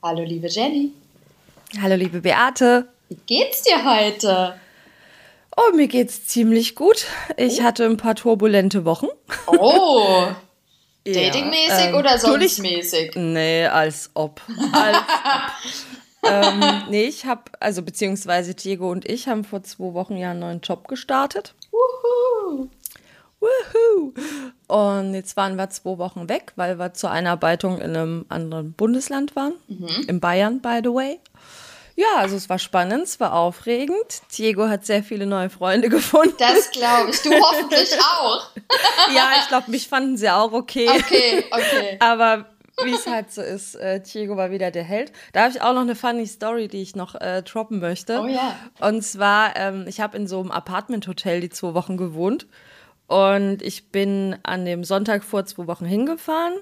Hallo, 0.00 0.22
liebe 0.22 0.46
Jenny. 0.46 0.92
Hallo, 1.82 1.96
liebe 1.96 2.20
Beate. 2.20 2.88
Wie 3.08 3.18
geht's 3.26 3.62
dir 3.62 3.84
heute? 3.84 4.54
Oh, 5.56 5.74
mir 5.74 5.88
geht's 5.88 6.24
ziemlich 6.24 6.76
gut. 6.76 7.06
Ich 7.36 7.60
oh. 7.60 7.62
hatte 7.64 7.84
ein 7.84 7.96
paar 7.96 8.14
turbulente 8.14 8.84
Wochen. 8.84 9.08
Oh. 9.48 10.28
ja, 11.04 11.12
Datingmäßig 11.12 11.86
ähm, 11.86 11.94
oder 11.96 12.16
sonst 12.16 12.60
mäßig? 12.60 13.16
Nee, 13.16 13.66
als 13.66 14.10
ob. 14.14 14.40
Als 14.72 14.98
ob. 16.22 16.30
ähm, 16.30 16.82
nee, 16.90 17.06
ich 17.06 17.26
habe, 17.26 17.42
also 17.58 17.82
beziehungsweise 17.82 18.54
Diego 18.54 18.92
und 18.92 19.04
ich 19.04 19.26
haben 19.26 19.42
vor 19.42 19.64
zwei 19.64 19.94
Wochen 19.94 20.16
ja 20.16 20.30
einen 20.30 20.40
neuen 20.40 20.60
Job 20.60 20.86
gestartet. 20.86 21.54
Wuhu. 21.72 22.68
Wuhu. 23.40 24.12
Und 24.66 25.14
jetzt 25.14 25.36
waren 25.36 25.56
wir 25.56 25.70
zwei 25.70 25.98
Wochen 25.98 26.28
weg, 26.28 26.52
weil 26.56 26.78
wir 26.78 26.92
zur 26.94 27.10
Einarbeitung 27.10 27.80
in 27.80 27.96
einem 27.96 28.26
anderen 28.28 28.72
Bundesland 28.72 29.36
waren. 29.36 29.54
Mhm. 29.68 30.04
In 30.08 30.20
Bayern, 30.20 30.60
by 30.60 30.80
the 30.82 30.90
way. 30.90 31.20
Ja, 31.98 32.18
also 32.18 32.36
es 32.36 32.48
war 32.48 32.60
spannend, 32.60 33.04
es 33.04 33.18
war 33.18 33.34
aufregend. 33.34 34.22
Diego 34.36 34.68
hat 34.68 34.86
sehr 34.86 35.02
viele 35.02 35.26
neue 35.26 35.50
Freunde 35.50 35.88
gefunden. 35.88 36.36
Das 36.38 36.70
glaube 36.70 37.10
ich. 37.10 37.20
Du 37.22 37.32
hoffentlich 37.32 37.92
auch. 38.00 38.50
ja, 39.14 39.32
ich 39.40 39.48
glaube, 39.48 39.70
mich 39.70 39.88
fanden 39.88 40.16
sie 40.16 40.30
auch 40.30 40.52
okay. 40.52 40.88
Okay, 40.88 41.44
okay. 41.50 41.96
Aber 42.00 42.46
wie 42.84 42.92
es 42.92 43.08
halt 43.08 43.32
so 43.32 43.42
ist, 43.42 43.74
äh, 43.74 44.00
Diego 44.00 44.36
war 44.36 44.52
wieder 44.52 44.70
der 44.70 44.84
Held. 44.84 45.10
Da 45.32 45.40
habe 45.42 45.50
ich 45.50 45.60
auch 45.60 45.72
noch 45.72 45.80
eine 45.80 45.96
funny 45.96 46.26
Story, 46.26 46.68
die 46.68 46.82
ich 46.82 46.94
noch 46.94 47.16
äh, 47.16 47.42
droppen 47.42 47.80
möchte. 47.80 48.20
Oh 48.20 48.26
ja. 48.26 48.54
Und 48.78 49.02
zwar, 49.02 49.56
ähm, 49.56 49.86
ich 49.88 50.00
habe 50.00 50.16
in 50.16 50.28
so 50.28 50.38
einem 50.38 50.52
Apartment-Hotel 50.52 51.40
die 51.40 51.50
zwei 51.50 51.74
Wochen 51.74 51.96
gewohnt. 51.96 52.46
Und 53.08 53.62
ich 53.62 53.90
bin 53.90 54.36
an 54.44 54.64
dem 54.64 54.84
Sonntag 54.84 55.24
vor 55.24 55.44
zwei 55.46 55.66
Wochen 55.66 55.86
hingefahren 55.86 56.54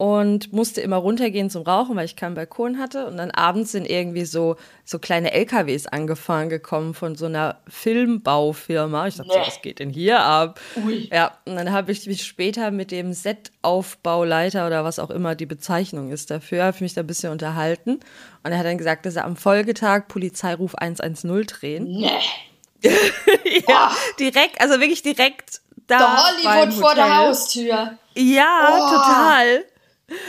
und 0.00 0.50
musste 0.54 0.80
immer 0.80 0.96
runtergehen 0.96 1.50
zum 1.50 1.62
Rauchen, 1.62 1.94
weil 1.94 2.06
ich 2.06 2.16
keinen 2.16 2.34
Balkon 2.34 2.78
hatte. 2.78 3.06
Und 3.06 3.18
dann 3.18 3.30
abends 3.30 3.72
sind 3.72 3.86
irgendwie 3.86 4.24
so, 4.24 4.56
so 4.82 4.98
kleine 4.98 5.32
LKWs 5.32 5.86
angefahren 5.86 6.48
gekommen 6.48 6.94
von 6.94 7.16
so 7.16 7.26
einer 7.26 7.60
Filmbaufirma. 7.68 9.08
Ich 9.08 9.16
dachte, 9.16 9.30
nee. 9.30 9.46
was 9.46 9.60
geht 9.60 9.78
denn 9.78 9.90
hier 9.90 10.20
ab? 10.20 10.58
Ui. 10.86 11.10
Ja, 11.12 11.32
und 11.44 11.56
dann 11.56 11.70
habe 11.70 11.92
ich 11.92 12.06
mich 12.06 12.24
später 12.24 12.70
mit 12.70 12.92
dem 12.92 13.12
Set-Aufbauleiter 13.12 14.66
oder 14.66 14.84
was 14.84 14.98
auch 14.98 15.10
immer 15.10 15.34
die 15.34 15.44
Bezeichnung 15.44 16.10
ist 16.10 16.30
dafür, 16.30 16.64
habe 16.64 16.76
ich 16.76 16.80
mich 16.80 16.94
da 16.94 17.02
ein 17.02 17.06
bisschen 17.06 17.32
unterhalten. 17.32 18.00
Und 18.42 18.52
er 18.52 18.58
hat 18.58 18.64
dann 18.64 18.78
gesagt, 18.78 19.04
dass 19.04 19.16
er 19.16 19.26
am 19.26 19.36
Folgetag 19.36 20.08
Polizeiruf 20.08 20.74
110 20.76 21.46
drehen. 21.46 21.84
Nee. 21.84 22.08
ja, 23.68 23.94
direkt, 24.18 24.62
also 24.62 24.80
wirklich 24.80 25.02
direkt 25.02 25.60
da. 25.90 25.98
Der 26.42 26.54
Hollywood 26.54 26.74
vor 26.74 26.94
der 26.94 27.16
Haustür. 27.16 27.98
Ja, 28.14 28.68
oh. 28.72 28.90
total. 28.90 29.64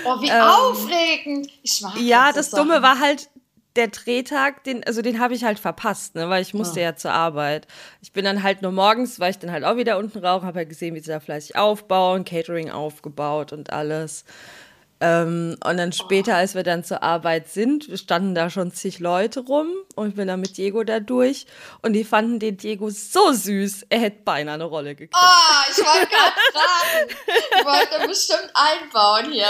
Oh, 0.06 0.22
wie 0.22 0.30
ähm, 0.30 0.42
aufregend. 0.42 1.50
Ich 1.64 1.82
mag 1.82 2.00
Ja, 2.00 2.32
das, 2.32 2.50
das 2.50 2.60
Dumme 2.60 2.82
war 2.82 3.00
halt, 3.00 3.30
der 3.76 3.88
Drehtag, 3.88 4.64
den, 4.66 4.84
also 4.84 5.02
den 5.02 5.20
habe 5.20 5.34
ich 5.34 5.44
halt 5.44 5.58
verpasst, 5.58 6.16
ne, 6.16 6.30
weil 6.30 6.42
ich 6.42 6.54
musste 6.54 6.80
oh. 6.80 6.84
ja 6.84 6.96
zur 6.96 7.12
Arbeit. 7.12 7.68
Ich 8.02 8.12
bin 8.12 8.26
dann 8.26 8.44
halt 8.44 8.62
nur 8.62 8.72
morgens, 8.72 9.20
war 9.20 9.30
ich 9.30 9.40
dann 9.40 9.52
halt 9.52 9.64
auch 9.64 9.78
wieder 9.78 9.98
unten 9.98 10.20
rauchen, 10.20 10.46
habe 10.46 10.60
halt 10.60 10.70
gesehen, 10.70 10.94
wie 10.96 11.00
sie 11.00 11.12
da 11.12 11.20
fleißig 11.20 11.56
aufbauen, 11.56 12.26
Catering 12.26 12.70
aufgebaut 12.70 13.54
und 13.54 13.72
alles. 13.72 14.26
Ähm, 15.02 15.58
und 15.66 15.78
dann 15.78 15.92
später, 15.92 16.36
als 16.36 16.54
wir 16.54 16.62
dann 16.62 16.84
zur 16.84 17.02
Arbeit 17.02 17.50
sind, 17.50 17.88
standen 17.96 18.36
da 18.36 18.52
schon 18.52 18.72
zig 18.72 19.00
Leute 19.00 19.40
rum 19.40 19.68
und 19.96 20.10
ich 20.10 20.16
bin 20.16 20.28
dann 20.28 20.40
mit 20.40 20.58
Diego 20.58 20.84
da 20.84 21.00
durch 21.00 21.48
und 21.82 21.94
die 21.94 22.04
fanden 22.04 22.38
den 22.38 22.58
Diego 22.58 22.90
so 22.92 23.32
süß, 23.34 23.88
er 23.90 24.00
hätte 24.00 24.22
beinahe 24.24 24.54
eine 24.56 24.66
Rolle 24.66 24.94
gekriegt. 24.94 25.16
Oh, 25.20 25.72
ich 25.72 25.78
wollte 25.78 26.08
gerade 26.08 26.32
fragen. 26.54 27.10
Ich 27.60 27.66
wollte 27.66 28.08
bestimmt 28.08 28.52
einbauen 28.54 29.32
hier. 29.32 29.48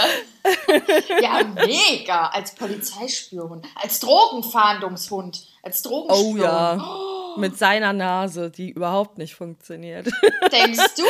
Ja, 1.20 1.44
mega. 1.44 2.28
Als 2.28 2.54
Polizeispion, 2.54 3.60
als 3.74 4.00
Drogenfahndungshund, 4.00 5.44
als 5.62 5.82
Drogenspion. 5.82 6.40
Oh 6.40 6.42
ja. 6.42 6.76
Oh 6.76 7.11
mit 7.36 7.58
seiner 7.58 7.92
Nase, 7.92 8.50
die 8.50 8.70
überhaupt 8.70 9.18
nicht 9.18 9.34
funktioniert. 9.34 10.06
Denkst 10.52 10.94
du? 10.96 11.04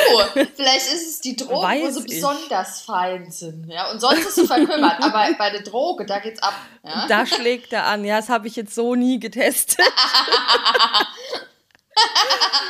Vielleicht 0.54 0.92
ist 0.92 1.08
es 1.08 1.20
die 1.20 1.36
Drogen, 1.36 1.62
Weiß 1.62 1.96
wo 1.96 2.00
sie 2.00 2.06
ich. 2.06 2.14
besonders 2.14 2.82
fein 2.82 3.30
sind. 3.30 3.68
Ja? 3.68 3.90
Und 3.90 4.00
sonst 4.00 4.26
ist 4.26 4.34
sie 4.36 4.46
verkümmert. 4.46 5.02
Aber 5.02 5.28
bei 5.38 5.50
der 5.50 5.62
Droge, 5.62 6.06
da 6.06 6.18
geht's 6.18 6.42
ab. 6.42 6.54
Ja? 6.84 7.06
Da 7.08 7.26
schlägt 7.26 7.72
er 7.72 7.86
an. 7.86 8.04
Ja, 8.04 8.16
das 8.16 8.28
habe 8.28 8.48
ich 8.48 8.56
jetzt 8.56 8.74
so 8.74 8.94
nie 8.94 9.20
getestet. 9.20 9.78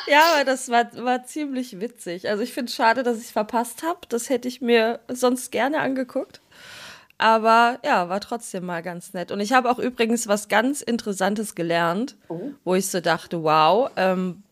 ja, 0.06 0.34
aber 0.34 0.44
das 0.44 0.69
war, 0.70 0.86
war 1.04 1.24
ziemlich 1.24 1.80
witzig. 1.80 2.28
Also 2.28 2.42
ich 2.42 2.52
finde 2.52 2.70
es 2.70 2.76
schade, 2.76 3.02
dass 3.02 3.19
ich 3.19 3.24
es 3.24 3.30
verpasst 3.30 3.82
habe. 3.82 4.00
Das 4.08 4.28
hätte 4.28 4.48
ich 4.48 4.60
mir 4.60 5.00
sonst 5.08 5.50
gerne 5.52 5.80
angeguckt. 5.80 6.40
Aber 7.22 7.78
ja, 7.84 8.08
war 8.08 8.18
trotzdem 8.18 8.66
mal 8.66 8.82
ganz 8.82 9.12
nett. 9.12 9.30
Und 9.30 9.38
ich 9.38 9.52
habe 9.52 9.70
auch 9.70 9.78
übrigens 9.78 10.26
was 10.26 10.48
ganz 10.48 10.82
Interessantes 10.82 11.54
gelernt, 11.54 12.16
oh. 12.28 12.50
wo 12.64 12.74
ich 12.74 12.88
so 12.88 13.00
dachte, 13.00 13.44
wow, 13.44 13.92
ähm, 13.94 14.42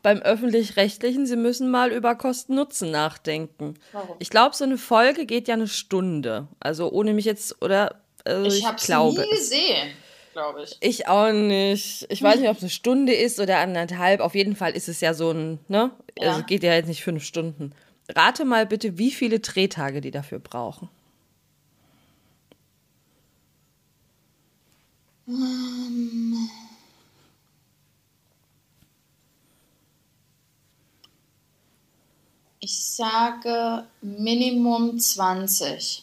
beim 0.00 0.18
öffentlich-rechtlichen, 0.18 1.26
sie 1.26 1.34
müssen 1.34 1.72
mal 1.72 1.90
über 1.90 2.14
Kosten-Nutzen 2.14 2.92
nachdenken. 2.92 3.74
Warum? 3.90 4.14
Ich 4.20 4.30
glaube, 4.30 4.54
so 4.54 4.62
eine 4.62 4.78
Folge 4.78 5.26
geht 5.26 5.48
ja 5.48 5.54
eine 5.54 5.66
Stunde. 5.66 6.46
Also 6.60 6.92
ohne 6.92 7.14
mich 7.14 7.24
jetzt, 7.24 7.60
oder? 7.60 7.96
Also 8.24 8.46
ich, 8.46 8.58
ich 8.58 8.64
habe 8.64 8.76
es 8.76 8.88
nie 8.88 9.30
gesehen. 9.30 9.90
glaube 10.34 10.62
Ich. 10.62 10.76
ich 10.80 11.08
auch 11.08 11.32
nicht. 11.32 12.06
Ich 12.10 12.22
weiß 12.22 12.38
nicht, 12.38 12.48
ob 12.48 12.58
es 12.58 12.62
eine 12.62 12.70
Stunde 12.70 13.12
ist 13.12 13.40
oder 13.40 13.58
anderthalb. 13.58 14.20
Auf 14.20 14.36
jeden 14.36 14.54
Fall 14.54 14.76
ist 14.76 14.88
es 14.88 15.00
ja 15.00 15.14
so 15.14 15.32
ein, 15.32 15.58
ne? 15.66 15.90
Ja. 16.16 16.30
Also 16.30 16.44
geht 16.44 16.62
ja 16.62 16.74
jetzt 16.74 16.86
nicht 16.86 17.02
fünf 17.02 17.24
Stunden. 17.24 17.72
Rate 18.08 18.44
mal 18.44 18.66
bitte, 18.66 18.98
wie 18.98 19.10
viele 19.10 19.40
Drehtage 19.40 20.00
die 20.00 20.12
dafür 20.12 20.38
brauchen. 20.38 20.88
Ähm. 25.26 26.50
Ich 32.60 32.82
sage 32.82 33.86
Minimum 34.00 34.98
20. 34.98 36.02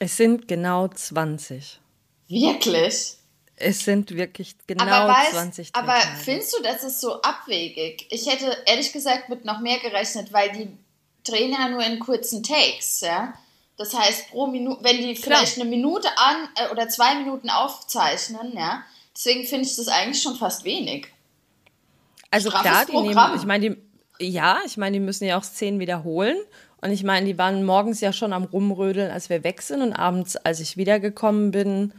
Es 0.00 0.16
sind 0.16 0.48
genau 0.48 0.88
20. 0.88 1.80
Wirklich? 2.28 3.16
Es 3.56 3.84
sind 3.84 4.10
wirklich 4.12 4.56
genau 4.66 4.84
aber 4.84 5.12
weißt, 5.12 5.30
20 5.32 5.72
Tage. 5.72 5.88
Aber 5.88 6.00
findest 6.16 6.56
du, 6.56 6.62
das 6.62 6.84
ist 6.84 7.00
so 7.00 7.20
abwegig? 7.22 8.06
Ich 8.10 8.26
hätte 8.26 8.56
ehrlich 8.66 8.92
gesagt 8.92 9.28
mit 9.28 9.44
noch 9.44 9.60
mehr 9.60 9.78
gerechnet, 9.80 10.32
weil 10.32 10.52
die 10.52 10.70
drehen 11.24 11.52
ja 11.52 11.68
nur 11.68 11.84
in 11.84 11.98
kurzen 11.98 12.42
Takes, 12.42 13.00
ja? 13.00 13.34
Das 13.78 13.96
heißt, 13.96 14.30
pro 14.30 14.48
Minute, 14.48 14.82
wenn 14.82 14.98
die 14.98 15.14
vielleicht 15.14 15.54
Klar. 15.54 15.64
eine 15.64 15.70
Minute 15.70 16.08
an 16.16 16.48
äh, 16.56 16.70
oder 16.72 16.88
zwei 16.88 17.14
Minuten 17.14 17.48
aufzeichnen, 17.48 18.52
ja, 18.56 18.82
deswegen 19.14 19.44
finde 19.46 19.66
ich 19.66 19.76
das 19.76 19.88
eigentlich 19.88 20.20
schon 20.20 20.34
fast 20.34 20.64
wenig. 20.64 21.06
Also 22.30 22.50
Straffes 22.50 22.70
klar, 22.70 22.84
die 22.86 22.92
Programm. 22.92 23.30
nehmen, 23.30 23.40
ich 23.40 23.46
meine, 23.46 23.70
die, 23.70 24.26
ja, 24.26 24.58
ich 24.66 24.76
meine, 24.76 24.94
die 24.94 25.00
müssen 25.00 25.24
ja 25.24 25.38
auch 25.38 25.44
Szenen 25.44 25.78
wiederholen. 25.78 26.36
Und 26.80 26.90
ich 26.90 27.02
meine, 27.02 27.26
die 27.26 27.38
waren 27.38 27.64
morgens 27.64 28.00
ja 28.00 28.12
schon 28.12 28.32
am 28.32 28.44
Rumrödeln, 28.44 29.10
als 29.10 29.30
wir 29.30 29.42
weg 29.44 29.62
sind. 29.62 29.82
Und 29.82 29.92
abends, 29.92 30.36
als 30.36 30.60
ich 30.60 30.76
wiedergekommen 30.76 31.50
bin, 31.50 31.92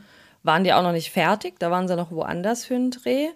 waren 0.43 0.63
die 0.63 0.73
auch 0.73 0.83
noch 0.83 0.91
nicht 0.91 1.11
fertig. 1.11 1.59
Da 1.59 1.71
waren 1.71 1.87
sie 1.87 1.95
noch 1.95 2.11
woanders 2.11 2.65
für 2.65 2.75
einen 2.75 2.91
Dreh. 2.91 3.29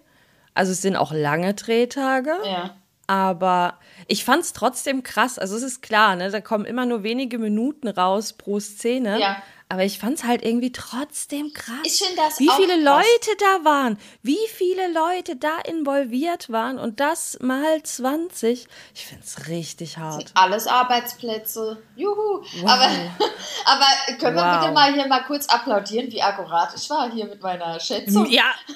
Also 0.54 0.72
es 0.72 0.82
sind 0.82 0.96
auch 0.96 1.12
lange 1.12 1.54
Drehtage. 1.54 2.32
Ja. 2.44 2.76
Aber 3.06 3.78
ich 4.08 4.24
fand 4.24 4.42
es 4.42 4.52
trotzdem 4.52 5.02
krass. 5.02 5.38
Also 5.38 5.56
es 5.56 5.62
ist 5.62 5.82
klar, 5.82 6.16
ne, 6.16 6.30
da 6.30 6.40
kommen 6.40 6.64
immer 6.64 6.86
nur 6.86 7.02
wenige 7.02 7.38
Minuten 7.38 7.88
raus 7.88 8.32
pro 8.32 8.60
Szene. 8.60 9.20
Ja. 9.20 9.42
Aber 9.68 9.82
ich 9.82 9.98
fand 9.98 10.18
es 10.18 10.24
halt 10.24 10.44
irgendwie 10.44 10.72
trotzdem 10.72 11.52
krass. 11.52 11.74
Ich 11.84 11.98
finde 11.98 12.16
das 12.16 12.38
Wie 12.38 12.50
viele 12.50 12.82
krass. 12.82 13.04
Leute 13.04 13.36
da 13.38 13.64
waren, 13.64 13.98
wie 14.22 14.38
viele 14.52 14.92
Leute 14.92 15.36
da 15.36 15.58
involviert 15.66 16.50
waren 16.50 16.78
und 16.78 17.00
das 17.00 17.38
mal 17.40 17.82
20. 17.82 18.68
Ich 18.94 19.06
finde 19.06 19.24
es 19.24 19.48
richtig 19.48 19.96
hart. 19.96 20.30
alles 20.34 20.66
Arbeitsplätze. 20.66 21.82
Juhu. 21.96 22.14
Wow. 22.14 22.70
Aber, 22.70 22.84
aber 23.64 24.18
können 24.18 24.36
wow. 24.36 24.44
wir 24.44 24.60
bitte 24.60 24.72
mal 24.72 24.92
hier 24.92 25.08
mal 25.08 25.24
kurz 25.24 25.48
applaudieren, 25.48 26.12
wie 26.12 26.22
akkurat 26.22 26.72
ich 26.76 26.88
war 26.90 27.10
hier 27.10 27.24
mit 27.24 27.42
meiner 27.42 27.80
Schätzung? 27.80 28.26
Ja. 28.30 28.52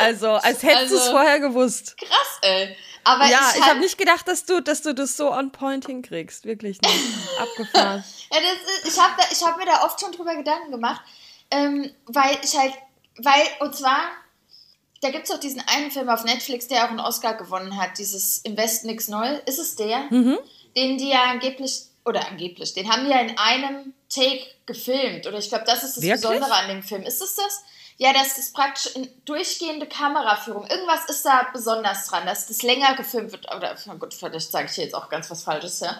Also, 0.00 0.30
als 0.30 0.62
hättest 0.62 0.92
also, 0.92 0.96
du 0.96 1.02
es 1.02 1.08
vorher 1.08 1.40
gewusst. 1.40 1.96
Krass, 1.96 2.38
ey. 2.42 2.76
Aber 3.04 3.26
ja, 3.26 3.50
ich, 3.52 3.60
ich 3.60 3.66
habe 3.66 3.80
nicht 3.80 3.98
gedacht, 3.98 4.28
dass 4.28 4.44
du, 4.44 4.60
dass 4.60 4.82
du 4.82 4.94
das 4.94 5.16
so 5.16 5.32
on 5.32 5.52
point 5.52 5.86
hinkriegst. 5.86 6.44
Wirklich 6.44 6.80
nicht. 6.82 7.00
Abgefahren. 7.38 8.04
ja, 8.30 8.38
ist, 8.38 8.94
ich 8.94 9.00
habe 9.00 9.22
ich 9.30 9.42
hab 9.42 9.56
mir 9.56 9.66
da 9.66 9.84
oft 9.84 10.00
schon 10.00 10.12
drüber 10.12 10.34
Gedanken 10.34 10.70
gemacht, 10.70 11.00
ähm, 11.50 11.90
weil 12.06 12.38
ich 12.42 12.56
halt, 12.56 12.74
weil, 13.18 13.42
und 13.60 13.74
zwar, 13.74 14.00
da 15.00 15.10
gibt 15.10 15.24
es 15.24 15.30
auch 15.30 15.40
diesen 15.40 15.62
einen 15.66 15.90
Film 15.90 16.08
auf 16.08 16.24
Netflix, 16.24 16.68
der 16.68 16.84
auch 16.84 16.90
einen 16.90 17.00
Oscar 17.00 17.34
gewonnen 17.34 17.80
hat, 17.80 17.98
dieses 17.98 18.38
Im 18.38 18.56
Westen 18.56 18.88
nichts 18.88 19.08
Neues. 19.08 19.40
Ist 19.46 19.58
es 19.58 19.76
der? 19.76 20.00
Mhm. 20.10 20.38
Den 20.76 20.98
die 20.98 21.08
ja 21.08 21.24
angeblich, 21.24 21.82
oder 22.04 22.28
angeblich, 22.28 22.74
den 22.74 22.90
haben 22.90 23.04
die 23.04 23.10
ja 23.10 23.20
in 23.20 23.36
einem 23.38 23.94
Take 24.08 24.42
gefilmt. 24.66 25.26
Oder 25.26 25.38
ich 25.38 25.48
glaube, 25.48 25.64
das 25.64 25.82
ist 25.82 25.96
das 25.96 26.02
Wirklich? 26.02 26.22
Besondere 26.22 26.52
an 26.52 26.68
dem 26.68 26.82
Film. 26.82 27.02
Ist 27.02 27.22
es 27.22 27.34
das? 27.34 27.64
Ja, 28.02 28.14
das 28.14 28.38
ist 28.38 28.54
praktisch 28.54 28.96
eine 28.96 29.08
durchgehende 29.26 29.86
Kameraführung. 29.86 30.66
Irgendwas 30.66 31.04
ist 31.10 31.22
da 31.22 31.46
besonders 31.52 32.06
dran, 32.06 32.24
dass 32.24 32.46
das 32.46 32.62
länger 32.62 32.94
gefilmt 32.94 33.30
wird. 33.30 33.54
Oder 33.54 33.76
gut, 33.98 34.14
vielleicht 34.14 34.50
sage 34.50 34.68
ich 34.70 34.72
hier 34.72 34.84
jetzt 34.84 34.94
auch 34.94 35.10
ganz 35.10 35.30
was 35.30 35.42
Falsches, 35.42 35.80
ja. 35.80 35.98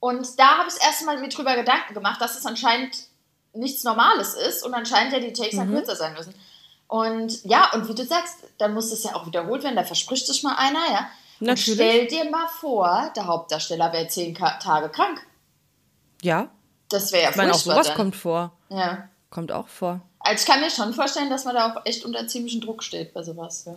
Und 0.00 0.40
da 0.40 0.58
habe 0.58 0.68
ich 0.68 0.74
das 0.74 0.84
erste 0.84 1.04
Mal 1.04 1.20
mir 1.20 1.28
drüber 1.28 1.54
Gedanken 1.54 1.94
gemacht, 1.94 2.20
dass 2.20 2.36
es 2.36 2.44
anscheinend 2.46 2.96
nichts 3.52 3.84
Normales 3.84 4.34
ist 4.34 4.64
und 4.64 4.74
anscheinend 4.74 5.12
ja 5.12 5.20
die 5.20 5.32
Takes 5.32 5.54
dann 5.54 5.70
kürzer 5.70 5.94
sein 5.94 6.14
müssen. 6.14 6.34
Und 6.88 7.44
ja, 7.44 7.70
und 7.74 7.88
wie 7.88 7.94
du 7.94 8.04
sagst, 8.04 8.38
dann 8.58 8.74
muss 8.74 8.90
es 8.90 9.04
ja 9.04 9.14
auch 9.14 9.24
wiederholt 9.24 9.62
werden, 9.62 9.76
da 9.76 9.84
verspricht 9.84 10.26
sich 10.26 10.42
mal 10.42 10.56
einer, 10.56 10.84
ja. 10.90 11.08
Und 11.38 11.46
Natürlich. 11.46 11.74
stell 11.74 12.06
dir 12.08 12.28
mal 12.28 12.48
vor, 12.48 13.12
der 13.14 13.26
Hauptdarsteller 13.26 13.92
wäre 13.92 14.08
zehn 14.08 14.34
Ka 14.34 14.58
Tage 14.58 14.88
krank. 14.88 15.24
Ja. 16.22 16.48
Das 16.88 17.12
wäre 17.12 17.22
ja 17.22 17.30
Ich 17.30 17.36
meine, 17.36 17.52
auch 17.52 17.56
sowas 17.58 17.86
dann. 17.86 17.96
kommt 17.96 18.16
vor. 18.16 18.50
Ja. 18.68 19.08
Kommt 19.30 19.52
auch 19.52 19.68
vor. 19.68 20.00
Also 20.26 20.42
ich 20.42 20.46
kann 20.46 20.60
mir 20.60 20.70
schon 20.70 20.92
vorstellen, 20.92 21.30
dass 21.30 21.44
man 21.44 21.54
da 21.54 21.72
auch 21.72 21.86
echt 21.86 22.04
unter 22.04 22.26
ziemlichen 22.26 22.60
Druck 22.60 22.82
steht 22.82 23.14
bei 23.14 23.22
sowas. 23.22 23.64
Ja. 23.66 23.76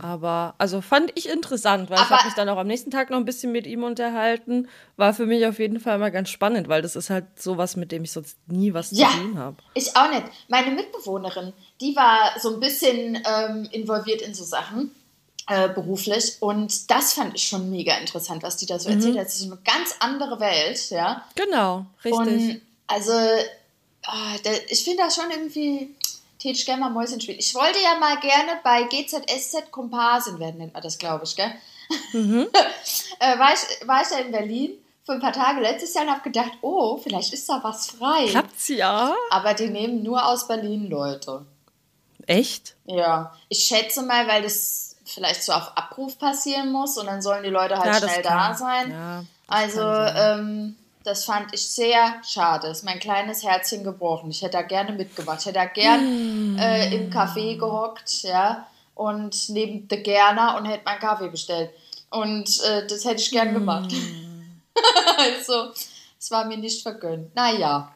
Aber, 0.00 0.54
also 0.58 0.82
fand 0.82 1.12
ich 1.14 1.30
interessant, 1.30 1.88
weil 1.88 1.96
ich 1.96 2.02
Aber- 2.04 2.16
habe 2.18 2.26
mich 2.26 2.34
dann 2.34 2.46
auch 2.50 2.58
am 2.58 2.66
nächsten 2.66 2.90
Tag 2.90 3.08
noch 3.08 3.16
ein 3.16 3.24
bisschen 3.24 3.52
mit 3.52 3.66
ihm 3.66 3.84
unterhalten. 3.84 4.68
War 4.98 5.14
für 5.14 5.24
mich 5.24 5.46
auf 5.46 5.58
jeden 5.58 5.80
Fall 5.80 5.96
mal 5.96 6.10
ganz 6.10 6.28
spannend, 6.28 6.68
weil 6.68 6.82
das 6.82 6.94
ist 6.94 7.08
halt 7.08 7.24
sowas, 7.40 7.74
mit 7.76 7.90
dem 7.90 8.04
ich 8.04 8.12
sonst 8.12 8.36
nie 8.48 8.74
was 8.74 8.90
Ja, 8.90 9.08
zu 9.10 9.16
tun 9.22 9.38
habe. 9.38 9.56
ich 9.72 9.96
auch 9.96 10.10
nicht. 10.10 10.24
Meine 10.48 10.72
Mitbewohnerin, 10.72 11.54
die 11.80 11.96
war 11.96 12.38
so 12.38 12.52
ein 12.52 12.60
bisschen 12.60 13.22
ähm, 13.26 13.66
involviert 13.72 14.20
in 14.20 14.34
so 14.34 14.44
Sachen 14.44 14.94
äh, 15.48 15.70
beruflich 15.70 16.36
und 16.40 16.90
das 16.90 17.14
fand 17.14 17.34
ich 17.34 17.48
schon 17.48 17.70
mega 17.70 17.96
interessant, 17.96 18.42
was 18.42 18.58
die 18.58 18.66
da 18.66 18.78
so 18.78 18.90
Mhm. 18.90 18.96
erzählt 18.96 19.18
hat. 19.18 19.24
Das 19.26 19.32
ist 19.36 19.40
so 19.40 19.52
eine 19.52 19.60
ganz 19.64 19.96
andere 20.00 20.38
Welt, 20.38 20.90
ja. 20.90 21.24
Genau, 21.34 21.86
richtig. 22.04 22.12
Und 22.12 22.60
also, 22.88 23.12
da, 24.02 24.50
ich 24.68 24.84
finde 24.84 25.04
das 25.04 25.14
schon 25.14 25.30
irgendwie, 25.30 25.94
täte 26.38 26.58
ich 26.58 26.66
gerne 26.66 26.80
mal 26.80 26.90
Mäuschen 26.90 27.20
spielen. 27.20 27.38
Ich 27.38 27.54
wollte 27.54 27.78
ja 27.80 27.98
mal 27.98 28.18
gerne 28.20 28.60
bei 28.62 28.82
GZSZ 28.84 29.70
Komparsin 29.70 30.38
werden, 30.38 30.58
nennt 30.58 30.74
man 30.74 30.82
das, 30.82 30.98
glaube 30.98 31.24
ich, 31.24 31.36
gell? 31.36 31.52
Mhm. 32.12 32.48
äh, 33.20 33.38
war, 33.38 33.52
ich, 33.52 33.86
war 33.86 34.02
ich 34.02 34.10
ja 34.10 34.18
in 34.18 34.32
Berlin 34.32 34.72
für 35.04 35.12
ein 35.12 35.20
paar 35.20 35.32
Tage 35.32 35.60
letztes 35.60 35.94
Jahr 35.94 36.04
und 36.04 36.10
habe 36.10 36.22
gedacht, 36.22 36.52
oh, 36.62 36.96
vielleicht 36.96 37.32
ist 37.32 37.48
da 37.48 37.60
was 37.62 37.86
frei. 37.86 38.26
Klappt's 38.28 38.68
ja? 38.68 39.14
Aber 39.30 39.54
die 39.54 39.68
nehmen 39.68 40.02
nur 40.02 40.24
aus 40.24 40.46
Berlin 40.46 40.88
Leute. 40.88 41.44
Echt? 42.26 42.76
Ja, 42.84 43.36
ich 43.48 43.64
schätze 43.64 44.02
mal, 44.02 44.28
weil 44.28 44.42
das 44.42 44.96
vielleicht 45.04 45.42
so 45.42 45.52
auf 45.52 45.76
Abruf 45.76 46.18
passieren 46.18 46.70
muss 46.70 46.96
und 46.96 47.06
dann 47.06 47.20
sollen 47.20 47.42
die 47.42 47.50
Leute 47.50 47.76
halt 47.76 47.86
Ja, 47.86 48.08
schnell 48.08 48.22
da 48.22 48.54
sein. 48.54 48.90
ja, 48.90 49.24
also, 49.48 49.80
kann 49.80 50.14
ähm, 50.16 50.76
das 51.04 51.24
fand 51.24 51.52
ich 51.54 51.66
sehr 51.66 52.20
schade. 52.24 52.68
Ist 52.68 52.84
mein 52.84 52.98
kleines 52.98 53.42
Herzchen 53.42 53.84
gebrochen. 53.84 54.30
Ich 54.30 54.42
hätte 54.42 54.58
da 54.58 54.62
gerne 54.62 54.92
mitgemacht. 54.92 55.40
Ich 55.40 55.46
hätte 55.46 55.58
da 55.58 55.64
gern 55.66 56.58
äh, 56.58 56.94
im 56.94 57.10
Café 57.10 57.58
gehockt, 57.58 58.22
ja, 58.22 58.66
und 58.94 59.48
neben 59.48 59.88
der 59.88 59.98
Gerner 59.98 60.56
und 60.56 60.66
hätte 60.66 60.84
meinen 60.84 61.00
Kaffee 61.00 61.28
bestellt. 61.28 61.70
Und 62.10 62.60
äh, 62.62 62.86
das 62.86 63.04
hätte 63.04 63.22
ich 63.22 63.30
gern 63.30 63.54
gemacht. 63.54 63.92
also, 65.16 65.70
es 66.18 66.30
war 66.30 66.44
mir 66.44 66.58
nicht 66.58 66.82
vergönnt. 66.82 67.34
Naja, 67.34 67.92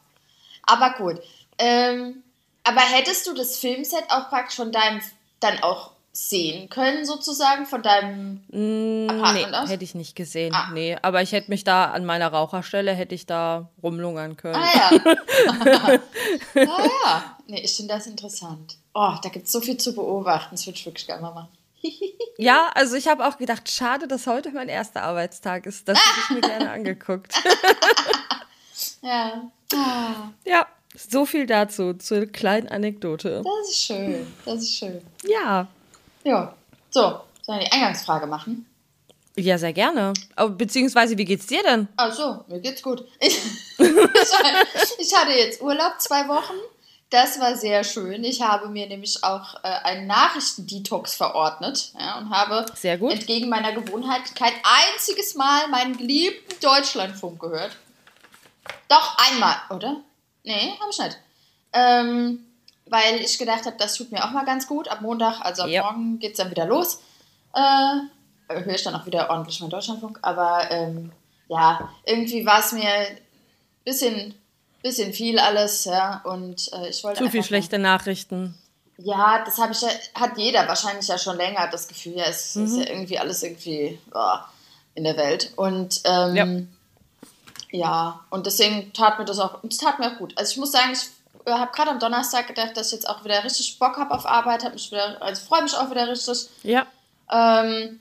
aber 0.62 0.94
gut. 0.94 1.20
Ähm, 1.58 2.22
aber 2.64 2.80
hättest 2.80 3.26
du 3.26 3.34
das 3.34 3.58
Filmset 3.58 4.04
auch 4.08 4.28
praktisch 4.28 4.56
von 4.56 4.72
deinem 4.72 5.00
dann 5.40 5.62
auch 5.62 5.90
sehen 6.18 6.70
können, 6.70 7.04
sozusagen, 7.04 7.66
von 7.66 7.82
deinem 7.82 8.42
Mm, 8.48 9.06
Nee, 9.06 9.08
Apartment 9.10 9.54
aus? 9.54 9.68
hätte 9.68 9.84
ich 9.84 9.94
nicht 9.94 10.16
gesehen. 10.16 10.54
Ah. 10.54 10.70
Nee, 10.72 10.96
aber 11.02 11.20
ich 11.20 11.32
hätte 11.32 11.50
mich 11.50 11.62
da 11.62 11.86
an 11.86 12.06
meiner 12.06 12.28
Raucherstelle, 12.28 12.92
hätte 12.94 13.14
ich 13.14 13.26
da 13.26 13.68
rumlungern 13.82 14.36
können. 14.38 14.54
Ah 14.56 14.70
ja. 14.74 14.90
ah 16.56 16.88
ja. 17.04 17.36
Nee, 17.48 17.60
ich 17.62 17.74
finde 17.76 17.94
das 17.94 18.06
interessant. 18.06 18.76
Oh, 18.94 19.12
da 19.22 19.28
gibt 19.28 19.46
es 19.46 19.52
so 19.52 19.60
viel 19.60 19.76
zu 19.76 19.94
beobachten. 19.94 20.54
Das 20.56 20.66
würde 20.66 20.78
ich 20.78 20.86
wirklich 20.86 21.06
gerne 21.06 21.22
mal 21.22 21.34
machen. 21.34 21.48
Ja, 22.38 22.70
also 22.74 22.96
ich 22.96 23.08
habe 23.08 23.26
auch 23.26 23.38
gedacht, 23.38 23.70
schade, 23.70 24.06
dass 24.06 24.26
heute 24.26 24.50
mein 24.50 24.68
erster 24.68 25.02
Arbeitstag 25.04 25.64
ist. 25.64 25.88
Das 25.88 25.98
hätte 25.98 26.20
ich 26.24 26.30
mir 26.34 26.40
gerne 26.42 26.70
angeguckt. 26.70 27.32
Ja. 29.00 29.50
Ah, 29.74 30.30
Ja, 30.44 30.66
so 30.94 31.24
viel 31.24 31.46
dazu, 31.46 31.94
zur 31.94 32.26
kleinen 32.26 32.68
Anekdote. 32.68 33.42
das 33.42 33.70
ist 33.70 33.82
schön. 33.84 34.26
Das 34.44 34.56
ist 34.56 34.74
schön. 34.76 35.00
Ja, 35.26 35.66
Ja. 36.26 36.52
So, 36.90 37.20
sollen 37.43 37.61
wir 37.61 37.67
die 37.67 37.73
Eingangsfrage 37.73 38.26
machen? 38.26 38.67
ja, 39.38 39.58
sehr 39.58 39.73
gerne. 39.75 40.14
Aber, 40.34 40.50
beziehungsweise, 40.50 41.17
wie 41.19 41.25
geht's 41.25 41.46
dir 41.46 41.62
denn? 41.62 41.88
Ach 41.96 42.12
so, 42.12 42.44
mir 42.49 42.61
geht's 42.61 42.82
gut. 42.82 43.05
Ich, 43.78 44.99
ich 44.99 45.14
hatte 45.17 45.32
jetzt 45.32 45.61
Urlaub 45.61 46.00
zwei 46.00 46.26
Wochen. 46.28 46.55
Das 47.11 47.38
war 47.38 47.55
sehr 47.56 47.84
schön. 47.84 48.25
Ich 48.25 48.40
habe 48.43 48.69
mir 48.69 48.88
nämlich 48.88 49.23
auch 49.23 49.55
äh, 49.62 49.69
einen 49.69 50.06
Nachrichtendetox 50.06 51.14
verordnet 51.14 51.93
ja, 51.99 52.19
und 52.19 52.31
habe 52.31 52.67
Sehr 52.75 52.96
gut. 52.99 53.12
entgegen 53.12 53.49
meiner 53.49 53.73
Gewohnheit 53.73 54.34
kein 54.34 54.55
einziges 54.64 55.34
Mal 55.34 55.69
meinen 55.69 55.96
geliebten 55.96 56.58
Deutschlandfunk 56.61 57.38
gehört. 57.38 57.76
Doch 58.88 59.17
einmal, 59.19 59.56
oder? 59.70 60.00
Nee, 60.43 60.73
habe 60.81 60.90
ich 60.90 60.99
nicht. 60.99 61.19
Ähm, 61.75 62.45
weil 62.88 63.16
ich 63.20 63.38
gedacht 63.38 63.66
habe, 63.66 63.76
das 63.78 63.94
tut 63.94 64.12
mir 64.12 64.24
auch 64.24 64.30
mal 64.30 64.44
ganz 64.44 64.66
gut. 64.66 64.88
Ab 64.88 65.00
Montag, 65.00 65.40
also 65.40 65.62
ab 65.62 65.68
Ja. 65.68 65.82
morgen, 65.84 66.18
geht 66.18 66.32
es 66.32 66.38
dann 66.38 66.50
wieder 66.50 66.66
los. 66.66 67.00
Äh, 67.54 68.00
höre 68.48 68.74
ich 68.74 68.82
dann 68.84 68.94
auch 68.94 69.06
wieder 69.06 69.28
ordentlich 69.30 69.60
meinen 69.60 69.70
Deutschlandfunk. 69.70 70.18
Aber 70.22 70.70
ähm, 70.70 71.12
ja, 71.48 71.88
irgendwie 72.04 72.44
war 72.46 72.60
es 72.60 72.72
mir 72.72 72.88
ein 72.88 73.18
bisschen, 73.84 74.34
bisschen 74.82 75.12
viel 75.12 75.38
alles. 75.38 75.84
Ja, 75.84 76.20
und 76.24 76.72
äh, 76.72 76.88
ich 76.90 77.02
wollte 77.04 77.24
Zu 77.24 77.30
viel 77.30 77.42
schlechte 77.44 77.78
Nachrichten. 77.78 78.54
ja, 78.98 79.42
das 79.44 79.58
habe 79.58 79.72
ich 79.72 79.80
ja, 79.80 79.88
hat 80.14 80.36
jeder 80.38 80.66
wahrscheinlich 80.68 81.08
ja 81.08 81.18
schon 81.18 81.36
länger 81.36 81.68
das 81.70 81.88
Gefühl, 81.88 82.14
ja, 82.16 82.24
es 82.24 82.54
ist 82.56 82.72
Mhm. 82.74 82.80
ja 82.80 82.88
irgendwie 82.88 83.18
alles 83.18 83.42
irgendwie 83.42 83.98
boah, 84.12 84.48
in 84.94 85.04
der 85.04 85.16
Welt. 85.16 85.52
Und 85.56 86.00
ähm, 86.04 86.68
ja. 87.70 88.20
und 88.30 88.46
deswegen 88.46 88.92
tat 88.92 89.18
mir 89.18 89.24
das 89.24 89.38
auch, 89.38 89.58
es 89.68 89.76
tat 89.78 89.98
mir 89.98 90.12
auch 90.12 90.18
gut. 90.18 90.32
Also 90.36 90.52
ich 90.52 90.56
muss 90.58 90.72
sagen, 90.72 90.92
ich 90.92 91.00
habe 91.46 91.72
gerade 91.72 91.90
am 91.90 91.98
Donnerstag 91.98 92.46
gedacht, 92.48 92.76
dass 92.76 92.88
ich 92.88 92.94
jetzt 92.94 93.08
auch 93.08 93.25
wieder 93.25 93.43
richtig 93.44 93.78
Bock 93.78 93.96
habe 93.96 94.12
auf 94.14 94.26
Arbeit, 94.26 94.64
hab 94.64 94.72
mich 94.72 94.90
wieder, 94.90 95.20
also 95.22 95.44
freue 95.44 95.62
mich 95.62 95.76
auch 95.76 95.90
wieder 95.90 96.08
richtig. 96.08 96.48
Ja. 96.62 96.87
Ähm, 97.31 98.00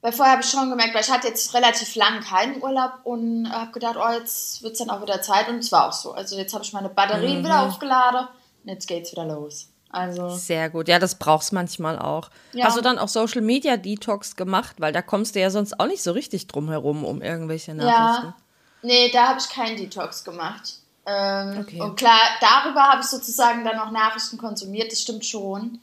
weil 0.00 0.12
vorher 0.12 0.32
habe 0.32 0.42
ich 0.42 0.50
schon 0.50 0.68
gemerkt, 0.68 0.94
weil 0.94 1.02
ich 1.02 1.10
hatte 1.10 1.28
jetzt 1.28 1.54
relativ 1.54 1.94
lang 1.94 2.20
keinen 2.20 2.60
Urlaub 2.60 2.92
und 3.04 3.48
habe 3.50 3.70
gedacht, 3.72 3.96
oh, 3.96 4.10
jetzt 4.12 4.62
wird 4.62 4.72
es 4.72 4.78
dann 4.80 4.90
auch 4.90 5.00
wieder 5.00 5.22
Zeit 5.22 5.48
und 5.48 5.58
es 5.58 5.70
war 5.70 5.88
auch 5.88 5.92
so. 5.92 6.12
Also 6.12 6.36
jetzt 6.36 6.52
habe 6.54 6.64
ich 6.64 6.72
meine 6.72 6.88
Batterien 6.88 7.40
Mhm. 7.40 7.44
wieder 7.44 7.62
aufgeladen 7.62 8.26
und 8.64 8.68
jetzt 8.68 8.88
geht's 8.88 9.12
wieder 9.12 9.24
los. 9.24 9.68
Also 9.90 10.30
Sehr 10.30 10.70
gut. 10.70 10.88
Ja, 10.88 10.98
das 10.98 11.16
brauchst 11.18 11.52
manchmal 11.52 11.98
auch. 11.98 12.30
Ja. 12.52 12.64
Hast 12.64 12.78
du 12.78 12.80
dann 12.80 12.98
auch 12.98 13.08
Social 13.08 13.42
Media 13.42 13.76
Detox 13.76 14.36
gemacht? 14.36 14.76
Weil 14.78 14.92
da 14.92 15.02
kommst 15.02 15.34
du 15.34 15.40
ja 15.40 15.50
sonst 15.50 15.78
auch 15.78 15.86
nicht 15.86 16.02
so 16.02 16.12
richtig 16.12 16.46
drum 16.46 16.70
herum 16.70 17.04
um 17.04 17.20
irgendwelche 17.20 17.74
Nachrichten. 17.74 18.26
Ja, 18.28 18.34
nee, 18.80 19.10
da 19.12 19.28
habe 19.28 19.38
ich 19.38 19.48
keinen 19.50 19.76
Detox 19.76 20.24
gemacht. 20.24 20.78
Ähm, 21.06 21.58
Okay. 21.60 21.80
Und 21.80 21.96
klar, 21.96 22.20
darüber 22.40 22.82
habe 22.82 23.00
ich 23.00 23.08
sozusagen 23.08 23.64
dann 23.64 23.78
auch 23.78 23.90
Nachrichten 23.90 24.38
konsumiert, 24.38 24.92
das 24.92 25.00
stimmt 25.00 25.24
schon. 25.26 25.80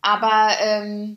Aber 0.00 0.50
ähm, 0.60 1.16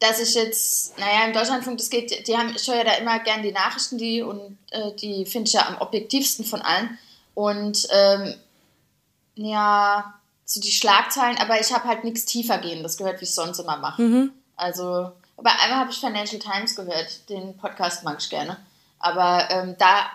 dass 0.00 0.20
ich 0.20 0.34
jetzt, 0.34 0.98
naja, 0.98 1.26
im 1.26 1.32
Deutschlandfunk, 1.32 1.78
das 1.78 1.88
geht, 1.90 2.26
die 2.26 2.36
haben, 2.36 2.52
ich 2.54 2.66
höre 2.68 2.76
ja 2.76 2.84
da 2.84 2.92
immer 2.94 3.18
gern 3.20 3.42
die 3.42 3.52
Nachrichten, 3.52 3.96
die 3.98 4.22
und 4.22 4.58
äh, 4.70 4.92
die 4.96 5.24
finde 5.24 5.48
ich 5.48 5.54
ja 5.54 5.66
am 5.66 5.78
objektivsten 5.78 6.44
von 6.44 6.60
allen. 6.62 6.98
Und 7.34 7.86
ähm, 7.90 8.34
ja, 9.36 10.14
so 10.44 10.60
die 10.60 10.70
Schlagzeilen, 10.70 11.38
aber 11.38 11.60
ich 11.60 11.72
habe 11.72 11.84
halt 11.88 12.04
nichts 12.04 12.24
tiefer 12.26 12.58
gehen, 12.58 12.82
das 12.82 12.96
gehört, 12.96 13.20
wie 13.20 13.24
ich 13.24 13.34
sonst 13.34 13.58
immer 13.58 13.76
mache. 13.78 14.02
Also, 14.56 15.12
aber 15.36 15.50
einmal 15.62 15.80
habe 15.80 15.90
ich 15.90 15.98
Financial 15.98 16.40
Times 16.40 16.76
gehört, 16.76 17.28
den 17.28 17.56
Podcast 17.56 18.04
mag 18.04 18.18
ich 18.20 18.30
gerne. 18.30 18.58
Aber 18.98 19.50
ähm, 19.50 19.74
da 19.78 20.06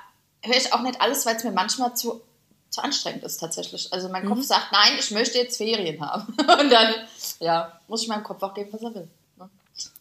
höre 0.43 0.55
ich 0.57 0.71
auch 0.71 0.81
nicht 0.81 1.01
alles, 1.01 1.25
weil 1.25 1.35
es 1.35 1.43
mir 1.43 1.51
manchmal 1.51 1.95
zu, 1.95 2.21
zu 2.69 2.81
anstrengend 2.83 3.23
ist 3.23 3.37
tatsächlich. 3.39 3.91
Also 3.91 4.09
mein 4.09 4.25
Kopf 4.27 4.43
sagt, 4.43 4.71
nein, 4.71 4.93
ich 4.99 5.11
möchte 5.11 5.37
jetzt 5.39 5.57
Ferien 5.57 5.99
haben. 6.05 6.27
Und 6.59 6.69
dann, 6.69 6.93
ja, 7.39 7.79
muss 7.87 8.03
ich 8.03 8.07
meinem 8.07 8.23
Kopf 8.23 8.41
auch 8.43 8.53
geben, 8.53 8.69
was 8.71 8.81
er 8.83 8.93
will. 8.95 9.07
Ne? 9.37 9.49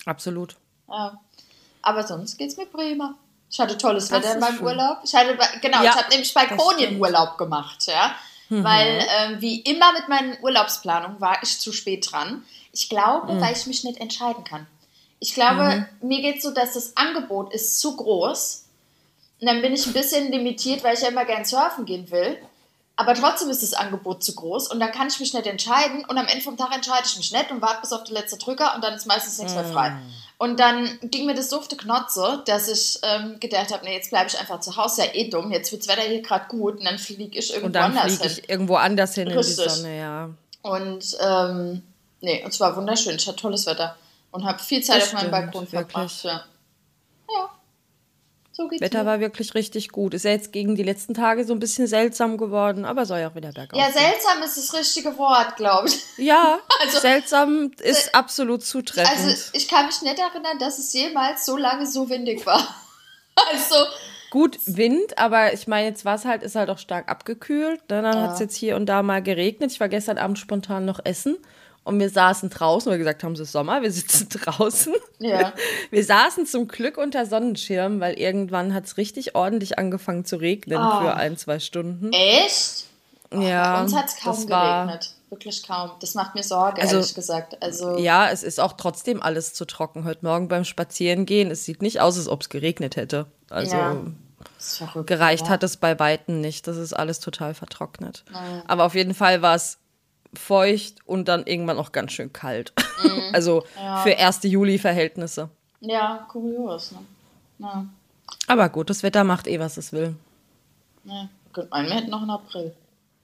Absolut. 0.05 0.57
Ja. 0.89 1.19
Aber 1.83 2.07
sonst 2.07 2.37
geht's 2.37 2.57
mir 2.57 2.67
prima. 2.67 3.15
Ich 3.51 3.59
hatte 3.59 3.79
tolles 3.79 4.09
Das 4.09 4.23
Wetter 4.23 4.35
in 4.35 4.41
meinem 4.41 4.57
schön. 4.59 4.67
Urlaub. 4.67 4.99
Ich 5.05 5.15
hatte, 5.15 5.39
genau, 5.63 5.83
Ja, 5.83 5.91
ich 5.93 5.97
habe 5.97 6.09
nämlich 6.11 6.33
das 6.33 6.43
stimmt. 6.45 6.59
Balkonienurlaub 6.61 7.39
gemacht, 7.39 7.87
ja. 7.87 8.15
Mhm. 8.51 8.65
Weil, 8.65 9.07
ähm, 9.19 9.41
wie 9.41 9.61
immer 9.61 9.93
mit 9.95 10.09
meinen 10.09 10.37
Urlaubsplanungen 10.43 11.21
war 11.21 11.39
ich 11.43 11.59
zu 11.61 11.73
spät 11.73 12.11
dran. 12.13 12.45
Ich 12.73 12.89
glaube, 12.91 13.33
Mhm. 13.33 13.41
weil 13.41 13.55
ich 13.55 13.67
mich 13.67 13.85
nicht 13.85 14.01
entscheiden 14.01 14.45
kann. 14.45 14.67
Ich 15.21 15.35
glaube, 15.35 15.89
mir 16.03 16.21
geht 16.21 16.43
so, 16.43 16.51
dass 16.53 16.75
das 16.75 16.97
Angebot 16.97 17.53
ist 17.53 17.81
zu 17.81 17.97
groß. 17.97 18.65
Und 19.41 19.47
dann 19.47 19.63
bin 19.63 19.73
ich 19.73 19.87
ein 19.87 19.93
bisschen 19.93 20.31
limitiert, 20.31 20.83
weil 20.85 20.95
ich 20.95 21.01
ja 21.03 21.09
immer 21.09 21.25
gern 21.25 21.45
surfen 21.45 21.85
gehen 21.87 22.11
will. 22.11 22.39
Aber 23.01 23.15
trotzdem 23.15 23.49
ist 23.49 23.63
das 23.63 23.75
Angebot 23.75 24.25
zu 24.25 24.35
groß 24.35 24.73
und 24.73 24.81
dann 24.81 24.91
kann 24.91 25.07
ich 25.07 25.21
mich 25.21 25.33
nicht 25.33 25.47
entscheiden 25.47 26.05
und 26.07 26.19
am 26.19 26.27
Ende 26.27 26.43
vom 26.43 26.57
Tag 26.57 26.75
entscheide 26.75 27.07
ich 27.07 27.17
mich 27.17 27.31
nicht 27.31 27.49
und 27.53 27.63
warte 27.63 27.83
bis 27.83 27.93
auf 27.93 28.03
den 28.03 28.15
letzten 28.15 28.41
Drücker 28.41 28.75
und 28.75 28.83
dann 28.83 28.95
ist 28.95 29.07
meistens 29.07 29.39
nichts 29.39 29.55
mehr 29.55 29.67
frei. 29.67 29.97
Und 30.37 30.59
dann 30.59 30.99
ging 31.03 31.27
mir 31.27 31.35
das 31.37 31.49
so 31.49 31.59
auf 31.59 31.69
die 31.69 31.77
Knotze, 31.77 32.43
dass 32.47 32.67
ich 32.67 32.99
ähm, 33.05 33.39
gedacht 33.39 33.73
habe, 33.73 33.85
nee, 33.85 33.95
jetzt 33.95 34.11
bleibe 34.11 34.27
ich 34.27 34.37
einfach 34.37 34.59
zu 34.59 34.77
Hause, 34.77 35.05
ja 35.05 35.15
eh 35.15 35.31
dumm, 35.31 35.53
jetzt 35.53 35.71
wird 35.71 35.83
das 35.83 35.89
Wetter 35.89 36.09
hier 36.09 36.23
gerade 36.23 36.49
gut 36.49 36.81
und 36.81 36.85
dann 36.87 36.99
fliege 36.99 37.39
ich 37.39 37.53
irgendwo 37.53 37.69
dann 37.69 37.97
anders 37.97 38.17
fliege 38.17 38.35
hin. 38.35 38.43
ich 38.43 38.51
irgendwo 38.51 38.75
anders 38.75 39.15
hin 39.15 39.29
in 39.29 39.33
die 39.33 39.39
Richtig. 39.39 39.71
Sonne, 39.71 39.97
ja. 39.97 40.31
Und 40.63 41.17
ähm, 41.21 41.83
nee, 42.21 42.45
und 42.45 42.53
zwar 42.53 42.75
wunderschön, 42.75 43.15
ich 43.15 43.29
hatte 43.29 43.37
tolles 43.37 43.65
Wetter 43.67 43.97
und 44.33 44.45
habe 44.45 44.59
viel 44.59 44.83
Zeit 44.83 45.03
Das 45.03 45.15
auf 45.15 45.23
meinem 45.23 45.31
Balkon 45.31 45.69
verbracht. 45.69 46.25
Ja. 46.25 46.45
ja. 47.31 47.51
So 48.59 48.67
geht's 48.67 48.83
Wetter 48.83 49.05
mir. 49.05 49.11
war 49.11 49.21
wirklich 49.21 49.55
richtig 49.55 49.91
gut. 49.91 50.15
Ist 50.15 50.25
ja 50.25 50.33
jetzt 50.33 50.53
gegen 50.53 50.75
die 50.75 50.83
letzten 50.83 51.15
Tage 51.15 51.45
so 51.45 51.53
ein 51.53 51.61
bisschen 51.61 51.87
seltsam 51.87 52.37
geworden, 52.37 52.85
aber 52.85 53.07
soll 53.07 53.21
ja 53.21 53.31
auch 53.31 53.37
wieder 53.37 53.53
bergauf. 53.53 53.79
Ja, 53.79 53.93
seltsam 53.93 54.43
ist 54.43 54.59
das 54.59 54.75
richtige 54.75 55.17
Wort, 55.17 55.55
glaube 55.55 55.87
ich. 55.87 56.05
Ja, 56.17 56.59
also, 56.81 56.99
seltsam 56.99 57.71
ist 57.81 58.09
äh, 58.09 58.11
absolut 58.15 58.65
zutreffend. 58.65 59.17
Also 59.17 59.51
ich 59.53 59.69
kann 59.69 59.87
mich 59.87 60.03
nicht 60.03 60.19
erinnern, 60.19 60.59
dass 60.59 60.81
es 60.81 60.93
jemals 60.93 61.47
so 61.47 61.57
lange 61.57 61.87
so 61.87 62.11
windig 62.11 62.45
war. 62.47 62.75
also 63.53 63.77
Gut, 64.31 64.59
Wind, 64.67 65.17
aber 65.19 65.53
ich 65.53 65.69
meine, 65.69 65.87
jetzt 65.87 66.05
war 66.05 66.17
es 66.17 66.25
halt, 66.25 66.43
ist 66.43 66.57
halt 66.57 66.69
auch 66.69 66.79
stark 66.79 67.09
abgekühlt. 67.09 67.79
Ne? 67.89 68.03
Dann 68.03 68.17
ja. 68.17 68.23
hat 68.23 68.35
es 68.35 68.41
jetzt 68.41 68.57
hier 68.57 68.75
und 68.75 68.87
da 68.87 69.05
mal 69.05 69.23
geregnet. 69.23 69.71
Ich 69.71 69.79
war 69.79 69.89
gestern 69.89 70.19
Abend 70.19 70.37
spontan 70.37 70.85
noch 70.85 70.99
essen 71.05 71.39
und 71.89 71.99
wir 71.99 72.11
saßen 72.11 72.51
draußen, 72.51 72.91
weil 72.91 72.99
wir 72.99 73.05
gesagt 73.05 73.25
haben, 73.25 73.33
es 73.33 73.41
ist 73.41 73.53
Sommer, 73.53 73.81
wir 73.81 73.91
sitzen 73.91 74.29
draußen. 74.45 74.93
Ja. 75.21 75.55
Wir 75.91 76.05
saßen 76.05 76.45
zum 76.45 76.69
Glück 76.69 76.99
unter 76.99 77.25
Sonnenschirm, 77.25 77.99
weil 77.99 78.19
irgendwann 78.19 78.75
hat 78.75 78.85
es 78.85 78.99
richtig 78.99 79.35
ordentlich 79.35 79.79
angefangen 79.79 80.27
zu 80.27 80.37
regnen 80.37 80.79
oh. 80.79 81.01
für 81.01 81.15
ein, 81.15 81.39
zwei 81.39 81.59
Stunden. 81.59 82.13
Echt? 82.13 82.85
Oh, 83.31 83.41
ja. 83.41 83.77
Bei 83.77 83.83
uns 83.83 83.97
hat 83.97 84.09
es 84.09 84.17
kaum 84.17 84.47
geregnet. 84.47 85.15
Wirklich 85.31 85.67
kaum. 85.67 85.93
Das 86.01 86.15
macht 86.15 86.35
mir 86.35 86.43
Sorge, 86.43 86.83
also, 86.83 86.97
ehrlich 86.97 87.15
gesagt. 87.15 87.63
Also, 87.63 87.97
ja, 87.97 88.31
es 88.31 88.43
ist 88.43 88.61
auch 88.61 88.75
trotzdem 88.75 89.23
alles 89.23 89.55
zu 89.55 89.65
trocken. 89.65 90.05
Heute 90.05 90.27
Morgen 90.27 90.49
beim 90.49 90.65
Spazierengehen, 90.65 91.51
es 91.51 91.65
sieht 91.65 91.81
nicht 91.81 92.01
aus, 92.03 92.19
als 92.19 92.29
ob 92.29 92.43
es 92.43 92.51
geregnet 92.51 92.97
hätte. 92.97 93.27
Also 93.49 93.77
ja. 93.77 93.97
verrückt, 94.59 95.07
gereicht 95.07 95.47
ja. 95.47 95.49
hat 95.49 95.63
es 95.63 95.79
bei 95.79 95.99
Weitem 95.99 96.43
nicht. 96.43 96.67
Das 96.67 96.77
ist 96.77 96.93
alles 96.93 97.21
total 97.21 97.55
vertrocknet. 97.55 98.25
Ja. 98.31 98.63
Aber 98.67 98.85
auf 98.85 98.95
jeden 98.95 99.15
Fall 99.15 99.41
war 99.41 99.55
es 99.55 99.79
feucht 100.35 100.97
und 101.07 101.29
dann 101.29 101.47
irgendwann 101.47 101.79
auch 101.79 101.93
ganz 101.93 102.13
schön 102.13 102.33
kalt. 102.33 102.73
Mhm. 103.03 103.23
also 103.33 103.65
für 104.03 104.17
1. 104.17 104.41
Juli-Verhältnisse. 104.45 105.51
Ja, 105.81 106.27
kurios. 106.31 106.93
Ne? 106.93 106.99
Ja. 107.59 107.87
Aber 108.47 108.69
gut, 108.69 108.91
das 108.91 109.03
Wetter 109.03 109.25
macht 109.25 109.47
eh, 109.47 109.59
was 109.61 109.77
es 109.77 109.93
will. 109.93 110.17
Ja, 111.05 111.29
wir 111.55 111.95
hätten 111.95 112.11
noch 112.11 112.23
einen 112.23 112.31
April. 112.31 112.75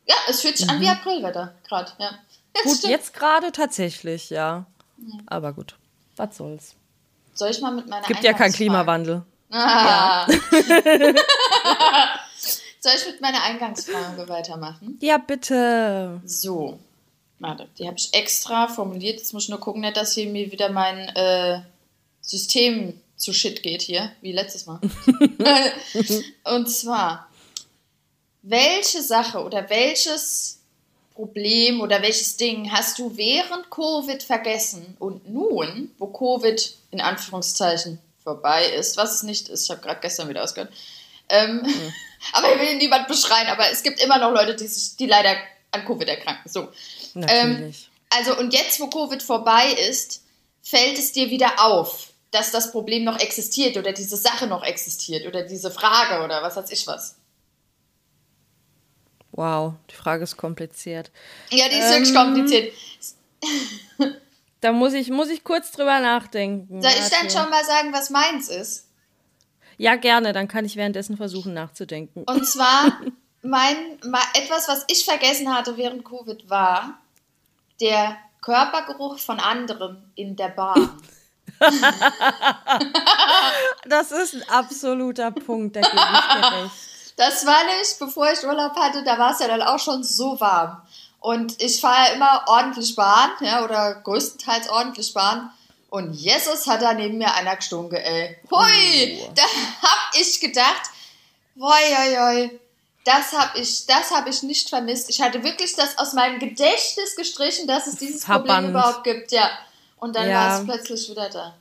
Ja, 0.06 0.14
es 0.28 0.40
fühlt 0.42 0.56
sich 0.56 0.66
mhm. 0.66 0.72
an 0.72 0.80
wie 0.80 0.86
mhm. 0.86 0.92
Aprilwetter, 0.92 1.54
gerade. 1.66 1.92
Ja. 1.98 2.10
Gut, 2.62 2.76
stimmt. 2.76 2.92
jetzt 2.92 3.14
gerade 3.14 3.50
tatsächlich, 3.50 4.30
ja. 4.30 4.66
Mhm. 4.96 5.22
Aber 5.26 5.52
gut, 5.52 5.76
was 6.16 6.36
soll's. 6.36 6.76
Soll 7.32 7.50
ich 7.50 7.60
mal 7.60 7.72
mit 7.72 7.88
meiner 7.88 8.06
Gibt 8.06 8.22
ja 8.22 8.32
keinen 8.32 8.52
Klimawandel. 8.52 9.22
Ah. 9.50 10.26
Ja. 10.28 10.34
Soll 12.78 12.92
ich 12.96 13.06
mit 13.06 13.20
meiner 13.20 13.42
Eingangsfrage 13.42 14.28
weitermachen? 14.28 14.98
Ja, 15.00 15.18
bitte. 15.18 16.20
So. 16.24 16.78
Warte, 17.38 17.68
die 17.78 17.86
habe 17.86 17.96
ich 17.98 18.14
extra 18.14 18.68
formuliert. 18.68 19.18
Jetzt 19.18 19.32
muss 19.32 19.44
ich 19.44 19.48
nur 19.48 19.60
gucken, 19.60 19.82
nicht, 19.82 19.96
dass 19.96 20.14
hier 20.14 20.28
mir 20.28 20.50
wieder 20.50 20.70
mein 20.70 21.08
äh, 21.16 21.60
System 22.20 23.00
zu 23.16 23.32
shit 23.32 23.62
geht 23.62 23.82
hier, 23.82 24.12
wie 24.20 24.32
letztes 24.32 24.66
Mal. 24.66 24.80
Und 26.44 26.68
zwar, 26.68 27.28
welche 28.42 29.02
Sache 29.02 29.42
oder 29.42 29.68
welches 29.70 30.60
Problem 31.14 31.80
oder 31.80 32.02
welches 32.02 32.36
Ding 32.36 32.70
hast 32.72 32.98
du 32.98 33.16
während 33.16 33.70
Covid 33.70 34.22
vergessen 34.22 34.96
und 34.98 35.30
nun, 35.30 35.92
wo 35.98 36.08
Covid 36.08 36.76
in 36.90 37.00
Anführungszeichen 37.00 38.00
vorbei 38.22 38.66
ist, 38.66 38.96
was 38.96 39.14
es 39.14 39.22
nicht 39.22 39.48
ist, 39.48 39.64
ich 39.64 39.70
habe 39.70 39.80
gerade 39.80 40.00
gestern 40.00 40.28
wieder 40.28 40.42
ausgehört, 40.42 40.72
ähm, 41.28 41.62
mhm. 41.62 41.92
aber 42.32 42.52
ich 42.54 42.60
will 42.60 42.76
niemand 42.78 43.06
beschreien, 43.06 43.46
aber 43.46 43.70
es 43.70 43.84
gibt 43.84 44.02
immer 44.02 44.18
noch 44.18 44.32
Leute, 44.32 44.56
die, 44.56 44.66
sich, 44.66 44.96
die 44.96 45.06
leider 45.06 45.36
an 45.74 45.84
Covid 45.84 46.08
erkranken. 46.08 46.50
So. 46.50 46.68
Natürlich. 47.14 47.42
Ähm, 47.42 47.74
also 48.10 48.38
und 48.38 48.52
jetzt, 48.54 48.80
wo 48.80 48.88
Covid 48.88 49.22
vorbei 49.22 49.72
ist, 49.88 50.22
fällt 50.62 50.98
es 50.98 51.12
dir 51.12 51.30
wieder 51.30 51.64
auf, 51.64 52.12
dass 52.30 52.50
das 52.50 52.72
Problem 52.72 53.04
noch 53.04 53.18
existiert 53.20 53.76
oder 53.76 53.92
diese 53.92 54.16
Sache 54.16 54.46
noch 54.46 54.64
existiert 54.64 55.26
oder 55.26 55.42
diese 55.42 55.70
Frage 55.70 56.24
oder 56.24 56.42
was 56.42 56.56
weiß 56.56 56.70
ich 56.70 56.86
was. 56.86 57.16
Wow, 59.32 59.74
die 59.90 59.96
Frage 59.96 60.22
ist 60.22 60.36
kompliziert. 60.36 61.10
Ja, 61.50 61.68
die 61.68 61.76
ist 61.76 61.86
ähm, 61.86 61.92
wirklich 61.92 62.14
kompliziert. 62.14 62.72
Da 64.64 64.72
muss 64.72 64.94
ich, 64.94 65.10
muss 65.10 65.28
ich 65.28 65.44
kurz 65.44 65.72
drüber 65.72 66.00
nachdenken. 66.00 66.80
Soll 66.80 66.90
ich 66.92 67.10
dann 67.10 67.28
schon 67.28 67.50
mal 67.50 67.62
sagen, 67.66 67.92
was 67.92 68.08
meins 68.08 68.48
ist? 68.48 68.88
Ja, 69.76 69.96
gerne, 69.96 70.32
dann 70.32 70.48
kann 70.48 70.64
ich 70.64 70.76
währenddessen 70.76 71.18
versuchen 71.18 71.52
nachzudenken. 71.52 72.24
Und 72.24 72.46
zwar, 72.46 72.98
mein, 73.44 74.00
etwas, 74.34 74.68
was 74.68 74.84
ich 74.88 75.04
vergessen 75.04 75.54
hatte 75.54 75.76
während 75.76 76.04
Covid 76.04 76.48
war 76.48 76.98
der 77.80 78.16
Körpergeruch 78.40 79.18
von 79.18 79.38
anderen 79.40 80.10
in 80.14 80.36
der 80.36 80.48
Bahn. 80.48 81.02
das 83.86 84.12
ist 84.12 84.34
ein 84.34 84.48
absoluter 84.48 85.30
Punkt, 85.30 85.76
da 85.76 85.80
gebe 85.80 85.94
ich 85.94 86.34
dir 86.34 86.62
recht. 86.62 86.74
Das 87.16 87.46
war 87.46 87.64
nicht, 87.78 87.98
bevor 87.98 88.30
ich 88.32 88.44
Urlaub 88.44 88.74
hatte, 88.76 89.04
da 89.04 89.18
war 89.18 89.32
es 89.32 89.38
ja 89.38 89.46
dann 89.46 89.62
auch 89.62 89.78
schon 89.78 90.02
so 90.02 90.40
warm. 90.40 90.82
Und 91.20 91.62
ich 91.62 91.80
fahre 91.80 92.08
ja 92.08 92.14
immer 92.14 92.44
ordentlich 92.46 92.96
Bahn, 92.96 93.30
ja, 93.40 93.64
oder 93.64 93.94
größtenteils 93.94 94.68
ordentlich 94.68 95.14
Bahn. 95.14 95.50
Und 95.90 96.12
Jesus 96.12 96.66
hat 96.66 96.82
da 96.82 96.92
neben 96.92 97.18
mir 97.18 97.32
einer 97.34 97.56
gestunken, 97.56 97.96
ey. 97.96 98.36
Hui! 98.50 99.22
Oh. 99.22 99.32
Da 99.34 99.42
hab 99.42 100.14
ich 100.20 100.40
gedacht, 100.40 100.90
woi, 101.54 101.70
woi, 101.70 102.16
woi, 102.18 102.60
das 103.04 103.32
habe 103.32 103.58
ich, 103.58 103.86
das 103.86 104.10
ich 104.28 104.42
nicht 104.42 104.68
vermisst. 104.68 105.10
Ich 105.10 105.20
hatte 105.20 105.42
wirklich 105.44 105.74
das 105.76 105.98
aus 105.98 106.14
meinem 106.14 106.38
Gedächtnis 106.38 107.14
gestrichen, 107.16 107.66
dass 107.66 107.86
es 107.86 107.96
dieses 107.96 108.24
Verband. 108.24 108.46
Problem 108.46 108.70
überhaupt 108.70 109.04
gibt, 109.04 109.32
ja. 109.32 109.50
Und 109.98 110.16
dann 110.16 110.28
ja. 110.28 110.34
war 110.34 110.58
es 110.58 110.64
plötzlich 110.64 111.10
wieder 111.10 111.28
da. 111.28 111.54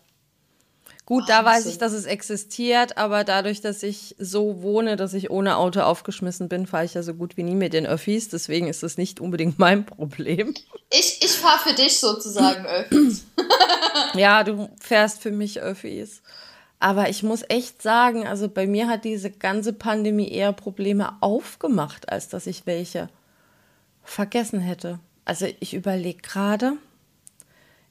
Gut, 1.05 1.27
da 1.27 1.43
weiß 1.43 1.65
ich, 1.65 1.77
dass 1.77 1.91
es 1.91 2.05
existiert, 2.05 2.97
aber 2.97 3.25
dadurch, 3.25 3.59
dass 3.59 3.83
ich 3.83 4.15
so 4.19 4.61
wohne, 4.61 4.95
dass 4.95 5.13
ich 5.13 5.29
ohne 5.29 5.57
Auto 5.57 5.81
aufgeschmissen 5.81 6.47
bin, 6.47 6.65
fahre 6.65 6.85
ich 6.85 6.93
ja 6.93 7.03
so 7.03 7.13
gut 7.13 7.35
wie 7.35 7.43
nie 7.43 7.55
mit 7.55 7.73
den 7.73 7.85
Öffis. 7.85 8.29
Deswegen 8.29 8.69
ist 8.69 8.83
das 8.83 8.97
nicht 8.97 9.19
unbedingt 9.19 9.59
mein 9.59 9.85
Problem. 9.85 10.53
Ich, 10.91 11.21
ich 11.21 11.31
fahre 11.31 11.59
für 11.59 11.75
dich 11.75 11.99
sozusagen 11.99 12.65
Öffis. 12.65 13.25
ja, 14.13 14.45
du 14.45 14.69
fährst 14.79 15.21
für 15.21 15.31
mich 15.31 15.59
Öffis. 15.59 16.21
Aber 16.83 17.07
ich 17.07 17.23
muss 17.23 17.45
echt 17.47 17.81
sagen, 17.81 18.27
also 18.27 18.49
bei 18.49 18.67
mir 18.67 18.89
hat 18.89 19.05
diese 19.05 19.31
ganze 19.31 19.71
Pandemie 19.71 20.27
eher 20.27 20.51
Probleme 20.51 21.13
aufgemacht, 21.21 22.09
als 22.09 22.27
dass 22.27 22.45
ich 22.45 22.65
welche 22.65 23.07
vergessen 24.03 24.59
hätte. 24.59 24.99
Also 25.23 25.47
ich 25.61 25.73
überlege 25.75 26.21
gerade, 26.21 26.73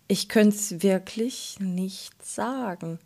ich 0.09 0.29
könnte 0.29 0.57
es 0.57 0.83
wirklich 0.83 1.57
nicht 1.59 2.23
sagen. 2.23 2.99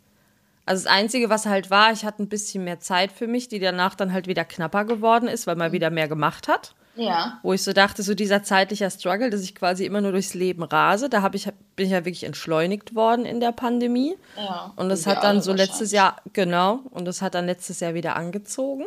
Also 0.65 0.83
das 0.83 0.91
Einzige, 0.91 1.29
was 1.29 1.45
halt 1.45 1.71
war, 1.71 1.93
ich 1.93 2.03
hatte 2.03 2.21
ein 2.21 2.27
bisschen 2.27 2.65
mehr 2.65 2.81
Zeit 2.81 3.13
für 3.13 3.27
mich, 3.27 3.47
die 3.47 3.59
danach 3.59 3.95
dann 3.95 4.11
halt 4.11 4.27
wieder 4.27 4.43
knapper 4.43 4.83
geworden 4.83 5.29
ist, 5.29 5.47
weil 5.47 5.55
man 5.55 5.71
wieder 5.71 5.89
mehr 5.89 6.09
gemacht 6.09 6.49
hat. 6.49 6.75
Ja. 6.97 7.39
Wo 7.43 7.53
ich 7.53 7.63
so 7.63 7.73
dachte, 7.73 8.03
so 8.03 8.13
dieser 8.15 8.43
zeitliche 8.43 8.89
Struggle, 8.89 9.29
dass 9.29 9.41
ich 9.41 9.55
quasi 9.55 9.85
immer 9.85 10.01
nur 10.01 10.11
durchs 10.11 10.33
Leben 10.33 10.63
rase, 10.63 11.09
da 11.09 11.29
ich, 11.33 11.45
bin 11.75 11.85
ich 11.85 11.91
ja 11.91 12.05
wirklich 12.05 12.23
entschleunigt 12.23 12.95
worden 12.95 13.25
in 13.25 13.39
der 13.39 13.51
Pandemie. 13.51 14.15
Ja. 14.35 14.73
Und 14.75 14.89
das 14.89 15.05
hat 15.05 15.23
dann 15.23 15.41
so 15.41 15.53
letztes 15.53 15.91
Jahr, 15.91 16.17
genau, 16.33 16.81
und 16.89 17.05
das 17.05 17.21
hat 17.21 17.35
dann 17.35 17.45
letztes 17.45 17.79
Jahr 17.79 17.93
wieder 17.93 18.15
angezogen. 18.15 18.85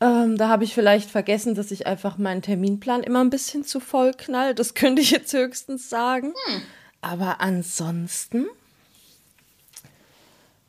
Ähm, 0.00 0.38
da 0.38 0.48
habe 0.48 0.64
ich 0.64 0.74
vielleicht 0.74 1.10
vergessen, 1.10 1.54
dass 1.54 1.70
ich 1.70 1.86
einfach 1.86 2.18
meinen 2.18 2.42
Terminplan 2.42 3.02
immer 3.02 3.20
ein 3.20 3.30
bisschen 3.30 3.64
zu 3.64 3.80
voll 3.80 4.12
knall. 4.12 4.54
Das 4.54 4.74
könnte 4.74 5.02
ich 5.02 5.10
jetzt 5.10 5.32
höchstens 5.32 5.90
sagen. 5.90 6.34
Hm. 6.46 6.62
Aber 7.00 7.40
ansonsten. 7.40 8.46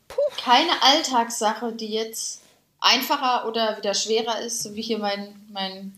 Puh. 0.08 0.20
Keine 0.42 0.82
Alltagssache, 0.82 1.72
die 1.72 1.92
jetzt 1.92 2.42
einfacher 2.80 3.46
oder 3.46 3.76
wieder 3.76 3.94
schwerer 3.94 4.40
ist, 4.40 4.62
so 4.62 4.74
wie 4.74 4.82
hier 4.82 4.98
mein, 4.98 5.34
mein, 5.50 5.92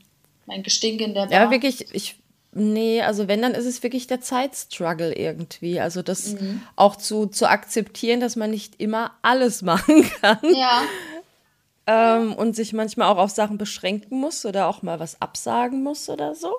mein 0.47 0.63
Gestink 0.63 1.01
in 1.01 1.15
der 1.15 1.27
Bar. 1.27 1.33
Ja, 1.33 1.51
wirklich, 1.51 1.93
ich. 1.95 2.17
Nee, 2.55 3.01
also 3.01 3.29
wenn, 3.29 3.41
dann 3.41 3.55
ist 3.55 3.65
es 3.65 3.83
wirklich 3.83 4.09
der 4.09 4.21
Zeitstruggle 4.21 5.15
irgendwie. 5.15 5.81
Also 5.81 6.03
das 6.03 6.35
mhm. 6.35 6.61
auch 6.77 6.97
zu, 6.97 7.27
zu 7.27 7.49
akzeptieren, 7.49 8.21
dass 8.21 8.37
man 8.37 8.51
nicht 8.51 8.79
immer 8.79 9.13
alles 9.23 9.63
machen 9.63 10.11
kann. 10.21 10.39
Ja 10.55 10.83
ähm, 11.87 12.35
und 12.35 12.55
sich 12.55 12.73
manchmal 12.73 13.09
auch 13.09 13.19
auf 13.19 13.31
Sachen 13.31 13.59
beschränken 13.59 14.21
muss 14.21 14.47
oder 14.47 14.69
auch 14.69 14.83
mal 14.83 15.01
was 15.01 15.21
absagen 15.21 15.83
muss 15.83 16.09
oder 16.09 16.35
so. 16.35 16.55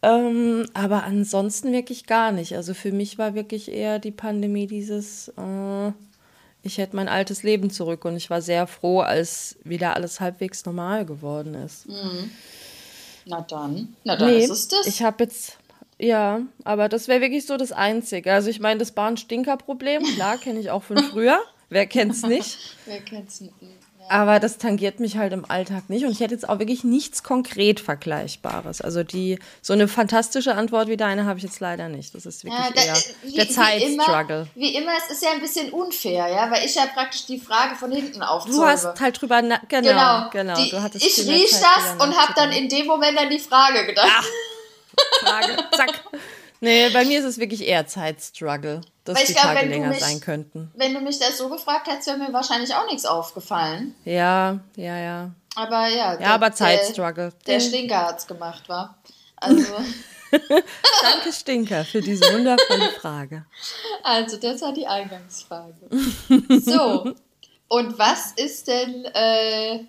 Ähm, 0.00 0.66
aber 0.74 1.04
ansonsten 1.04 1.72
wirklich 1.72 2.06
gar 2.06 2.32
nicht. 2.32 2.54
Also 2.56 2.72
für 2.72 2.92
mich 2.92 3.18
war 3.18 3.34
wirklich 3.34 3.70
eher 3.70 3.98
die 3.98 4.12
Pandemie 4.12 4.66
dieses, 4.66 5.28
äh, 5.28 5.92
ich 6.62 6.78
hätte 6.78 6.96
mein 6.96 7.08
altes 7.08 7.42
Leben 7.42 7.70
zurück 7.70 8.04
und 8.04 8.16
ich 8.16 8.30
war 8.30 8.42
sehr 8.42 8.66
froh, 8.66 9.00
als 9.00 9.56
wieder 9.64 9.94
alles 9.94 10.20
halbwegs 10.20 10.64
normal 10.64 11.06
geworden 11.06 11.54
ist. 11.54 11.88
Mhm. 11.88 12.30
Na 13.26 13.42
dann, 13.42 13.96
na 14.04 14.16
dann 14.16 14.30
nee, 14.30 14.44
ist 14.44 14.50
es 14.50 14.68
das. 14.68 14.86
Ich 14.86 15.02
habe 15.02 15.24
jetzt, 15.24 15.58
ja, 15.98 16.40
aber 16.64 16.88
das 16.88 17.08
wäre 17.08 17.20
wirklich 17.20 17.46
so 17.46 17.56
das 17.56 17.72
Einzige. 17.72 18.32
Also 18.32 18.48
ich 18.48 18.60
meine, 18.60 18.78
das 18.78 18.92
Bahnstinker-Problem, 18.92 20.02
klar, 20.14 20.38
kenne 20.38 20.60
ich 20.60 20.70
auch 20.70 20.82
von 20.82 20.98
früher. 20.98 21.38
Wer 21.68 21.86
kennt's 21.86 22.22
nicht? 22.22 22.76
Wer 22.86 23.00
kennt's 23.00 23.40
nicht? 23.40 23.54
Aber 24.08 24.40
das 24.40 24.58
tangiert 24.58 25.00
mich 25.00 25.16
halt 25.16 25.32
im 25.32 25.48
Alltag 25.50 25.88
nicht. 25.88 26.04
Und 26.04 26.12
ich 26.12 26.20
hätte 26.20 26.34
jetzt 26.34 26.48
auch 26.48 26.58
wirklich 26.58 26.84
nichts 26.84 27.22
konkret 27.22 27.80
Vergleichbares. 27.80 28.80
Also 28.80 29.02
die 29.02 29.38
so 29.62 29.72
eine 29.72 29.88
fantastische 29.88 30.54
Antwort 30.54 30.88
wie 30.88 30.96
deine 30.96 31.26
habe 31.26 31.38
ich 31.38 31.44
jetzt 31.44 31.60
leider 31.60 31.88
nicht. 31.88 32.14
Das 32.14 32.26
ist 32.26 32.44
wirklich 32.44 32.60
ja, 32.60 32.70
da, 32.74 32.82
eher 32.82 32.96
wie, 33.22 33.32
der 33.34 33.48
Zeitstruggle. 33.48 34.48
Wie, 34.54 34.60
wie 34.60 34.76
immer, 34.76 34.92
es 34.96 35.14
ist 35.14 35.22
ja 35.22 35.30
ein 35.32 35.40
bisschen 35.40 35.70
unfair, 35.72 36.28
ja, 36.28 36.50
weil 36.50 36.64
ich 36.64 36.74
ja 36.74 36.86
praktisch 36.86 37.26
die 37.26 37.38
Frage 37.38 37.74
von 37.76 37.92
hinten 37.92 38.22
aufzäume. 38.22 38.56
Du 38.56 38.64
hast 38.64 39.00
halt 39.00 39.20
drüber, 39.20 39.42
genau, 39.42 39.58
genau. 39.68 40.30
genau 40.30 40.56
die, 40.56 40.70
du 40.70 40.82
hattest 40.82 41.04
ich 41.04 41.26
riech 41.26 41.50
das 41.50 42.06
und 42.06 42.16
habe 42.16 42.32
dann 42.34 42.52
in 42.52 42.68
dem 42.68 42.86
Moment 42.86 43.18
an 43.18 43.30
die 43.30 43.38
Frage 43.38 43.86
gedacht. 43.86 44.08
Ach, 44.10 44.26
Frage, 45.20 45.56
zack. 45.76 45.92
Nee, 46.60 46.88
bei 46.90 47.04
mir 47.04 47.20
ist 47.20 47.24
es 47.24 47.38
wirklich 47.38 47.66
eher 47.66 47.86
Zeitstruggle, 47.86 48.80
dass 49.08 49.18
Weil 49.18 49.26
die 49.26 49.32
glaub, 49.32 49.44
Tage 49.44 49.66
länger 49.66 49.88
mich, 49.88 50.00
sein 50.00 50.20
könnten. 50.20 50.70
Wenn 50.74 50.94
du 50.94 51.00
mich 51.00 51.18
das 51.18 51.38
so 51.38 51.48
gefragt 51.48 51.88
hättest, 51.88 52.08
wäre 52.08 52.18
mir 52.18 52.32
wahrscheinlich 52.32 52.74
auch 52.74 52.86
nichts 52.86 53.06
aufgefallen. 53.06 53.94
Ja, 54.04 54.60
ja, 54.76 54.98
ja. 54.98 55.30
Aber 55.54 55.88
ja. 55.88 56.12
Ja, 56.12 56.16
der, 56.16 56.30
aber 56.30 56.52
Zeitstruggle. 56.52 57.32
Der, 57.46 57.54
der 57.54 57.60
Stinker 57.60 58.06
hat's 58.06 58.26
gemacht, 58.26 58.68
war. 58.68 58.98
Also. 59.36 59.72
Danke, 60.30 61.32
Stinker, 61.32 61.84
für 61.84 62.02
diese 62.02 62.32
wundervolle 62.32 62.90
Frage. 63.00 63.46
Also, 64.02 64.36
das 64.36 64.60
war 64.60 64.72
die 64.72 64.86
Eingangsfrage. 64.86 65.74
So. 66.60 67.14
Und 67.70 67.98
was 67.98 68.32
ist 68.32 68.68
denn 68.68 69.04
äh, 69.06 69.80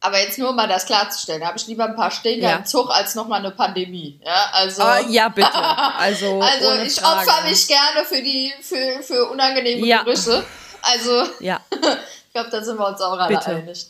aber 0.00 0.18
jetzt 0.18 0.38
nur 0.38 0.52
mal 0.52 0.66
das 0.66 0.86
klarzustellen, 0.86 1.40
da 1.40 1.48
habe 1.48 1.58
ich 1.58 1.66
lieber 1.66 1.84
ein 1.84 1.94
paar 1.94 2.10
Stinker 2.10 2.48
ja. 2.48 2.56
im 2.56 2.64
Zug 2.64 2.90
als 2.90 3.14
nochmal 3.14 3.40
eine 3.40 3.50
Pandemie. 3.50 4.18
Ja, 4.24 4.46
also, 4.52 4.82
uh, 4.82 5.10
ja 5.10 5.28
bitte. 5.28 5.50
Also, 5.98 6.40
also 6.40 6.82
ich 6.82 6.94
Frage. 6.94 7.28
opfer 7.28 7.48
mich 7.48 7.68
gerne 7.68 8.04
für 8.06 8.22
die 8.22 8.52
für, 8.62 9.02
für 9.02 9.30
unangenehme 9.30 9.86
ja. 9.86 10.02
Gerüche. 10.02 10.42
Also 10.82 11.24
ja. 11.40 11.60
ich 11.70 12.32
glaube, 12.32 12.48
da 12.50 12.64
sind 12.64 12.78
wir 12.78 12.88
uns 12.88 13.00
auch 13.02 13.18
alle 13.18 13.36
bitte. 13.36 13.50
einig. 13.50 13.86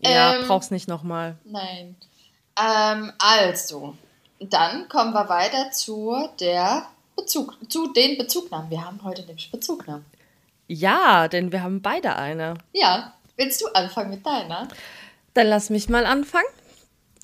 Ja, 0.00 0.34
ähm, 0.34 0.46
brauchst 0.46 0.70
nicht 0.70 0.88
nochmal. 0.88 1.36
Nein. 1.44 1.96
Ähm, 2.58 3.12
also, 3.18 3.96
dann 4.40 4.88
kommen 4.90 5.14
wir 5.14 5.28
weiter 5.30 5.70
zu 5.70 6.28
der 6.38 6.86
Bezug, 7.16 7.56
zu 7.70 7.92
den 7.92 8.18
Bezugnahmen. 8.18 8.70
Wir 8.70 8.84
haben 8.84 9.00
heute 9.02 9.22
nämlich 9.22 9.50
Bezugnahmen. 9.50 10.04
Ja, 10.68 11.28
denn 11.28 11.50
wir 11.52 11.62
haben 11.62 11.80
beide 11.80 12.16
eine. 12.16 12.54
Ja. 12.72 13.12
Willst 13.36 13.60
du 13.60 13.66
anfangen 13.68 14.10
mit 14.10 14.24
deiner? 14.24 14.66
Dann 15.36 15.48
lass 15.48 15.68
mich 15.68 15.90
mal 15.90 16.06
anfangen, 16.06 16.48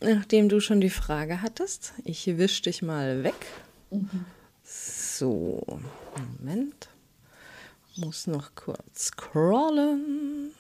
nachdem 0.02 0.50
du 0.50 0.60
schon 0.60 0.82
die 0.82 0.90
Frage 0.90 1.40
hattest. 1.40 1.94
Ich 2.04 2.26
wisch 2.26 2.60
dich 2.60 2.82
mal 2.82 3.24
weg. 3.24 3.46
Mhm. 3.90 4.26
So, 4.62 5.64
Moment. 6.38 6.90
Muss 7.96 8.26
noch 8.26 8.54
kurz 8.54 9.06
scrollen. 9.06 10.50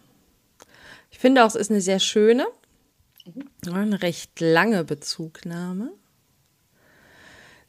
Ich 1.10 1.18
finde 1.18 1.44
auch, 1.44 1.48
es 1.48 1.54
ist 1.56 1.70
eine 1.70 1.82
sehr 1.82 1.98
schöne, 1.98 2.46
mhm. 3.26 3.74
eine 3.74 4.00
recht 4.00 4.40
lange 4.40 4.82
Bezugnahme. 4.84 5.92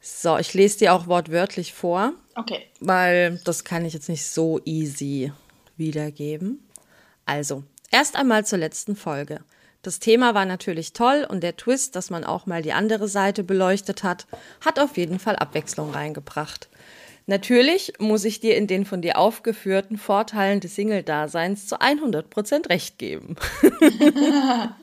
So, 0.00 0.38
ich 0.38 0.54
lese 0.54 0.78
dir 0.78 0.94
auch 0.94 1.08
wortwörtlich 1.08 1.74
vor. 1.74 2.14
Okay. 2.36 2.64
Weil 2.80 3.38
das 3.44 3.64
kann 3.64 3.84
ich 3.84 3.92
jetzt 3.92 4.08
nicht 4.08 4.24
so 4.24 4.62
easy 4.64 5.30
wiedergeben. 5.76 6.66
Also, 7.26 7.64
erst 7.90 8.16
einmal 8.16 8.46
zur 8.46 8.60
letzten 8.60 8.96
Folge. 8.96 9.44
Das 9.84 9.98
Thema 9.98 10.34
war 10.34 10.46
natürlich 10.46 10.94
toll 10.94 11.26
und 11.28 11.42
der 11.42 11.58
Twist, 11.58 11.94
dass 11.94 12.08
man 12.08 12.24
auch 12.24 12.46
mal 12.46 12.62
die 12.62 12.72
andere 12.72 13.06
Seite 13.06 13.44
beleuchtet 13.44 14.02
hat, 14.02 14.26
hat 14.64 14.80
auf 14.80 14.96
jeden 14.96 15.18
Fall 15.18 15.36
Abwechslung 15.36 15.90
reingebracht. 15.90 16.70
Natürlich 17.26 17.92
muss 17.98 18.24
ich 18.24 18.40
dir 18.40 18.56
in 18.56 18.66
den 18.66 18.86
von 18.86 19.02
dir 19.02 19.18
aufgeführten 19.18 19.98
Vorteilen 19.98 20.60
des 20.60 20.74
Single-Daseins 20.74 21.66
zu 21.66 21.82
100 21.82 22.30
Prozent 22.30 22.70
recht 22.70 22.98
geben. 22.98 23.36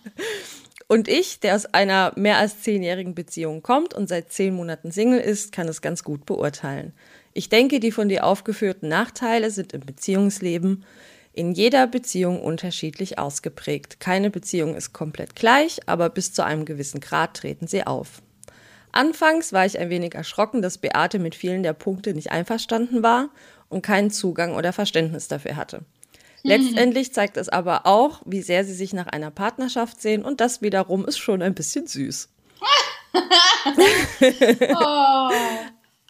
und 0.88 1.08
ich, 1.08 1.40
der 1.40 1.56
aus 1.56 1.66
einer 1.66 2.14
mehr 2.16 2.38
als 2.38 2.62
zehnjährigen 2.62 3.16
Beziehung 3.16 3.64
kommt 3.64 3.96
und 3.96 4.08
seit 4.08 4.32
zehn 4.32 4.54
Monaten 4.54 4.92
Single 4.92 5.20
ist, 5.20 5.52
kann 5.52 5.68
es 5.68 5.82
ganz 5.82 6.04
gut 6.04 6.28
beurteilen. 6.28 6.94
Ich 7.34 7.50
denke, 7.50 7.80
die 7.80 7.92
von 7.92 8.08
dir 8.08 8.24
aufgeführten 8.24 8.88
Nachteile 8.88 9.50
sind 9.50 9.74
im 9.74 9.82
Beziehungsleben 9.82 10.86
in 11.34 11.54
jeder 11.54 11.88
Beziehung 11.88 12.42
unterschiedlich 12.42 13.18
ausgeprägt. 13.18 14.00
Keine 14.00 14.30
Beziehung 14.30 14.76
ist 14.76 14.94
komplett 14.94 15.36
gleich, 15.36 15.80
aber 15.86 16.10
bis 16.10 16.34
zu 16.34 16.44
einem 16.44 16.66
gewissen 16.66 17.00
Grad 17.00 17.36
treten 17.36 17.68
sie 17.68 17.86
auf. 17.88 18.22
Anfangs 18.92 19.54
war 19.54 19.66
ich 19.66 19.80
ein 19.80 19.90
wenig 19.90 20.16
erschrocken, 20.16 20.62
dass 20.62 20.78
Beate 20.78 21.20
mit 21.20 21.36
vielen 21.36 21.64
der 21.64 21.74
Punkte 21.74 22.14
nicht 22.14 22.32
einverstanden 22.32 23.04
war 23.04 23.30
und 23.70 23.82
keinen 23.82 24.12
Zugang 24.12 24.56
oder 24.56 24.74
Verständnis 24.74 25.30
dafür 25.30 25.56
hatte. 25.56 25.82
Letztendlich 26.44 27.14
zeigt 27.14 27.38
es 27.38 27.50
aber 27.50 27.86
auch, 27.86 28.22
wie 28.26 28.42
sehr 28.42 28.66
sie 28.66 28.74
sich 28.74 28.94
nach 28.94 29.08
einer 29.08 29.32
Partnerschaft 29.32 30.02
sehen 30.02 30.26
und 30.26 30.42
das 30.42 30.62
wiederum 30.62 31.06
ist 31.06 31.20
schon 31.20 31.42
ein 31.42 31.54
bisschen 31.54 31.88
süß. 31.88 32.30
oh. 34.76 35.30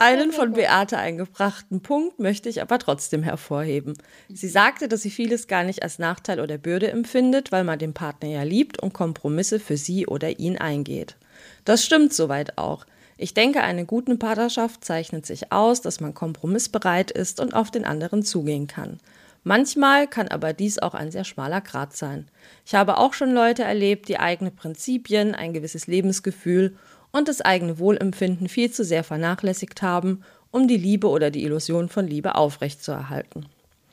Einen 0.04 0.32
von 0.32 0.54
Beate 0.54 0.98
eingebrachten 0.98 1.84
Punkt 1.84 2.18
möchte 2.18 2.50
ich 2.50 2.60
aber 2.64 2.80
trotzdem 2.80 3.22
hervorheben. 3.22 3.94
Sie 4.30 4.48
sagte, 4.48 4.88
dass 4.88 5.04
sie 5.04 5.12
vieles 5.12 5.46
gar 5.46 5.64
nicht 5.64 5.84
als 5.84 6.00
Nachteil 6.00 6.40
oder 6.40 6.58
Bürde 6.58 6.90
empfindet, 6.90 7.52
weil 7.52 7.64
man 7.64 7.78
den 7.78 7.94
Partner 7.94 8.28
ja 8.28 8.42
liebt 8.42 8.82
und 8.82 8.94
Kompromisse 8.94 9.60
für 9.60 9.78
sie 9.78 10.08
oder 10.08 10.40
ihn 10.40 10.58
eingeht. 10.58 11.18
Das 11.66 11.86
stimmt 11.86 12.14
soweit 12.14 12.58
auch. 12.58 12.88
Ich 13.16 13.36
denke, 13.36 13.62
eine 13.62 13.86
gute 13.86 14.16
Partnerschaft 14.16 14.84
zeichnet 14.84 15.28
sich 15.28 15.52
aus, 15.52 15.82
dass 15.82 16.00
man 16.00 16.16
kompromissbereit 16.16 17.12
ist 17.12 17.40
und 17.40 17.54
auf 17.54 17.70
den 17.70 17.86
anderen 17.86 18.24
zugehen 18.24 18.66
kann. 18.66 18.98
Manchmal 19.44 20.08
kann 20.08 20.30
aber 20.30 20.54
dies 20.54 20.80
auch 20.80 20.96
ein 20.96 21.12
sehr 21.12 21.26
schmaler 21.26 21.62
Grat 21.62 21.96
sein. 21.96 22.28
Ich 22.66 22.74
habe 22.74 22.98
auch 22.98 23.14
schon 23.14 23.34
Leute 23.34 23.64
erlebt, 23.64 24.08
die 24.08 24.20
eigene 24.20 24.50
Prinzipien, 24.50 25.36
ein 25.36 25.54
gewisses 25.54 25.86
Lebensgefühl 25.86 26.76
und 27.12 27.28
das 27.28 27.42
eigene 27.42 27.80
Wohlempfinden 27.80 28.48
viel 28.48 28.72
zu 28.72 28.84
sehr 28.84 29.04
vernachlässigt 29.04 29.82
haben, 29.82 30.24
um 30.52 30.68
die 30.68 30.78
Liebe 30.78 31.08
oder 31.08 31.32
die 31.32 31.44
Illusion 31.44 31.90
von 31.90 32.08
Liebe 32.08 32.36
aufrechtzuerhalten. 32.36 33.46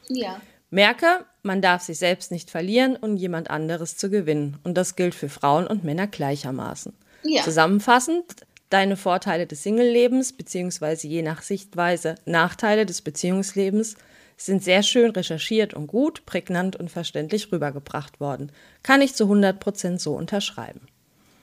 Ja. 0.08 0.40
Merke, 0.70 1.24
man 1.42 1.62
darf 1.62 1.82
sich 1.82 1.98
selbst 1.98 2.30
nicht 2.30 2.50
verlieren, 2.50 2.96
um 2.96 3.16
jemand 3.16 3.50
anderes 3.50 3.96
zu 3.96 4.10
gewinnen. 4.10 4.58
Und 4.64 4.76
das 4.76 4.96
gilt 4.96 5.14
für 5.14 5.28
Frauen 5.28 5.66
und 5.66 5.84
Männer 5.84 6.06
gleichermaßen. 6.06 6.92
Ja. 7.22 7.42
Zusammenfassend, 7.42 8.24
deine 8.70 8.96
Vorteile 8.96 9.46
des 9.46 9.62
Single-Lebens 9.62 10.34
beziehungsweise 10.34 11.06
je 11.06 11.22
nach 11.22 11.42
Sichtweise 11.42 12.16
Nachteile 12.26 12.84
des 12.86 13.00
Beziehungslebens 13.02 13.96
sind 14.36 14.62
sehr 14.62 14.82
schön 14.82 15.10
recherchiert 15.10 15.74
und 15.74 15.88
gut, 15.88 16.24
prägnant 16.26 16.76
und 16.76 16.90
verständlich 16.90 17.50
rübergebracht 17.50 18.20
worden. 18.20 18.52
Kann 18.82 19.02
ich 19.02 19.14
zu 19.14 19.24
100% 19.24 19.98
so 19.98 20.14
unterschreiben. 20.14 20.80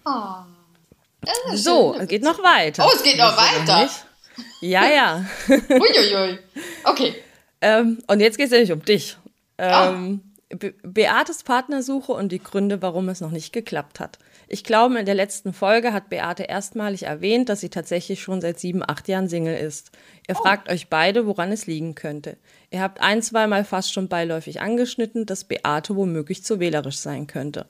Oh. 0.05 0.45
So, 1.53 1.95
es 1.99 2.07
geht 2.07 2.23
noch 2.23 2.41
weiter. 2.43 2.85
Oh, 2.85 2.91
es 2.93 3.03
geht 3.03 3.17
noch 3.17 3.35
weiter. 3.35 3.89
Ja, 4.61 4.87
ja. 4.87 5.25
Uiuiui. 5.49 6.39
Okay. 6.83 7.15
Ähm, 7.61 7.99
und 8.07 8.19
jetzt 8.19 8.37
geht 8.37 8.47
es 8.47 8.51
nämlich 8.51 8.71
um 8.71 8.83
dich. 8.83 9.17
Ähm, 9.57 10.21
oh. 10.21 10.57
Be 10.57 10.73
Beates 10.83 11.43
Partnersuche 11.43 12.11
und 12.11 12.31
die 12.31 12.41
Gründe, 12.43 12.81
warum 12.81 13.09
es 13.09 13.21
noch 13.21 13.31
nicht 13.31 13.51
geklappt 13.51 13.99
hat. 13.99 14.19
Ich 14.47 14.63
glaube, 14.63 14.99
in 14.99 15.05
der 15.05 15.15
letzten 15.15 15.53
Folge 15.53 15.91
hat 15.91 16.09
Beate 16.09 16.43
erstmalig 16.43 17.03
erwähnt, 17.03 17.49
dass 17.49 17.61
sie 17.61 17.69
tatsächlich 17.69 18.21
schon 18.21 18.41
seit 18.41 18.59
sieben, 18.59 18.83
acht 18.87 19.07
Jahren 19.07 19.27
Single 19.27 19.57
ist. 19.57 19.91
Ihr 20.27 20.35
oh. 20.37 20.43
fragt 20.43 20.69
euch 20.69 20.87
beide, 20.87 21.25
woran 21.25 21.51
es 21.51 21.65
liegen 21.65 21.95
könnte. 21.95 22.37
Ihr 22.69 22.81
habt 22.81 23.01
ein, 23.01 23.23
zweimal 23.23 23.65
fast 23.65 23.91
schon 23.91 24.07
beiläufig 24.07 24.61
angeschnitten, 24.61 25.25
dass 25.25 25.45
Beate 25.45 25.95
womöglich 25.95 26.43
zu 26.43 26.59
wählerisch 26.59 26.97
sein 26.97 27.25
könnte. 27.25 27.65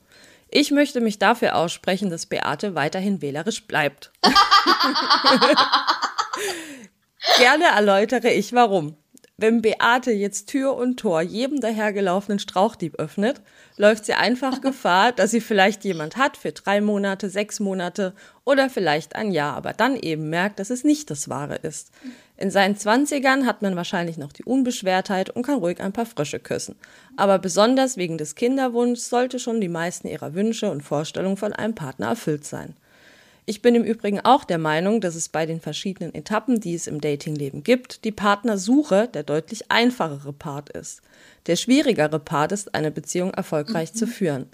Ich 0.49 0.71
möchte 0.71 1.01
mich 1.01 1.19
dafür 1.19 1.55
aussprechen, 1.55 2.09
dass 2.09 2.25
Beate 2.25 2.75
weiterhin 2.75 3.21
wählerisch 3.21 3.65
bleibt. 3.67 4.11
Gerne 7.37 7.65
erläutere 7.65 8.31
ich 8.31 8.53
warum. 8.53 8.97
Wenn 9.37 9.61
Beate 9.61 10.11
jetzt 10.11 10.47
Tür 10.47 10.75
und 10.75 10.97
Tor 10.97 11.21
jedem 11.21 11.59
dahergelaufenen 11.59 12.39
Strauchdieb 12.39 12.95
öffnet, 12.95 13.41
läuft 13.75 14.05
sie 14.05 14.13
einfach 14.13 14.61
Gefahr, 14.61 15.11
dass 15.11 15.31
sie 15.31 15.41
vielleicht 15.41 15.83
jemand 15.83 16.15
hat 16.15 16.37
für 16.37 16.53
drei 16.53 16.79
Monate, 16.79 17.29
sechs 17.29 17.59
Monate 17.59 18.13
oder 18.45 18.69
vielleicht 18.69 19.15
ein 19.15 19.31
Jahr, 19.31 19.55
aber 19.55 19.73
dann 19.73 19.97
eben 19.97 20.29
merkt, 20.29 20.59
dass 20.59 20.69
es 20.69 20.85
nicht 20.85 21.09
das 21.09 21.27
Wahre 21.27 21.55
ist. 21.55 21.91
In 22.37 22.51
seinen 22.51 22.75
Zwanzigern 22.75 23.45
hat 23.45 23.61
man 23.61 23.75
wahrscheinlich 23.75 24.17
noch 24.17 24.33
die 24.33 24.43
Unbeschwertheit 24.43 25.29
und 25.29 25.43
kann 25.43 25.59
ruhig 25.59 25.79
ein 25.79 25.93
paar 25.93 26.05
Frösche 26.05 26.39
küssen. 26.39 26.75
Aber 27.15 27.39
besonders 27.39 27.95
wegen 27.95 28.17
des 28.17 28.35
Kinderwunschs 28.35 29.09
sollte 29.09 29.39
schon 29.39 29.61
die 29.61 29.69
meisten 29.69 30.07
ihrer 30.07 30.33
Wünsche 30.33 30.69
und 30.69 30.81
Vorstellungen 30.81 31.37
von 31.37 31.53
einem 31.53 31.75
Partner 31.75 32.07
erfüllt 32.07 32.45
sein. 32.45 32.75
Ich 33.47 33.61
bin 33.61 33.75
im 33.75 33.83
Übrigen 33.83 34.19
auch 34.21 34.43
der 34.43 34.57
Meinung, 34.57 35.01
dass 35.01 35.13
es 35.13 35.29
bei 35.29 35.45
den 35.45 35.61
verschiedenen 35.61 36.15
Etappen, 36.15 36.59
die 36.59 36.73
es 36.73 36.87
im 36.87 36.99
Datingleben 36.99 37.63
gibt, 37.63 38.03
die 38.03 38.11
Partnersuche 38.11 39.07
der 39.07 39.21
deutlich 39.21 39.71
einfachere 39.71 40.33
Part 40.33 40.71
ist. 40.71 41.01
Der 41.45 41.55
schwierigere 41.55 42.19
Part 42.19 42.51
ist, 42.51 42.73
eine 42.73 42.89
Beziehung 42.89 43.31
erfolgreich 43.35 43.93
mhm. 43.93 43.97
zu 43.97 44.07
führen. 44.07 44.49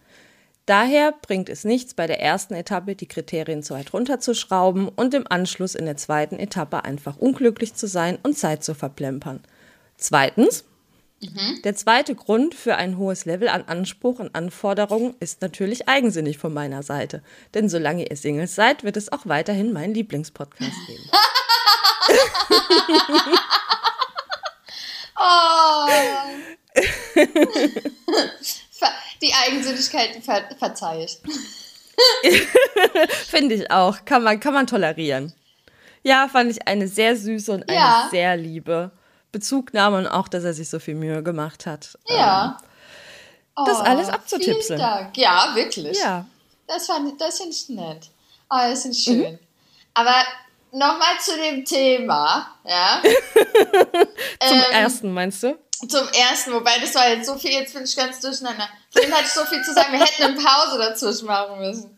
Daher 0.65 1.13
bringt 1.21 1.50
es 1.50 1.63
nichts, 1.63 1.93
bei 1.93 2.08
der 2.08 2.21
ersten 2.21 2.54
Etappe 2.54 2.95
die 2.95 3.08
Kriterien 3.08 3.63
zu 3.63 3.74
weit 3.74 3.93
runterzuschrauben 3.93 4.89
und 4.89 5.13
im 5.13 5.26
Anschluss 5.28 5.76
in 5.76 5.86
der 5.86 5.97
zweiten 5.97 6.39
Etappe 6.39 6.86
einfach 6.86 7.17
unglücklich 7.17 7.74
zu 7.74 7.88
sein 7.88 8.17
und 8.24 8.38
Zeit 8.38 8.63
zu 8.63 8.74
verplempern. 8.74 9.41
Zweitens, 9.97 10.65
Mhm. 11.21 11.62
Der 11.63 11.76
zweite 11.76 12.15
Grund 12.15 12.56
für 12.56 12.78
ein 12.78 12.97
hohes 12.97 13.26
Level 13.26 13.47
an 13.47 13.65
Anspruch 13.67 14.17
und 14.19 14.34
Anforderungen 14.34 15.13
ist 15.19 15.41
natürlich 15.41 15.88
eigensinnig 15.88 16.39
von 16.39 16.52
meiner 16.52 16.82
Seite. 16.82 17.21
Denn 17.54 17.69
solange 17.69 18.10
ihr 18.10 18.15
Singles 18.15 18.56
seid, 18.56 18.84
wird 18.84 18.97
es 18.97 19.12
auch 19.12 19.28
weiterhin 19.28 19.71
meinen 19.71 19.93
Lieblingspodcast 19.93 20.88
geben. 20.88 21.04
oh. 25.19 25.88
Die 29.22 29.34
Eigensinnigkeit 29.34 30.16
die 30.16 30.22
ver 30.22 30.44
verzeihe 30.58 31.06
ich. 31.06 31.20
Finde 33.28 33.56
ich 33.56 33.72
auch. 33.72 34.06
Kann 34.06 34.24
man, 34.24 34.40
kann 34.40 34.54
man 34.54 34.68
tolerieren. 34.68 35.34
Ja, 36.04 36.28
fand 36.28 36.52
ich 36.52 36.68
eine 36.68 36.88
sehr 36.88 37.16
süße 37.16 37.52
und 37.52 37.70
eine 37.70 37.78
ja. 37.78 38.08
sehr 38.10 38.38
liebe 38.38 38.92
Bezugnahme 39.32 39.98
und 40.00 40.08
auch, 40.08 40.28
dass 40.28 40.44
er 40.44 40.54
sich 40.54 40.70
so 40.70 40.80
viel 40.80 40.96
Mühe 40.96 41.22
gemacht 41.24 41.66
hat. 41.66 41.98
Ja. 42.08 42.58
Ähm, 43.58 43.66
das 43.66 43.80
oh, 43.80 43.84
alles 43.84 44.10
abzutipseln. 44.10 44.80
Vielen 44.80 44.80
Dank. 44.80 45.18
Ja, 45.18 45.52
wirklich. 45.54 46.00
Ja. 46.00 46.26
Das, 46.68 46.88
das 47.18 47.38
finde 47.38 47.52
ich 47.52 47.70
nett. 47.70 48.10
Oh, 48.50 48.58
das 48.58 48.86
ist 48.86 49.04
schön. 49.04 49.34
Mhm. 49.34 49.40
Aber 49.94 50.24
nochmal 50.72 51.20
zu 51.20 51.36
dem 51.38 51.66
Thema, 51.66 52.56
ja. 52.66 53.02
Zum 54.48 54.58
ähm, 54.58 54.64
ersten, 54.72 55.14
meinst 55.14 55.44
du? 55.44 55.58
Zum 55.88 56.08
ersten, 56.10 56.54
wobei 56.54 56.78
das 56.80 56.94
war 56.94 57.10
jetzt 57.10 57.26
so 57.26 57.38
viel, 57.38 57.52
jetzt 57.52 57.74
bin 57.74 57.84
ich 57.84 57.96
ganz 57.96 58.20
durcheinander. 58.20 58.70
Vorhin 58.91 59.13
hatte 59.13 59.26
ich 59.26 59.32
so 59.32 59.46
viel 59.46 59.63
zu 59.63 59.74
sagen, 59.74 59.94
wir 59.94 60.00
hätten 60.00 60.24
eine 60.24 60.36
Pause 60.36 60.78
dazwischen 60.78 61.26
machen 61.26 61.60
müssen. 61.60 61.98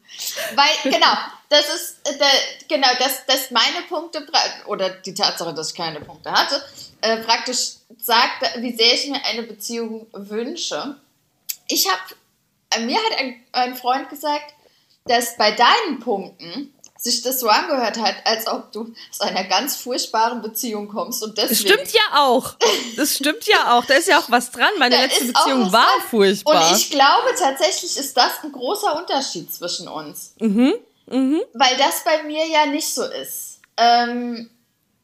Weil, 0.55 0.91
genau, 0.91 1.13
das 1.49 1.73
ist, 1.73 2.07
äh, 2.07 2.17
der, 2.17 2.27
genau, 2.69 2.87
das, 2.99 3.25
das 3.25 3.51
meine 3.51 3.81
Punkte, 3.89 4.25
oder 4.67 4.89
die 4.89 5.13
Tatsache, 5.13 5.53
dass 5.53 5.71
ich 5.71 5.75
keine 5.75 6.01
Punkte 6.01 6.31
hatte, 6.31 6.63
äh, 7.01 7.17
praktisch 7.17 7.73
sagt, 7.99 8.43
wie 8.57 8.75
sehr 8.75 8.93
ich 8.93 9.07
mir 9.07 9.23
eine 9.25 9.43
Beziehung 9.43 10.07
wünsche. 10.13 10.95
Ich 11.67 11.89
habe, 11.89 12.01
äh, 12.71 12.79
mir 12.79 12.97
hat 12.97 13.19
ein, 13.19 13.43
ein 13.51 13.75
Freund 13.75 14.09
gesagt, 14.09 14.53
dass 15.05 15.35
bei 15.35 15.51
deinen 15.51 15.99
Punkten 15.99 16.72
sich 17.03 17.21
das 17.21 17.41
so 17.41 17.49
angehört 17.49 17.97
hat, 17.97 18.15
als 18.23 18.47
ob 18.47 18.71
du 18.71 18.93
aus 19.11 19.19
einer 19.19 19.43
ganz 19.43 19.75
furchtbaren 19.75 20.41
Beziehung 20.41 20.87
kommst 20.87 21.21
und 21.21 21.37
deswegen. 21.37 21.49
Das 21.49 21.59
stimmt 21.59 21.93
ja 21.93 22.19
auch. 22.19 22.55
Das 22.95 23.15
stimmt 23.15 23.45
ja 23.45 23.77
auch. 23.77 23.83
Da 23.85 23.95
ist 23.95 24.07
ja 24.07 24.19
auch 24.19 24.31
was 24.31 24.51
dran. 24.51 24.69
Meine 24.79 24.95
da 24.95 25.01
letzte 25.01 25.25
Beziehung 25.25 25.71
war 25.73 25.85
dran. 25.85 26.07
furchtbar. 26.09 26.71
Und 26.71 26.77
ich 26.77 26.89
glaube 26.89 27.29
tatsächlich 27.37 27.97
ist 27.97 28.15
das 28.15 28.31
ein 28.43 28.53
großer 28.53 28.95
Unterschied 28.97 29.53
zwischen 29.53 29.89
uns. 29.89 30.33
Mhm. 30.39 30.75
Mhm. 31.07 31.41
Weil 31.53 31.75
das 31.77 32.05
bei 32.05 32.23
mir 32.23 32.47
ja 32.47 32.65
nicht 32.67 32.93
so 32.93 33.03
ist. 33.03 33.59
Ähm, 33.75 34.49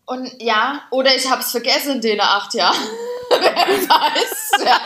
und 0.06 0.42
ja, 0.42 0.84
oder 0.92 1.14
ich 1.14 1.30
habe 1.30 1.42
es 1.42 1.52
vergessen 1.52 1.96
in 1.96 2.02
den 2.02 2.22
acht 2.22 2.54
Jahren. 2.54 2.78
Wer 3.30 3.90
weiß. 3.90 4.52
Ja. 4.66 4.82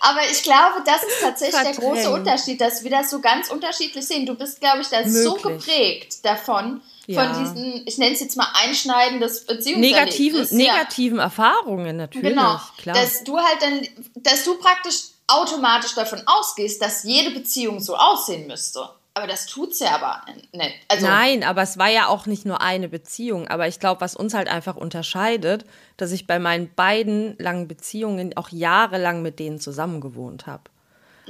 Aber 0.00 0.20
ich 0.30 0.42
glaube, 0.42 0.82
das 0.84 1.02
ist 1.02 1.20
tatsächlich 1.20 1.54
Verdrängen. 1.54 1.80
der 1.80 1.88
große 1.88 2.10
Unterschied, 2.12 2.60
dass 2.60 2.84
wir 2.84 2.90
das 2.90 3.10
so 3.10 3.20
ganz 3.20 3.50
unterschiedlich 3.50 4.06
sehen. 4.06 4.26
Du 4.26 4.34
bist, 4.34 4.60
glaube 4.60 4.82
ich, 4.82 4.88
da 4.88 5.08
so 5.08 5.34
geprägt 5.34 6.24
davon, 6.24 6.80
ja. 7.06 7.22
von 7.22 7.42
diesen, 7.42 7.82
ich 7.86 7.98
nenne 7.98 8.14
es 8.14 8.20
jetzt 8.20 8.36
mal 8.36 8.48
einschneidendes 8.54 9.46
Beziehungserlebnis. 9.46 10.52
Negativen, 10.52 10.56
negativen 10.56 11.18
Erfahrungen 11.18 11.96
natürlich, 11.96 12.30
genau, 12.30 12.60
klar. 12.78 12.96
Dass 12.96 13.24
du 13.24 13.38
halt 13.38 13.62
dann, 13.62 13.88
dass 14.16 14.44
du 14.44 14.58
praktisch 14.58 14.96
automatisch 15.26 15.94
davon 15.94 16.22
ausgehst, 16.26 16.80
dass 16.82 17.04
jede 17.04 17.30
Beziehung 17.30 17.80
so 17.80 17.96
aussehen 17.96 18.46
müsste. 18.46 18.88
Aber 19.14 19.26
das 19.26 19.46
tut's 19.46 19.78
ja 19.78 19.94
aber 19.94 20.20
nicht. 20.52 20.74
Also 20.88 21.06
Nein, 21.06 21.42
aber 21.42 21.62
es 21.62 21.78
war 21.78 21.88
ja 21.88 22.08
auch 22.08 22.26
nicht 22.26 22.44
nur 22.44 22.60
eine 22.60 22.88
Beziehung. 22.90 23.48
Aber 23.48 23.66
ich 23.66 23.80
glaube, 23.80 24.02
was 24.02 24.14
uns 24.14 24.34
halt 24.34 24.46
einfach 24.46 24.76
unterscheidet, 24.76 25.64
dass 25.96 26.12
ich 26.12 26.26
bei 26.26 26.38
meinen 26.38 26.70
beiden 26.74 27.36
langen 27.38 27.68
Beziehungen 27.68 28.36
auch 28.36 28.50
jahrelang 28.50 29.22
mit 29.22 29.38
denen 29.38 29.60
zusammengewohnt 29.60 30.46
habe. 30.46 30.64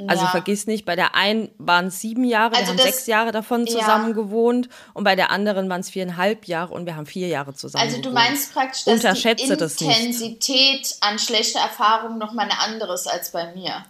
Also 0.09 0.25
ja. 0.25 0.31
Vergiss 0.31 0.67
nicht, 0.67 0.85
bei 0.85 0.95
der 0.95 1.15
einen 1.15 1.49
waren 1.57 1.87
es 1.87 2.01
sieben 2.01 2.25
Jahre, 2.25 2.55
also 2.55 2.67
wir 2.67 2.69
haben 2.69 2.77
das, 2.77 2.85
sechs 2.85 3.07
Jahre 3.07 3.33
davon 3.33 3.67
zusammen 3.67 4.09
ja. 4.09 4.15
gewohnt 4.15 4.69
und 4.93 5.05
bei 5.05 5.17
der 5.17 5.31
anderen 5.31 5.71
waren 5.71 5.81
es 5.81 5.89
viereinhalb 5.89 6.47
Jahre 6.47 6.75
und 6.75 6.85
wir 6.85 6.97
haben 6.97 7.07
vier 7.07 7.29
Jahre 7.29 7.55
zusammen 7.55 7.83
Also 7.83 7.97
du 7.97 8.11
gewohnt. 8.11 8.15
meinst 8.15 8.53
praktisch, 8.53 8.85
dass 8.85 8.93
Unterschätze 8.93 9.57
die 9.57 9.85
Intensität 9.85 10.97
an 11.01 11.19
schlechter 11.19 11.61
Erfahrung 11.61 12.19
nochmal 12.19 12.45
eine 12.45 12.61
andere 12.61 12.93
ist 12.93 13.07
als 13.07 13.33
bei 13.33 13.55
mir 13.55 13.87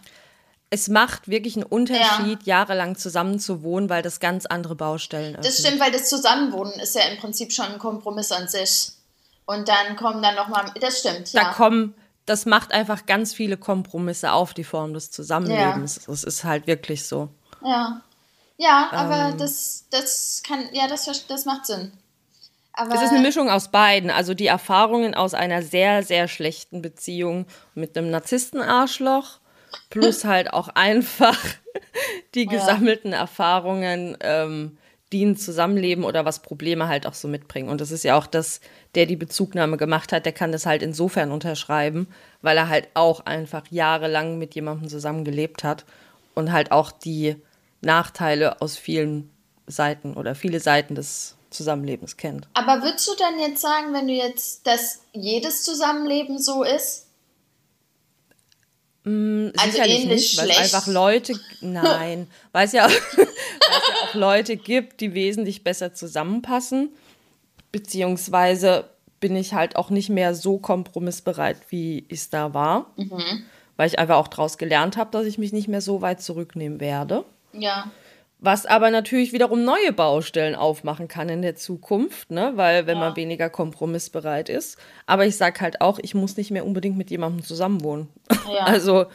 es 0.69 0.89
macht 0.89 1.29
wirklich 1.29 1.55
einen 1.55 1.63
Unterschied, 1.63 2.43
ja. 2.43 2.57
jahrelang 2.57 2.97
zusammen 2.97 3.39
zu 3.39 3.63
wohnen, 3.63 3.89
weil 3.89 4.01
das 4.01 4.19
ganz 4.19 4.45
andere 4.45 4.75
Baustellen 4.75 5.35
öffnet. 5.35 5.45
Das 5.45 5.59
stimmt, 5.59 5.79
weil 5.79 5.91
das 5.91 6.09
Zusammenwohnen 6.09 6.73
ist 6.73 6.95
ja 6.95 7.03
im 7.03 7.17
Prinzip 7.17 7.53
schon 7.53 7.67
ein 7.67 7.79
Kompromiss 7.79 8.31
an 8.31 8.47
sich. 8.47 8.91
Und 9.47 9.67
dann 9.69 9.95
kommen 9.95 10.21
dann 10.21 10.35
nochmal, 10.35 10.71
das 10.79 10.99
stimmt, 10.99 11.33
ja. 11.33 11.45
Da 11.45 11.53
kommen, 11.53 11.95
das 12.25 12.45
macht 12.45 12.73
einfach 12.73 13.05
ganz 13.05 13.33
viele 13.33 13.57
Kompromisse 13.57 14.33
auf 14.33 14.53
die 14.53 14.65
Form 14.65 14.93
des 14.93 15.09
Zusammenlebens. 15.09 15.95
Ja. 15.95 16.01
Das 16.07 16.23
ist 16.23 16.43
halt 16.43 16.67
wirklich 16.67 17.07
so. 17.07 17.29
Ja. 17.63 18.01
Ja, 18.57 18.89
aber 18.91 19.29
ähm, 19.29 19.37
das, 19.37 19.85
das 19.89 20.43
kann, 20.45 20.67
ja, 20.73 20.87
das, 20.87 21.05
das 21.27 21.45
macht 21.45 21.65
Sinn. 21.65 21.93
Aber 22.73 22.93
es 22.93 23.01
ist 23.01 23.11
eine 23.11 23.21
Mischung 23.21 23.49
aus 23.49 23.69
beiden. 23.69 24.11
Also 24.11 24.33
die 24.33 24.47
Erfahrungen 24.47 25.15
aus 25.15 25.33
einer 25.33 25.63
sehr, 25.63 26.03
sehr 26.03 26.27
schlechten 26.27 26.81
Beziehung 26.81 27.45
mit 27.73 27.97
einem 27.97 28.11
Narzisstenarschloch 28.11 29.39
plus 29.89 30.23
halt 30.25 30.53
auch 30.53 30.67
einfach 30.69 31.37
die 32.35 32.45
ja. 32.45 32.51
gesammelten 32.51 33.13
Erfahrungen, 33.13 34.17
ähm, 34.19 34.77
die 35.13 35.25
ein 35.25 35.37
Zusammenleben 35.37 36.03
oder 36.03 36.25
was 36.25 36.41
Probleme 36.41 36.87
halt 36.87 37.07
auch 37.07 37.13
so 37.13 37.27
mitbringen. 37.27 37.69
Und 37.69 37.79
das 37.79 37.91
ist 37.91 38.03
ja 38.03 38.17
auch 38.17 38.27
das, 38.27 38.59
der 38.95 39.05
die 39.05 39.15
Bezugnahme 39.15 39.77
gemacht 39.77 40.11
hat, 40.11 40.25
der 40.25 40.33
kann 40.33 40.51
das 40.51 40.65
halt 40.65 40.81
insofern 40.81 41.31
unterschreiben, 41.31 42.07
weil 42.41 42.57
er 42.57 42.67
halt 42.67 42.89
auch 42.93 43.25
einfach 43.25 43.63
jahrelang 43.69 44.37
mit 44.37 44.55
jemandem 44.55 44.89
zusammengelebt 44.89 45.63
hat 45.63 45.85
und 46.35 46.51
halt 46.51 46.71
auch 46.71 46.91
die 46.91 47.37
Nachteile 47.81 48.61
aus 48.61 48.75
vielen 48.75 49.29
Seiten 49.65 50.15
oder 50.15 50.35
viele 50.35 50.59
Seiten 50.59 50.95
des 50.95 51.37
Zusammenlebens 51.49 52.17
kennt. 52.17 52.47
Aber 52.53 52.83
würdest 52.83 53.07
du 53.07 53.11
dann 53.17 53.39
jetzt 53.39 53.61
sagen, 53.61 53.93
wenn 53.93 54.07
du 54.07 54.13
jetzt, 54.13 54.67
dass 54.67 55.01
jedes 55.13 55.63
Zusammenleben 55.63 56.39
so 56.39 56.63
ist? 56.63 57.06
Mm, 59.07 59.53
also 59.57 59.77
ähnlich 59.77 60.05
nicht, 60.05 60.37
weil 60.37 60.49
es 60.49 60.57
einfach 60.57 60.87
Leute, 60.87 61.33
nein, 61.61 62.27
weil 62.51 62.65
es, 62.65 62.73
ja, 62.73 62.87
ja 63.17 63.27
auch 64.03 64.13
Leute 64.13 64.57
gibt, 64.57 64.99
die 64.99 65.13
wesentlich 65.13 65.63
besser 65.63 65.93
zusammenpassen, 65.93 66.89
beziehungsweise 67.71 68.89
bin 69.21 69.35
ich 69.37 69.53
halt 69.53 69.77
auch 69.77 69.89
nicht 69.89 70.09
mehr 70.09 70.35
so 70.35 70.57
kompromissbereit, 70.57 71.57
wie 71.69 72.05
ich 72.09 72.19
es 72.19 72.29
da 72.29 72.53
war, 72.53 72.91
mhm. 72.97 73.45
weil 73.77 73.87
ich 73.87 73.97
einfach 73.97 74.17
auch 74.17 74.27
daraus 74.27 74.57
gelernt 74.57 74.97
habe, 74.97 75.11
dass 75.11 75.25
ich 75.25 75.37
mich 75.37 75.53
nicht 75.53 75.69
mehr 75.69 75.81
so 75.81 76.01
weit 76.01 76.21
zurücknehmen 76.21 76.81
werde. 76.81 77.23
Ja. 77.53 77.89
Was 78.39 78.67
aber 78.67 78.91
natürlich 78.91 79.33
wiederum 79.33 79.63
neue 79.63 79.91
Baustellen 79.91 80.53
aufmachen 80.53 81.07
kann 81.07 81.27
in 81.27 81.41
der 81.41 81.55
Zukunft, 81.55 82.29
ne? 82.29 82.51
weil 82.55 82.85
wenn 82.85 82.97
ja. 82.97 83.05
man 83.05 83.15
weniger 83.15 83.49
kompromissbereit 83.49 84.49
ist. 84.49 84.77
Aber 85.07 85.25
ich 85.25 85.37
sage 85.37 85.59
halt 85.61 85.81
auch, 85.81 85.97
ich 85.99 86.13
muss 86.13 86.37
nicht 86.37 86.51
mehr 86.51 86.65
unbedingt 86.65 86.97
mit 86.97 87.09
jemandem 87.09 87.43
zusammenwohnen. 87.43 88.09
Ja. 88.51 88.65
Also 88.77 89.05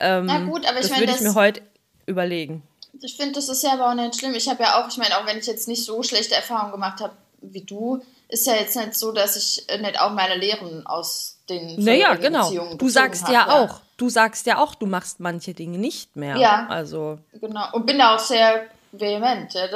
ähm, 0.00 0.26
Na 0.26 0.40
gut, 0.40 0.66
aber 0.66 0.80
ich 0.80 0.88
das 0.88 0.98
würde 0.98 1.12
ich 1.12 1.20
mir 1.20 1.34
heute 1.34 1.60
überlegen. 2.06 2.62
Ich 3.02 3.16
finde, 3.16 3.34
das 3.34 3.48
ist 3.48 3.62
ja 3.62 3.72
aber 3.72 3.90
auch 3.90 3.94
nicht 3.94 4.16
schlimm. 4.18 4.34
Ich 4.34 4.48
habe 4.48 4.62
ja 4.62 4.80
auch, 4.80 4.88
ich 4.88 4.96
meine, 4.96 5.18
auch 5.18 5.26
wenn 5.26 5.38
ich 5.38 5.46
jetzt 5.46 5.68
nicht 5.68 5.84
so 5.84 6.02
schlechte 6.02 6.34
Erfahrungen 6.34 6.72
gemacht 6.72 7.00
habe 7.00 7.12
wie 7.42 7.62
du, 7.62 8.02
ist 8.28 8.46
ja 8.46 8.54
jetzt 8.54 8.76
nicht 8.76 8.94
so, 8.94 9.12
dass 9.12 9.36
ich 9.36 9.66
nicht 9.80 10.00
auch 10.00 10.12
meine 10.12 10.36
Lehren 10.36 10.86
aus 10.86 11.38
den 11.48 11.82
naja, 11.82 12.14
genau. 12.14 12.74
Du 12.76 12.88
sagst 12.88 13.28
ja, 13.28 13.32
ja 13.32 13.62
auch, 13.62 13.80
du 13.96 14.08
sagst 14.08 14.46
ja 14.46 14.58
auch, 14.58 14.74
du 14.74 14.86
machst 14.86 15.20
manche 15.20 15.54
Dinge 15.54 15.78
nicht 15.78 16.16
mehr. 16.16 16.36
Ja. 16.36 16.66
Also. 16.68 17.18
Genau. 17.32 17.66
Und 17.72 17.86
bin 17.86 17.98
da 17.98 18.14
auch 18.14 18.18
sehr 18.18 18.66
vehement. 18.92 19.52
Ja, 19.54 19.66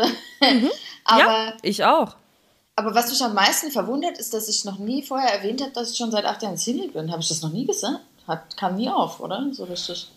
mhm. 0.40 0.70
aber, 1.04 1.20
ja 1.20 1.57
ich 1.62 1.85
auch. 1.85 2.16
Aber 2.76 2.94
was 2.94 3.11
mich 3.11 3.22
am 3.22 3.35
meisten 3.35 3.70
verwundert, 3.70 4.18
ist, 4.18 4.33
dass 4.33 4.48
ich 4.48 4.64
noch 4.64 4.78
nie 4.78 5.02
vorher 5.02 5.33
erwähnt 5.35 5.61
habe, 5.61 5.72
dass 5.72 5.90
ich 5.90 5.96
schon 5.96 6.11
seit 6.11 6.24
acht 6.24 6.42
Jahren 6.42 6.57
Single 6.57 6.88
bin. 6.88 7.11
Habe 7.11 7.20
ich 7.20 7.28
das 7.28 7.42
noch 7.42 7.52
nie 7.52 7.66
gesagt? 7.66 8.00
Hat, 8.26 8.57
kam 8.57 8.76
nie 8.76 8.88
auf, 8.88 9.20
oder? 9.20 9.44
So 9.52 9.64
richtig. 9.64 10.11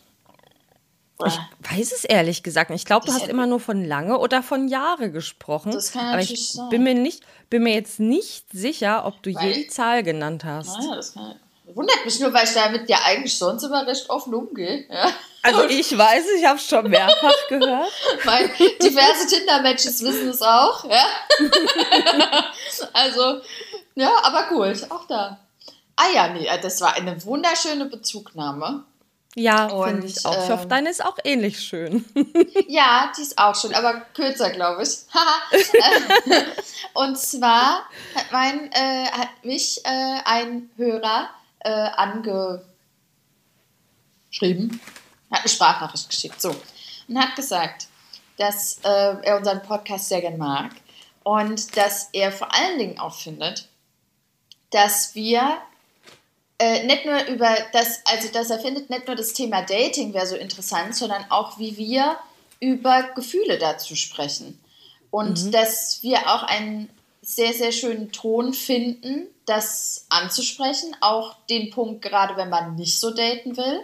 Ich 1.25 1.39
weiß 1.71 1.91
es 1.91 2.03
ehrlich 2.03 2.43
gesagt 2.43 2.69
nicht. 2.69 2.81
Ich 2.81 2.85
glaube, 2.85 3.05
du 3.05 3.13
hast 3.13 3.27
immer 3.27 3.45
nur 3.45 3.59
von 3.59 3.85
lange 3.85 4.17
oder 4.17 4.41
von 4.41 4.67
Jahre 4.67 5.11
gesprochen. 5.11 5.71
Das 5.71 5.91
kann 5.91 6.07
aber 6.07 6.21
ich 6.21 6.53
sein. 6.53 6.69
bin 6.69 6.83
mir 6.83 6.95
nicht, 6.95 7.23
bin 7.49 7.63
mir 7.63 7.73
jetzt 7.73 7.99
nicht 7.99 8.51
sicher, 8.51 9.05
ob 9.05 9.21
du 9.21 9.33
weil, 9.33 9.49
je 9.49 9.53
die 9.53 9.67
Zahl 9.67 10.03
genannt 10.03 10.43
hast. 10.43 10.77
Naja, 10.79 10.95
das 10.95 11.13
kann, 11.13 11.35
wundert 11.75 12.05
mich 12.05 12.19
nur, 12.19 12.33
weil 12.33 12.45
ich 12.45 12.53
damit 12.53 12.89
ja 12.89 12.99
eigentlich 13.05 13.37
sonst 13.37 13.63
immer 13.63 13.85
recht 13.85 14.09
offen 14.09 14.33
umgehe. 14.33 14.85
Ja. 14.89 15.11
Also 15.43 15.63
ich 15.65 15.97
weiß, 15.97 16.25
ich 16.37 16.45
habe 16.45 16.57
es 16.57 16.67
schon 16.67 16.89
mehrfach 16.89 17.33
gehört. 17.49 17.91
Weil 18.23 18.49
diverse 18.81 19.27
Tinder-Matches 19.27 20.03
wissen 20.03 20.29
es 20.29 20.41
auch. 20.41 20.85
Ja? 20.85 21.05
also, 22.93 23.41
ja, 23.95 24.11
aber 24.23 24.43
gut, 24.47 24.89
auch 24.91 25.07
da. 25.07 25.39
Ah 25.95 26.09
ja, 26.13 26.27
nee, 26.29 26.47
das 26.61 26.81
war 26.81 26.95
eine 26.95 27.23
wunderschöne 27.25 27.85
Bezugnahme. 27.85 28.83
Ja, 29.35 29.69
finde 29.85 30.07
ich 30.07 30.25
auch. 30.25 30.33
ich 30.33 30.49
hoffe, 30.49 30.63
ähm, 30.63 30.69
deine 30.69 30.89
ist 30.89 31.03
auch 31.03 31.17
ähnlich 31.23 31.59
schön. 31.59 32.03
ja, 32.67 33.11
die 33.17 33.21
ist 33.21 33.37
auch 33.37 33.55
schön, 33.55 33.73
aber 33.73 34.01
kürzer, 34.13 34.49
glaube 34.49 34.83
ich. 34.83 34.89
und 36.93 37.17
zwar 37.17 37.85
hat, 38.13 38.25
mein, 38.31 38.71
äh, 38.73 39.05
hat 39.05 39.29
mich 39.43 39.79
äh, 39.85 40.19
ein 40.25 40.69
Hörer 40.75 41.29
äh, 41.63 41.69
angeschrieben, 41.69 42.63
hat 45.31 45.39
eine 45.39 45.49
Sprachnachricht 45.49 46.09
geschickt, 46.09 46.41
so, 46.41 46.55
und 47.07 47.19
hat 47.19 47.35
gesagt, 47.35 47.87
dass 48.37 48.79
äh, 48.83 49.15
er 49.21 49.37
unseren 49.37 49.61
Podcast 49.61 50.09
sehr 50.09 50.21
gern 50.21 50.37
mag 50.37 50.71
und 51.23 51.77
dass 51.77 52.09
er 52.13 52.31
vor 52.31 52.53
allen 52.53 52.79
Dingen 52.79 52.99
auch 52.99 53.13
findet, 53.13 53.67
dass 54.71 55.13
wir 55.15 55.57
äh, 56.57 56.83
nicht 56.85 57.05
nur 57.05 57.23
über 57.25 57.55
das, 57.73 58.01
also 58.05 58.29
dass 58.29 58.49
er 58.49 58.59
findet, 58.59 58.89
nicht 58.89 59.07
nur 59.07 59.15
das 59.15 59.33
Thema 59.33 59.61
Dating 59.61 60.13
wäre 60.13 60.27
so 60.27 60.35
interessant, 60.35 60.95
sondern 60.95 61.25
auch 61.29 61.59
wie 61.59 61.77
wir 61.77 62.17
über 62.59 63.03
Gefühle 63.15 63.57
dazu 63.57 63.95
sprechen. 63.95 64.59
Und 65.09 65.43
mhm. 65.43 65.51
dass 65.51 66.01
wir 66.03 66.19
auch 66.27 66.43
einen 66.43 66.89
sehr, 67.21 67.53
sehr 67.53 67.71
schönen 67.71 68.11
Ton 68.11 68.53
finden, 68.53 69.27
das 69.45 70.05
anzusprechen, 70.09 70.95
auch 71.01 71.35
den 71.49 71.69
Punkt, 71.69 72.01
gerade 72.01 72.35
wenn 72.35 72.49
man 72.49 72.75
nicht 72.75 72.99
so 72.99 73.11
daten 73.11 73.57
will. 73.57 73.81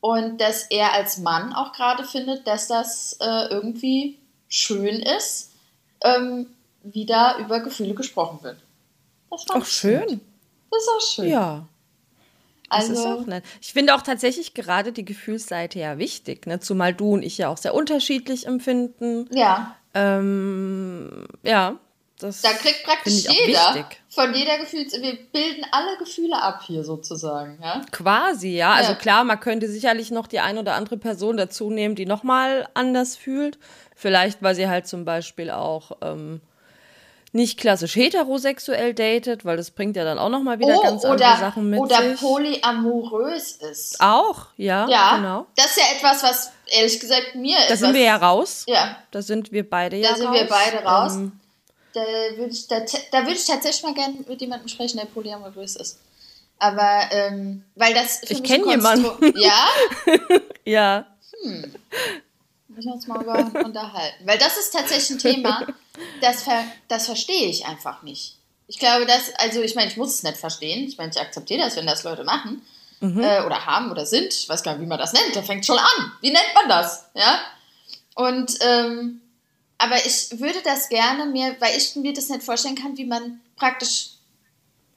Und 0.00 0.40
dass 0.40 0.64
er 0.64 0.92
als 0.92 1.18
Mann 1.18 1.52
auch 1.52 1.72
gerade 1.72 2.04
findet, 2.04 2.46
dass 2.46 2.68
das 2.68 3.16
äh, 3.20 3.48
irgendwie 3.50 4.18
schön 4.48 5.00
ist, 5.00 5.52
ähm, 6.02 6.46
wie 6.82 7.06
da 7.06 7.38
über 7.38 7.60
Gefühle 7.60 7.94
gesprochen 7.94 8.38
wird. 8.42 8.58
Das 9.30 9.48
war 9.48 9.56
auch 9.56 9.64
schön. 9.64 10.20
Das 10.70 10.82
ist 10.82 10.88
auch 10.88 11.14
schön. 11.14 11.28
Ja. 11.28 11.66
Das 12.70 12.90
also, 12.90 12.92
ist 12.92 13.06
auch 13.06 13.26
nett. 13.26 13.44
Ich 13.60 13.72
finde 13.72 13.94
auch 13.94 14.02
tatsächlich 14.02 14.54
gerade 14.54 14.92
die 14.92 15.04
Gefühlsseite 15.04 15.78
ja 15.78 15.98
wichtig, 15.98 16.46
ne? 16.46 16.60
zumal 16.60 16.92
du 16.92 17.14
und 17.14 17.22
ich 17.22 17.38
ja 17.38 17.48
auch 17.48 17.56
sehr 17.56 17.74
unterschiedlich 17.74 18.46
empfinden. 18.46 19.28
Ja. 19.32 19.74
Ähm, 19.94 21.26
ja, 21.42 21.78
das 22.18 22.42
Da 22.42 22.52
kriegt 22.52 22.84
praktisch 22.84 23.24
jeder 23.28 23.88
von 24.08 24.34
jeder 24.34 24.58
Gefühls... 24.58 24.92
Wir 24.92 25.16
bilden 25.32 25.64
alle 25.70 25.96
Gefühle 25.98 26.40
ab 26.40 26.62
hier 26.66 26.84
sozusagen, 26.84 27.58
ja? 27.62 27.82
Quasi, 27.92 28.56
ja. 28.56 28.70
Also 28.70 28.82
ja. 28.82 28.88
Also 28.88 29.00
klar, 29.00 29.24
man 29.24 29.40
könnte 29.40 29.68
sicherlich 29.68 30.10
noch 30.10 30.26
die 30.26 30.40
ein 30.40 30.58
oder 30.58 30.74
andere 30.74 30.96
Person 30.96 31.36
dazu 31.36 31.70
nehmen, 31.70 31.94
die 31.94 32.06
nochmal 32.06 32.68
anders 32.74 33.16
fühlt. 33.16 33.58
Vielleicht, 33.94 34.42
weil 34.42 34.54
sie 34.54 34.68
halt 34.68 34.86
zum 34.86 35.04
Beispiel 35.04 35.50
auch... 35.50 35.92
Ähm, 36.02 36.40
nicht 37.32 37.58
klassisch 37.58 37.94
heterosexuell 37.96 38.94
datet, 38.94 39.44
weil 39.44 39.56
das 39.56 39.70
bringt 39.70 39.96
ja 39.96 40.04
dann 40.04 40.18
auch 40.18 40.30
noch 40.30 40.42
mal 40.42 40.58
wieder 40.58 40.78
oh, 40.78 40.82
ganz 40.82 41.04
oder, 41.04 41.12
andere 41.12 41.36
Sachen 41.38 41.70
mit 41.70 41.78
oder 41.78 42.02
sich. 42.02 42.20
polyamorös 42.20 43.52
ist. 43.52 44.00
Auch, 44.00 44.46
ja, 44.56 44.88
ja, 44.88 45.16
genau. 45.16 45.46
Das 45.56 45.66
ist 45.66 45.76
ja 45.76 45.96
etwas, 45.96 46.22
was 46.22 46.52
ehrlich 46.66 46.98
gesagt 46.98 47.34
mir 47.34 47.56
Da 47.68 47.76
sind 47.76 47.94
wir 47.94 48.02
ja 48.02 48.16
raus. 48.16 48.64
Ja. 48.66 48.96
Da 49.10 49.22
sind 49.22 49.52
wir 49.52 49.68
beide 49.68 49.96
ja 49.96 50.10
raus. 50.10 50.18
Da 50.18 50.22
sind 50.22 50.32
wir 50.32 50.48
beide 50.48 50.84
raus. 50.84 51.14
Ähm, 51.16 51.37
da 52.04 52.36
würde 52.36 52.52
ich, 52.52 52.66
da, 52.68 52.80
da 53.12 53.26
würd 53.26 53.36
ich 53.36 53.46
tatsächlich 53.46 53.82
mal 53.82 53.94
gerne 53.94 54.14
mit 54.26 54.40
jemandem 54.40 54.68
sprechen, 54.68 54.98
der 54.98 55.06
polyamorös 55.06 55.76
ist. 55.76 55.98
Aber, 56.58 57.02
ähm, 57.12 57.64
weil 57.76 57.94
das 57.94 58.22
Ich 58.28 58.42
kenne 58.42 58.70
jemanden. 58.70 59.32
Ja? 59.40 59.68
ja. 60.64 61.06
Hm 61.42 61.72
müssen 62.78 62.88
wir 62.88 62.94
uns 62.94 63.06
mal 63.06 63.22
über 63.22 63.64
unterhalten. 63.64 64.26
Weil 64.26 64.38
das 64.38 64.56
ist 64.56 64.72
tatsächlich 64.72 65.10
ein 65.10 65.18
Thema, 65.18 65.66
das, 66.20 66.42
ver 66.42 66.64
das 66.88 67.06
verstehe 67.06 67.48
ich 67.48 67.66
einfach 67.66 68.02
nicht. 68.02 68.36
Ich 68.68 68.78
glaube, 68.78 69.06
dass, 69.06 69.34
also 69.36 69.62
ich 69.62 69.74
meine, 69.74 69.90
ich 69.90 69.96
muss 69.96 70.14
es 70.14 70.22
nicht 70.22 70.36
verstehen. 70.36 70.86
Ich 70.86 70.96
meine, 70.98 71.10
ich 71.10 71.20
akzeptiere 71.20 71.60
das, 71.60 71.76
wenn 71.76 71.86
das 71.86 72.04
Leute 72.04 72.24
machen. 72.24 72.62
Mhm. 73.00 73.22
Äh, 73.22 73.42
oder 73.44 73.64
haben 73.66 73.90
oder 73.90 74.06
sind. 74.06 74.32
Ich 74.32 74.48
weiß 74.48 74.62
gar 74.62 74.72
nicht, 74.72 74.82
wie 74.82 74.86
man 74.86 74.98
das 74.98 75.12
nennt. 75.12 75.34
Da 75.34 75.42
fängt 75.42 75.64
schon 75.64 75.78
an. 75.78 76.12
Wie 76.20 76.30
nennt 76.30 76.54
man 76.54 76.68
das? 76.68 77.06
Ja. 77.14 77.40
Und, 78.14 78.58
ähm, 78.60 79.20
aber 79.78 80.04
ich 80.04 80.38
würde 80.38 80.60
das 80.62 80.88
gerne 80.88 81.26
mir, 81.26 81.56
weil 81.60 81.76
ich 81.76 81.94
mir 81.96 82.12
das 82.12 82.28
nicht 82.28 82.42
vorstellen 82.42 82.74
kann, 82.74 82.96
wie 82.96 83.04
man 83.04 83.40
praktisch, 83.56 84.10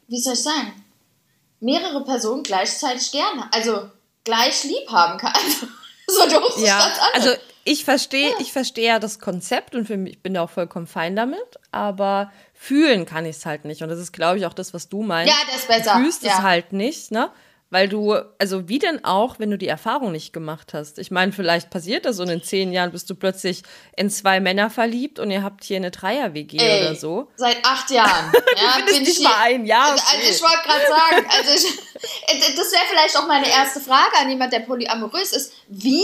wie 0.07 0.19
soll 0.19 0.33
ich 0.33 0.41
sagen, 0.41 0.73
mehrere 1.59 2.03
Personen 2.03 2.43
gleichzeitig 2.43 3.11
gerne, 3.11 3.47
also 3.53 3.89
gleich 4.23 4.63
lieb 4.63 4.89
haben 4.89 5.19
kann. 5.19 5.33
so 6.07 6.27
doof 6.27 6.55
ja, 6.57 6.91
also 7.13 7.31
ich 7.63 7.85
verstehe, 7.85 8.31
ja. 8.31 8.35
ich 8.39 8.51
verstehe 8.51 8.87
ja 8.87 8.99
das 8.99 9.19
Konzept 9.19 9.75
und 9.75 9.85
für 9.85 9.97
mich, 9.97 10.13
ich 10.13 10.21
bin 10.21 10.33
da 10.33 10.41
auch 10.41 10.49
vollkommen 10.49 10.87
fein 10.87 11.15
damit, 11.15 11.39
aber 11.71 12.31
fühlen 12.55 13.05
kann 13.05 13.25
ich 13.25 13.37
es 13.37 13.45
halt 13.45 13.65
nicht. 13.65 13.83
Und 13.83 13.89
das 13.89 13.99
ist, 13.99 14.11
glaube 14.11 14.39
ich, 14.39 14.45
auch 14.47 14.53
das, 14.53 14.73
was 14.73 14.89
du 14.89 15.03
meinst. 15.03 15.31
Ja, 15.31 15.39
das 15.45 15.61
ist 15.61 15.67
besser. 15.67 15.93
Du 15.93 16.03
fühlst 16.03 16.23
ja. 16.23 16.33
es 16.33 16.41
halt 16.41 16.73
nicht, 16.73 17.11
ne? 17.11 17.29
Weil 17.71 17.87
du, 17.87 18.15
also 18.37 18.67
wie 18.67 18.79
denn 18.79 19.05
auch, 19.05 19.39
wenn 19.39 19.49
du 19.49 19.57
die 19.57 19.69
Erfahrung 19.69 20.11
nicht 20.11 20.33
gemacht 20.33 20.73
hast? 20.73 20.99
Ich 20.99 21.09
meine, 21.09 21.31
vielleicht 21.31 21.69
passiert 21.69 22.03
das 22.03 22.19
und 22.19 22.27
in 22.27 22.43
zehn 22.43 22.73
Jahren 22.73 22.91
bist 22.91 23.09
du 23.09 23.15
plötzlich 23.15 23.63
in 23.95 24.09
zwei 24.09 24.41
Männer 24.41 24.69
verliebt 24.69 25.19
und 25.19 25.31
ihr 25.31 25.41
habt 25.41 25.63
hier 25.63 25.77
eine 25.77 25.89
Dreier-WG 25.89 26.57
oder 26.57 26.95
so. 26.95 27.31
Seit 27.37 27.65
acht 27.65 27.89
Jahren. 27.89 28.31
Ja, 28.61 28.85
bin 28.85 28.99
nicht 28.99 29.19
ich 29.19 29.23
mal 29.23 29.35
ein 29.43 29.65
Jahr. 29.65 29.91
Also, 29.91 30.03
also 30.11 30.29
ich 30.29 30.41
wollte 30.41 30.67
gerade 30.67 30.87
sagen, 30.87 31.27
also 31.29 31.51
ich, 31.53 32.55
das 32.55 32.71
wäre 32.73 32.83
vielleicht 32.89 33.17
auch 33.17 33.25
meine 33.25 33.49
erste 33.49 33.79
Frage 33.79 34.17
an 34.19 34.29
jemand, 34.29 34.51
der 34.51 34.59
polyamorös 34.59 35.31
ist. 35.31 35.53
Wie 35.69 36.03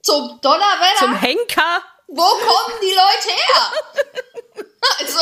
zum 0.00 0.40
Donnerwetter? 0.40 0.98
Zum 0.98 1.14
Henker? 1.14 1.82
Wo 2.08 2.22
kommen 2.22 2.74
die 2.80 2.94
Leute 2.94 3.28
her? 3.28 4.64
also, 4.98 5.18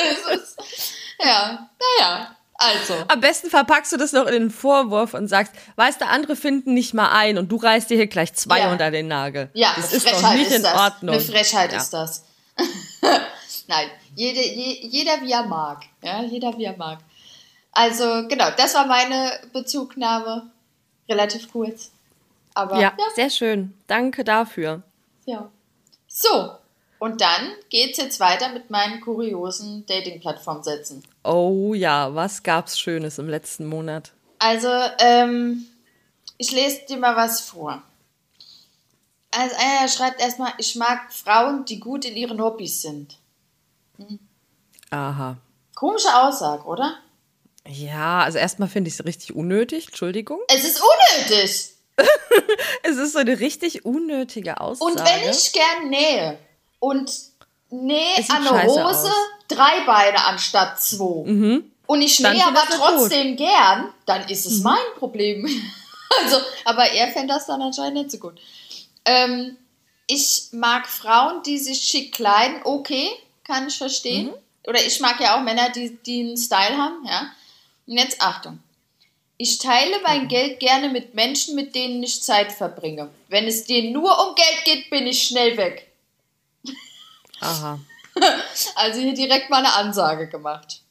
es 0.00 0.40
ist, 0.40 0.58
ja, 1.22 1.68
naja. 1.98 2.36
Also. 2.62 2.94
Am 3.08 3.20
besten 3.20 3.48
verpackst 3.48 3.90
du 3.90 3.96
das 3.96 4.12
noch 4.12 4.26
in 4.26 4.32
den 4.32 4.50
Vorwurf 4.50 5.14
und 5.14 5.28
sagst, 5.28 5.52
weißt 5.76 6.02
du, 6.02 6.06
andere 6.06 6.36
finden 6.36 6.74
nicht 6.74 6.92
mal 6.92 7.10
ein 7.10 7.38
und 7.38 7.50
du 7.50 7.56
reißt 7.56 7.88
dir 7.88 7.96
hier 7.96 8.06
gleich 8.06 8.34
zwei 8.34 8.60
ja. 8.60 8.70
unter 8.70 8.90
den 8.90 9.08
Nagel. 9.08 9.48
Ja, 9.54 9.72
das 9.76 9.94
ist 9.94 10.06
Frechheit 10.06 10.22
doch 10.22 10.34
nicht 10.34 10.50
in 10.52 10.62
das. 10.62 10.74
Ordnung. 10.74 11.14
Eine 11.14 11.24
Frechheit 11.24 11.72
ja. 11.72 11.78
ist 11.78 11.90
das. 11.90 12.24
Nein, 13.66 13.88
jede, 14.14 14.40
je, 14.40 14.86
jeder 14.86 15.22
wie 15.22 15.32
er 15.32 15.46
mag. 15.46 15.84
Ja, 16.02 16.22
jeder 16.22 16.56
wie 16.58 16.64
er 16.64 16.76
mag. 16.76 16.98
Also, 17.72 18.28
genau, 18.28 18.50
das 18.54 18.74
war 18.74 18.86
meine 18.86 19.40
Bezugnahme. 19.54 20.50
Relativ 21.08 21.50
kurz. 21.50 21.92
Aber, 22.52 22.76
ja, 22.76 22.92
ja, 22.98 23.04
sehr 23.14 23.30
schön. 23.30 23.72
Danke 23.86 24.22
dafür. 24.22 24.82
Ja. 25.24 25.50
So, 26.08 26.52
und 27.00 27.22
dann 27.22 27.52
geht's 27.70 27.98
jetzt 27.98 28.20
weiter 28.20 28.50
mit 28.50 28.70
meinen 28.70 29.00
kuriosen 29.00 29.86
Dating-Plattformsätzen. 29.86 31.02
Oh 31.24 31.72
ja, 31.74 32.14
was 32.14 32.42
gab's 32.42 32.78
Schönes 32.78 33.18
im 33.18 33.28
letzten 33.28 33.66
Monat? 33.66 34.12
Also, 34.38 34.68
ähm, 34.98 35.66
ich 36.36 36.52
lese 36.52 36.82
dir 36.88 36.98
mal 36.98 37.16
was 37.16 37.40
vor. 37.40 37.82
Also 39.30 39.56
einer 39.58 39.88
schreibt 39.88 40.20
erstmal, 40.20 40.52
ich 40.58 40.76
mag 40.76 41.10
Frauen, 41.10 41.64
die 41.64 41.80
gut 41.80 42.04
in 42.04 42.16
ihren 42.16 42.40
Hobbys 42.40 42.82
sind. 42.82 43.16
Hm. 43.96 44.18
Aha. 44.90 45.38
Komische 45.74 46.14
Aussage, 46.14 46.64
oder? 46.64 46.98
Ja, 47.66 48.20
also 48.20 48.36
erstmal 48.36 48.68
finde 48.68 48.88
ich 48.88 48.94
es 48.94 49.04
richtig 49.06 49.34
unnötig, 49.34 49.86
Entschuldigung. 49.86 50.40
Es 50.48 50.64
ist 50.64 50.82
unnötig! 50.82 51.70
es 52.82 52.96
ist 52.96 53.12
so 53.12 53.20
eine 53.20 53.40
richtig 53.40 53.86
unnötige 53.86 54.60
Aussage. 54.60 54.92
Und 54.92 54.98
wenn 54.98 55.30
ich 55.30 55.52
gern 55.52 55.88
nähe 55.88 56.38
und 56.80 57.10
nähe 57.70 58.16
an 58.28 58.46
eine 58.46 58.64
Hose 58.64 58.84
aus. 58.84 59.04
drei 59.48 59.84
Beine 59.86 60.24
anstatt 60.24 60.82
zwei 60.82 61.30
mhm. 61.30 61.70
und 61.86 62.02
ich 62.02 62.18
nähe 62.18 62.44
aber 62.44 62.62
trotzdem 62.68 63.36
gern, 63.36 63.92
dann 64.06 64.28
ist 64.28 64.46
es 64.46 64.58
mhm. 64.58 64.64
mein 64.64 64.98
Problem. 64.98 65.44
also, 66.22 66.38
aber 66.64 66.90
er 66.90 67.08
fände 67.08 67.34
das 67.34 67.46
dann 67.46 67.62
anscheinend 67.62 67.94
nicht 67.94 68.10
so 68.10 68.18
gut. 68.18 68.40
Ähm, 69.04 69.56
ich 70.06 70.48
mag 70.50 70.88
Frauen, 70.88 71.42
die 71.44 71.58
sich 71.58 71.80
schick 71.84 72.12
kleiden, 72.12 72.60
okay, 72.64 73.08
kann 73.44 73.68
ich 73.68 73.78
verstehen. 73.78 74.26
Mhm. 74.26 74.34
Oder 74.66 74.84
ich 74.84 75.00
mag 75.00 75.20
ja 75.20 75.36
auch 75.36 75.42
Männer, 75.42 75.70
die, 75.70 75.96
die 76.04 76.20
einen 76.20 76.36
Style 76.36 76.76
haben, 76.76 77.06
ja. 77.06 77.30
Und 77.86 77.96
jetzt 77.96 78.20
Achtung. 78.20 78.58
Ich 79.36 79.58
teile 79.58 80.00
mein 80.02 80.28
Geld 80.28 80.60
gerne 80.60 80.90
mit 80.90 81.14
Menschen, 81.14 81.54
mit 81.54 81.74
denen 81.74 82.02
ich 82.02 82.22
Zeit 82.22 82.52
verbringe. 82.52 83.08
Wenn 83.28 83.46
es 83.46 83.64
dir 83.64 83.90
nur 83.90 84.10
um 84.28 84.34
Geld 84.34 84.64
geht, 84.64 84.90
bin 84.90 85.06
ich 85.06 85.22
schnell 85.22 85.56
weg. 85.56 85.89
Aha. 87.40 87.78
Also 88.74 89.00
hier 89.00 89.14
direkt 89.14 89.48
mal 89.50 89.58
eine 89.58 89.72
Ansage 89.72 90.28
gemacht. 90.28 90.82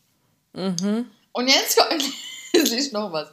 Mhm. 0.53 1.12
Und 1.33 1.47
jetzt 1.47 1.77
kommt 1.77 2.01
ich 2.53 2.91
noch 2.91 3.12
was. 3.12 3.29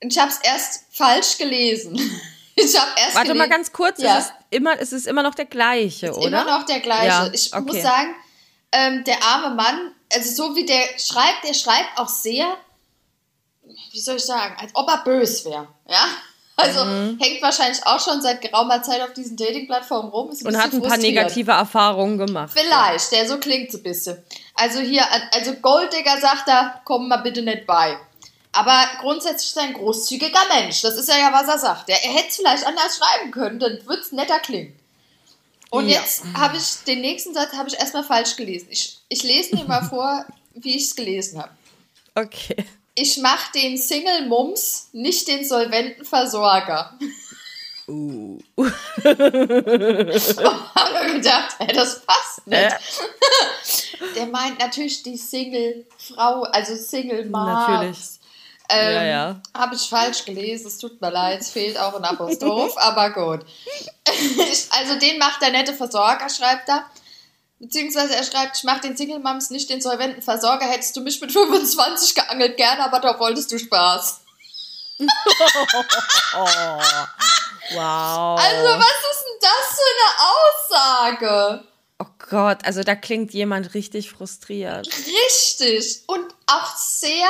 Ich 0.00 0.18
habe 0.18 0.30
es 0.30 0.38
erst 0.38 0.84
falsch 0.90 1.38
gelesen. 1.38 1.98
Ich 2.54 2.78
habe 2.78 2.90
erst 2.98 3.16
Warte 3.16 3.34
mal 3.34 3.48
ganz 3.48 3.72
kurz, 3.72 3.98
ja. 3.98 4.18
es, 4.18 4.26
ist 4.26 4.34
immer, 4.50 4.78
es 4.78 4.92
ist 4.92 5.06
immer 5.06 5.22
noch 5.22 5.34
der 5.34 5.46
gleiche, 5.46 6.08
ist 6.08 6.18
oder? 6.18 6.42
Immer 6.42 6.44
noch 6.44 6.66
der 6.66 6.80
gleiche. 6.80 7.06
Ja, 7.06 7.30
ich 7.32 7.50
okay. 7.50 7.62
muss 7.62 7.80
sagen, 7.80 8.14
ähm, 8.72 9.04
der 9.04 9.24
arme 9.24 9.54
Mann, 9.54 9.92
also 10.12 10.50
so 10.50 10.54
wie 10.54 10.66
der 10.66 10.82
schreibt, 10.98 11.44
der 11.44 11.54
schreibt 11.54 11.98
auch 11.98 12.10
sehr 12.10 12.58
wie 13.92 14.00
soll 14.00 14.16
ich 14.16 14.24
sagen, 14.24 14.54
als 14.58 14.74
ob 14.74 14.88
er 14.88 15.04
bös 15.04 15.44
wäre. 15.44 15.68
Ja? 15.88 16.06
Also 16.56 16.84
mhm. 16.84 17.18
hängt 17.20 17.42
wahrscheinlich 17.42 17.84
auch 17.86 17.98
schon 17.98 18.20
seit 18.20 18.40
geraumer 18.40 18.82
Zeit 18.82 19.00
auf 19.00 19.12
diesen 19.14 19.36
Dating-Plattformen 19.36 20.10
rum. 20.10 20.30
Ein 20.30 20.46
Und 20.46 20.62
hat 20.62 20.72
ein 20.72 20.82
paar 20.82 20.98
negative 20.98 21.50
Erfahrungen 21.50 22.18
gemacht. 22.18 22.52
Vielleicht, 22.54 23.10
ja. 23.12 23.18
der 23.18 23.28
so 23.28 23.38
klingt 23.38 23.72
so 23.72 23.78
ein 23.78 23.82
bisschen. 23.82 24.18
Also 24.54 24.80
hier, 24.80 25.04
also 25.32 25.54
Golddigger 25.54 26.20
sagt 26.20 26.46
da, 26.46 26.80
komm 26.84 27.08
mal 27.08 27.18
bitte 27.18 27.42
nicht 27.42 27.66
bei. 27.66 27.96
Aber 28.52 28.84
grundsätzlich 29.00 29.48
ist 29.48 29.56
er 29.56 29.62
ein 29.62 29.72
großzügiger 29.72 30.40
Mensch. 30.54 30.82
Das 30.82 30.96
ist 30.96 31.08
ja, 31.08 31.16
ja 31.16 31.32
was 31.32 31.48
er 31.48 31.58
sagt. 31.58 31.88
Ja, 31.88 31.96
er 32.02 32.12
hätte 32.12 32.28
es 32.28 32.36
vielleicht 32.36 32.66
anders 32.66 32.98
schreiben 32.98 33.30
können, 33.30 33.58
dann 33.58 33.78
würde 33.86 34.02
es 34.02 34.12
netter 34.12 34.38
klingen. 34.38 34.78
Und 35.70 35.88
ja. 35.88 36.00
jetzt 36.00 36.24
habe 36.34 36.58
ich 36.58 36.84
den 36.86 37.00
nächsten 37.00 37.32
Satz 37.32 37.54
habe 37.54 37.70
ich 37.70 37.78
erstmal 37.78 38.04
falsch 38.04 38.36
gelesen. 38.36 38.66
Ich, 38.70 39.00
ich 39.08 39.22
lese 39.22 39.56
mir 39.56 39.64
mal 39.64 39.82
vor, 39.88 40.26
wie 40.54 40.76
ich 40.76 40.84
es 40.84 40.94
gelesen 40.94 41.40
habe. 41.40 41.52
Okay. 42.14 42.66
Ich 42.94 43.18
mach 43.18 43.52
den 43.52 43.78
Single 43.78 44.26
Mums, 44.26 44.88
nicht 44.92 45.28
den 45.28 45.44
solventen 45.44 46.04
Versorger. 46.04 46.98
Uh. 47.88 48.38
oh, 48.56 48.66
hab 50.74 50.92
mir 50.92 51.14
gedacht, 51.14 51.56
hey, 51.58 51.74
das 51.74 52.00
passt 52.02 52.46
nicht. 52.46 52.60
Äh. 52.60 52.70
Der 54.16 54.26
meint 54.26 54.58
natürlich 54.60 55.02
die 55.02 55.16
Single-Frau, 55.16 56.42
also 56.42 56.76
Single 56.76 57.24
Mom. 57.26 57.44
Natürlich. 57.44 57.98
Ähm, 58.68 58.94
Ja, 58.94 59.04
ja. 59.04 59.42
Habe 59.54 59.74
ich 59.74 59.88
falsch 59.88 60.24
gelesen, 60.24 60.68
es 60.68 60.78
tut 60.78 61.00
mir 61.00 61.10
leid, 61.10 61.40
es 61.40 61.50
fehlt 61.50 61.78
auch 61.78 61.94
ein 61.94 62.04
Apostroph, 62.04 62.76
aber 62.78 63.10
gut. 63.10 63.40
Also 64.70 64.98
den 64.98 65.18
macht 65.18 65.42
der 65.42 65.50
nette 65.50 65.74
Versorger, 65.74 66.28
schreibt 66.28 66.68
er. 66.68 66.86
Beziehungsweise 67.62 68.16
er 68.16 68.24
schreibt, 68.24 68.56
ich 68.56 68.64
mach 68.64 68.80
den 68.80 68.96
Single 68.96 69.20
Moms 69.20 69.50
nicht 69.50 69.70
den 69.70 69.80
solventen 69.80 70.20
Versorger, 70.20 70.66
hättest 70.66 70.96
du 70.96 71.00
mich 71.00 71.20
mit 71.20 71.30
25 71.30 72.16
geangelt, 72.16 72.56
gerne, 72.56 72.84
aber 72.84 72.98
da 72.98 73.16
wolltest 73.20 73.52
du 73.52 73.58
Spaß. 73.58 74.20
Oh. 76.34 76.80
Wow. 77.74 78.40
Also 78.40 78.68
was 78.68 78.98
ist 79.12 79.24
denn 79.24 79.38
das 79.40 79.64
für 79.76 79.90
eine 79.94 81.20
Aussage? 81.20 81.64
Oh 82.02 82.06
Gott, 82.30 82.64
also 82.64 82.82
da 82.82 82.94
klingt 82.94 83.32
jemand 83.32 83.74
richtig 83.74 84.10
frustriert. 84.10 84.86
Richtig. 84.88 86.02
Und 86.06 86.26
auch 86.46 86.76
sehr, 86.76 87.26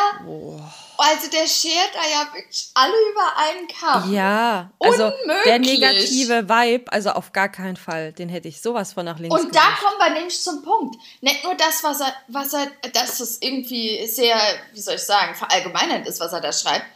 also 0.97 1.31
der 1.31 1.47
schert 1.47 1.91
da 1.95 2.01
ja 2.09 2.35
wirklich 2.35 2.71
alle 2.75 2.93
über 3.11 3.37
einen 3.37 3.69
Kamm. 3.69 4.13
Ja, 4.13 4.71
also 4.81 5.11
der 5.11 5.57
Unmöglich. 5.57 5.81
negative 5.81 6.49
Vibe, 6.49 6.91
also 6.93 7.11
auf 7.11 7.33
gar 7.33 7.49
keinen 7.51 7.77
Fall, 7.77 8.13
den 8.13 8.29
hätte 8.29 8.49
ich 8.49 8.61
sowas 8.61 8.95
von 8.95 9.05
nach 9.05 9.19
links 9.19 9.39
Und 9.39 9.55
da 9.55 9.61
gewischt. 9.61 9.83
kommen 9.83 9.99
wir 9.99 10.11
nämlich 10.15 10.41
zum 10.41 10.63
Punkt. 10.63 10.97
Nicht 11.21 11.45
nur 11.45 11.55
das, 11.55 11.85
was 11.85 12.01
er, 12.01 12.15
was 12.29 12.53
er, 12.55 12.67
dass 12.93 13.21
es 13.21 13.41
irgendwie 13.43 14.07
sehr, 14.07 14.37
wie 14.73 14.81
soll 14.81 14.95
ich 14.95 15.03
sagen, 15.03 15.35
verallgemeinert 15.35 16.07
ist, 16.07 16.21
was 16.21 16.33
er 16.33 16.41
da 16.41 16.53
schreibt, 16.53 16.87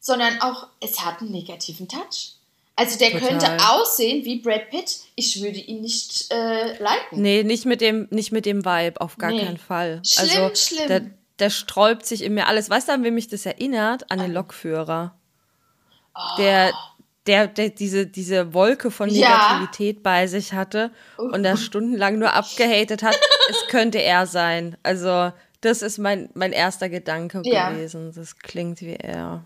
sondern 0.00 0.40
auch, 0.40 0.68
es 0.80 1.00
hat 1.00 1.20
einen 1.20 1.32
negativen 1.32 1.88
Touch. 1.88 2.33
Also 2.76 2.98
der 2.98 3.12
Total. 3.12 3.28
könnte 3.28 3.56
aussehen 3.68 4.24
wie 4.24 4.40
Brad 4.40 4.68
Pitt. 4.70 4.98
Ich 5.14 5.40
würde 5.40 5.58
ihn 5.58 5.80
nicht 5.80 6.32
äh, 6.32 6.76
liken. 6.82 7.22
Nee, 7.22 7.44
nicht 7.44 7.66
mit 7.66 7.80
dem, 7.80 8.08
nicht 8.10 8.32
mit 8.32 8.46
dem 8.46 8.64
Vibe, 8.64 9.00
auf 9.00 9.16
gar 9.16 9.30
Nee. 9.30 9.44
keinen 9.44 9.58
Fall. 9.58 10.02
Schlimm, 10.04 10.42
also, 10.42 10.54
schlimm. 10.56 10.88
Der, 10.88 11.02
der 11.38 11.50
sträubt 11.50 12.04
sich 12.04 12.22
in 12.24 12.34
mir 12.34 12.48
alles. 12.48 12.70
Weißt 12.70 12.88
du, 12.88 12.92
an 12.92 13.04
wen 13.04 13.14
mich 13.14 13.28
das 13.28 13.46
erinnert? 13.46 14.10
An 14.10 14.18
den 14.18 14.32
Lokführer. 14.32 15.16
Der, 16.38 16.72
der, 17.26 17.46
der 17.48 17.70
diese, 17.70 18.06
diese 18.06 18.54
Wolke 18.54 18.90
von 18.90 19.08
Ja. 19.08 19.28
Negativität 19.28 20.02
bei 20.02 20.26
sich 20.26 20.52
hatte 20.52 20.90
und 21.16 21.42
da 21.42 21.56
stundenlang 21.56 22.18
nur 22.18 22.32
abgehatet 22.32 23.02
hat. 23.02 23.18
es 23.50 23.66
könnte 23.68 23.98
er 24.02 24.26
sein. 24.26 24.76
Also, 24.82 25.32
das 25.60 25.82
ist 25.82 25.98
mein, 25.98 26.28
mein 26.34 26.52
erster 26.52 26.88
Gedanke 26.88 27.40
Ja. 27.44 27.70
gewesen. 27.70 28.12
Das 28.14 28.38
klingt 28.38 28.80
wie 28.80 28.94
er. 28.96 29.44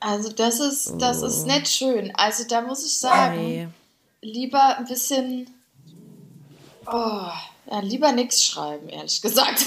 Also 0.00 0.30
das 0.30 0.60
ist, 0.60 0.92
das 0.98 1.22
ist 1.22 1.46
nicht 1.46 1.68
schön. 1.68 2.12
Also 2.16 2.44
da 2.44 2.60
muss 2.60 2.84
ich 2.84 2.98
sagen, 2.98 3.36
Nee. 3.38 3.68
lieber 4.20 4.76
ein 4.76 4.84
bisschen, 4.84 5.52
oh, 6.86 6.92
ja, 7.70 7.80
lieber 7.80 8.12
nichts 8.12 8.44
schreiben, 8.44 8.88
ehrlich 8.88 9.20
gesagt. 9.22 9.64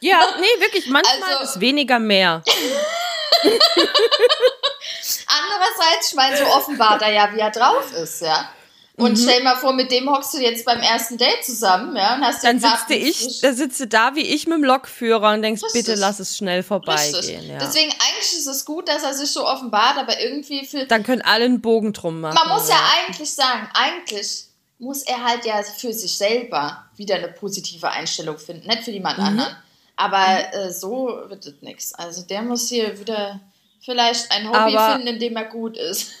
Ja, 0.00 0.20
nee, 0.38 0.60
wirklich, 0.60 0.86
manchmal 0.88 1.34
Also- 1.38 1.44
ist 1.54 1.60
weniger 1.60 1.98
mehr. 1.98 2.42
Andererseits, 5.26 6.08
ich 6.10 6.14
meine, 6.14 6.36
so 6.36 6.44
offenbart 6.46 7.02
er 7.02 7.12
ja, 7.12 7.32
wie 7.32 7.40
er 7.40 7.50
drauf 7.50 7.92
ist, 7.92 8.20
ja. 8.22 8.48
Mhm. 8.96 9.04
Und 9.06 9.16
stell 9.18 9.42
mal 9.42 9.56
vor, 9.56 9.72
mit 9.72 9.90
dem 9.90 10.08
hockst 10.08 10.34
du 10.34 10.38
jetzt 10.38 10.64
beim 10.64 10.78
ersten 10.80 11.18
Date 11.18 11.44
zusammen, 11.44 11.96
ja, 11.96 12.14
und 12.14 12.22
hast 12.24 12.42
dir 12.44 12.46
Dann 12.48 12.60
sitze 12.60 12.94
ich, 12.94 13.40
da 13.40 13.52
sitze 13.52 13.86
da 13.88 14.14
wie 14.14 14.20
ich 14.22 14.46
mit 14.46 14.56
dem 14.58 14.62
Lokführer 14.64 15.32
und 15.32 15.42
denkst, 15.42 15.64
Richtig. 15.64 15.84
bitte 15.86 15.98
lass 16.00 16.20
es 16.20 16.36
schnell 16.36 16.62
vorbeigehen. 16.62 17.48
Ja. 17.48 17.58
Deswegen 17.58 17.90
eigentlich 17.90 18.32
ist 18.38 18.46
es 18.46 18.64
gut, 18.64 18.88
dass 18.88 19.02
er 19.02 19.12
sich 19.14 19.30
so 19.30 19.46
offenbart, 19.48 19.98
aber 19.98 20.20
irgendwie 20.20 20.64
für. 20.64 20.86
Dann 20.86 21.02
können 21.02 21.22
alle 21.22 21.44
einen 21.46 21.60
Bogen 21.60 21.92
drum 21.92 22.20
machen. 22.20 22.38
Man 22.46 22.56
muss 22.56 22.68
ja 22.68 22.78
eigentlich 23.04 23.30
sagen, 23.32 23.68
eigentlich 23.74 24.44
muss 24.78 25.02
er 25.02 25.24
halt 25.24 25.44
ja 25.44 25.62
für 25.62 25.92
sich 25.92 26.16
selber 26.16 26.84
wieder 26.96 27.16
eine 27.16 27.28
positive 27.28 27.90
Einstellung 27.90 28.38
finden, 28.38 28.68
nicht 28.68 28.84
für 28.84 28.90
jemand 28.92 29.18
Mhm. 29.18 29.24
anderen. 29.24 29.56
Aber 29.96 30.52
äh, 30.54 30.72
so 30.72 31.06
wird 31.28 31.44
es 31.46 31.54
nichts. 31.62 31.94
Also 31.94 32.22
der 32.22 32.42
muss 32.42 32.68
hier 32.68 32.98
wieder 33.00 33.40
vielleicht 33.80 34.30
ein 34.30 34.48
Hobby 34.48 34.76
Aber- 34.76 34.92
finden, 34.92 35.08
in 35.08 35.18
dem 35.18 35.36
er 35.36 35.44
gut 35.46 35.76
ist. 35.76 36.12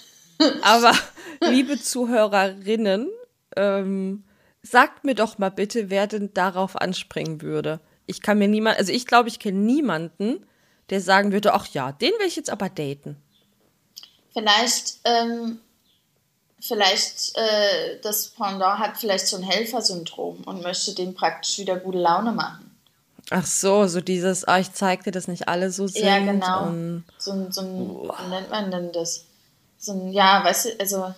Aber 0.62 0.92
liebe 1.40 1.80
Zuhörerinnen, 1.80 3.10
ähm, 3.56 4.24
sagt 4.62 5.04
mir 5.04 5.14
doch 5.14 5.38
mal 5.38 5.50
bitte, 5.50 5.90
wer 5.90 6.06
denn 6.06 6.32
darauf 6.34 6.76
anspringen 6.76 7.42
würde. 7.42 7.80
Ich 8.06 8.20
kann 8.20 8.38
mir 8.38 8.48
niemand, 8.48 8.78
also 8.78 8.92
ich 8.92 9.06
glaube, 9.06 9.28
ich 9.28 9.38
kenne 9.38 9.58
niemanden, 9.58 10.46
der 10.90 11.00
sagen 11.00 11.32
würde, 11.32 11.54
ach 11.54 11.66
ja, 11.68 11.92
den 11.92 12.12
will 12.18 12.26
ich 12.26 12.36
jetzt 12.36 12.50
aber 12.50 12.68
daten. 12.68 13.16
Vielleicht, 14.32 14.98
ähm, 15.04 15.60
vielleicht 16.60 17.36
äh, 17.36 18.00
das 18.02 18.28
Pendant 18.30 18.78
hat 18.80 18.96
vielleicht 18.96 19.28
so 19.28 19.36
ein 19.36 19.42
Helfersyndrom 19.42 20.42
und 20.44 20.62
möchte 20.62 20.94
dem 20.94 21.14
praktisch 21.14 21.58
wieder 21.58 21.76
gute 21.76 21.98
Laune 21.98 22.32
machen. 22.32 22.70
Ach 23.30 23.46
so, 23.46 23.86
so 23.86 24.00
dieses, 24.00 24.44
ah, 24.44 24.58
ich 24.58 24.72
zeig 24.72 25.04
dir, 25.04 25.10
dass 25.10 25.28
nicht 25.28 25.48
alle 25.48 25.70
so 25.70 25.86
sind. 25.86 26.04
Ja, 26.04 26.18
genau. 26.18 27.00
So 27.16 27.50
so 27.50 27.60
ein 27.62 27.78
wie 27.78 28.28
nennt 28.28 28.50
man 28.50 28.70
denn 28.70 28.92
das? 28.92 29.24
So 29.84 29.92
ein, 29.92 30.12
ja, 30.12 30.42
weißt 30.42 30.64
du, 30.66 30.70
also. 30.80 31.14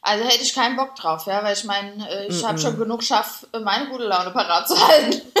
Also 0.00 0.24
hätte 0.24 0.42
ich 0.42 0.54
keinen 0.54 0.76
Bock 0.76 0.94
drauf, 0.94 1.26
ja, 1.26 1.42
weil 1.42 1.54
ich 1.54 1.64
meine, 1.64 2.08
äh, 2.08 2.28
ich 2.28 2.44
habe 2.44 2.56
schon 2.58 2.78
genug 2.78 3.02
Schaff, 3.02 3.44
äh, 3.52 3.58
meine 3.58 3.88
gute 3.88 4.04
Laune 4.04 4.30
parat 4.30 4.66
zu 4.68 4.74
halten. 4.88 5.20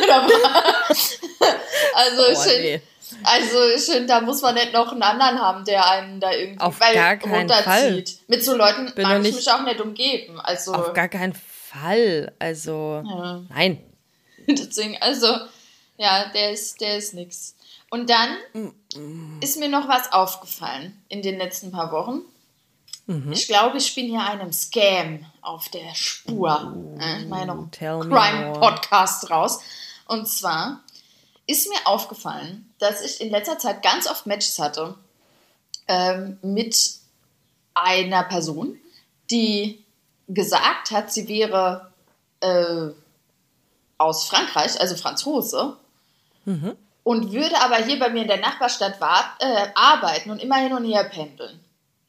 also 1.94 2.26
ich 2.26 2.38
Oh, 2.38 2.42
find- 2.42 2.60
nee. 2.60 2.82
also 3.24 3.64
ich 3.74 3.84
finde, 3.84 4.06
da 4.06 4.20
muss 4.20 4.42
man 4.42 4.54
nicht 4.56 4.72
noch 4.72 4.90
einen 4.92 5.02
anderen 5.02 5.40
haben, 5.40 5.64
der 5.64 5.88
einen 5.88 6.18
da 6.20 6.32
irgendwie 6.32 6.60
Auf 6.60 6.80
weil, 6.80 6.92
gar 6.94 7.16
keinen 7.16 7.50
runterzieht. 7.50 8.18
Mit 8.26 8.44
so 8.44 8.56
Leuten 8.56 8.92
Bin 8.94 9.04
mag 9.04 9.24
ich 9.24 9.34
mich 9.36 9.50
auch 9.50 9.62
nicht 9.62 9.80
umgeben. 9.80 10.40
Also 10.40 10.74
auf 10.74 10.92
gar 10.92 11.08
keinen 11.08 11.34
Fall. 11.34 12.32
Also, 12.40 13.02
Ja. 13.06 13.40
nein. 13.48 13.82
Deswegen, 14.48 14.98
also, 15.00 15.28
ja, 15.98 16.26
der 16.34 16.50
ist, 16.52 16.80
der 16.80 16.96
ist 16.98 17.14
nix. 17.14 17.54
Und 17.90 18.10
dann 18.10 18.36
ist 19.40 19.58
mir 19.58 19.68
noch 19.68 19.86
was 19.88 20.12
aufgefallen 20.12 21.00
in 21.08 21.22
den 21.22 21.36
letzten 21.38 21.70
paar 21.72 21.92
Wochen. 21.92 22.20
Ich 23.32 23.46
glaube, 23.48 23.78
ich 23.78 23.94
bin 23.94 24.06
hier 24.06 24.20
einem 24.20 24.52
Scam 24.52 25.24
auf 25.40 25.68
der 25.70 25.94
Spur. 25.94 26.74
Äh, 27.00 27.22
Ich 27.22 27.28
meine 27.28 27.52
Crime-Podcast 28.10 29.30
raus. 29.30 29.60
Und 30.06 30.28
zwar 30.28 30.80
ist 31.46 31.68
mir 31.70 31.86
aufgefallen, 31.86 32.70
dass 32.78 33.00
ich 33.02 33.20
in 33.22 33.30
letzter 33.30 33.58
Zeit 33.58 33.82
ganz 33.82 34.06
oft 34.10 34.26
Matches 34.26 34.58
hatte 34.58 34.94
ähm, 35.86 36.38
mit 36.42 36.76
einer 37.74 38.24
Person, 38.24 38.78
die 39.30 39.82
gesagt 40.28 40.90
hat, 40.90 41.10
sie 41.12 41.28
wäre 41.28 41.90
äh, 42.40 42.88
aus 43.96 44.26
Frankreich, 44.26 44.78
also 44.80 44.96
Franzose, 44.96 45.76
und 47.08 47.32
würde 47.32 47.58
aber 47.62 47.76
hier 47.76 47.98
bei 47.98 48.10
mir 48.10 48.20
in 48.20 48.28
der 48.28 48.36
Nachbarstadt 48.36 48.98
äh, 49.38 49.68
arbeiten 49.74 50.30
und 50.30 50.42
immer 50.42 50.56
hin 50.56 50.74
und 50.74 50.84
her 50.84 51.04
pendeln. 51.04 51.58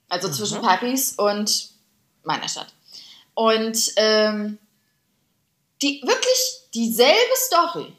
Also 0.09 0.29
zwischen 0.29 0.62
Paris 0.62 1.13
und 1.13 1.69
meiner 2.23 2.49
Stadt. 2.49 2.67
Und 3.33 3.93
ähm, 3.95 4.57
die 5.81 6.01
wirklich 6.05 6.63
dieselbe 6.73 7.35
Story 7.38 7.93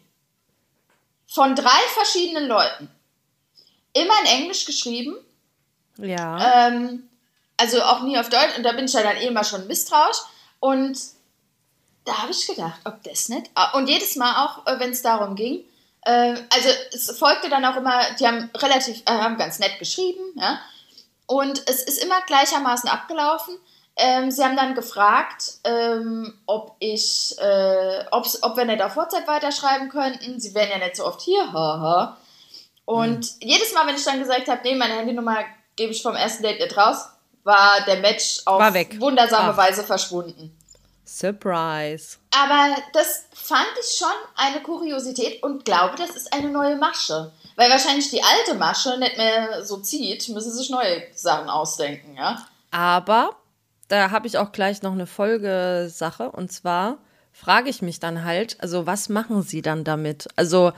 von 1.26 1.54
drei 1.56 1.80
verschiedenen 1.94 2.46
Leuten. 2.48 2.90
Immer 3.94 4.20
in 4.20 4.42
Englisch 4.42 4.66
geschrieben, 4.66 5.16
Ja. 5.96 6.66
ähm, 6.68 7.08
also 7.56 7.82
auch 7.82 8.02
nie 8.02 8.18
auf 8.18 8.28
Deutsch. 8.28 8.58
Und 8.58 8.62
da 8.62 8.72
bin 8.72 8.84
ich 8.84 8.92
ja 8.92 9.02
dann 9.02 9.16
eh 9.16 9.26
immer 9.28 9.44
schon 9.44 9.66
misstrauisch. 9.66 10.18
Und 10.58 10.98
da 12.04 12.18
habe 12.18 12.32
ich 12.32 12.46
gedacht, 12.46 12.80
ob 12.84 13.02
das 13.04 13.30
nicht. 13.30 13.50
ah, 13.54 13.70
Und 13.78 13.88
jedes 13.88 14.16
Mal 14.16 14.44
auch, 14.44 14.66
äh, 14.66 14.78
wenn 14.78 14.90
es 14.90 15.00
darum 15.00 15.34
ging, 15.34 15.64
äh, 16.02 16.34
also 16.50 16.68
es 16.92 17.18
folgte 17.18 17.48
dann 17.48 17.64
auch 17.64 17.76
immer, 17.76 18.00
die 18.18 18.26
haben 18.26 18.50
relativ, 18.56 19.02
äh, 19.06 19.12
haben 19.12 19.36
ganz 19.36 19.58
nett 19.58 19.78
geschrieben, 19.78 20.22
ja. 20.36 20.60
Und 21.26 21.62
es 21.68 21.82
ist 21.84 22.02
immer 22.02 22.20
gleichermaßen 22.22 22.88
abgelaufen. 22.90 23.56
Ähm, 23.96 24.30
sie 24.30 24.42
haben 24.42 24.56
dann 24.56 24.74
gefragt, 24.74 25.58
ähm, 25.64 26.34
ob 26.46 26.74
ich, 26.80 27.36
äh, 27.38 28.04
ob 28.10 28.56
wir 28.56 28.64
nicht 28.64 28.82
auf 28.82 28.96
WhatsApp 28.96 29.28
weiterschreiben 29.28 29.90
könnten. 29.90 30.40
Sie 30.40 30.54
wären 30.54 30.70
ja 30.70 30.78
nicht 30.78 30.96
so 30.96 31.06
oft 31.06 31.20
hier, 31.20 31.52
haha. 31.52 32.16
Und 32.84 33.34
jedes 33.40 33.72
Mal, 33.72 33.86
wenn 33.86 33.94
ich 33.94 34.04
dann 34.04 34.18
gesagt 34.18 34.48
habe, 34.48 34.60
nee, 34.64 34.74
meine 34.74 34.94
Handynummer 34.94 35.44
gebe 35.76 35.92
ich 35.92 36.02
vom 36.02 36.16
ersten 36.16 36.42
Date 36.42 36.60
nicht 36.60 36.76
raus, 36.76 37.06
war 37.44 37.80
der 37.86 38.00
Match 38.00 38.42
auf 38.46 38.60
wundersame 38.60 39.52
Ach. 39.52 39.56
Weise 39.56 39.84
verschwunden. 39.84 40.56
Surprise. 41.12 42.18
Aber 42.30 42.76
das 42.92 43.24
fand 43.32 43.66
ich 43.80 43.98
schon 43.98 44.08
eine 44.36 44.62
Kuriosität 44.62 45.42
und 45.42 45.64
glaube, 45.64 45.96
das 45.96 46.10
ist 46.10 46.32
eine 46.32 46.50
neue 46.50 46.76
Masche. 46.76 47.32
Weil 47.56 47.68
wahrscheinlich 47.68 48.10
die 48.10 48.22
alte 48.22 48.54
Masche 48.54 48.96
nicht 48.96 49.16
mehr 49.16 49.64
so 49.64 49.78
zieht, 49.78 50.28
müssen 50.28 50.52
sich 50.52 50.70
neue 50.70 51.02
Sachen 51.12 51.50
ausdenken, 51.50 52.16
ja. 52.16 52.46
Aber 52.70 53.36
da 53.88 54.12
habe 54.12 54.28
ich 54.28 54.38
auch 54.38 54.52
gleich 54.52 54.82
noch 54.82 54.92
eine 54.92 55.08
Folgesache. 55.08 56.30
Und 56.30 56.52
zwar 56.52 56.98
frage 57.32 57.70
ich 57.70 57.82
mich 57.82 57.98
dann 57.98 58.24
halt, 58.24 58.56
also 58.60 58.86
was 58.86 59.08
machen 59.08 59.42
sie 59.42 59.62
dann 59.62 59.82
damit? 59.82 60.28
Also 60.36 60.72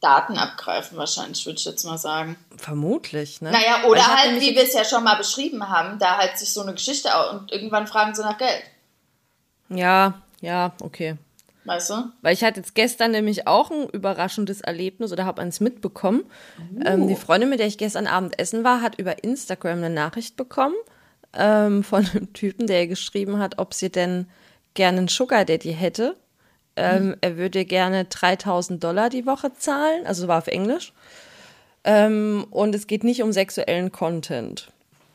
Daten 0.00 0.36
abgreifen, 0.38 0.98
wahrscheinlich, 0.98 1.46
würde 1.46 1.58
ich 1.58 1.64
jetzt 1.64 1.84
mal 1.84 1.98
sagen. 1.98 2.36
Vermutlich, 2.56 3.40
ne? 3.40 3.52
Naja, 3.52 3.84
oder 3.86 4.04
halt, 4.06 4.40
wie 4.40 4.56
wir 4.56 4.64
es 4.64 4.74
ja 4.74 4.84
schon 4.84 5.04
mal 5.04 5.16
beschrieben 5.16 5.68
haben, 5.68 6.00
da 6.00 6.18
halt 6.18 6.36
sich 6.36 6.52
so 6.52 6.62
eine 6.62 6.74
Geschichte 6.74 7.10
und 7.30 7.52
irgendwann 7.52 7.86
fragen 7.86 8.12
sie 8.14 8.22
nach 8.22 8.38
Geld. 8.38 8.64
Ja, 9.68 10.22
ja, 10.40 10.72
okay. 10.82 11.16
Weißt 11.64 11.90
du? 11.90 11.94
Weil 12.22 12.32
ich 12.32 12.44
hatte 12.44 12.60
jetzt 12.60 12.74
gestern 12.74 13.10
nämlich 13.10 13.46
auch 13.46 13.70
ein 13.70 13.88
überraschendes 13.90 14.62
Erlebnis 14.62 15.12
oder 15.12 15.26
habe 15.26 15.42
eins 15.42 15.60
mitbekommen. 15.60 16.22
Uh. 16.58 16.82
Ähm, 16.86 17.08
die 17.08 17.14
Freundin, 17.14 17.50
mit 17.50 17.58
der 17.60 17.66
ich 17.66 17.76
gestern 17.76 18.06
Abend 18.06 18.38
essen 18.38 18.64
war, 18.64 18.80
hat 18.80 18.98
über 18.98 19.22
Instagram 19.22 19.78
eine 19.78 19.90
Nachricht 19.90 20.36
bekommen 20.36 20.76
ähm, 21.34 21.84
von 21.84 22.06
einem 22.06 22.32
Typen, 22.32 22.66
der 22.66 22.86
geschrieben 22.86 23.38
hat, 23.38 23.58
ob 23.58 23.74
sie 23.74 23.90
denn 23.90 24.26
gerne 24.72 24.98
einen 24.98 25.08
Sugar 25.08 25.44
Daddy 25.44 25.74
hätte. 25.74 26.16
Ähm, 26.76 27.08
mhm. 27.08 27.16
Er 27.20 27.36
würde 27.36 27.64
gerne 27.64 28.06
3000 28.06 28.82
Dollar 28.82 29.10
die 29.10 29.26
Woche 29.26 29.52
zahlen, 29.52 30.06
also 30.06 30.28
war 30.28 30.38
auf 30.38 30.46
Englisch. 30.46 30.92
Ähm, 31.84 32.46
und 32.50 32.74
es 32.74 32.86
geht 32.86 33.04
nicht 33.04 33.22
um 33.22 33.32
sexuellen 33.32 33.92
Content. 33.92 34.68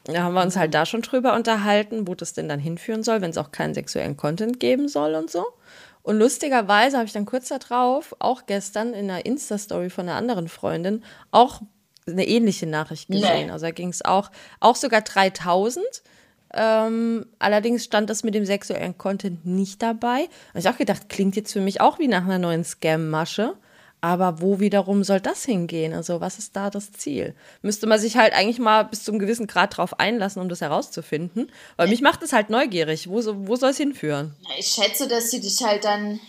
Da 0.05 0.23
haben 0.23 0.33
wir 0.33 0.41
uns 0.41 0.57
halt 0.57 0.73
da 0.73 0.85
schon 0.85 1.01
drüber 1.01 1.33
unterhalten, 1.33 2.07
wo 2.07 2.15
das 2.15 2.33
denn 2.33 2.49
dann 2.49 2.59
hinführen 2.59 3.03
soll, 3.03 3.21
wenn 3.21 3.29
es 3.29 3.37
auch 3.37 3.51
keinen 3.51 3.73
sexuellen 3.73 4.17
Content 4.17 4.59
geben 4.59 4.87
soll 4.87 5.15
und 5.15 5.31
so. 5.31 5.45
Und 6.01 6.19
lustigerweise 6.19 6.97
habe 6.97 7.05
ich 7.05 7.13
dann 7.13 7.25
kurz 7.25 7.47
darauf, 7.47 8.13
auch 8.19 8.45
gestern 8.45 8.93
in 8.93 9.09
einer 9.09 9.25
Insta-Story 9.25 9.89
von 9.89 10.09
einer 10.09 10.17
anderen 10.17 10.49
Freundin, 10.49 11.03
auch 11.31 11.61
eine 12.05 12.27
ähnliche 12.27 12.67
Nachricht 12.67 13.07
gesehen. 13.07 13.47
Nee. 13.47 13.51
Also 13.51 13.67
da 13.67 13.71
ging 13.71 13.87
es 13.87 14.03
auch, 14.03 14.29
auch 14.59 14.75
sogar 14.75 15.01
3000. 15.01 15.85
Ähm, 16.53 17.25
allerdings 17.39 17.85
stand 17.85 18.09
das 18.09 18.23
mit 18.23 18.35
dem 18.35 18.45
sexuellen 18.45 18.97
Content 18.97 19.45
nicht 19.45 19.81
dabei. 19.81 20.27
Und 20.53 20.59
ich 20.59 20.67
auch 20.67 20.77
gedacht, 20.77 21.07
klingt 21.07 21.37
jetzt 21.37 21.53
für 21.53 21.61
mich 21.61 21.79
auch 21.79 21.97
wie 21.99 22.09
nach 22.09 22.25
einer 22.25 22.39
neuen 22.39 22.65
Scam-Masche. 22.65 23.55
Aber 24.03 24.41
wo 24.41 24.59
wiederum 24.59 25.05
soll 25.05 25.21
das 25.21 25.45
hingehen? 25.45 25.93
Also, 25.93 26.19
was 26.19 26.37
ist 26.37 26.57
da 26.57 26.69
das 26.69 26.91
Ziel? 26.91 27.33
Müsste 27.61 27.87
man 27.87 27.97
sich 27.97 28.17
halt 28.17 28.33
eigentlich 28.33 28.59
mal 28.59 28.83
bis 28.83 29.05
zu 29.05 29.11
einem 29.11 29.19
gewissen 29.19 29.47
Grad 29.47 29.77
drauf 29.77 29.97
einlassen, 29.97 30.41
um 30.41 30.49
das 30.49 30.59
herauszufinden. 30.59 31.49
Weil 31.77 31.87
mich 31.87 32.01
macht 32.01 32.21
es 32.21 32.33
halt 32.33 32.49
neugierig. 32.49 33.09
Wo, 33.09 33.21
wo 33.47 33.55
soll 33.55 33.69
es 33.69 33.77
hinführen? 33.77 34.35
Ich 34.59 34.67
schätze, 34.67 35.07
dass 35.07 35.31
sie 35.31 35.39
dich 35.39 35.63
halt 35.63 35.85
dann 35.85 36.19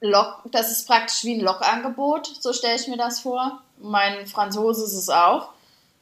lock, 0.00 0.44
das 0.52 0.72
ist 0.72 0.86
praktisch 0.86 1.22
wie 1.24 1.34
ein 1.34 1.42
Lokangebot, 1.42 2.32
so 2.40 2.54
stelle 2.54 2.76
ich 2.76 2.88
mir 2.88 2.96
das 2.96 3.20
vor. 3.20 3.60
Mein 3.78 4.26
Franzose 4.26 4.86
ist 4.86 4.94
es 4.94 5.10
auch. 5.10 5.50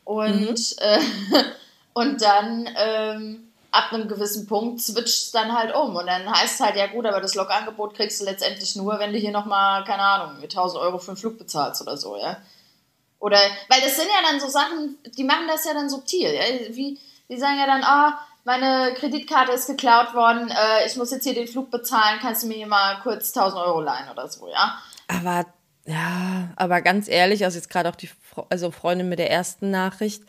Und, 0.05 0.31
mhm. 0.31 0.55
äh, 0.79 1.01
und 1.93 2.23
dann 2.23 2.69
ähm, 2.77 3.50
ab 3.73 3.93
einem 3.93 4.09
gewissen 4.09 4.47
Punkt 4.47 4.81
switcht 4.81 5.09
es 5.09 5.31
dann 5.31 5.57
halt 5.57 5.75
um. 5.75 5.95
Und 5.97 6.07
dann 6.07 6.31
heißt 6.31 6.55
es 6.55 6.61
halt, 6.61 6.77
ja 6.77 6.87
gut, 6.89 7.07
aber 7.07 7.21
das 7.21 7.35
Lokangebot 7.35 7.95
kriegst 7.95 8.21
du 8.21 8.25
letztendlich 8.25 8.77
nur, 8.77 8.99
wenn 8.99 9.13
du 9.13 9.19
hier 9.19 9.31
nochmal, 9.31 9.85
keine 9.85 10.03
Ahnung, 10.03 10.43
1000 10.43 10.83
Euro 10.83 10.99
für 10.99 11.13
einen 11.13 11.17
Flug 11.17 11.39
bezahlst 11.39 11.83
oder 11.83 11.97
so, 11.97 12.17
ja. 12.17 12.37
Oder, 13.19 13.39
weil 13.69 13.81
das 13.83 13.97
sind 13.97 14.09
ja 14.09 14.29
dann 14.29 14.41
so 14.41 14.49
Sachen, 14.49 14.99
die 15.17 15.25
machen 15.25 15.47
das 15.47 15.65
ja 15.65 15.75
dann 15.75 15.91
subtil, 15.91 16.33
ja. 16.35 16.43
Wie, 16.75 16.99
die 17.29 17.39
sagen 17.39 17.59
ja 17.59 17.67
dann, 17.67 17.85
ah, 17.85 18.09
oh, 18.09 18.31
meine 18.45 18.95
Kreditkarte 18.95 19.53
ist 19.53 19.67
geklaut 19.67 20.15
worden, 20.15 20.51
äh, 20.51 20.87
ich 20.87 20.97
muss 20.97 21.11
jetzt 21.11 21.25
hier 21.25 21.35
den 21.35 21.47
Flug 21.47 21.71
bezahlen, 21.71 22.19
kannst 22.21 22.43
du 22.43 22.47
mir 22.49 22.55
hier 22.55 22.67
mal 22.67 23.01
kurz 23.03 23.37
1000 23.37 23.63
Euro 23.63 23.81
leihen 23.81 24.11
oder 24.11 24.29
so, 24.29 24.49
ja. 24.49 24.79
Aber, 25.09 25.47
ja, 25.87 26.49
aber 26.57 26.81
ganz 26.81 27.09
ehrlich, 27.09 27.45
also 27.45 27.59
jetzt 27.59 27.71
gerade 27.71 27.89
auch 27.89 27.97
die 27.97 28.09
also 28.49 28.71
Freundin 28.71 29.09
mit 29.09 29.19
der 29.19 29.31
ersten 29.31 29.71
Nachricht, 29.71 30.23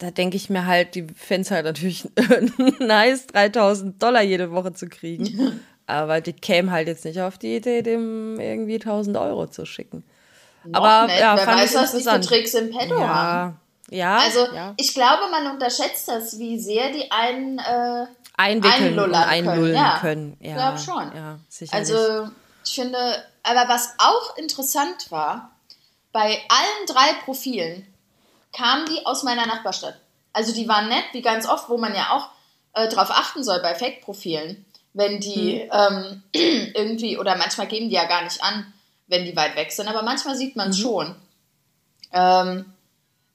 da 0.00 0.10
denke 0.10 0.36
ich 0.36 0.50
mir 0.50 0.66
halt, 0.66 0.94
die 0.94 1.06
fände 1.14 1.42
es 1.42 1.50
halt 1.50 1.66
natürlich 1.66 2.08
nice, 2.80 3.26
3000 3.28 4.02
Dollar 4.02 4.22
jede 4.22 4.50
Woche 4.50 4.72
zu 4.72 4.88
kriegen. 4.88 5.60
Aber 5.86 6.20
die 6.20 6.32
käme 6.32 6.70
halt 6.70 6.88
jetzt 6.88 7.04
nicht 7.04 7.20
auf 7.20 7.36
die 7.36 7.56
Idee, 7.56 7.82
dem 7.82 8.40
irgendwie 8.40 8.76
1000 8.76 9.16
Euro 9.16 9.46
zu 9.46 9.66
schicken. 9.66 10.04
Noch 10.64 10.82
Aber 10.82 11.06
nicht. 11.06 11.20
ja, 11.20 11.36
Wer 11.36 11.44
fand 11.44 11.60
weiß, 11.60 11.74
was 11.74 11.92
die 11.92 12.02
für 12.02 12.20
Tricks 12.20 12.54
im 12.54 12.70
Petto 12.70 12.98
ja. 12.98 13.08
haben. 13.08 13.60
Ja, 13.90 14.18
also 14.18 14.46
ja. 14.54 14.74
ich 14.76 14.94
glaube, 14.94 15.24
man 15.30 15.52
unterschätzt 15.52 16.08
das, 16.08 16.38
wie 16.38 16.58
sehr 16.60 16.92
die 16.92 17.10
einen 17.10 17.58
äh, 17.58 18.06
einwickeln 18.36 18.98
und 18.98 19.14
einlullen 19.14 19.74
können. 19.74 19.74
Ja, 19.74 19.98
können. 20.00 20.36
Ja, 20.40 20.48
ich 20.48 20.54
glaube 20.54 20.78
schon. 20.78 21.16
Ja, 21.16 21.38
sicherlich. 21.48 21.92
Also 21.92 22.30
ich 22.64 22.74
finde, 22.74 22.98
aber 23.42 23.68
was 23.68 23.94
auch 23.98 24.36
interessant 24.38 25.10
war, 25.10 25.50
bei 26.12 26.38
allen 26.48 26.86
drei 26.86 27.14
Profilen 27.24 27.86
kamen 28.52 28.86
die 28.86 29.04
aus 29.06 29.22
meiner 29.22 29.46
Nachbarstadt. 29.46 29.96
Also 30.32 30.52
die 30.52 30.68
waren 30.68 30.88
nett, 30.88 31.04
wie 31.12 31.22
ganz 31.22 31.46
oft, 31.46 31.68
wo 31.68 31.78
man 31.78 31.94
ja 31.94 32.10
auch 32.10 32.28
äh, 32.74 32.88
drauf 32.88 33.10
achten 33.10 33.42
soll 33.42 33.60
bei 33.60 33.74
Fake-Profilen, 33.74 34.64
wenn 34.92 35.20
die 35.20 35.68
hm. 35.70 36.22
ähm, 36.32 36.72
irgendwie, 36.74 37.18
oder 37.18 37.36
manchmal 37.36 37.66
geben 37.66 37.88
die 37.88 37.96
ja 37.96 38.06
gar 38.06 38.22
nicht 38.22 38.42
an, 38.42 38.72
wenn 39.06 39.24
die 39.24 39.36
weit 39.36 39.56
weg 39.56 39.72
sind, 39.72 39.88
aber 39.88 40.02
manchmal 40.02 40.36
sieht 40.36 40.54
man 40.56 40.70
es 40.70 40.78
mhm. 40.78 40.82
schon. 40.82 41.16
Ähm, 42.12 42.72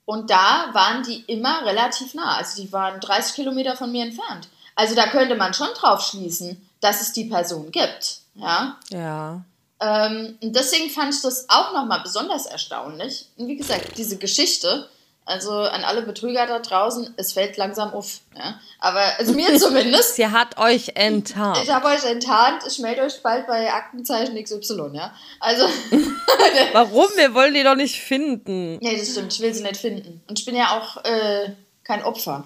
und 0.06 0.30
da 0.30 0.70
waren 0.72 1.02
die 1.02 1.20
immer 1.26 1.66
relativ 1.66 2.14
nah. 2.14 2.36
Also 2.36 2.62
die 2.62 2.72
waren 2.72 3.00
30 3.00 3.34
Kilometer 3.34 3.76
von 3.76 3.92
mir 3.92 4.04
entfernt. 4.04 4.48
Also 4.74 4.94
da 4.94 5.06
könnte 5.08 5.34
man 5.34 5.52
schon 5.52 5.68
drauf 5.74 6.00
schließen, 6.02 6.66
dass 6.80 7.02
es 7.02 7.12
die 7.12 7.24
Person 7.24 7.70
gibt. 7.70 8.20
Ja. 8.34 8.76
Ja. 8.90 9.44
Ähm, 9.80 10.38
deswegen 10.40 10.90
fand 10.90 11.14
ich 11.14 11.22
das 11.22 11.48
auch 11.48 11.72
nochmal 11.72 12.00
besonders 12.02 12.46
erstaunlich. 12.46 13.26
Und 13.36 13.48
wie 13.48 13.56
gesagt, 13.56 13.98
diese 13.98 14.16
Geschichte, 14.16 14.88
also 15.26 15.50
an 15.58 15.82
alle 15.82 16.02
Betrüger 16.02 16.46
da 16.46 16.60
draußen, 16.60 17.12
es 17.16 17.32
fällt 17.32 17.56
langsam 17.56 17.92
auf. 17.92 18.20
Ja? 18.36 18.60
Aber 18.78 19.02
also 19.18 19.32
mir 19.32 19.54
zumindest. 19.58 20.14
Sie 20.14 20.28
hat 20.28 20.56
euch 20.56 20.92
enttarnt. 20.94 21.58
Ich 21.64 21.70
habe 21.70 21.88
euch 21.88 22.04
enttarnt. 22.04 22.62
Ich 22.64 22.78
melde 22.78 23.02
euch 23.02 23.20
bald 23.22 23.48
bei 23.48 23.72
Aktenzeichen 23.72 24.40
XY, 24.40 24.90
ja. 24.92 25.12
Also. 25.40 25.66
Warum? 26.72 27.08
Wir 27.16 27.34
wollen 27.34 27.54
die 27.54 27.64
doch 27.64 27.74
nicht 27.74 28.00
finden. 28.00 28.78
Ja, 28.80 28.96
das 28.96 29.10
stimmt. 29.10 29.32
Ich 29.32 29.40
will 29.40 29.52
sie 29.52 29.64
nicht 29.64 29.76
finden. 29.76 30.22
Und 30.28 30.38
ich 30.38 30.44
bin 30.44 30.54
ja 30.54 30.78
auch 30.78 31.04
äh, 31.04 31.50
kein 31.82 32.04
Opfer. 32.04 32.44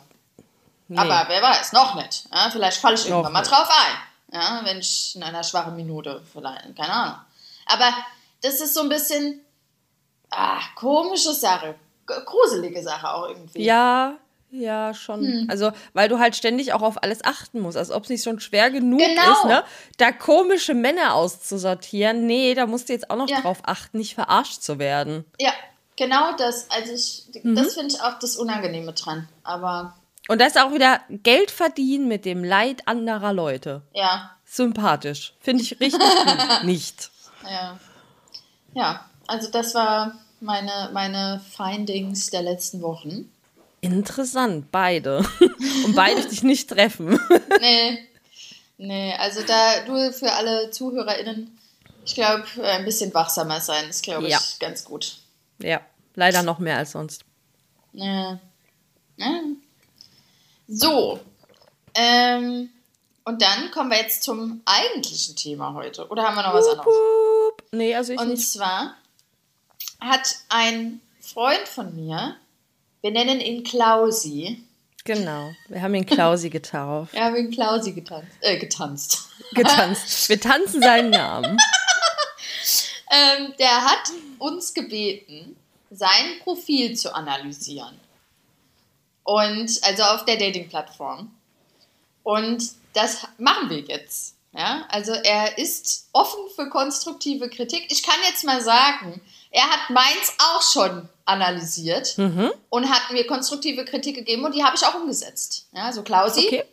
Nee. 0.88 0.98
Aber 0.98 1.26
wer 1.28 1.42
weiß, 1.42 1.74
noch 1.74 1.96
nicht. 1.96 2.24
Ja? 2.32 2.48
Vielleicht 2.50 2.78
falle 2.78 2.94
ich 2.94 3.06
irgendwann 3.06 3.34
mal 3.34 3.42
drauf 3.42 3.68
ein. 3.68 4.40
Ja, 4.40 4.62
wenn 4.64 4.78
ich 4.78 5.16
in 5.16 5.22
einer 5.22 5.44
schwachen 5.44 5.76
Minute 5.76 6.22
vielleicht, 6.32 6.76
keine 6.76 6.92
Ahnung. 6.92 7.16
Aber 7.66 7.92
das 8.42 8.60
ist 8.60 8.72
so 8.72 8.80
ein 8.80 8.88
bisschen 8.88 9.44
ah, 10.30 10.60
komische 10.76 11.34
Sache 11.34 11.74
gruselige 12.24 12.82
Sache 12.82 13.12
auch 13.12 13.28
irgendwie. 13.28 13.62
Ja, 13.62 14.16
ja, 14.52 14.94
schon. 14.94 15.20
Hm. 15.20 15.46
Also, 15.48 15.70
weil 15.92 16.08
du 16.08 16.18
halt 16.18 16.34
ständig 16.34 16.72
auch 16.72 16.82
auf 16.82 17.02
alles 17.02 17.24
achten 17.24 17.60
musst, 17.60 17.76
als 17.76 17.90
ob 17.90 18.04
es 18.04 18.08
nicht 18.10 18.24
schon 18.24 18.40
schwer 18.40 18.70
genug 18.70 18.98
genau. 18.98 19.32
ist, 19.32 19.44
ne? 19.44 19.64
Da 19.96 20.10
komische 20.10 20.74
Männer 20.74 21.14
auszusortieren. 21.14 22.26
Nee, 22.26 22.54
da 22.54 22.66
musst 22.66 22.88
du 22.88 22.92
jetzt 22.92 23.10
auch 23.10 23.16
noch 23.16 23.28
ja. 23.28 23.40
drauf 23.40 23.58
achten, 23.62 23.98
nicht 23.98 24.14
verarscht 24.14 24.62
zu 24.62 24.78
werden. 24.80 25.24
Ja, 25.38 25.52
genau 25.96 26.36
das. 26.36 26.68
Also 26.70 26.92
ich, 26.92 27.44
mhm. 27.44 27.54
das 27.54 27.74
finde 27.74 27.94
ich 27.94 28.00
auch 28.00 28.18
das 28.18 28.36
Unangenehme 28.36 28.92
dran. 28.92 29.28
Aber. 29.44 29.96
Und 30.28 30.40
da 30.40 30.46
ist 30.46 30.60
auch 30.60 30.72
wieder 30.72 31.00
Geld 31.08 31.50
verdienen 31.50 32.08
mit 32.08 32.24
dem 32.24 32.42
Leid 32.42 32.88
anderer 32.88 33.32
Leute. 33.32 33.82
Ja. 33.94 34.36
Sympathisch. 34.44 35.34
Finde 35.40 35.62
ich 35.62 35.78
richtig 35.78 36.00
gut. 36.00 36.62
Nicht. 36.64 37.10
Ja. 37.48 37.78
Ja, 38.74 39.04
also 39.26 39.50
das 39.50 39.74
war 39.74 40.14
meine, 40.40 40.90
meine 40.92 41.40
Findings 41.56 42.30
der 42.30 42.42
letzten 42.42 42.82
Wochen. 42.82 43.30
Interessant, 43.80 44.70
beide. 44.70 45.18
Und 45.84 45.94
beide 45.94 46.26
dich 46.26 46.42
nicht 46.42 46.68
treffen. 46.68 47.18
nee. 47.60 48.06
Nee, 48.76 49.14
also 49.18 49.42
da 49.42 49.84
du 49.84 50.12
für 50.12 50.32
alle 50.32 50.70
ZuhörerInnen, 50.70 51.58
ich 52.04 52.14
glaube, 52.14 52.44
ein 52.62 52.84
bisschen 52.86 53.12
wachsamer 53.12 53.60
sein 53.60 53.90
ist, 53.90 54.02
glaube 54.02 54.24
ich, 54.24 54.32
ja. 54.32 54.40
ganz 54.58 54.84
gut. 54.84 55.18
Ja, 55.58 55.82
leider 56.14 56.42
noch 56.42 56.58
mehr 56.58 56.78
als 56.78 56.92
sonst. 56.92 57.24
Ja. 57.92 58.38
ja. 59.18 59.40
So. 60.66 61.20
Ähm, 61.94 62.70
und 63.24 63.42
dann 63.42 63.70
kommen 63.70 63.90
wir 63.90 63.98
jetzt 63.98 64.22
zum 64.22 64.62
eigentlichen 64.64 65.36
Thema 65.36 65.74
heute. 65.74 66.08
Oder 66.08 66.22
haben 66.22 66.36
wir 66.36 66.42
noch 66.42 66.54
was 66.54 66.66
anderes? 66.66 66.94
Nee, 67.72 67.94
also 67.94 68.12
ich 68.12 68.20
Und 68.20 68.30
nicht. 68.30 68.50
zwar 68.50 68.96
hat 70.00 70.36
ein 70.48 71.00
Freund 71.20 71.68
von 71.68 71.94
mir, 71.94 72.36
wir 73.02 73.10
nennen 73.10 73.40
ihn 73.40 73.64
Klausi. 73.64 74.62
Genau, 75.04 75.52
wir 75.68 75.82
haben 75.82 75.94
ihn 75.94 76.06
Klausi 76.06 76.50
getauft. 76.50 77.12
wir 77.12 77.24
haben 77.24 77.36
ihn 77.36 77.50
Klausi 77.50 77.92
getanzt. 77.92 78.36
Äh, 78.40 78.58
getanzt. 78.58 79.28
getanzt. 79.54 80.28
Wir 80.28 80.40
tanzen 80.40 80.82
seinen 80.82 81.10
Namen. 81.10 81.56
ähm, 83.10 83.54
der 83.58 83.84
hat 83.84 84.10
uns 84.38 84.74
gebeten, 84.74 85.56
sein 85.90 86.38
Profil 86.42 86.96
zu 86.96 87.14
analysieren. 87.14 87.98
Und 89.24 89.80
also 89.82 90.02
auf 90.02 90.24
der 90.24 90.36
Dating-Plattform. 90.36 91.30
Und 92.22 92.62
das 92.94 93.26
machen 93.38 93.70
wir 93.70 93.80
jetzt. 93.80 94.34
Ja, 94.52 94.84
also 94.88 95.12
er 95.12 95.58
ist 95.58 96.08
offen 96.12 96.42
für 96.56 96.68
konstruktive 96.70 97.48
Kritik. 97.48 97.86
Ich 97.90 98.02
kann 98.02 98.16
jetzt 98.28 98.44
mal 98.44 98.60
sagen, 98.60 99.20
er 99.50 99.62
hat 99.68 99.90
meins 99.90 100.34
auch 100.38 100.62
schon 100.62 101.08
analysiert 101.24 102.16
mhm. 102.18 102.52
und 102.68 102.88
hat 102.90 103.10
mir 103.12 103.26
konstruktive 103.26 103.84
Kritik 103.84 104.16
gegeben 104.16 104.44
und 104.44 104.54
die 104.54 104.64
habe 104.64 104.76
ich 104.76 104.84
auch 104.84 104.94
umgesetzt. 104.94 105.66
Ja, 105.72 105.84
also 105.86 106.02
Klausi, 106.02 106.46
okay. 106.46 106.64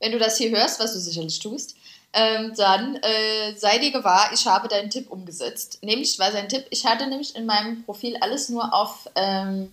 wenn 0.00 0.12
du 0.12 0.18
das 0.18 0.36
hier 0.36 0.50
hörst, 0.50 0.80
was 0.80 0.92
du 0.94 1.00
sicherlich 1.00 1.38
tust, 1.38 1.76
ähm, 2.12 2.52
dann 2.56 2.96
äh, 2.96 3.54
sei 3.56 3.78
dir 3.78 3.90
gewahr, 3.90 4.30
ich 4.32 4.46
habe 4.46 4.68
deinen 4.68 4.88
Tipp 4.88 5.10
umgesetzt. 5.10 5.78
Nämlich 5.82 6.18
war 6.18 6.30
sein 6.32 6.48
Tipp, 6.48 6.66
ich 6.70 6.86
hatte 6.86 7.06
nämlich 7.06 7.34
in 7.34 7.44
meinem 7.44 7.82
Profil 7.84 8.16
alles 8.20 8.48
nur 8.48 8.72
auf, 8.72 9.08
ähm, 9.16 9.70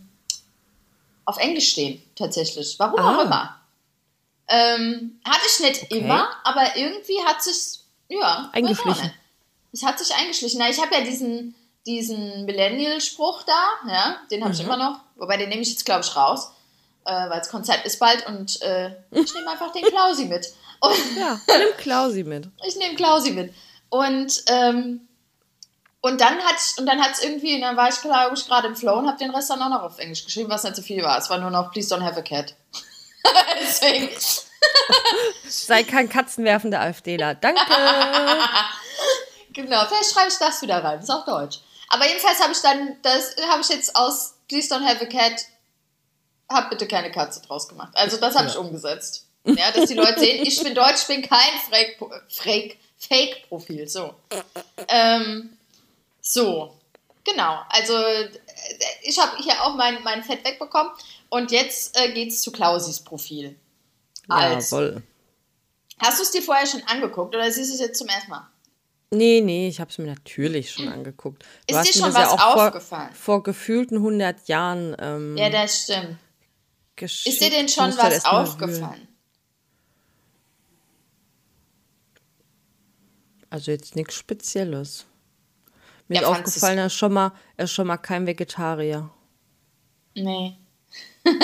auf 1.26 1.38
Englisch 1.38 1.72
stehen, 1.72 2.02
tatsächlich. 2.16 2.76
Warum 2.80 3.00
Ah. 3.00 3.16
auch 3.16 3.26
immer. 3.26 3.58
Ähm, 4.48 5.20
hatte 5.24 5.46
ich 5.48 5.60
nicht 5.60 5.84
Okay. 5.84 6.00
immer, 6.00 6.30
aber 6.44 6.76
irgendwie 6.76 7.24
hat 7.26 7.42
sich, 7.44 7.80
ja, 8.10 8.50
Eingeschlichen. 8.52 9.14
Es 9.72 9.84
hat 9.84 10.00
sich 10.00 10.14
eingeschlichen. 10.14 10.60
Na, 10.60 10.70
ich 10.70 10.82
habe 10.82 10.94
ja 10.96 11.02
diesen, 11.02 11.56
diesen 11.86 12.46
Millennial-Spruch 12.46 13.44
da, 13.44 13.68
ja, 13.92 14.18
den 14.30 14.44
habe 14.44 14.54
ich 14.54 14.60
Mhm. 14.60 14.66
immer 14.66 14.78
noch, 14.78 15.00
wobei 15.16 15.38
den 15.38 15.50
nehme 15.50 15.62
ich 15.62 15.70
jetzt, 15.72 15.86
glaube 15.86 16.02
ich, 16.02 16.16
raus, 16.16 16.52
äh, 17.06 17.12
weil 17.12 17.40
das 17.40 17.50
Konzert 17.50 17.86
ist 17.86 18.00
bald 18.00 18.26
und 18.28 18.62
äh, 18.62 18.90
ich 19.12 19.34
nehme 19.34 19.50
einfach 19.52 19.72
den 19.72 19.84
Klausi 19.86 20.26
mit. 20.26 20.48
Und 20.80 20.96
Ja, 21.18 21.40
nimm 21.48 21.78
Klausi 21.78 22.24
mit. 22.24 22.48
ich 22.68 22.76
nehme 22.76 22.96
Klausi 22.96 23.32
mit. 23.32 23.54
Und, 23.90 24.44
ähm, 24.48 25.08
und 26.02 26.22
dann 26.22 26.40
hat 26.40 26.56
und 26.78 26.86
dann 26.86 27.02
hat 27.02 27.12
es 27.14 27.24
irgendwie, 27.24 27.56
und 27.56 27.62
dann 27.62 27.76
war 27.78 27.90
ich, 27.90 28.00
glaube 28.02 28.36
ich, 28.36 28.46
gerade 28.48 28.68
im 28.68 28.76
Flow 28.76 28.94
und 28.98 29.08
habe 29.08 29.18
den 29.18 29.32
Rest 29.32 29.50
dann 29.50 29.62
auch 29.62 29.70
noch 29.70 29.84
auf 29.84 30.00
Englisch 30.00 30.24
geschrieben, 30.26 30.50
was 30.50 30.64
nicht 30.64 30.76
so 30.76 30.82
viel 30.82 31.04
war. 31.04 31.18
Es 31.18 31.30
war 31.30 31.38
nur 31.40 31.50
noch 31.52 31.72
Please 31.72 31.94
don't 31.94 32.04
have 32.04 32.18
a 32.18 32.22
cat. 32.24 32.56
Deswegen. 33.62 34.10
Sei 35.48 35.84
kein 35.84 36.08
katzenwerfender 36.10 36.80
AfDler. 36.82 37.36
Danke. 37.36 37.62
Genau, 39.54 39.84
vielleicht 39.86 40.12
schreibe 40.14 40.30
ich 40.30 40.38
das 40.38 40.62
wieder 40.62 40.84
rein. 40.84 41.00
Das 41.00 41.10
ist 41.10 41.10
auch 41.16 41.26
Deutsch. 41.26 41.60
Aber 41.94 42.08
jedenfalls 42.08 42.40
habe 42.40 42.54
ich 42.54 42.60
dann, 42.62 42.98
das 43.02 43.36
habe 43.50 43.62
ich 43.62 43.70
jetzt 43.70 43.96
aus 43.96 44.36
Please 44.48 44.74
don't 44.74 44.86
have 44.86 45.02
a 45.02 45.06
cat, 45.08 45.46
hab 46.50 46.70
bitte 46.70 46.88
keine 46.88 47.12
Katze 47.12 47.42
draus 47.42 47.68
gemacht. 47.68 47.92
Also 47.96 48.18
das 48.18 48.36
habe 48.36 48.48
ich 48.48 48.58
umgesetzt. 48.58 49.26
Ja, 49.44 49.72
dass 49.72 49.88
die 49.90 49.96
Leute 49.96 50.20
sehen, 50.20 50.46
ich 50.46 50.62
bin 50.64 50.76
Deutsch, 50.76 51.02
ich 51.02 51.08
bin 51.08 51.22
kein 51.22 51.60
Fake- 51.70 51.98
Fake- 52.30 52.78
Fake-Profil. 52.98 53.88
So. 53.88 54.14
Ähm, 54.88 55.58
so. 56.22 56.76
Genau. 57.24 57.60
Also 57.70 57.94
ich 59.02 59.20
habe 59.20 59.38
hier 59.38 59.62
auch 59.64 59.76
mein, 59.76 60.04
mein 60.04 60.24
Fett 60.24 60.46
wegbekommen. 60.46 60.92
Und 61.30 61.52
jetzt 61.52 61.98
äh, 61.98 62.12
geht 62.12 62.30
es 62.30 62.42
zu 62.42 62.52
Klausis 62.52 63.00
Profil. 63.00 63.56
Also, 64.28 64.80
Jawohl. 64.82 65.04
hast 66.00 66.20
du 66.20 66.24
es 66.24 66.32
dir 66.32 66.42
vorher 66.42 66.68
schon 66.68 66.84
angeguckt 66.84 67.34
oder 67.36 67.52
siehst 67.52 67.72
du 67.72 67.76
es 67.76 67.80
jetzt 67.80 67.98
zum 67.98 68.08
ersten 68.08 68.30
Mal? 68.30 68.48
Nee, 69.14 69.42
nee, 69.42 69.68
ich 69.68 69.82
habe 69.82 69.92
es 69.92 69.98
mir 69.98 70.08
natürlich 70.08 70.72
schon 70.72 70.88
angeguckt. 70.88 71.44
Du 71.68 71.76
Ist 71.76 71.94
dir 71.96 72.00
schon 72.00 72.14
das 72.14 72.16
ja 72.16 72.32
was 72.32 72.40
auch 72.40 72.54
vor, 72.54 72.68
aufgefallen? 72.68 73.14
vor 73.14 73.44
gefühlten 73.44 73.98
100 73.98 74.48
Jahren 74.48 74.96
ähm, 75.00 75.36
Ja, 75.38 75.50
das 75.50 75.84
stimmt. 75.84 76.18
geschickt. 76.96 77.36
Ist 77.36 77.42
dir 77.42 77.50
denn 77.50 77.68
schon 77.68 77.98
was 77.98 78.24
aufgefallen? 78.24 79.10
Also 83.50 83.72
jetzt 83.72 83.98
nichts 83.98 84.16
Spezielles. 84.16 85.06
Mir 86.08 86.16
Ja, 86.16 86.22
ist 86.22 86.28
aufgefallen, 86.28 86.78
er 86.78 86.86
ist, 86.86 86.94
schon 86.94 87.12
mal, 87.12 87.34
er 87.58 87.66
ist 87.66 87.74
schon 87.74 87.88
mal 87.88 87.98
kein 87.98 88.26
Vegetarier. 88.26 89.10
Nee. 90.16 90.56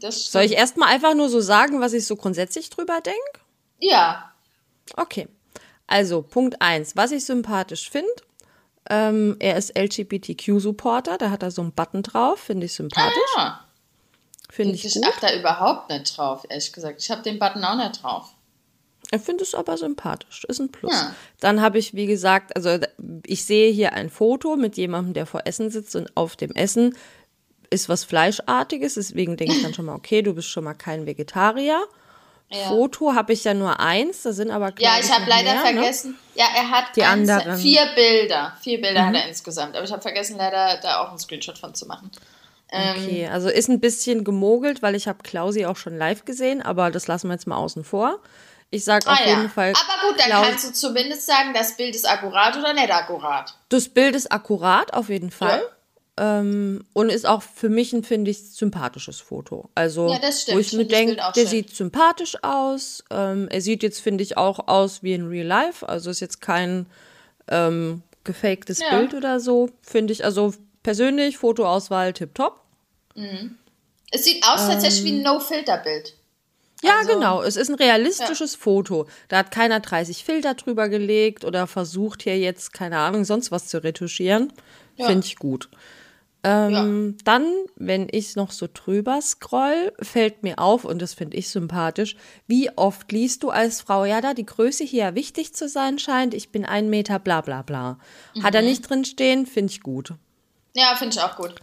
Soll 0.00 0.42
ich 0.42 0.52
erstmal 0.52 0.88
einfach 0.88 1.14
nur 1.14 1.28
so 1.28 1.40
sagen, 1.40 1.80
was 1.80 1.92
ich 1.92 2.04
so 2.04 2.16
grundsätzlich 2.16 2.68
drüber 2.68 3.00
denke? 3.00 3.40
Ja. 3.78 4.32
Okay. 4.96 5.28
Also, 5.86 6.22
Punkt 6.22 6.60
1. 6.60 6.96
Was 6.96 7.12
ich 7.12 7.24
sympathisch 7.24 7.90
finde, 7.90 8.10
ähm, 8.88 9.36
er 9.38 9.56
ist 9.56 9.76
LGBTQ-Supporter, 9.76 11.18
da 11.18 11.30
hat 11.30 11.42
er 11.42 11.50
so 11.50 11.62
einen 11.62 11.72
Button 11.72 12.02
drauf, 12.02 12.40
finde 12.40 12.66
ich 12.66 12.74
sympathisch. 12.74 13.34
Ah, 13.36 13.60
Finde 14.50 14.74
ich 14.74 14.84
ich 14.84 14.94
gut. 14.94 15.04
achte 15.06 15.26
da 15.26 15.38
überhaupt 15.38 15.90
nicht 15.90 16.16
drauf, 16.16 16.44
ehrlich 16.48 16.72
gesagt. 16.72 17.00
Ich 17.00 17.10
habe 17.10 17.22
den 17.22 17.38
Button 17.38 17.64
auch 17.64 17.76
nicht 17.76 18.02
drauf. 18.02 18.32
Ich 19.12 19.22
finde 19.22 19.44
es 19.44 19.54
aber 19.54 19.76
sympathisch, 19.76 20.44
ist 20.44 20.60
ein 20.60 20.72
Plus. 20.72 20.92
Ja. 20.92 21.14
Dann 21.40 21.60
habe 21.60 21.78
ich, 21.78 21.94
wie 21.94 22.06
gesagt, 22.06 22.56
also 22.56 22.78
ich 23.24 23.44
sehe 23.44 23.70
hier 23.72 23.92
ein 23.92 24.10
Foto 24.10 24.56
mit 24.56 24.76
jemandem, 24.76 25.14
der 25.14 25.26
vor 25.26 25.42
Essen 25.44 25.70
sitzt 25.70 25.94
und 25.94 26.16
auf 26.16 26.36
dem 26.36 26.52
Essen 26.52 26.96
ist 27.70 27.88
was 27.88 28.04
Fleischartiges, 28.04 28.94
deswegen 28.94 29.36
denke 29.36 29.54
ich 29.54 29.62
dann 29.62 29.74
schon 29.74 29.86
mal, 29.86 29.94
okay, 29.94 30.22
du 30.22 30.34
bist 30.34 30.48
schon 30.48 30.64
mal 30.64 30.74
kein 30.74 31.06
Vegetarier. 31.06 31.84
Ja. 32.48 32.68
Foto 32.68 33.14
habe 33.14 33.32
ich 33.32 33.42
ja 33.42 33.54
nur 33.54 33.80
eins, 33.80 34.22
da 34.22 34.32
sind 34.32 34.50
aber 34.52 34.72
Ja, 34.78 34.98
ich 35.00 35.10
habe 35.12 35.24
leider 35.28 35.52
mehr, 35.54 35.62
ne? 35.72 35.78
vergessen. 35.80 36.18
Ja, 36.36 36.44
er 36.56 36.70
hat 36.70 36.84
Die 36.94 37.02
eins- 37.02 37.28
anderen. 37.28 37.54
Mhm. 37.58 37.62
vier 37.62 37.86
Bilder. 37.96 38.56
Vier 38.62 38.80
Bilder 38.80 39.06
hat 39.06 39.14
er 39.14 39.26
insgesamt. 39.28 39.74
Aber 39.74 39.84
ich 39.84 39.90
habe 39.92 40.02
vergessen, 40.02 40.36
leider 40.38 40.78
da 40.80 41.00
auch 41.00 41.08
einen 41.08 41.18
Screenshot 41.18 41.58
von 41.58 41.74
zu 41.74 41.86
machen. 41.86 42.10
Ähm, 42.70 42.94
Okay, 42.96 43.28
also 43.28 43.48
ist 43.48 43.68
ein 43.68 43.80
bisschen 43.80 44.22
gemogelt, 44.24 44.80
weil 44.82 44.94
ich 44.94 45.08
habe 45.08 45.18
Klausi 45.24 45.66
auch 45.66 45.76
schon 45.76 45.96
live 45.98 46.24
gesehen, 46.24 46.62
aber 46.62 46.90
das 46.90 47.06
lassen 47.08 47.28
wir 47.28 47.34
jetzt 47.34 47.46
mal 47.48 47.56
außen 47.56 47.82
vor. 47.84 48.20
Ich 48.70 48.84
sage 48.84 49.08
auf 49.10 49.18
Ah, 49.18 49.22
ja. 49.24 49.30
jeden 49.36 49.48
Fall, 49.50 49.72
Aber 49.74 50.08
gut, 50.10 50.18
dann 50.20 50.26
Klaus- 50.30 50.46
kannst 50.48 50.68
du 50.68 50.72
zumindest 50.72 51.26
sagen, 51.26 51.52
das 51.54 51.76
Bild 51.76 51.94
ist 51.94 52.08
akkurat 52.08 52.56
oder 52.56 52.72
nicht 52.74 52.92
akkurat. 52.92 53.54
das 53.68 53.88
Bild 53.88 54.14
ist 54.16 54.30
akkurat 54.32 54.92
auf 54.94 55.08
jeden 55.08 55.30
Fall. 55.30 55.62
Ähm, 56.18 56.84
und 56.94 57.10
ist 57.10 57.26
auch 57.26 57.42
für 57.42 57.68
mich 57.68 57.92
ein, 57.92 58.02
finde 58.02 58.30
ich, 58.30 58.38
sympathisches 58.52 59.20
Foto. 59.20 59.68
Also, 59.74 60.08
Ja, 60.10 60.18
das 60.18 60.42
stimmt. 60.42 60.56
wo 60.56 60.60
Ich 60.60 60.72
mir 60.72 60.86
denke, 60.86 61.16
der 61.16 61.32
schön. 61.34 61.46
sieht 61.46 61.76
sympathisch 61.76 62.36
aus. 62.42 63.04
Ähm, 63.10 63.48
er 63.50 63.60
sieht 63.60 63.82
jetzt, 63.82 64.00
finde 64.00 64.24
ich, 64.24 64.38
auch 64.38 64.66
aus 64.68 65.02
wie 65.02 65.12
in 65.12 65.28
Real 65.28 65.46
Life. 65.46 65.86
Also 65.86 66.08
ist 66.10 66.20
jetzt 66.20 66.40
kein 66.40 66.86
ähm, 67.48 68.02
gefaktes 68.24 68.80
Ja. 68.80 68.96
Bild 68.96 69.12
oder 69.14 69.40
so. 69.40 69.68
Finde 69.82 70.12
ich, 70.14 70.24
also 70.24 70.54
persönlich, 70.82 71.36
Fotoauswahl 71.38 72.12
tipptopp. 72.14 72.60
Es 74.10 74.24
sieht 74.24 74.42
aus 74.44 74.66
tatsächlich 74.66 75.00
Ähm. 75.00 75.04
wie 75.06 75.18
ein 75.18 75.22
No-Filter-Bild. 75.22 76.14
Ja, 76.82 76.98
Also- 76.98 77.12
genau. 77.14 77.42
Es 77.42 77.56
ist 77.56 77.68
ein 77.68 77.74
realistisches 77.76 78.54
Foto. 78.54 79.06
Da 79.28 79.38
hat 79.38 79.50
keiner 79.50 79.80
30 79.80 80.24
Filter 80.24 80.54
drüber 80.54 80.88
gelegt 80.88 81.44
oder 81.44 81.66
versucht 81.66 82.22
hier 82.22 82.38
jetzt, 82.38 82.72
keine 82.72 82.98
Ahnung, 82.98 83.24
sonst 83.24 83.50
was 83.50 83.68
zu 83.68 83.82
retuschieren. 83.82 84.52
Ja. 84.96 85.06
Finde 85.06 85.26
ich 85.26 85.36
gut. 85.36 85.68
Ähm, 86.48 87.16
Dann, 87.24 87.44
wenn 87.74 88.08
ich 88.10 88.36
noch 88.36 88.52
so 88.52 88.68
drüber 88.72 89.20
scroll, 89.20 89.92
fällt 90.00 90.42
mir 90.44 90.58
auf, 90.60 90.84
und 90.84 91.00
das 91.02 91.12
finde 91.14 91.36
ich 91.36 91.48
sympathisch, 91.48 92.14
wie 92.46 92.70
oft 92.76 93.10
liest 93.10 93.42
du 93.42 93.50
als 93.50 93.80
Frau, 93.80 94.04
ja, 94.04 94.20
da 94.20 94.32
die 94.32 94.46
Größe 94.46 94.84
hier 94.84 95.14
wichtig 95.16 95.54
zu 95.54 95.68
sein 95.68 95.98
scheint, 95.98 96.34
ich 96.34 96.50
bin 96.50 96.64
ein 96.64 96.88
Meter, 96.88 97.18
bla 97.18 97.40
bla 97.40 97.62
bla. 97.62 97.98
Hat 98.42 98.52
Mhm. 98.52 98.56
er 98.56 98.62
nicht 98.62 98.88
drin 98.88 99.04
stehen, 99.04 99.46
finde 99.46 99.72
ich 99.72 99.80
gut. 99.82 100.12
Ja, 100.74 100.94
finde 100.96 101.16
ich 101.16 101.22
auch 101.22 101.36
gut. 101.36 101.54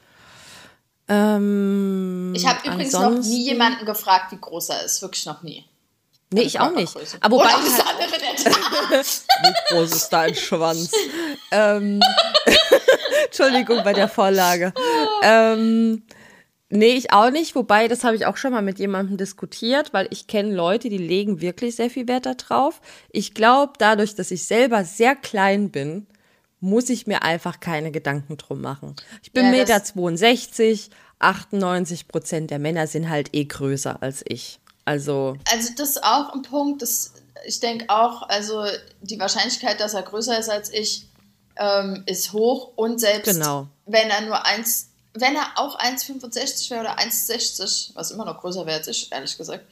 Ähm, 1.07 2.34
Ich 2.36 2.45
habe 2.47 2.59
übrigens 2.67 2.93
noch 2.93 3.11
nie 3.19 3.43
jemanden 3.45 3.86
gefragt, 3.86 4.31
wie 4.31 4.39
groß 4.39 4.69
er 4.69 4.84
ist. 4.84 5.01
Wirklich 5.01 5.25
noch 5.25 5.43
nie. 5.43 5.65
Nee, 6.34 6.41
ich 6.41 6.59
auch 6.59 6.71
nicht. 6.71 6.95
Aber 7.21 7.36
wobei 7.38 7.45
Oder 7.45 7.53
halt, 7.53 7.86
andere 7.88 8.31
nicht. 8.31 8.45
Wie 9.43 9.53
groß 9.75 9.91
ist 9.91 10.09
dein 10.09 10.34
Schwanz? 10.34 10.89
ähm, 11.51 11.99
Entschuldigung 13.26 13.84
bei 13.84 13.93
der 13.93 14.07
Vorlage. 14.07 14.74
Ähm, 15.24 16.03
nee, 16.69 16.93
ich 16.93 17.11
auch 17.11 17.30
nicht. 17.32 17.55
Wobei, 17.55 17.88
das 17.88 18.03
habe 18.03 18.15
ich 18.15 18.26
auch 18.26 18.38
schon 18.38 18.51
mal 18.53 18.61
mit 18.61 18.80
jemandem 18.80 19.17
diskutiert, 19.17 19.93
weil 19.93 20.07
ich 20.11 20.28
kenne 20.28 20.53
Leute, 20.53 20.89
die 20.89 20.97
legen 20.97 21.41
wirklich 21.41 21.76
sehr 21.76 21.89
viel 21.89 22.07
Wert 22.07 22.26
darauf. 22.26 22.82
Ich 23.11 23.34
glaube, 23.34 23.74
dadurch, 23.78 24.15
dass 24.15 24.32
ich 24.32 24.45
selber 24.45 24.84
sehr 24.86 25.15
klein 25.15 25.69
bin, 25.71 26.07
muss 26.59 26.89
ich 26.89 27.07
mir 27.07 27.24
einfach 27.24 27.59
keine 27.59 27.91
Gedanken 27.91 28.38
drum 28.38 28.61
machen. 28.61 28.95
Ich 29.21 29.32
bin 29.34 29.45
Ja, 29.45 29.51
1,62 29.51 29.65
das- 29.65 29.67
Meter, 29.67 29.84
62, 29.84 30.89
98 31.19 32.07
Prozent 32.07 32.51
der 32.51 32.59
Männer 32.59 32.88
sind 32.88 33.09
halt 33.09 33.30
eh 33.34 33.45
größer 33.45 34.01
als 34.01 34.24
ich. 34.28 34.59
Also, 34.86 35.38
Also 35.51 35.69
das 35.78 35.91
ist 35.91 36.03
auch 36.03 36.34
ein 36.34 36.41
Punkt, 36.41 36.82
das, 36.82 37.13
ich 37.45 37.59
denke 37.61 37.86
auch, 37.89 38.24
also 38.30 38.65
die 39.01 39.17
Wahrscheinlichkeit, 39.19 39.80
dass 39.80 39.93
er 39.93 40.01
größer 40.03 40.38
ist 40.38 40.49
als 40.49 40.69
ich, 40.74 41.07
ähm, 41.58 42.04
ist 42.06 42.34
hoch 42.34 42.72
und 42.76 42.99
selbst 42.99 43.32
Genau. 43.34 43.68
wenn 43.86 44.10
er 44.10 44.22
nur 44.22 44.45
1, 44.45 44.89
wenn 45.14 45.36
er 45.36 45.51
auch 45.56 45.78
1,65 45.80 46.72
wäre 46.72 46.82
oder 46.82 46.97
1,60, 46.99 47.91
was 47.95 48.12
immer 48.12 48.26
noch 48.26 48.39
größer 48.41 48.66
wäre 48.66 48.78
als 48.80 48.88
ich, 48.88 49.12
ehrlich 49.12 49.38
gesagt. 49.38 49.66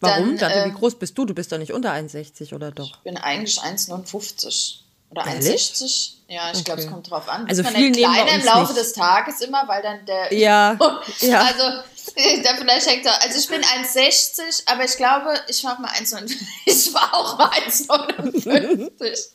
warum? 0.00 0.36
Dann, 0.36 0.38
Dante, 0.38 0.58
äh, 0.60 0.66
wie 0.66 0.72
groß 0.78 0.98
bist 0.98 1.16
du? 1.16 1.24
Du 1.24 1.34
bist 1.34 1.52
doch 1.52 1.58
nicht 1.58 1.72
unter 1.72 1.92
1,60 1.92 2.54
oder 2.54 2.70
doch? 2.72 2.90
Ich 2.90 3.02
bin 3.02 3.16
eigentlich 3.16 3.58
1,59 3.60 4.80
oder 5.10 5.26
Ehrlich? 5.26 5.72
1,60. 5.74 6.10
Ja, 6.30 6.50
ich 6.52 6.62
glaube, 6.64 6.80
es 6.80 6.86
Okay. 6.86 6.94
kommt 6.94 7.10
drauf 7.10 7.28
an. 7.28 7.46
Also 7.48 7.64
viel 7.64 7.94
wir 7.94 8.02
kleiner 8.06 8.32
im 8.34 8.44
Laufe 8.44 8.72
nicht. 8.72 8.76
des 8.84 8.92
Tages 8.92 9.40
immer, 9.40 9.66
weil 9.66 9.82
dann 9.82 10.04
der 10.04 10.32
Ja, 10.38 10.76
ja. 11.20 11.40
Also, 11.40 11.62
da 12.42 12.56
vielleicht 12.56 12.86
hängt 12.86 13.06
er. 13.06 13.22
Also, 13.22 13.38
ich 13.38 13.48
bin 13.48 13.62
1,60, 13.62 14.64
aber 14.66 14.84
ich 14.84 14.96
glaube, 14.96 15.34
ich 15.48 15.64
war 15.64 15.74
auch 15.74 15.78
mal 15.78 15.90
1,59. 15.92 16.36
Ich 16.66 16.92
war 16.92 17.14
auch 17.14 17.38
mal 17.38 17.48
1,59. 17.50 19.28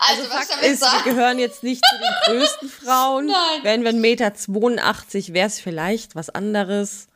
Also, 0.00 0.22
was 0.30 0.46
Fakt 0.46 0.62
ist, 0.62 0.62
wir 0.62 0.76
sagen 0.76 1.04
gehören 1.04 1.38
jetzt 1.38 1.62
nicht 1.62 1.82
zu 1.84 1.96
den 1.98 2.38
größten 2.38 2.68
Frauen. 2.70 3.26
Nein. 3.26 3.62
Wären 3.62 3.84
wir 3.84 3.92
1,82 3.92 4.00
Meter, 4.00 5.34
wäre 5.34 5.46
es 5.48 5.60
vielleicht 5.60 6.14
was 6.16 6.30
anderes. 6.30 7.06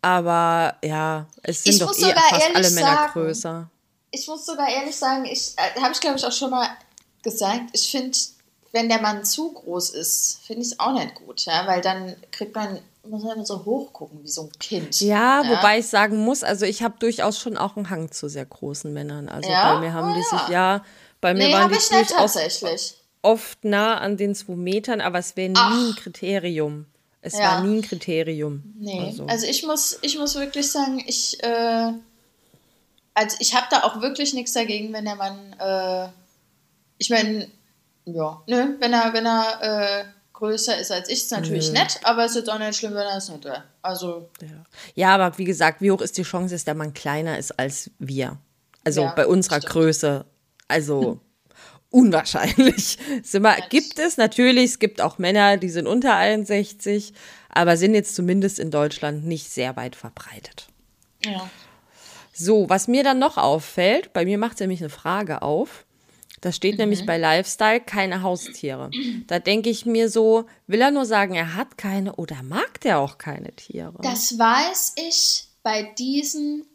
Aber 0.00 0.76
ja, 0.82 1.26
es 1.44 1.62
sind 1.62 1.74
Ich 1.74 1.78
doch 1.78 1.96
eh 1.96 2.12
fast 2.12 2.54
alle 2.56 2.70
Männer 2.70 2.86
sagen, 2.96 3.12
größer. 3.12 3.70
ich 4.10 4.26
muss 4.26 4.44
sogar 4.44 4.68
ehrlich 4.68 4.96
sagen, 4.96 5.24
ich 5.26 5.52
äh, 5.56 5.80
habe 5.80 5.92
ich 5.92 6.00
glaube 6.00 6.16
ich 6.18 6.26
auch 6.26 6.32
schon 6.32 6.50
mal 6.50 6.68
gesagt, 7.22 7.70
ich 7.72 7.90
finde, 7.90 8.16
wenn 8.72 8.88
der 8.88 9.00
Mann 9.00 9.24
zu 9.24 9.52
groß 9.52 9.90
ist, 9.90 10.40
finde 10.46 10.62
ich 10.62 10.72
es 10.72 10.80
auch 10.80 10.92
nicht 10.92 11.14
gut, 11.14 11.44
ja, 11.44 11.66
weil 11.66 11.80
dann 11.80 12.16
kriegt 12.30 12.54
man 12.54 12.78
muss 13.04 13.24
man 13.24 13.36
immer 13.36 13.46
so 13.46 13.64
hochgucken 13.64 14.22
wie 14.22 14.28
so 14.28 14.42
ein 14.42 14.52
Kind. 14.58 15.00
Ja, 15.00 15.42
ja. 15.42 15.50
wobei 15.50 15.78
ich 15.78 15.86
sagen 15.86 16.18
muss, 16.18 16.44
also 16.44 16.64
ich 16.64 16.82
habe 16.82 16.94
durchaus 16.98 17.38
schon 17.38 17.56
auch 17.56 17.76
einen 17.76 17.90
Hang 17.90 18.12
zu 18.12 18.28
sehr 18.28 18.46
großen 18.46 18.92
Männern. 18.92 19.28
Also 19.28 19.50
ja? 19.50 19.74
bei 19.74 19.80
mir 19.80 19.92
haben 19.92 20.12
oh, 20.12 20.14
die 20.14 20.22
sich, 20.22 20.48
ja, 20.48 20.84
bei 21.20 21.34
mir 21.34 21.48
nee, 21.48 21.52
waren 21.52 21.70
die 21.70 21.78
ich 21.78 21.90
nicht 21.90 22.10
tatsächlich. 22.10 22.94
oft 23.22 23.64
nah 23.64 23.98
an 23.98 24.16
den 24.16 24.34
zwei 24.34 24.54
Metern, 24.54 25.00
aber 25.00 25.18
es 25.18 25.36
wäre 25.36 25.50
nie 25.50 25.90
ein 25.90 25.96
Kriterium. 25.96 26.86
Es 27.24 27.38
war 27.38 27.62
nie 27.62 27.78
ein 27.78 27.82
Kriterium. 27.82 28.74
Nee, 28.78 29.06
also, 29.06 29.26
also 29.26 29.46
ich, 29.46 29.64
muss, 29.64 29.98
ich 30.02 30.18
muss 30.18 30.34
wirklich 30.34 30.70
sagen, 30.70 31.02
ich, 31.06 31.40
äh, 31.42 31.92
also 33.14 33.36
ich 33.38 33.54
habe 33.54 33.66
da 33.70 33.84
auch 33.84 34.00
wirklich 34.00 34.34
nichts 34.34 34.52
dagegen, 34.52 34.92
wenn 34.92 35.04
der 35.04 35.14
Mann, 35.14 35.52
äh, 35.58 36.08
ich 37.02 37.10
meine, 37.10 37.48
ja, 38.04 38.42
ne, 38.46 38.76
wenn 38.78 38.92
er, 38.92 39.12
wenn 39.12 39.26
er 39.26 39.58
äh, 39.60 40.04
größer 40.32 40.78
ist 40.78 40.92
als 40.92 41.08
ich, 41.08 41.18
ist 41.18 41.32
natürlich 41.32 41.72
Nö. 41.72 41.80
nett, 41.80 42.00
aber 42.04 42.24
es 42.24 42.36
ist 42.36 42.48
auch 42.48 42.60
nicht 42.60 42.76
schlimm, 42.76 42.94
wenn 42.94 43.06
er 43.06 43.16
es 43.16 43.28
nicht 43.28 43.44
wäre. 43.44 43.64
Also. 43.82 44.30
Ja. 44.40 44.64
ja. 44.94 45.14
aber 45.14 45.36
wie 45.36 45.44
gesagt, 45.44 45.80
wie 45.80 45.90
hoch 45.90 46.00
ist 46.00 46.16
die 46.16 46.22
Chance, 46.22 46.54
dass 46.54 46.64
der 46.64 46.74
Mann 46.74 46.94
kleiner 46.94 47.38
ist 47.38 47.58
als 47.58 47.90
wir? 47.98 48.38
Also 48.84 49.02
ja, 49.02 49.14
bei 49.14 49.26
unserer 49.26 49.56
stimmt. 49.56 49.72
Größe. 49.72 50.24
Also. 50.68 51.20
unwahrscheinlich. 51.90 52.98
Immer, 53.32 53.56
gibt 53.68 53.98
es 53.98 54.16
natürlich, 54.16 54.70
es 54.70 54.78
gibt 54.78 55.00
auch 55.00 55.18
Männer, 55.18 55.56
die 55.56 55.68
sind 55.68 55.86
unter 55.86 56.14
61, 56.14 57.12
aber 57.48 57.76
sind 57.76 57.94
jetzt 57.94 58.14
zumindest 58.14 58.60
in 58.60 58.70
Deutschland 58.70 59.26
nicht 59.26 59.50
sehr 59.50 59.76
weit 59.76 59.96
verbreitet. 59.96 60.68
Ja. 61.24 61.50
So, 62.32 62.70
was 62.70 62.88
mir 62.88 63.04
dann 63.04 63.18
noch 63.18 63.36
auffällt, 63.36 64.12
bei 64.12 64.24
mir 64.24 64.38
macht 64.38 64.54
es 64.54 64.60
nämlich 64.60 64.80
eine 64.80 64.88
Frage 64.88 65.42
auf. 65.42 65.84
Da 66.42 66.52
steht 66.52 66.74
mhm. 66.74 66.80
nämlich 66.80 67.06
bei 67.06 67.16
Lifestyle 67.16 67.80
keine 67.80 68.22
Haustiere. 68.22 68.90
Da 69.28 69.38
denke 69.38 69.70
ich 69.70 69.86
mir 69.86 70.10
so, 70.10 70.44
will 70.66 70.80
er 70.80 70.90
nur 70.90 71.06
sagen, 71.06 71.34
er 71.34 71.54
hat 71.54 71.78
keine 71.78 72.16
oder 72.16 72.42
mag 72.42 72.80
der 72.82 72.98
auch 72.98 73.16
keine 73.16 73.52
Tiere? 73.52 73.94
Das 74.02 74.38
weiß 74.38 74.94
ich 74.96 75.44
bei 75.62 75.84
diesen 75.96 76.66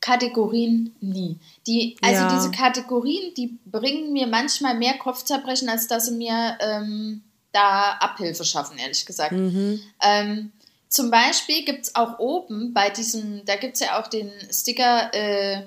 Kategorien 0.00 0.96
nie. 1.00 1.38
Die, 1.66 1.96
also 2.00 2.22
ja. 2.22 2.34
diese 2.34 2.50
Kategorien, 2.50 3.34
die 3.34 3.58
bringen 3.66 4.14
mir 4.14 4.26
manchmal 4.26 4.74
mehr 4.74 4.96
Kopfzerbrechen, 4.96 5.68
als 5.68 5.86
dass 5.86 6.06
sie 6.06 6.14
mir 6.14 6.56
ähm, 6.60 7.22
da 7.52 7.98
Abhilfe 8.00 8.44
schaffen, 8.44 8.78
ehrlich 8.78 9.04
gesagt. 9.04 9.32
Mhm. 9.32 9.80
Ähm, 10.02 10.52
zum 10.88 11.10
Beispiel 11.10 11.66
gibt 11.66 11.84
es 11.84 11.94
auch 11.94 12.18
oben 12.18 12.72
bei 12.72 12.88
diesem, 12.88 13.44
da 13.44 13.56
gibt 13.56 13.74
es 13.74 13.80
ja 13.80 14.00
auch 14.00 14.06
den 14.06 14.32
Sticker 14.50 15.12
äh, 15.12 15.64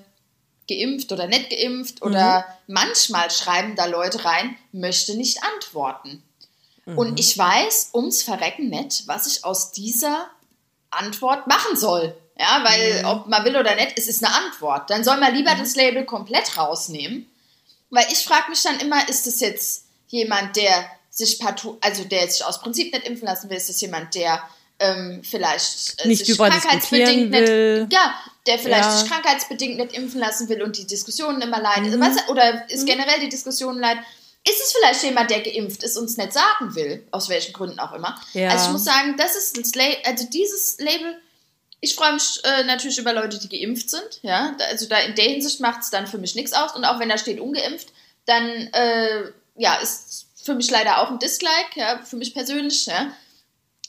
geimpft 0.68 1.12
oder 1.12 1.28
nicht 1.28 1.50
geimpft 1.50 2.02
mhm. 2.02 2.12
oder 2.12 2.46
manchmal 2.68 3.30
schreiben 3.32 3.76
da 3.76 3.86
Leute 3.86 4.24
rein, 4.26 4.56
möchte 4.72 5.16
nicht 5.16 5.40
antworten. 5.44 6.24
Mhm. 6.86 6.98
Und 6.98 7.20
ich 7.20 7.38
weiß 7.38 7.92
ums 7.94 8.24
Verrecken 8.24 8.70
nicht, 8.70 9.08
was 9.08 9.28
ich 9.28 9.44
aus 9.44 9.72
dieser 9.72 10.30
Antwort 10.90 11.48
machen 11.48 11.76
soll. 11.76 12.16
Ja, 12.38 12.64
weil 12.64 13.02
mhm. 13.02 13.06
ob 13.06 13.28
man 13.28 13.46
will 13.46 13.56
oder 13.56 13.76
nicht, 13.76 13.94
es 13.96 14.08
ist 14.08 14.24
eine 14.24 14.34
Antwort. 14.34 14.90
Dann 14.90 15.04
soll 15.04 15.18
man 15.18 15.36
lieber 15.36 15.54
mhm. 15.54 15.60
das 15.60 15.76
Label 15.76 16.04
komplett 16.06 16.58
rausnehmen. 16.58 17.30
Weil 17.90 18.08
ich 18.12 18.26
frage 18.26 18.50
mich 18.50 18.64
dann 18.64 18.80
immer, 18.80 19.08
ist 19.08 19.28
das 19.28 19.40
jetzt 19.40 19.86
jemand, 20.08 20.56
der 20.56 20.90
sich 21.12 21.40
partout, 21.40 21.78
also 21.82 22.04
der 22.06 22.28
sich 22.28 22.44
aus 22.44 22.60
Prinzip 22.60 22.92
nicht 22.92 23.06
impfen 23.06 23.28
lassen 23.28 23.50
will, 23.50 23.58
ist 23.58 23.70
das 23.70 23.80
jemand, 23.82 24.16
der 24.16 24.42
ähm, 24.80 25.22
vielleicht 25.24 26.04
äh, 26.04 26.08
nicht 26.08 26.26
sich 26.26 26.36
krankheitsbedingt 26.36 27.32
will. 27.32 27.82
nicht, 27.84 27.94
ja, 27.94 28.16
der 28.46 28.60
vielleicht 28.60 28.86
ja. 28.86 28.98
sich 28.98 29.10
krankheitsbedingt 29.10 29.78
nicht 29.78 29.94
impfen 29.94 30.20
lassen 30.20 30.50
will 30.50 30.62
und 30.64 30.78
die 30.78 30.88
Diskussionen 30.88 31.42
immer 31.42 31.62
leiden, 31.62 31.90
mhm. 31.90 32.20
oder 32.30 32.70
ist 32.70 32.84
mhm. 32.84 32.88
generell 32.88 33.20
die 33.20 33.30
Diskussion 33.30 33.80
leid. 33.80 33.98
Ist 34.46 34.62
es 34.62 34.74
vielleicht 34.74 35.04
jemand, 35.04 35.30
der 35.30 35.42
geimpft 35.42 35.84
ist, 35.84 35.96
und 35.96 36.06
es 36.06 36.18
nicht 36.18 36.34
sagen 36.34 36.76
will, 36.76 37.08
aus 37.12 37.30
welchen 37.30 37.54
Gründen 37.54 37.80
auch 37.80 37.94
immer? 37.94 38.20
Ja. 38.34 38.50
Also 38.50 38.66
ich 38.66 38.72
muss 38.74 38.84
sagen, 38.84 39.16
das 39.18 39.38
ist 39.38 39.58
das 39.58 39.74
Label, 39.74 39.98
also 40.06 40.26
dieses 40.26 40.78
Label 40.80 41.18
ich 41.84 41.96
freue 41.96 42.14
mich 42.14 42.40
äh, 42.46 42.64
natürlich 42.64 42.98
über 42.98 43.12
Leute, 43.12 43.38
die 43.40 43.50
geimpft 43.50 43.90
sind. 43.90 44.20
Ja? 44.22 44.56
Also 44.70 44.88
da 44.88 45.00
in 45.00 45.16
der 45.16 45.26
Hinsicht 45.26 45.60
macht 45.60 45.82
es 45.82 45.90
dann 45.90 46.08
für 46.08 46.18
mich 46.18 46.34
nichts 46.34 46.54
aus. 46.54 46.74
Und 46.78 46.86
auch 46.86 46.98
wenn 46.98 47.10
da 47.10 47.18
steht 47.18 47.42
ungeimpft, 47.42 47.90
dann 48.26 48.48
äh, 48.48 49.32
ja, 49.58 49.76
ist 49.76 50.28
für 50.42 50.56
mich 50.56 50.72
leider 50.72 51.00
auch 51.00 51.12
ein 51.12 51.20
Dislike, 51.20 51.76
ja, 51.76 52.00
für 52.02 52.16
mich 52.16 52.34
persönlich. 52.34 52.86
Ja? 52.86 53.12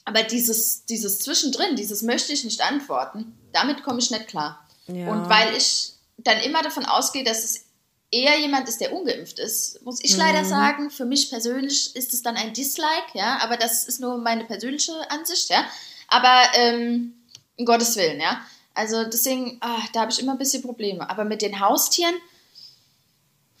Aber 0.03 0.23
dieses, 0.23 0.85
dieses 0.85 1.19
Zwischendrin, 1.19 1.77
dieses 1.77 2.01
möchte 2.01 2.33
ich 2.33 2.43
nicht 2.43 2.61
antworten, 2.61 3.37
damit 3.55 3.83
komme 3.83 3.99
ich 3.99 4.11
nicht 4.11 4.27
klar. 4.27 4.65
Ja. 4.87 5.09
Und 5.09 5.29
weil 5.29 5.55
ich 5.55 5.93
dann 6.17 6.39
immer 6.41 6.61
davon 6.61 6.85
ausgehe, 6.85 7.23
dass 7.23 7.43
es 7.43 7.65
eher 8.11 8.37
jemand 8.39 8.69
ist, 8.69 8.79
der 8.79 8.93
ungeimpft 8.93 9.39
ist, 9.39 9.81
muss 9.83 10.03
ich 10.03 10.13
mhm. 10.13 10.19
leider 10.19 10.45
sagen, 10.45 10.91
für 10.91 11.05
mich 11.05 11.29
persönlich 11.29 11.95
ist 11.95 12.13
es 12.13 12.21
dann 12.21 12.37
ein 12.37 12.53
Dislike, 12.53 13.07
ja, 13.13 13.39
aber 13.41 13.57
das 13.57 13.85
ist 13.85 13.99
nur 13.99 14.17
meine 14.17 14.45
persönliche 14.45 14.93
Ansicht, 15.09 15.49
ja. 15.49 15.65
Aber 16.07 16.43
ähm, 16.53 17.13
um 17.57 17.65
Gottes 17.65 17.95
Willen, 17.95 18.19
ja. 18.19 18.41
Also 18.73 19.05
deswegen, 19.05 19.57
ach, 19.61 19.87
da 19.93 20.01
habe 20.01 20.11
ich 20.11 20.19
immer 20.19 20.33
ein 20.33 20.37
bisschen 20.37 20.61
Probleme. 20.61 21.09
Aber 21.09 21.23
mit 21.23 21.41
den 21.41 21.59
Haustieren, 21.59 22.15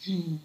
hm. 0.03 0.39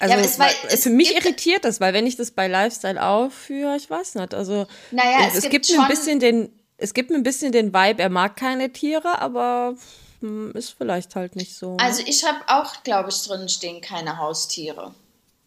Also 0.00 0.14
ja, 0.14 0.20
es 0.20 0.38
war, 0.38 0.50
es 0.68 0.82
für 0.82 0.90
mich 0.90 1.14
irritiert 1.14 1.64
das, 1.64 1.80
weil 1.80 1.94
wenn 1.94 2.06
ich 2.06 2.16
das 2.16 2.32
bei 2.32 2.48
Lifestyle 2.48 3.02
aufführe, 3.02 3.76
ich 3.76 3.88
weiß 3.88 4.16
nicht. 4.16 4.34
Also 4.34 4.66
naja, 4.90 5.28
es, 5.28 5.36
es 5.36 5.48
gibt, 5.48 5.66
gibt 5.66 5.78
ein 5.78 5.88
bisschen 5.88 6.18
den, 6.18 6.52
es 6.76 6.94
gibt 6.94 7.10
ein 7.10 7.22
bisschen 7.22 7.52
den 7.52 7.72
Vibe, 7.72 8.02
er 8.02 8.10
mag 8.10 8.36
keine 8.36 8.72
Tiere, 8.72 9.20
aber 9.20 9.74
hm, 10.20 10.52
ist 10.52 10.70
vielleicht 10.70 11.14
halt 11.16 11.36
nicht 11.36 11.54
so. 11.56 11.76
Also 11.78 12.02
ich 12.06 12.24
habe 12.24 12.38
auch, 12.48 12.82
glaube 12.82 13.10
ich, 13.10 13.22
drin 13.22 13.48
stehen 13.48 13.80
keine 13.80 14.18
Haustiere. 14.18 14.94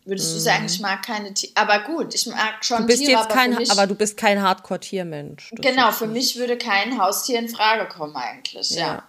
Würdest 0.05 0.33
du 0.33 0.39
sagen, 0.39 0.65
ich 0.67 0.77
mhm. 0.77 0.83
mag 0.83 1.03
keine 1.03 1.33
Tiere? 1.33 1.51
Aber 1.55 1.79
gut, 1.79 2.15
ich 2.15 2.27
mag 2.27 2.63
schon 2.63 2.77
du 2.77 2.85
bist 2.85 2.99
Tiere. 2.99 3.11
Jetzt 3.11 3.25
aber, 3.25 3.33
kein, 3.33 3.55
mich, 3.55 3.71
aber 3.71 3.87
du 3.87 3.95
bist 3.95 4.15
kein 4.15 4.41
Hardcore-Tiermensch. 4.41 5.51
Genau, 5.55 5.91
für 5.91 6.07
mich 6.07 6.37
würde 6.37 6.57
kein 6.57 6.97
Haustier 6.97 7.39
in 7.39 7.49
Frage 7.49 7.89
kommen 7.89 8.15
eigentlich, 8.15 8.69
ja. 8.71 8.87
ja. 8.87 9.03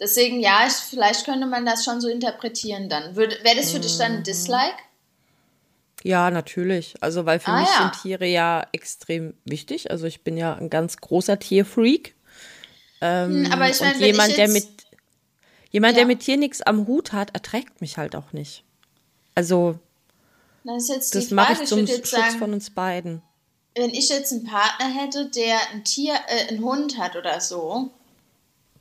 Deswegen, 0.00 0.40
ja, 0.40 0.66
ich, 0.66 0.72
vielleicht 0.72 1.24
könnte 1.24 1.46
man 1.46 1.64
das 1.64 1.84
schon 1.84 2.00
so 2.00 2.08
interpretieren 2.08 2.88
dann. 2.88 3.14
Wäre 3.14 3.56
das 3.56 3.70
für 3.70 3.78
mhm. 3.78 3.82
dich 3.82 3.96
dann 3.96 4.12
ein 4.12 4.18
mhm. 4.18 4.24
Dislike? 4.24 4.74
Ja, 6.04 6.30
natürlich. 6.30 6.94
Also, 7.00 7.24
weil 7.24 7.40
für 7.40 7.50
ah, 7.50 7.60
mich 7.60 7.70
ja. 7.70 7.78
sind 7.78 8.02
Tiere 8.02 8.26
ja 8.26 8.66
extrem 8.72 9.32
wichtig. 9.46 9.90
Also, 9.90 10.06
ich 10.06 10.22
bin 10.22 10.36
ja 10.36 10.54
ein 10.54 10.68
ganz 10.68 10.98
großer 10.98 11.38
Tierfreak. 11.38 12.14
Ähm, 13.00 13.46
hm, 13.46 13.52
aber 13.52 13.70
ich 13.70 13.80
meine, 13.80 14.06
jemand, 14.06 14.36
der 14.36 14.48
mit 14.48 14.66
jemand, 15.70 15.94
ja. 15.94 16.00
der 16.00 16.06
mit 16.06 16.20
Tier 16.20 16.36
nichts 16.36 16.60
am 16.60 16.86
Hut 16.86 17.12
hat, 17.14 17.34
erträgt 17.34 17.80
mich 17.80 17.96
halt 17.96 18.14
auch 18.14 18.32
nicht. 18.32 18.64
Also, 19.34 19.78
das, 20.62 21.10
das 21.10 21.30
mache 21.30 21.54
ich 21.54 21.68
zum 21.68 21.84
ich 21.84 21.90
Schutz 21.90 22.10
sagen, 22.10 22.38
von 22.38 22.52
uns 22.52 22.68
beiden. 22.68 23.22
Wenn 23.74 23.90
ich 23.90 24.10
jetzt 24.10 24.30
einen 24.30 24.44
Partner 24.44 24.86
hätte, 24.86 25.30
der 25.30 25.56
ein 25.72 25.84
Tier, 25.84 26.14
äh, 26.28 26.48
einen 26.48 26.62
Hund 26.62 26.98
hat 26.98 27.16
oder 27.16 27.40
so, 27.40 27.90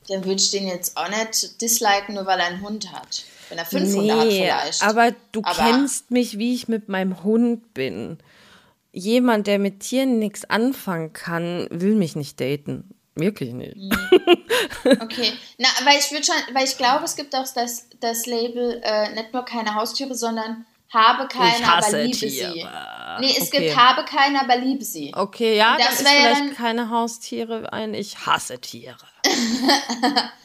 dann 0.09 0.26
würde 0.26 0.41
ich 0.41 0.51
den 0.51 0.67
jetzt 0.67 0.97
auch 0.97 1.07
nicht 1.07 1.61
disliken, 1.61 2.15
nur 2.15 2.26
weil 2.26 2.39
er 2.39 2.47
einen 2.47 2.61
Hund 2.61 2.91
hat. 2.91 3.24
Wenn 3.54 3.60
er 3.60 3.66
fünf 3.66 3.89
nee, 3.89 3.95
Hunde 3.95 4.16
hat 4.16 4.28
vielleicht. 4.28 4.84
Aber 4.84 5.12
du 5.32 5.41
aber 5.43 5.56
kennst 5.56 6.10
mich, 6.10 6.39
wie 6.39 6.56
ich 6.56 6.68
mit 6.68 6.89
meinem 6.89 7.24
Hund 7.24 7.76
bin. 7.76 8.18
Jemand, 8.91 9.45
der 9.45 9.60
mit 9.60 9.82
Tieren 9.82 10.18
nichts 10.18 10.45
anfangen 10.45 11.14
kann, 11.14 11.68
will 11.70 11.93
mich 11.93 12.16
nicht 12.16 12.41
daten. 12.41 12.89
Wirklich 13.14 13.54
nicht. 13.54 13.76
Mhm. 13.76 13.91
Okay. 15.01 15.34
Na, 15.60 15.68
weil 15.84 15.99
ich 15.99 16.12
würde 16.12 16.26
schon, 16.26 16.36
weil 16.56 16.66
ich 16.66 16.78
glaube, 16.78 17.06
es 17.06 17.16
gibt 17.16 17.36
auch 17.36 17.45
das, 17.54 17.88
das 17.99 18.26
Label 18.26 18.82
äh, 18.84 19.14
nicht 19.14 19.34
nur 19.34 19.45
keine 19.45 19.76
Haustiere, 19.76 20.16
sondern 20.16 20.66
habe 20.91 21.28
keine, 21.28 21.74
aber 21.74 22.04
liebe 22.04 22.18
Tiere. 22.18 22.54
sie. 22.54 22.66
Nee, 23.20 23.36
es 23.38 23.49
okay. 23.49 23.68
gibt 23.68 23.78
habe 23.78 24.04
keine, 24.06 24.41
aber 24.41 24.58
liebe 24.58 24.84
sie. 24.84 25.12
Okay, 25.16 25.58
ja, 25.58 25.78
das, 25.78 25.89
das 25.89 26.01
ist 26.01 26.08
vielleicht 26.08 26.41
dann, 26.41 26.56
keine 26.56 26.89
Haustiere 26.89 27.72
ein. 27.72 27.93
Ich 27.93 28.26
hasse 28.26 28.60
Tiere. 28.60 28.97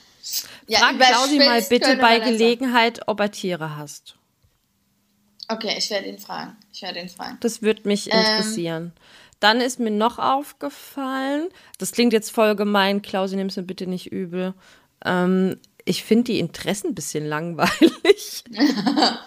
ja, 0.69 0.79
Frag 0.79 0.99
Claudi 0.99 1.39
mal 1.39 1.63
bitte 1.63 1.97
bei 1.97 2.19
Gelegenheit, 2.21 3.01
ob 3.07 3.21
er 3.21 3.31
Tiere 3.31 3.77
hast. 3.77 4.17
Okay, 5.49 5.75
ich 5.79 5.91
werde 5.91 6.09
ihn 6.09 6.19
fragen. 6.19 6.57
Ich 6.73 6.83
werde 6.83 7.01
ihn 7.01 7.09
fragen. 7.09 7.39
Das 7.41 7.63
würde 7.63 7.89
mich 7.89 8.13
ähm, 8.13 8.19
interessieren. 8.19 8.83
Ähm, 8.95 9.03
Dann 9.41 9.61
ist 9.61 9.81
mir 9.81 9.91
noch 9.91 10.19
aufgefallen, 10.19 11.49
das 11.79 11.93
klingt 11.93 12.13
jetzt 12.13 12.31
voll 12.31 12.55
gemein, 12.55 13.03
Klausi, 13.03 13.37
nimm 13.37 13.47
es 13.47 13.57
mir 13.57 13.63
bitte 13.63 13.87
nicht 13.87 14.13
übel. 14.13 14.53
Ähm, 15.05 15.59
ich 15.87 16.05
finde 16.05 16.25
die 16.25 16.39
Interessen 16.39 16.89
ein 16.89 16.95
bisschen 16.95 17.27
langweilig. 17.27 18.45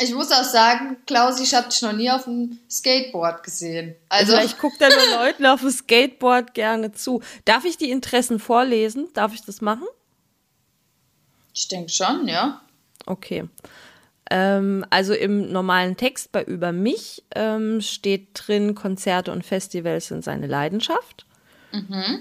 Ich 0.00 0.12
muss 0.12 0.32
auch 0.32 0.42
sagen, 0.42 0.96
Klaus, 1.06 1.38
ich 1.38 1.54
habe 1.54 1.68
dich 1.68 1.80
noch 1.82 1.92
nie 1.92 2.10
auf 2.10 2.24
dem 2.24 2.58
Skateboard 2.68 3.44
gesehen. 3.44 3.94
Also, 4.08 4.34
also 4.34 4.46
ich 4.46 4.58
gucke 4.58 4.76
da 4.80 4.88
nur 4.88 5.18
Leuten 5.18 5.46
auf 5.46 5.60
dem 5.60 5.70
Skateboard 5.70 6.52
gerne 6.52 6.90
zu. 6.92 7.22
Darf 7.44 7.64
ich 7.64 7.76
die 7.76 7.90
Interessen 7.90 8.40
vorlesen? 8.40 9.08
Darf 9.14 9.34
ich 9.34 9.44
das 9.44 9.60
machen? 9.60 9.86
Ich 11.54 11.68
denke 11.68 11.90
schon, 11.90 12.28
ja. 12.28 12.60
Okay. 13.06 13.48
Ähm, 14.30 14.84
also 14.90 15.14
im 15.14 15.52
normalen 15.52 15.96
Text 15.96 16.32
bei 16.32 16.42
Über 16.42 16.72
mich 16.72 17.22
ähm, 17.34 17.80
steht 17.80 18.28
drin, 18.34 18.74
Konzerte 18.74 19.32
und 19.32 19.44
Festivals 19.44 20.08
sind 20.08 20.24
seine 20.24 20.46
Leidenschaft. 20.46 21.26
Mhm. 21.72 22.20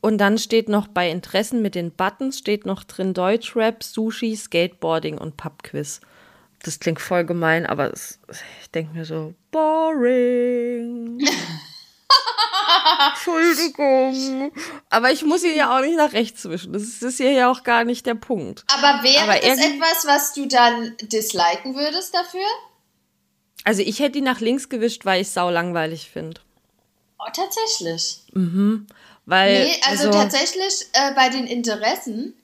Und 0.00 0.18
dann 0.18 0.38
steht 0.38 0.68
noch 0.68 0.86
bei 0.86 1.10
Interessen 1.10 1.62
mit 1.62 1.74
den 1.74 1.90
Buttons 1.90 2.38
steht 2.38 2.66
noch 2.66 2.84
drin 2.84 3.14
Deutschrap, 3.14 3.82
Sushi, 3.82 4.36
Skateboarding 4.36 5.18
und 5.18 5.36
Pubquiz 5.36 6.00
das 6.64 6.80
klingt 6.80 7.00
voll 7.00 7.24
gemein, 7.24 7.66
aber 7.66 7.92
es, 7.92 8.18
ich 8.62 8.70
denke 8.70 8.94
mir 8.94 9.04
so, 9.04 9.34
boring. 9.50 11.20
Entschuldigung. 13.10 14.52
Aber 14.90 15.10
ich 15.10 15.24
muss 15.24 15.44
ihn 15.44 15.56
ja 15.56 15.76
auch 15.76 15.82
nicht 15.82 15.96
nach 15.96 16.12
rechts 16.12 16.48
wischen. 16.48 16.72
Das 16.72 16.82
ist, 16.82 17.02
das 17.02 17.12
ist 17.12 17.16
hier 17.18 17.32
ja 17.32 17.50
auch 17.50 17.62
gar 17.62 17.84
nicht 17.84 18.06
der 18.06 18.14
Punkt. 18.14 18.64
Aber 18.68 19.02
wäre 19.02 19.22
Aber 19.22 19.34
das 19.34 19.58
etwas, 19.58 20.06
was 20.06 20.32
du 20.34 20.46
dann 20.46 20.96
disliken 21.02 21.74
würdest 21.74 22.14
dafür? 22.14 22.46
Also 23.64 23.82
ich 23.82 24.00
hätte 24.00 24.18
ihn 24.18 24.24
nach 24.24 24.40
links 24.40 24.68
gewischt, 24.68 25.04
weil 25.04 25.22
ich 25.22 25.28
es 25.28 25.34
sau 25.34 25.50
langweilig 25.50 26.10
finde. 26.10 26.40
Oh, 27.18 27.30
tatsächlich. 27.32 28.20
Mhm. 28.32 28.86
Weil, 29.26 29.64
nee, 29.64 29.80
also, 29.88 30.08
also 30.08 30.18
tatsächlich 30.18 30.86
äh, 30.92 31.14
bei 31.14 31.30
den 31.30 31.46
Interessen. 31.46 32.34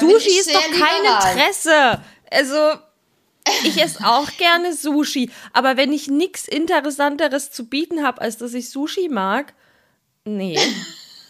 Sushi 0.00 0.38
ist 0.38 0.54
doch 0.54 0.62
kein 0.62 1.02
liberal. 1.02 1.32
Interesse. 1.32 2.02
Also 2.30 2.78
ich 3.64 3.80
esse 3.80 4.04
auch 4.06 4.30
gerne 4.36 4.74
Sushi, 4.74 5.30
aber 5.52 5.76
wenn 5.76 5.92
ich 5.92 6.08
nichts 6.08 6.48
Interessanteres 6.48 7.50
zu 7.50 7.66
bieten 7.66 8.02
habe, 8.02 8.20
als 8.20 8.38
dass 8.38 8.54
ich 8.54 8.70
Sushi 8.70 9.08
mag, 9.08 9.54
nee. 10.36 10.58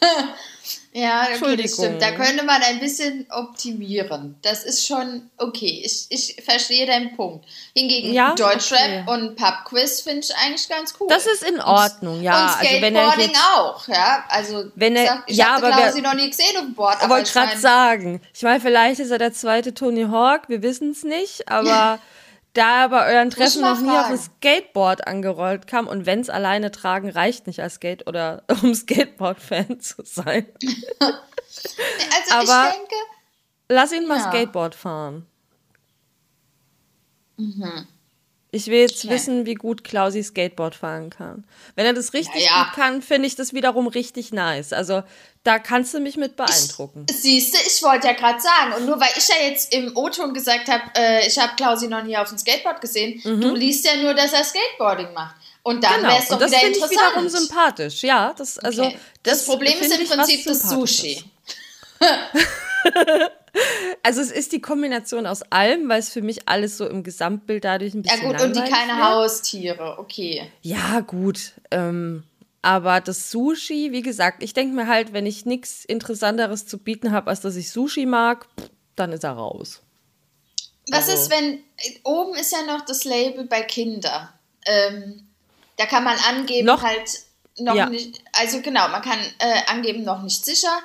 ja, 0.92 1.28
okay, 1.34 1.56
das 1.56 1.74
stimmt. 1.74 2.00
Da 2.02 2.12
könnte 2.12 2.44
man 2.44 2.62
ein 2.62 2.80
bisschen 2.80 3.26
optimieren. 3.30 4.36
Das 4.42 4.64
ist 4.64 4.86
schon 4.86 5.30
okay. 5.36 5.82
Ich, 5.84 6.06
ich 6.10 6.42
verstehe 6.44 6.86
deinen 6.86 7.16
Punkt. 7.16 7.44
Hingegen 7.74 8.12
ja? 8.12 8.34
Deutschrap 8.34 9.06
okay. 9.06 9.10
und 9.10 9.36
Pubquiz 9.36 10.02
finde 10.02 10.20
ich 10.20 10.34
eigentlich 10.36 10.68
ganz 10.68 10.94
cool. 11.00 11.08
Das 11.08 11.26
ist 11.26 11.42
in 11.42 11.60
Ordnung, 11.60 12.22
ja. 12.22 12.44
Und 12.44 12.66
Skateboarding 12.66 12.96
also 12.96 13.18
wenn 13.18 13.34
er 13.34 13.56
auch, 13.56 13.88
ja. 13.88 14.24
Also 14.28 14.64
wenn 14.74 14.96
er, 14.96 15.06
sagt, 15.06 15.30
ich 15.30 15.36
ja, 15.36 15.46
habe 15.46 15.70
Klausi 15.70 16.00
noch 16.00 16.14
nie 16.14 16.30
gesehen 16.30 16.56
auf 16.56 16.64
dem 16.64 16.74
Board. 16.74 16.96
Aber 17.00 17.16
wollte 17.16 17.32
gerade 17.32 17.58
sagen, 17.58 18.20
ich 18.34 18.42
meine, 18.42 18.60
vielleicht 18.60 19.00
ist 19.00 19.10
er 19.10 19.18
der 19.18 19.32
zweite 19.32 19.74
Tony 19.74 20.04
Hawk, 20.04 20.48
wir 20.48 20.62
wissen 20.62 20.90
es 20.90 21.02
nicht, 21.02 21.48
aber 21.48 21.98
da 22.58 22.82
er 22.82 22.88
bei 22.88 23.14
euren 23.14 23.30
Treffen 23.30 23.62
noch 23.62 23.80
nie 23.80 23.96
auf 23.96 24.06
ein 24.06 24.18
Skateboard 24.18 25.06
angerollt 25.06 25.68
kam 25.68 25.86
und 25.86 26.06
wenn 26.06 26.20
es 26.20 26.28
alleine 26.28 26.72
tragen 26.72 27.08
reicht 27.08 27.46
nicht 27.46 27.60
als 27.62 27.74
Skate 27.74 28.06
oder 28.08 28.42
um 28.62 28.74
Skateboard-Fan 28.74 29.80
zu 29.80 30.02
sein. 30.04 30.46
also 31.00 32.30
Aber 32.30 32.70
ich 32.70 32.76
denke, 32.76 32.94
lass 33.68 33.92
ihn 33.92 34.06
mal 34.06 34.18
ja. 34.18 34.28
Skateboard 34.28 34.74
fahren. 34.74 35.26
Mhm. 37.36 37.86
Ich 38.50 38.68
will 38.68 38.80
jetzt 38.80 39.04
okay. 39.04 39.14
wissen, 39.14 39.44
wie 39.44 39.54
gut 39.54 39.84
Klausi 39.84 40.22
Skateboard 40.22 40.74
fahren 40.74 41.10
kann. 41.10 41.44
Wenn 41.74 41.84
er 41.84 41.92
das 41.92 42.14
richtig 42.14 42.44
ja, 42.44 42.50
ja. 42.50 42.64
gut 42.64 42.74
kann, 42.74 43.02
finde 43.02 43.26
ich 43.26 43.36
das 43.36 43.52
wiederum 43.52 43.88
richtig 43.88 44.32
nice. 44.32 44.72
Also 44.72 45.02
da 45.44 45.58
kannst 45.58 45.92
du 45.92 46.00
mich 46.00 46.16
mit 46.16 46.36
beeindrucken. 46.36 47.04
Siehst 47.10 47.54
du, 47.54 47.58
ich 47.66 47.82
wollte 47.82 48.06
ja 48.06 48.14
gerade 48.14 48.40
sagen, 48.40 48.72
und 48.76 48.86
nur 48.86 48.98
weil 48.98 49.10
ich 49.16 49.28
ja 49.28 49.34
jetzt 49.46 49.74
im 49.74 49.94
O-Ton 49.96 50.32
gesagt 50.32 50.68
habe, 50.68 50.82
äh, 50.96 51.26
ich 51.26 51.38
habe 51.38 51.56
Klausi 51.56 51.88
noch 51.88 52.02
nie 52.02 52.16
auf 52.16 52.30
dem 52.30 52.38
Skateboard 52.38 52.80
gesehen, 52.80 53.20
mhm. 53.22 53.40
du 53.40 53.54
liest 53.54 53.84
ja 53.84 53.96
nur, 53.96 54.14
dass 54.14 54.32
er 54.32 54.44
Skateboarding 54.44 55.12
macht. 55.12 55.36
Und 55.62 55.84
dann 55.84 55.96
genau. 55.96 56.08
wäre 56.08 56.22
es 56.22 56.28
doch 56.28 56.36
wieder 56.36 56.46
interessant. 56.46 56.72
Das 56.72 56.88
finde 56.88 56.94
ich 56.94 56.98
wiederum 56.98 57.28
sympathisch, 57.28 58.02
ja. 58.02 58.32
Das, 58.32 58.58
also, 58.58 58.84
okay. 58.84 58.98
das, 59.22 59.38
das 59.40 59.46
Problem 59.46 59.78
ist 59.78 59.98
im 59.98 60.06
Prinzip 60.06 60.44
das 60.46 60.62
Sushi. 60.62 61.22
Also 64.02 64.20
es 64.20 64.30
ist 64.30 64.52
die 64.52 64.60
Kombination 64.60 65.26
aus 65.26 65.42
allem, 65.50 65.88
weil 65.88 65.98
es 65.98 66.10
für 66.10 66.22
mich 66.22 66.48
alles 66.48 66.78
so 66.78 66.86
im 66.86 67.02
Gesamtbild 67.02 67.64
dadurch 67.64 67.94
ein 67.94 68.02
bisschen 68.02 68.22
Ja 68.22 68.32
gut, 68.32 68.40
und 68.42 68.56
die 68.56 68.60
keine 68.60 68.96
wird. 68.96 69.04
Haustiere, 69.04 69.98
okay. 69.98 70.50
Ja 70.62 71.00
gut, 71.00 71.52
ähm, 71.70 72.22
aber 72.62 73.00
das 73.00 73.30
Sushi, 73.30 73.92
wie 73.92 74.02
gesagt, 74.02 74.42
ich 74.42 74.52
denke 74.52 74.74
mir 74.74 74.86
halt, 74.86 75.12
wenn 75.12 75.26
ich 75.26 75.46
nichts 75.46 75.84
Interessanteres 75.84 76.66
zu 76.66 76.78
bieten 76.78 77.12
habe, 77.12 77.30
als 77.30 77.40
dass 77.40 77.56
ich 77.56 77.70
Sushi 77.70 78.06
mag, 78.06 78.46
dann 78.96 79.12
ist 79.12 79.24
er 79.24 79.32
raus. 79.32 79.82
Was 80.90 81.08
also. 81.08 81.22
ist, 81.22 81.30
wenn, 81.30 81.62
oben 82.04 82.34
ist 82.34 82.52
ja 82.52 82.62
noch 82.62 82.84
das 82.84 83.04
Label 83.04 83.44
bei 83.44 83.62
Kinder. 83.62 84.32
Ähm, 84.66 85.28
da 85.76 85.86
kann 85.86 86.02
man 86.02 86.16
angeben, 86.28 86.66
noch, 86.66 86.82
halt 86.82 87.20
noch 87.58 87.74
ja. 87.74 87.88
nicht, 87.88 88.22
also 88.32 88.60
genau, 88.60 88.88
man 88.88 89.02
kann 89.02 89.18
äh, 89.38 89.60
angeben, 89.66 90.02
noch 90.02 90.22
nicht 90.22 90.44
sicher 90.44 90.80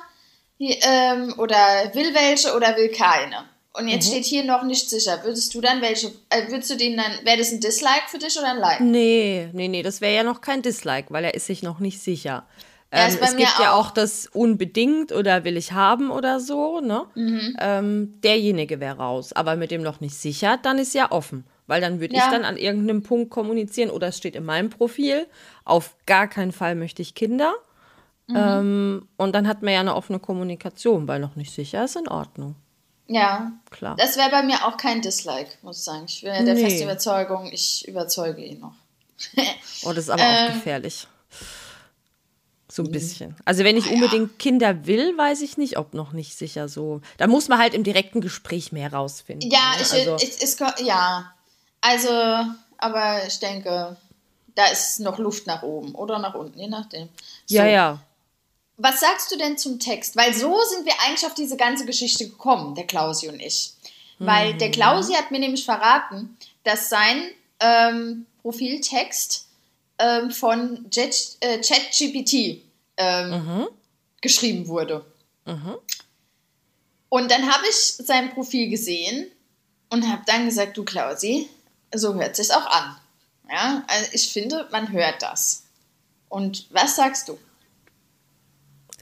ähm, 0.72 1.34
oder 1.38 1.56
will 1.92 2.14
welche 2.14 2.54
oder 2.54 2.76
will 2.76 2.88
keine. 2.90 3.44
Und 3.76 3.88
jetzt 3.88 4.06
mhm. 4.06 4.12
steht 4.12 4.24
hier 4.24 4.44
noch 4.44 4.62
nicht 4.62 4.88
sicher. 4.88 5.20
Würdest 5.24 5.52
du 5.54 5.60
dann 5.60 5.82
welche, 5.82 6.08
äh, 6.30 6.48
würdest 6.48 6.70
du 6.70 6.76
den 6.76 6.96
dann, 6.96 7.12
wäre 7.24 7.38
das 7.38 7.50
ein 7.50 7.60
Dislike 7.60 8.04
für 8.08 8.18
dich 8.18 8.38
oder 8.38 8.52
ein 8.52 8.58
Like? 8.58 8.80
Nee, 8.80 9.48
nee, 9.52 9.66
nee, 9.66 9.82
das 9.82 10.00
wäre 10.00 10.14
ja 10.14 10.22
noch 10.22 10.40
kein 10.40 10.62
Dislike, 10.62 11.08
weil 11.10 11.24
er 11.24 11.34
ist 11.34 11.46
sich 11.46 11.62
noch 11.62 11.80
nicht 11.80 12.00
sicher. 12.00 12.46
Ähm, 12.92 13.18
es 13.20 13.36
gibt 13.36 13.56
auch. 13.56 13.60
ja 13.60 13.72
auch 13.72 13.90
das 13.90 14.28
unbedingt 14.28 15.10
oder 15.10 15.42
will 15.42 15.56
ich 15.56 15.72
haben 15.72 16.12
oder 16.12 16.38
so, 16.38 16.80
ne? 16.80 17.06
Mhm. 17.16 17.56
Ähm, 17.60 18.20
derjenige 18.22 18.78
wäre 18.78 18.98
raus. 18.98 19.32
Aber 19.32 19.56
mit 19.56 19.72
dem 19.72 19.82
noch 19.82 20.00
nicht 20.00 20.14
sicher, 20.14 20.56
dann 20.62 20.78
ist 20.78 20.94
ja 20.94 21.10
offen. 21.10 21.44
Weil 21.66 21.80
dann 21.80 21.98
würde 21.98 22.14
ja. 22.14 22.24
ich 22.24 22.30
dann 22.30 22.44
an 22.44 22.56
irgendeinem 22.56 23.02
Punkt 23.02 23.30
kommunizieren 23.30 23.90
oder 23.90 24.08
es 24.08 24.18
steht 24.18 24.36
in 24.36 24.44
meinem 24.44 24.70
Profil, 24.70 25.26
auf 25.64 25.96
gar 26.06 26.28
keinen 26.28 26.52
Fall 26.52 26.76
möchte 26.76 27.02
ich 27.02 27.16
Kinder. 27.16 27.54
Mhm. 28.26 28.36
Ähm, 28.36 29.08
und 29.16 29.34
dann 29.34 29.46
hat 29.46 29.62
man 29.62 29.74
ja 29.74 29.80
eine 29.80 29.94
offene 29.94 30.18
Kommunikation, 30.18 31.06
weil 31.08 31.20
noch 31.20 31.36
nicht 31.36 31.52
sicher 31.52 31.84
ist 31.84 31.96
in 31.96 32.08
Ordnung. 32.08 32.56
Ja, 33.06 33.52
klar. 33.70 33.96
Das 33.98 34.16
wäre 34.16 34.30
bei 34.30 34.42
mir 34.42 34.66
auch 34.66 34.76
kein 34.76 35.02
Dislike, 35.02 35.50
muss 35.62 35.78
ich 35.78 35.84
sagen. 35.84 36.04
Ich 36.06 36.22
bin 36.22 36.32
ja 36.32 36.42
der 36.42 36.54
nee. 36.54 36.64
festen 36.64 36.84
Überzeugung, 36.84 37.50
ich 37.52 37.86
überzeuge 37.86 38.42
ihn 38.42 38.60
noch. 38.60 38.74
oh, 39.84 39.92
das 39.92 40.04
ist 40.04 40.10
aber 40.10 40.22
ähm, 40.22 40.50
auch 40.50 40.54
gefährlich. 40.54 41.06
So 42.70 42.82
ein 42.82 42.86
mhm. 42.86 42.92
bisschen. 42.92 43.36
Also 43.44 43.62
wenn 43.62 43.76
ich 43.76 43.88
ah, 43.88 43.92
unbedingt 43.92 44.30
ja. 44.30 44.36
Kinder 44.38 44.86
will, 44.86 45.16
weiß 45.18 45.42
ich 45.42 45.58
nicht, 45.58 45.76
ob 45.76 45.92
noch 45.92 46.12
nicht 46.12 46.36
sicher 46.36 46.68
so. 46.68 47.02
Da 47.18 47.26
muss 47.26 47.48
man 47.48 47.58
halt 47.58 47.74
im 47.74 47.84
direkten 47.84 48.20
Gespräch 48.20 48.72
mehr 48.72 48.92
rausfinden. 48.92 49.50
Ja, 49.50 49.76
ne? 49.76 49.82
ich, 49.82 49.92
also, 49.92 50.16
ich, 50.16 50.42
ich, 50.42 50.86
ja. 50.86 51.32
Also, 51.82 52.08
aber 52.78 53.26
ich 53.26 53.38
denke, 53.38 53.96
da 54.54 54.66
ist 54.66 55.00
noch 55.00 55.18
Luft 55.18 55.46
nach 55.46 55.62
oben 55.62 55.94
oder 55.94 56.18
nach 56.18 56.34
unten, 56.34 56.58
je 56.58 56.68
nachdem. 56.68 57.08
So. 57.46 57.56
Ja, 57.56 57.66
ja. 57.66 58.00
Was 58.76 59.00
sagst 59.00 59.30
du 59.30 59.36
denn 59.36 59.56
zum 59.56 59.78
Text? 59.78 60.16
Weil 60.16 60.34
so 60.34 60.56
sind 60.64 60.84
wir 60.84 60.94
eigentlich 61.00 61.26
auf 61.26 61.34
diese 61.34 61.56
ganze 61.56 61.86
Geschichte 61.86 62.28
gekommen, 62.28 62.74
der 62.74 62.86
Klausi 62.86 63.28
und 63.28 63.40
ich. 63.40 63.72
Weil 64.18 64.54
mhm. 64.54 64.58
der 64.58 64.70
Klausi 64.70 65.14
hat 65.14 65.30
mir 65.30 65.38
nämlich 65.38 65.64
verraten, 65.64 66.36
dass 66.64 66.88
sein 66.88 67.30
ähm, 67.60 68.26
Profiltext 68.42 69.46
ähm, 69.98 70.30
von 70.30 70.86
äh, 70.96 71.60
ChatGPT 71.60 72.62
ähm, 72.96 73.30
mhm. 73.30 73.68
geschrieben 74.20 74.68
wurde. 74.68 75.04
Mhm. 75.44 75.76
Und 77.08 77.30
dann 77.30 77.52
habe 77.52 77.64
ich 77.68 77.76
sein 77.76 78.34
Profil 78.34 78.68
gesehen 78.70 79.30
und 79.90 80.08
habe 80.08 80.22
dann 80.26 80.46
gesagt, 80.46 80.76
du 80.76 80.84
Klausi, 80.84 81.48
so 81.94 82.14
hört 82.14 82.34
sich 82.34 82.52
auch 82.52 82.66
an. 82.66 82.96
Ja, 83.48 83.84
also 83.86 84.10
ich 84.12 84.32
finde, 84.32 84.68
man 84.72 84.90
hört 84.90 85.22
das. 85.22 85.64
Und 86.28 86.66
was 86.70 86.96
sagst 86.96 87.28
du? 87.28 87.38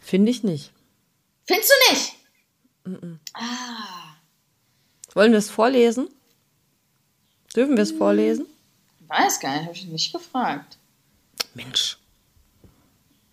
Finde 0.02 0.30
ich 0.30 0.42
nicht. 0.42 0.72
Findest 1.46 1.70
du 1.70 1.92
nicht? 1.92 2.12
Mm 2.84 2.94
-mm. 2.94 3.18
Ah. 3.34 4.16
Wollen 5.14 5.32
wir 5.32 5.38
es 5.38 5.50
vorlesen? 5.50 6.08
Dürfen 7.54 7.76
wir 7.76 7.82
es 7.82 7.90
hm. 7.90 7.98
vorlesen? 7.98 8.46
Weiß 9.08 9.40
gar 9.40 9.52
nicht, 9.56 9.66
habe 9.66 9.76
ich 9.76 9.84
nicht 9.84 10.12
gefragt. 10.12 10.78
Mensch. 11.54 11.98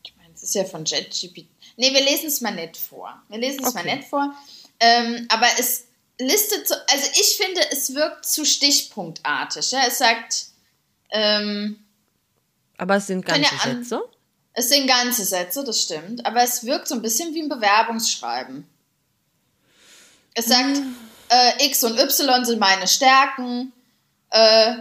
Ich 0.03 0.13
meine, 0.17 0.33
es 0.33 0.43
ist 0.43 0.55
ja 0.55 0.65
von 0.65 0.83
JetGPT. 0.83 1.47
Nee, 1.77 1.93
wir 1.93 2.03
lesen 2.03 2.27
es 2.27 2.41
mal 2.41 2.53
nicht 2.53 2.75
vor. 2.75 3.21
Wir 3.29 3.39
lesen 3.39 3.63
es 3.63 3.73
okay. 3.73 3.85
mal 3.85 3.95
nicht 3.95 4.09
vor. 4.09 4.35
Ähm, 4.81 5.25
aber 5.29 5.47
es 5.57 5.85
listet 6.19 6.67
so, 6.67 6.75
also 6.91 7.09
ich 7.13 7.37
finde, 7.37 7.61
es 7.71 7.95
wirkt 7.95 8.25
zu 8.25 8.45
stichpunktartig. 8.45 9.71
Ja? 9.71 9.87
Es 9.87 9.97
sagt. 9.99 10.47
Ähm, 11.11 11.79
aber 12.77 12.97
es 12.97 13.07
sind 13.07 13.25
ganze 13.25 13.41
ja 13.41 13.61
Sätze. 13.61 14.03
Es 14.53 14.69
sind 14.69 14.87
ganze 14.87 15.23
Sätze, 15.25 15.63
das 15.63 15.81
stimmt, 15.81 16.25
aber 16.25 16.43
es 16.43 16.63
wirkt 16.63 16.87
so 16.87 16.95
ein 16.95 17.01
bisschen 17.01 17.33
wie 17.33 17.41
ein 17.41 17.49
Bewerbungsschreiben. 17.49 18.67
Es 20.33 20.45
sagt, 20.45 20.81
äh, 21.29 21.65
X 21.65 21.83
und 21.83 21.99
Y 21.99 22.45
sind 22.45 22.59
meine 22.59 22.87
Stärken, 22.87 23.71
äh, 24.31 24.75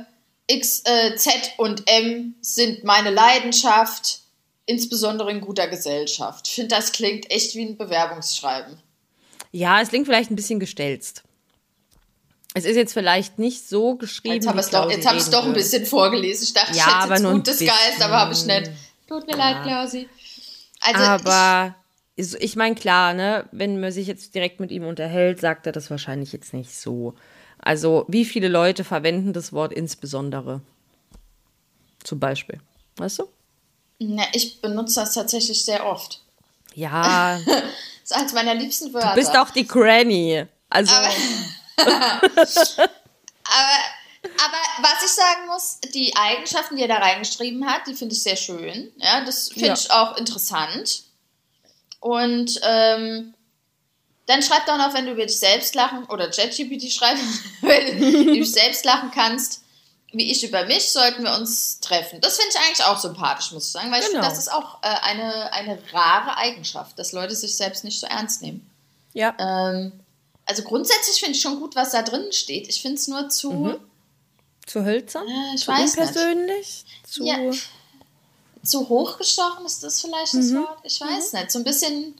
X, 0.46 0.82
äh, 0.84 1.16
Z 1.16 1.52
und 1.58 1.88
M 1.88 2.34
sind 2.40 2.84
meine 2.84 3.10
Leidenschaft, 3.10 4.20
insbesondere 4.66 5.30
in 5.30 5.40
guter 5.40 5.68
Gesellschaft. 5.68 6.48
Ich 6.48 6.54
finde, 6.54 6.74
das 6.74 6.92
klingt 6.92 7.30
echt 7.30 7.54
wie 7.54 7.64
ein 7.64 7.76
Bewerbungsschreiben. 7.76 8.78
Ja, 9.52 9.80
es 9.80 9.88
klingt 9.88 10.06
vielleicht 10.06 10.30
ein 10.30 10.36
bisschen 10.36 10.60
gestelzt. 10.60 11.22
Es 12.54 12.64
ist 12.64 12.76
jetzt 12.76 12.92
vielleicht 12.92 13.38
nicht 13.38 13.68
so 13.68 13.94
geschrieben. 13.96 14.34
Jetzt 14.34 14.48
habe 14.48 14.58
ich 14.58 14.66
es 15.22 15.30
doch, 15.30 15.44
ein 15.44 15.52
bisschen 15.52 15.86
vorgelesen. 15.86 16.44
Ich 16.44 16.54
dachte, 16.54 16.76
ja, 16.76 17.04
ich 17.04 17.10
hätte 17.10 17.22
jetzt 17.22 17.32
gutes 17.32 17.58
Geist, 17.60 18.02
aber 18.02 18.16
habe 18.20 18.32
ich 18.32 18.44
nicht. 18.44 18.70
Tut 19.09 19.26
mir 19.26 19.36
ja. 19.36 19.50
leid, 19.50 19.62
Klausi. 19.64 20.09
Also 20.80 21.02
Aber 21.02 21.74
ich, 22.14 22.34
ich 22.34 22.56
meine, 22.56 22.74
klar, 22.74 23.14
ne, 23.14 23.48
wenn 23.52 23.80
man 23.80 23.90
sich 23.90 24.06
jetzt 24.06 24.34
direkt 24.34 24.61
mit 24.61 24.70
ihm 24.70 24.84
unterhält, 24.84 25.40
sagt 25.40 25.66
er 25.66 25.72
das 25.72 25.90
wahrscheinlich 25.90 26.32
jetzt 26.32 26.52
nicht 26.52 26.78
so. 26.78 27.14
Also, 27.59 28.04
wie 28.09 28.24
viele 28.24 28.48
Leute 28.48 28.84
verwenden 28.84 29.32
das 29.32 29.52
Wort 29.52 29.72
insbesondere? 29.72 30.61
Zum 32.04 32.20
Beispiel. 32.20 32.61
Weißt 32.96 33.18
du? 33.18 33.28
Na, 33.98 34.24
ich 34.32 34.61
benutze 34.61 35.00
das 35.00 35.14
tatsächlich 35.14 35.64
sehr 35.64 35.84
oft. 35.86 36.22
Ja. 36.74 37.38
das 37.46 37.62
ist 38.04 38.12
eines 38.12 38.32
meiner 38.32 38.54
liebsten 38.54 38.92
Wörter. 38.92 39.11
Du 39.11 39.14
bist 39.16 39.36
auch 39.36 39.50
die 39.50 39.66
Granny. 39.66 40.44
Also. 40.68 40.94
Aber, 40.94 41.09
aber, 41.78 42.88
aber 44.45 44.89
was 44.89 45.05
ich 45.05 45.11
sagen 45.11 45.47
muss, 45.47 45.78
die 45.95 46.14
Eigenschaften, 46.16 46.76
die 46.76 46.82
er 46.82 46.89
da 46.89 46.99
reingeschrieben 46.99 47.66
hat, 47.66 47.86
die 47.86 47.95
finde 47.95 48.14
ich 48.14 48.22
sehr 48.22 48.36
schön. 48.36 48.93
Ja, 48.97 49.24
das 49.24 49.49
finde 49.49 49.68
ja. 49.68 49.74
ich 49.74 49.91
auch 49.91 50.16
interessant. 50.16 51.03
Und 52.01 52.61
ähm, 52.62 53.34
dann 54.26 54.43
schreib 54.43 54.66
doch 54.66 54.76
noch, 54.76 54.95
wenn 54.95 55.07
du 55.07 55.12
über 55.12 55.26
dich 55.26 55.39
selbst 55.39 55.74
lachen 55.74 56.05
oder 56.05 56.30
ChatGPT 56.30 56.93
schreiben, 56.93 57.20
wenn 57.62 58.01
du 58.01 58.32
dich 58.32 58.53
selbst 58.53 58.84
lachen 58.84 59.11
kannst, 59.12 59.62
wie 60.12 60.30
ich 60.30 60.45
über 60.45 60.64
mich, 60.64 60.91
sollten 60.91 61.24
wir 61.24 61.34
uns 61.34 61.80
treffen. 61.80 62.20
Das 62.20 62.36
finde 62.36 62.55
ich 62.55 62.61
eigentlich 62.61 62.84
auch 62.84 62.99
sympathisch, 62.99 63.53
muss 63.53 63.66
ich 63.66 63.72
sagen, 63.72 63.91
weil 63.91 64.01
genau. 64.01 64.07
ich 64.07 64.12
finde, 64.12 64.28
das 64.28 64.39
ist 64.39 64.53
auch 64.53 64.82
äh, 64.82 64.86
eine, 65.03 65.53
eine 65.53 65.78
rare 65.93 66.36
Eigenschaft, 66.36 66.99
dass 66.99 67.12
Leute 67.12 67.34
sich 67.34 67.57
selbst 67.57 67.84
nicht 67.84 68.01
so 68.01 68.07
ernst 68.07 68.41
nehmen. 68.41 68.68
Ja. 69.12 69.34
Ähm, 69.39 69.93
also 70.47 70.62
grundsätzlich 70.62 71.20
finde 71.20 71.36
ich 71.36 71.43
schon 71.43 71.59
gut, 71.61 71.76
was 71.76 71.91
da 71.91 72.03
drin 72.03 72.32
steht. 72.32 72.68
Ich 72.68 72.80
finde 72.80 72.97
es 72.97 73.09
nur 73.09 73.28
zu. 73.28 73.53
Mhm. 73.53 73.76
Zu 74.68 74.84
hölzern? 74.84 75.26
Äh, 75.26 75.54
ich 75.54 75.62
zu 75.62 75.68
weiß 75.68 75.96
unpersönlich? 75.96 76.84
Nicht. 76.84 77.06
Zu, 77.08 77.24
ja. 77.24 77.38
zu 78.62 78.88
hochgestochen 78.88 79.64
ist 79.64 79.82
das 79.82 80.02
vielleicht 80.02 80.34
das 80.34 80.50
mhm. 80.50 80.58
Wort? 80.58 80.80
Ich 80.82 81.00
weiß 81.00 81.32
mhm. 81.32 81.38
nicht. 81.38 81.50
So 81.50 81.58
ein 81.60 81.64
bisschen, 81.64 82.14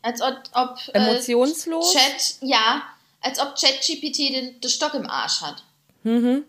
als 0.00 0.22
ob. 0.22 0.38
ob 0.52 0.78
äh, 0.88 0.98
Emotionslos? 0.98 1.92
Äh, 1.92 1.98
Chat, 1.98 2.34
ja, 2.42 2.82
als 3.20 3.40
ob 3.40 3.56
ChatGPT 3.56 4.18
den, 4.32 4.60
den 4.60 4.70
Stock 4.70 4.94
im 4.94 5.10
Arsch 5.10 5.40
hat. 5.40 5.64
Mhm. 6.04 6.44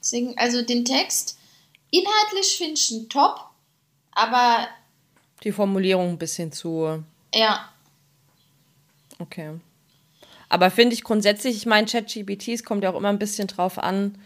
Deswegen, 0.00 0.36
also 0.36 0.62
den 0.62 0.84
Text, 0.84 1.38
inhaltlich 1.90 2.56
finde 2.56 2.74
ich 2.74 2.90
ihn 2.90 3.08
top, 3.08 3.40
aber. 4.10 4.66
Die 5.44 5.52
Formulierung 5.52 6.10
ein 6.10 6.18
bisschen 6.18 6.50
zu. 6.50 7.04
Ja. 7.32 7.68
Okay. 9.20 9.60
Aber 10.48 10.70
finde 10.70 10.94
ich 10.94 11.04
grundsätzlich, 11.04 11.56
ich 11.56 11.66
meine, 11.66 11.86
ChatGPT, 11.86 12.64
kommt 12.64 12.84
ja 12.84 12.90
auch 12.90 12.96
immer 12.96 13.08
ein 13.08 13.18
bisschen 13.18 13.48
drauf 13.48 13.78
an. 13.78 14.16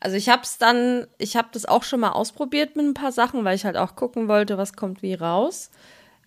Also 0.00 0.16
ich 0.16 0.28
habe 0.28 0.42
es 0.42 0.58
dann, 0.58 1.06
ich 1.18 1.36
habe 1.36 1.48
das 1.52 1.64
auch 1.66 1.82
schon 1.82 2.00
mal 2.00 2.10
ausprobiert 2.10 2.76
mit 2.76 2.84
ein 2.84 2.94
paar 2.94 3.12
Sachen, 3.12 3.44
weil 3.44 3.56
ich 3.56 3.64
halt 3.64 3.76
auch 3.76 3.96
gucken 3.96 4.28
wollte, 4.28 4.58
was 4.58 4.74
kommt 4.74 5.02
wie 5.02 5.14
raus. 5.14 5.70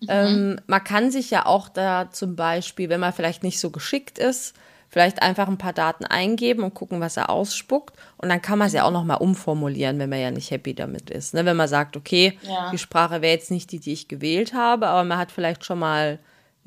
Mhm. 0.00 0.08
Ähm, 0.10 0.60
man 0.66 0.84
kann 0.84 1.10
sich 1.10 1.30
ja 1.30 1.46
auch 1.46 1.68
da 1.68 2.10
zum 2.10 2.36
Beispiel, 2.36 2.88
wenn 2.88 3.00
man 3.00 3.12
vielleicht 3.12 3.42
nicht 3.42 3.60
so 3.60 3.70
geschickt 3.70 4.18
ist, 4.18 4.54
vielleicht 4.88 5.22
einfach 5.22 5.48
ein 5.48 5.58
paar 5.58 5.72
Daten 5.72 6.04
eingeben 6.04 6.62
und 6.62 6.74
gucken, 6.74 7.00
was 7.00 7.16
er 7.16 7.30
ausspuckt. 7.30 7.94
Und 8.16 8.30
dann 8.30 8.42
kann 8.42 8.58
man 8.58 8.68
es 8.68 8.74
ja 8.74 8.84
auch 8.84 8.90
nochmal 8.90 9.18
umformulieren, 9.18 9.98
wenn 9.98 10.10
man 10.10 10.20
ja 10.20 10.30
nicht 10.30 10.50
happy 10.50 10.74
damit 10.74 11.10
ist. 11.10 11.34
Ne? 11.34 11.44
Wenn 11.44 11.56
man 11.56 11.68
sagt, 11.68 11.96
okay, 11.96 12.38
ja. 12.42 12.70
die 12.70 12.78
Sprache 12.78 13.22
wäre 13.22 13.34
jetzt 13.34 13.50
nicht 13.50 13.70
die, 13.70 13.80
die 13.80 13.92
ich 13.92 14.08
gewählt 14.08 14.54
habe, 14.54 14.88
aber 14.88 15.04
man 15.04 15.18
hat 15.18 15.30
vielleicht 15.30 15.64
schon 15.64 15.78
mal 15.78 16.18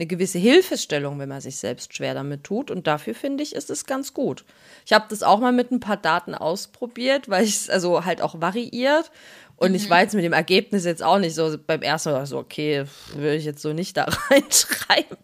eine 0.01 0.07
gewisse 0.07 0.39
Hilfestellung, 0.39 1.19
wenn 1.19 1.29
man 1.29 1.41
sich 1.41 1.57
selbst 1.57 1.95
schwer 1.95 2.15
damit 2.15 2.43
tut. 2.43 2.71
Und 2.71 2.87
dafür 2.87 3.13
finde 3.13 3.43
ich, 3.43 3.53
ist 3.53 3.69
es 3.69 3.85
ganz 3.85 4.15
gut. 4.15 4.43
Ich 4.83 4.93
habe 4.93 5.05
das 5.07 5.21
auch 5.21 5.39
mal 5.39 5.51
mit 5.51 5.69
ein 5.71 5.79
paar 5.79 5.97
Daten 5.97 6.33
ausprobiert, 6.33 7.29
weil 7.29 7.43
ich 7.43 7.55
es 7.55 7.69
also 7.69 8.03
halt 8.03 8.19
auch 8.23 8.41
variiert. 8.41 9.11
Und 9.57 9.69
mhm. 9.69 9.75
ich 9.75 9.91
war 9.91 10.01
jetzt 10.01 10.15
mit 10.15 10.23
dem 10.23 10.33
Ergebnis 10.33 10.85
jetzt 10.85 11.03
auch 11.03 11.19
nicht 11.19 11.35
so 11.35 11.55
beim 11.55 11.83
ersten 11.83 12.13
Mal 12.13 12.25
so, 12.25 12.39
okay, 12.39 12.85
würde 13.13 13.35
ich 13.35 13.45
jetzt 13.45 13.61
so 13.61 13.73
nicht 13.73 13.95
da 13.95 14.05
reinschreiben. 14.31 15.17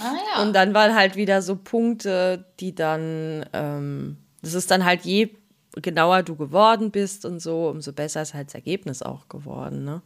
Ah, 0.00 0.14
ja. 0.34 0.42
Und 0.42 0.54
dann 0.54 0.72
waren 0.72 0.94
halt 0.94 1.14
wieder 1.16 1.42
so 1.42 1.56
Punkte, 1.56 2.46
die 2.60 2.74
dann, 2.74 3.44
ähm, 3.52 4.16
das 4.40 4.54
ist 4.54 4.70
dann 4.70 4.86
halt 4.86 5.02
je 5.02 5.34
genauer 5.82 6.22
du 6.22 6.34
geworden 6.34 6.90
bist 6.90 7.26
und 7.26 7.40
so, 7.40 7.68
umso 7.68 7.92
besser 7.92 8.22
ist 8.22 8.32
halt 8.32 8.46
das 8.48 8.54
Ergebnis 8.54 9.02
auch 9.02 9.28
geworden. 9.28 9.84
Ne? 9.84 10.00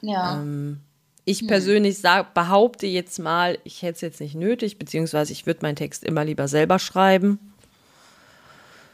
Ja. 0.00 0.40
Ähm, 0.40 0.80
ich 1.24 1.40
hm. 1.40 1.46
persönlich 1.46 1.98
sag, 1.98 2.34
behaupte 2.34 2.86
jetzt 2.86 3.18
mal, 3.18 3.58
ich 3.64 3.82
hätte 3.82 3.96
es 3.96 4.00
jetzt 4.00 4.20
nicht 4.20 4.34
nötig, 4.34 4.78
beziehungsweise 4.78 5.32
ich 5.32 5.46
würde 5.46 5.60
meinen 5.62 5.76
Text 5.76 6.04
immer 6.04 6.24
lieber 6.24 6.48
selber 6.48 6.78
schreiben. 6.78 7.38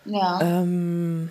Ja. 0.05 0.41
Ähm, 0.41 1.31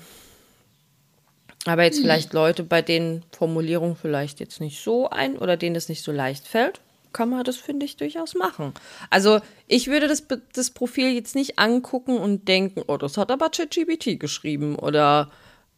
aber 1.66 1.84
jetzt 1.84 1.98
hm. 1.98 2.04
vielleicht 2.04 2.34
Leute, 2.34 2.64
bei 2.64 2.82
denen 2.82 3.24
Formulierung 3.32 3.95
vielleicht 3.95 4.39
jetzt 4.39 4.62
nicht 4.62 4.82
so 4.82 5.10
ein 5.10 5.38
oder 5.38 5.58
denen 5.58 5.76
es 5.76 5.89
nicht 5.89 6.04
so 6.04 6.12
leicht 6.12 6.48
fällt, 6.48 6.82
kann 7.14 7.30
man 7.30 7.43
das, 7.43 7.58
finde 7.58 7.86
ich, 7.86 7.98
durchaus 7.98 8.36
machen. 8.36 8.74
Also 9.10 9.39
ich 9.68 9.88
würde 9.88 10.08
das, 10.08 10.26
das 10.54 10.72
Profil 10.72 11.14
jetzt 11.14 11.36
nicht 11.36 11.58
angucken 11.58 12.18
und 12.18 12.48
denken, 12.48 12.84
oh, 12.88 12.98
das 12.98 13.18
hat 13.18 13.32
aber 13.32 13.50
ChatGPT 13.50 14.20
geschrieben 14.20 14.76
oder 14.76 15.32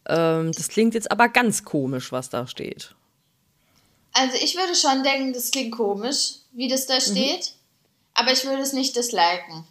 ähm, 0.06 0.52
das 0.52 0.68
klingt 0.68 0.94
jetzt 0.94 1.10
aber 1.10 1.28
ganz 1.28 1.64
komisch, 1.64 2.12
was 2.12 2.30
da 2.30 2.46
steht. 2.46 2.94
Also 4.12 4.36
ich 4.36 4.56
würde 4.56 4.74
schon 4.74 5.02
denken, 5.02 5.32
das 5.32 5.50
klingt 5.50 5.72
komisch, 5.72 6.34
wie 6.52 6.68
das 6.68 6.86
da 6.86 6.94
mhm. 6.94 7.00
steht, 7.00 7.40
mhm. 7.40 8.14
aber 8.14 8.32
ich 8.32 8.44
würde 8.44 8.62
es 8.62 8.72
nicht 8.72 8.96
disliken. 8.96 9.64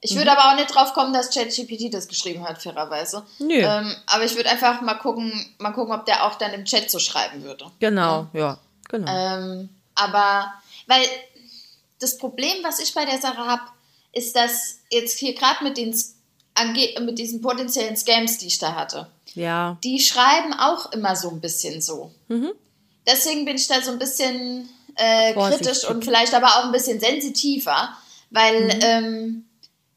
Ich 0.00 0.12
mhm. 0.12 0.18
würde 0.18 0.32
aber 0.32 0.50
auch 0.50 0.56
nicht 0.56 0.74
drauf 0.74 0.92
kommen, 0.94 1.12
dass 1.12 1.30
ChatGPT 1.30 1.92
das 1.92 2.06
geschrieben 2.06 2.46
hat, 2.46 2.62
fairerweise. 2.62 3.26
Nö. 3.38 3.54
Ähm, 3.54 3.94
aber 4.06 4.24
ich 4.24 4.36
würde 4.36 4.50
einfach 4.50 4.80
mal 4.80 4.94
gucken, 4.94 5.32
mal 5.58 5.72
gucken, 5.72 5.94
ob 5.94 6.06
der 6.06 6.24
auch 6.24 6.36
dann 6.36 6.52
im 6.52 6.64
Chat 6.64 6.90
so 6.90 6.98
schreiben 6.98 7.42
würde. 7.42 7.70
Genau, 7.80 8.28
ja, 8.32 8.40
ja 8.40 8.58
genau. 8.88 9.10
Ähm, 9.10 9.68
aber, 9.94 10.52
weil 10.86 11.02
das 11.98 12.18
Problem, 12.18 12.62
was 12.62 12.78
ich 12.78 12.94
bei 12.94 13.04
der 13.04 13.18
Sache 13.20 13.44
habe, 13.44 13.62
ist, 14.12 14.36
dass 14.36 14.78
jetzt 14.90 15.18
hier 15.18 15.34
gerade 15.34 15.64
mit 15.64 15.76
mit 17.00 17.18
diesen 17.18 17.40
potenziellen 17.40 17.96
Scams, 17.96 18.38
die 18.38 18.48
ich 18.48 18.58
da 18.58 18.74
hatte, 18.74 19.08
ja. 19.34 19.76
die 19.84 20.00
schreiben 20.00 20.54
auch 20.54 20.90
immer 20.92 21.14
so 21.14 21.30
ein 21.30 21.40
bisschen 21.40 21.80
so. 21.80 22.12
Mhm 22.28 22.52
deswegen 23.08 23.44
bin 23.44 23.56
ich 23.56 23.66
da 23.66 23.80
so 23.82 23.90
ein 23.90 23.98
bisschen 23.98 24.68
äh, 24.94 25.32
kritisch 25.32 25.84
und 25.88 26.04
vielleicht 26.04 26.34
aber 26.34 26.46
auch 26.48 26.64
ein 26.64 26.72
bisschen 26.72 27.00
sensitiver, 27.00 27.96
weil 28.30 28.64
mhm. 28.64 28.80
ähm, 28.82 29.44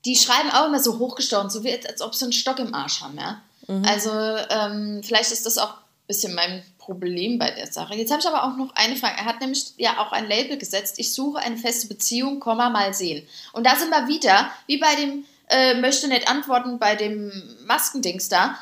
die 0.06 0.16
schreiben 0.16 0.50
auch 0.52 0.68
immer 0.68 0.80
so 0.80 0.98
hochgestochen, 0.98 1.50
so 1.50 1.64
wie 1.64 1.74
als 1.86 2.02
ob 2.02 2.16
sie 2.16 2.26
einen 2.26 2.34
Stock 2.34 2.60
im 2.60 2.74
Arsch 2.74 3.02
haben, 3.02 3.18
ja. 3.18 3.42
Mhm. 3.68 3.86
Also 3.86 4.12
ähm, 4.12 5.02
vielleicht 5.04 5.32
ist 5.32 5.46
das 5.46 5.58
auch 5.58 5.74
ein 5.74 6.08
bisschen 6.08 6.34
mein 6.34 6.64
Problem 6.80 7.38
bei 7.38 7.52
der 7.52 7.72
Sache. 7.72 7.96
Jetzt 7.96 8.12
habe 8.12 8.22
ich 8.22 8.28
aber 8.28 8.44
auch 8.44 8.58
noch 8.58 8.74
eine 8.76 8.96
Frage. 8.96 9.18
Er 9.18 9.26
hat 9.26 9.40
nämlich 9.40 9.74
ja 9.78 10.00
auch 10.00 10.12
ein 10.12 10.28
Label 10.28 10.58
gesetzt. 10.58 10.96
Ich 10.98 11.14
suche 11.14 11.40
eine 11.40 11.58
feste 11.58 11.88
Beziehung, 11.88 12.40
Komma 12.40 12.70
mal 12.70 12.94
sehen. 12.94 13.28
Und 13.54 13.66
da 13.66 13.76
sind 13.76 13.92
wir 13.92 14.08
wieder, 14.08 14.52
wie 14.66 14.78
bei 14.78 14.96
dem 14.96 15.26
äh, 15.50 15.76
möchte 15.76 16.08
nicht 16.08 16.28
antworten 16.28 16.80
bei 16.80 16.96
dem 16.96 17.32
Maskendings 17.66 18.30
da. 18.30 18.58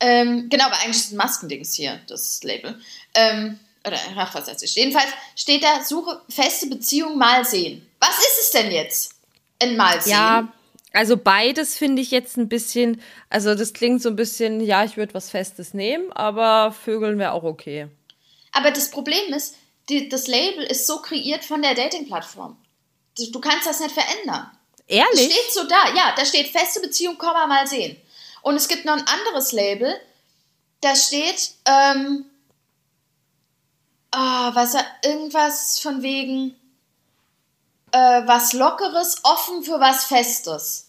Ähm, 0.00 0.48
genau, 0.48 0.66
aber 0.66 0.76
eigentlich 0.76 0.96
ist 0.96 1.12
ein 1.12 1.16
Maskendings 1.16 1.74
hier, 1.74 2.00
das 2.06 2.42
Label. 2.42 2.80
Ähm, 3.14 3.58
oder 3.88 3.98
ach, 4.16 4.34
was 4.34 4.48
heißt 4.48 4.62
es? 4.62 4.74
Jedenfalls 4.74 5.08
steht 5.36 5.62
da, 5.62 5.82
suche 5.82 6.20
feste 6.28 6.66
Beziehung 6.66 7.18
mal 7.18 7.44
sehen. 7.44 7.86
Was 8.00 8.18
ist 8.18 8.38
es 8.42 8.50
denn 8.50 8.70
jetzt? 8.70 9.14
Ein 9.60 9.76
Mal 9.76 10.00
sehen? 10.00 10.12
Ja, 10.12 10.52
also 10.92 11.16
beides 11.16 11.76
finde 11.76 12.00
ich 12.00 12.10
jetzt 12.10 12.36
ein 12.36 12.48
bisschen, 12.48 13.02
also 13.28 13.54
das 13.54 13.72
klingt 13.72 14.02
so 14.02 14.08
ein 14.08 14.16
bisschen, 14.16 14.60
ja, 14.60 14.84
ich 14.84 14.96
würde 14.96 15.14
was 15.14 15.30
Festes 15.30 15.74
nehmen, 15.74 16.12
aber 16.12 16.72
Vögeln 16.72 17.18
wäre 17.18 17.32
auch 17.32 17.42
okay. 17.42 17.88
Aber 18.52 18.70
das 18.70 18.90
Problem 18.90 19.32
ist, 19.34 19.56
die, 19.88 20.08
das 20.08 20.26
Label 20.26 20.64
ist 20.64 20.86
so 20.86 21.00
kreiert 21.00 21.44
von 21.44 21.62
der 21.62 21.74
Dating-Plattform. 21.74 22.56
Du, 23.16 23.30
du, 23.30 23.40
kannst 23.40 23.66
das 23.66 23.80
nicht 23.80 23.92
verändern. 23.92 24.50
Ehrlich? 24.86 25.28
Das 25.28 25.36
steht 25.36 25.52
so 25.52 25.64
da, 25.64 25.94
ja, 25.94 26.14
da 26.16 26.24
steht 26.24 26.48
feste 26.48 26.80
Beziehung, 26.80 27.18
Komma, 27.18 27.46
mal 27.46 27.66
sehen. 27.66 27.96
Und 28.42 28.56
es 28.56 28.68
gibt 28.68 28.84
noch 28.84 28.94
ein 28.94 29.06
anderes 29.06 29.52
Label, 29.52 29.94
da 30.80 30.94
steht, 30.94 31.50
ähm, 31.66 32.24
ah, 34.10 34.50
was 34.54 34.76
irgendwas 35.02 35.80
von 35.80 36.02
wegen 36.02 36.54
äh, 37.92 37.98
was 38.26 38.52
Lockeres, 38.52 39.20
offen 39.22 39.62
für 39.62 39.80
was 39.80 40.04
Festes. 40.04 40.86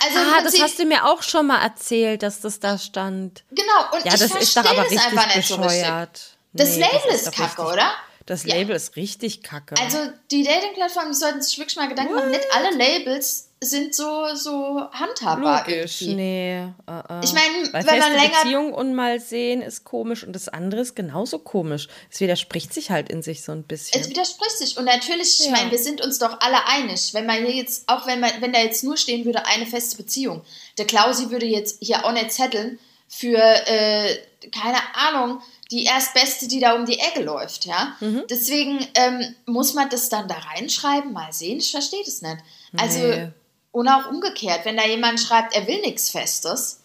Also 0.00 0.18
ah, 0.18 0.42
das 0.42 0.60
hast 0.60 0.78
du 0.78 0.84
mir 0.84 1.06
auch 1.06 1.22
schon 1.22 1.46
mal 1.46 1.62
erzählt, 1.62 2.22
dass 2.22 2.40
das 2.40 2.60
da 2.60 2.78
stand. 2.78 3.42
Genau, 3.50 3.92
und 3.92 4.04
ja, 4.04 4.14
ich 4.14 4.20
das 4.20 4.34
ist 4.34 4.56
doch 4.56 4.64
aber 4.64 4.90
richtig 4.90 5.34
bescheuert. 5.34 6.16
So 6.16 6.38
das 6.52 6.70
nee, 6.70 6.80
Label 6.80 7.00
das 7.06 7.14
ist, 7.14 7.26
ist 7.28 7.34
kacke, 7.34 7.62
richtig, 7.62 7.72
oder? 7.72 7.90
Das 8.26 8.44
Label 8.44 8.70
ja. 8.70 8.76
ist 8.76 8.96
richtig 8.96 9.42
kacke. 9.42 9.74
Also 9.80 9.98
die 10.30 10.42
Dating-Plattformen 10.42 11.14
sollten 11.14 11.40
sich 11.40 11.58
wirklich 11.58 11.76
mal 11.76 11.88
Gedanken 11.88 12.12
What? 12.12 12.20
machen. 12.20 12.30
Nicht 12.30 12.46
alle 12.54 12.70
Labels 12.76 13.47
sind 13.60 13.94
so, 13.94 14.34
so 14.34 14.88
handhabbar. 14.92 15.64
Logisch, 15.66 16.02
irgendwie. 16.02 16.14
nee. 16.14 16.62
Uh, 16.88 17.14
uh. 17.14 17.20
Ich 17.22 17.32
meine, 17.32 17.72
wenn 17.72 17.98
man 17.98 18.12
länger. 18.12 18.42
Beziehung 18.42 18.72
und 18.72 18.94
mal 18.94 19.18
sehen 19.20 19.62
ist 19.62 19.84
komisch 19.84 20.24
und 20.24 20.32
das 20.32 20.48
andere 20.48 20.80
ist 20.82 20.94
genauso 20.94 21.38
komisch. 21.38 21.88
Es 22.10 22.20
widerspricht 22.20 22.72
sich 22.72 22.90
halt 22.90 23.08
in 23.08 23.22
sich 23.22 23.42
so 23.42 23.52
ein 23.52 23.64
bisschen. 23.64 24.00
Es 24.00 24.08
widerspricht 24.08 24.58
sich. 24.58 24.76
Und 24.78 24.84
natürlich, 24.84 25.40
ja. 25.40 25.46
ich 25.46 25.50
meine, 25.50 25.70
wir 25.70 25.78
sind 25.78 26.00
uns 26.00 26.18
doch 26.18 26.40
alle 26.40 26.66
einig. 26.66 27.14
Wenn 27.14 27.26
man 27.26 27.44
hier 27.44 27.54
jetzt, 27.54 27.88
auch 27.88 28.06
wenn 28.06 28.20
man, 28.20 28.30
wenn 28.40 28.52
da 28.52 28.60
jetzt 28.60 28.84
nur 28.84 28.96
stehen 28.96 29.24
würde, 29.24 29.44
eine 29.46 29.66
feste 29.66 29.96
Beziehung. 29.96 30.42
Der 30.78 30.86
Klausi 30.86 31.30
würde 31.30 31.46
jetzt 31.46 31.78
hier 31.82 32.04
auch 32.04 32.12
nicht 32.12 32.32
zetteln 32.32 32.78
für, 33.08 33.38
äh, 33.38 34.16
keine 34.52 34.78
Ahnung, 34.94 35.40
die 35.70 35.84
erstbeste, 35.84 36.48
die 36.48 36.60
da 36.60 36.74
um 36.74 36.86
die 36.86 36.98
Ecke 36.98 37.22
läuft, 37.22 37.66
ja. 37.66 37.96
Mhm. 38.00 38.24
Deswegen 38.30 38.86
ähm, 38.94 39.34
muss 39.46 39.74
man 39.74 39.90
das 39.90 40.08
dann 40.08 40.28
da 40.28 40.36
reinschreiben, 40.36 41.12
mal 41.12 41.32
sehen. 41.32 41.58
Ich 41.58 41.70
verstehe 41.70 42.04
das 42.04 42.22
nicht. 42.22 42.38
Also 42.76 43.00
nee. 43.00 43.28
Und 43.70 43.88
auch 43.88 44.08
umgekehrt, 44.08 44.64
wenn 44.64 44.76
da 44.76 44.86
jemand 44.86 45.20
schreibt, 45.20 45.54
er 45.54 45.66
will 45.66 45.80
nichts 45.80 46.10
Festes. 46.10 46.80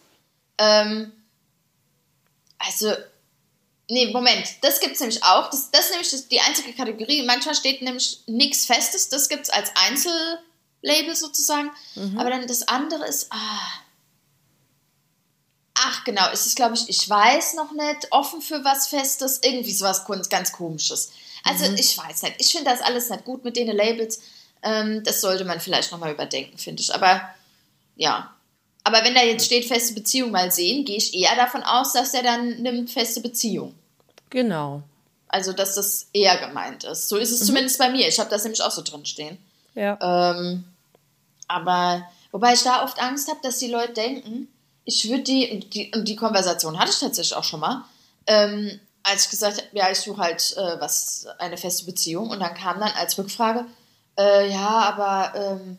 Ähm, 0.58 1.12
also, 2.60 2.94
nee, 3.90 4.12
Moment, 4.12 4.46
das 4.62 4.80
gibt 4.80 4.96
es 4.96 5.00
nämlich 5.00 5.24
auch. 5.24 5.50
Das, 5.50 5.72
das 5.72 5.86
ist 5.86 5.92
nämlich 5.92 6.28
die 6.30 6.40
einzige 6.42 6.74
Kategorie. 6.74 7.24
Manchmal 7.24 7.56
steht 7.56 7.82
nämlich 7.82 8.22
nichts 8.28 8.66
Festes, 8.66 9.10
das 9.10 9.30
gibt 9.30 9.44
es 9.44 9.50
als 9.50 9.72
Einzellabel 9.76 11.16
sozusagen. 11.16 11.72
Mhm. 11.96 12.20
Aber 12.20 12.30
dann 12.30 12.48
das 12.48 12.68
andere 12.68 13.06
ist, 13.08 13.28
ah. 13.32 13.72
ach 15.76 16.04
genau, 16.04 16.30
es 16.32 16.46
ist, 16.46 16.56
glaube 16.56 16.76
ich, 16.76 16.88
ich 16.90 17.10
weiß 17.10 17.56
noch 17.56 17.72
nicht, 17.72 18.12
offen 18.12 18.42
für 18.42 18.64
was 18.64 18.88
Festes, 18.88 19.40
irgendwie 19.44 19.74
sowas 19.74 20.06
ganz 20.30 20.52
Komisches. 20.52 21.12
Also 21.44 21.70
mhm. 21.70 21.76
ich 21.76 21.98
weiß 21.98 22.24
nicht, 22.24 22.36
ich 22.40 22.52
finde 22.52 22.72
das 22.72 22.82
alles 22.82 23.10
nicht 23.10 23.26
gut 23.26 23.44
mit 23.44 23.58
den 23.58 23.68
Labels. 23.68 24.22
Ähm, 24.64 25.03
das 25.03 25.22
sollte 25.22 25.45
man 25.45 25.59
vielleicht 25.59 25.91
nochmal 25.91 26.14
überdenken, 26.14 26.57
finde 26.57 26.82
ich. 26.82 26.93
Aber 26.93 27.22
ja. 27.95 28.34
Aber 28.84 29.03
wenn 29.03 29.16
da 29.16 29.22
jetzt 29.22 29.45
steht, 29.45 29.66
feste 29.66 29.93
Beziehung 29.93 30.32
mal 30.32 30.51
sehen, 30.51 30.84
gehe 30.86 30.97
ich 30.97 31.14
eher 31.14 31.36
davon 31.36 31.64
aus, 31.64 31.93
dass 31.93 32.14
er 32.14 32.24
dann 32.24 32.61
nimmt 32.61 32.89
feste 32.89 33.22
Beziehung. 33.22 33.74
Genau. 34.30 34.82
Also, 35.28 35.53
dass 35.53 35.76
das 35.76 36.07
eher 36.14 36.38
gemeint 36.38 36.84
ist. 36.84 37.09
So 37.09 37.18
ist 37.18 37.32
es 37.32 37.41
mhm. 37.41 37.45
zumindest 37.45 37.78
bei 37.78 37.89
mir. 37.89 38.07
Ich 38.07 38.20
habe 38.20 38.30
das 38.30 38.43
nämlich 38.43 38.61
auch 38.61 38.72
so 38.72 38.82
drin 38.82 39.05
stehen. 39.05 39.38
Ja. 39.76 39.97
Ähm, 40.01 40.66
aber, 41.47 42.07
wobei 42.32 42.53
ich 42.53 42.64
da 42.64 42.84
oft 42.84 42.99
Angst 43.01 43.30
habe, 43.30 43.39
dass 43.41 43.57
die 43.57 43.72
Leute 43.72 43.93
denken, 43.93 44.47
ich 44.86 45.09
würde 45.09 45.24
die, 45.24 45.59
die, 45.70 45.91
und 45.95 46.07
die 46.07 46.16
Konversation 46.16 46.78
hatte 46.78 46.91
ich 46.91 46.99
tatsächlich 46.99 47.36
auch 47.36 47.43
schon 47.43 47.61
mal, 47.61 47.86
ähm, 48.28 48.80
als 49.03 49.26
ich 49.26 49.32
gesagt 49.32 49.57
habe, 49.57 49.68
ja, 49.74 49.89
ich 49.91 49.99
suche 49.99 50.22
halt 50.22 50.55
äh, 50.57 50.80
was, 50.80 51.28
eine 51.39 51.57
feste 51.57 51.86
Beziehung. 51.86 52.30
Und 52.30 52.39
dann 52.39 52.53
kam 52.53 52.80
dann 52.80 52.91
als 52.91 53.18
Rückfrage, 53.18 53.66
äh, 54.18 54.51
ja, 54.51 54.68
aber 54.68 55.34
ähm, 55.36 55.78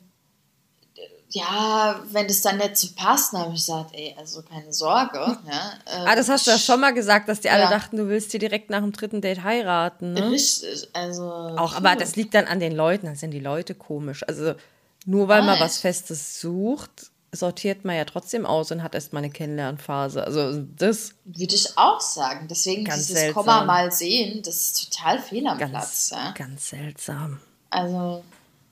ja, 1.35 2.01
wenn 2.11 2.28
das 2.28 2.43
dann 2.43 2.59
nicht 2.59 2.76
so 2.76 2.89
passt, 2.95 3.32
dann 3.32 3.43
habe 3.43 3.55
ich 3.55 3.61
gesagt, 3.61 3.91
ey, 3.93 4.14
also 4.16 4.43
keine 4.43 4.72
Sorge. 4.72 5.18
Ja, 5.18 5.72
äh, 5.87 6.07
ah, 6.07 6.14
das 6.14 6.28
hast 6.28 6.47
du 6.47 6.53
ja 6.53 6.59
schon 6.59 6.80
mal 6.80 6.95
gesagt, 6.95 7.28
dass 7.28 7.41
die 7.41 7.51
alle 7.51 7.64
ja. 7.64 7.70
dachten, 7.70 7.97
du 7.97 8.09
willst 8.09 8.32
dir 8.32 8.39
direkt 8.39 8.70
nach 8.70 8.80
dem 8.80 8.93
dritten 8.93 9.20
Date 9.20 9.43
heiraten. 9.43 10.12
Ne? 10.12 10.30
Richtig, 10.30 10.89
also. 10.93 11.24
Auch, 11.24 11.74
aber 11.74 11.97
das 11.97 12.14
liegt 12.14 12.35
dann 12.35 12.47
an 12.47 12.61
den 12.61 12.72
Leuten, 12.72 13.07
dann 13.07 13.16
sind 13.16 13.32
die 13.32 13.41
Leute 13.41 13.74
komisch. 13.74 14.22
Also 14.26 14.55
nur 15.07 15.28
weil 15.28 15.43
man 15.43 15.59
was 15.59 15.78
Festes 15.78 16.41
sucht, 16.41 17.11
sortiert 17.32 17.85
man 17.85 17.97
ja 17.97 18.05
trotzdem 18.05 18.47
aus 18.47 18.70
und 18.70 18.82
hat 18.82 18.95
erst 18.95 19.12
mal 19.12 19.18
eine 19.18 19.30
Kennenlernphase. 19.30 20.22
Also 20.22 20.62
das. 20.76 21.14
Würde 21.24 21.55
ich 21.55 21.76
auch 21.76 22.01
sagen. 22.01 22.47
Deswegen 22.49 22.85
dieses 22.85 23.09
seltsam. 23.09 23.35
Komma 23.35 23.64
mal 23.64 23.91
sehen, 23.91 24.43
das 24.43 24.55
ist 24.55 24.93
total 24.93 25.18
fehl 25.18 25.47
am 25.49 25.59
ganz, 25.59 25.70
Platz. 25.72 26.11
Ja? 26.12 26.30
Ganz 26.32 26.68
seltsam. 26.68 27.41
Also 27.75 28.22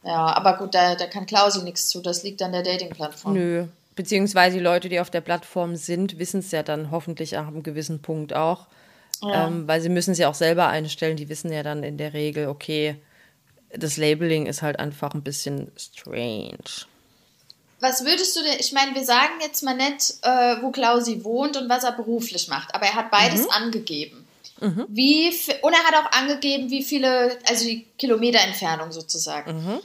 ja, 0.04 0.34
aber 0.34 0.56
gut, 0.56 0.74
da, 0.74 0.94
da 0.94 1.06
kann 1.06 1.26
Klausi 1.26 1.62
nichts 1.62 1.88
zu. 1.88 2.00
Das 2.00 2.22
liegt 2.22 2.42
an 2.42 2.52
der 2.52 2.62
Dating-Plattform. 2.62 3.34
Nö. 3.34 3.66
Beziehungsweise 3.94 4.56
die 4.56 4.62
Leute, 4.62 4.88
die 4.88 5.00
auf 5.00 5.10
der 5.10 5.20
Plattform 5.20 5.76
sind, 5.76 6.18
wissen 6.18 6.40
es 6.40 6.50
ja 6.50 6.62
dann 6.62 6.90
hoffentlich 6.90 7.36
ab 7.36 7.48
einem 7.48 7.62
gewissen 7.62 8.00
Punkt 8.00 8.32
auch. 8.32 8.66
Ja. 9.22 9.46
Ähm, 9.46 9.68
weil 9.68 9.80
sie 9.80 9.90
müssen 9.90 10.14
sie 10.14 10.26
auch 10.26 10.34
selber 10.34 10.68
einstellen. 10.68 11.16
Die 11.16 11.28
wissen 11.28 11.52
ja 11.52 11.62
dann 11.62 11.84
in 11.84 11.98
der 11.98 12.12
Regel, 12.14 12.48
okay, 12.48 12.96
das 13.70 13.96
Labeling 13.96 14.46
ist 14.46 14.62
halt 14.62 14.78
einfach 14.78 15.14
ein 15.14 15.22
bisschen 15.22 15.70
strange. 15.76 16.86
Was 17.80 18.04
würdest 18.04 18.36
du 18.36 18.42
denn, 18.42 18.58
ich 18.58 18.72
meine, 18.72 18.94
wir 18.94 19.04
sagen 19.04 19.40
jetzt 19.40 19.62
mal 19.62 19.76
nicht, 19.76 20.14
äh, 20.22 20.62
wo 20.62 20.70
Klausi 20.70 21.24
wohnt 21.24 21.56
und 21.56 21.68
was 21.68 21.84
er 21.84 21.92
beruflich 21.92 22.48
macht, 22.48 22.74
aber 22.74 22.86
er 22.86 22.94
hat 22.94 23.10
beides 23.10 23.42
mhm. 23.42 23.50
angegeben. 23.50 24.21
Mhm. 24.62 24.86
Wie, 24.88 25.28
und 25.62 25.72
er 25.72 25.84
hat 25.84 25.94
auch 25.94 26.12
angegeben, 26.12 26.70
wie 26.70 26.84
viele, 26.84 27.36
also 27.48 27.64
die 27.64 27.84
Kilometerentfernung 27.98 28.92
sozusagen. 28.92 29.52
Mhm. 29.52 29.80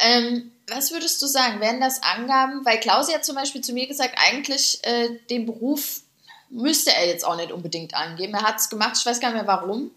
Ähm, 0.00 0.52
was 0.68 0.90
würdest 0.90 1.20
du 1.20 1.26
sagen? 1.26 1.60
Wären 1.60 1.80
das 1.80 2.02
Angaben? 2.02 2.64
Weil 2.64 2.80
Klausi 2.80 3.12
hat 3.12 3.24
zum 3.24 3.36
Beispiel 3.36 3.60
zu 3.60 3.74
mir 3.74 3.86
gesagt, 3.86 4.16
eigentlich 4.16 4.80
äh, 4.84 5.18
den 5.28 5.44
Beruf 5.44 6.00
müsste 6.48 6.92
er 6.94 7.06
jetzt 7.06 7.24
auch 7.26 7.36
nicht 7.36 7.52
unbedingt 7.52 7.94
angeben. 7.94 8.34
Er 8.34 8.42
hat 8.42 8.58
es 8.58 8.70
gemacht, 8.70 8.96
ich 8.98 9.04
weiß 9.04 9.20
gar 9.20 9.28
nicht 9.28 9.44
mehr 9.44 9.46
warum. 9.46 9.90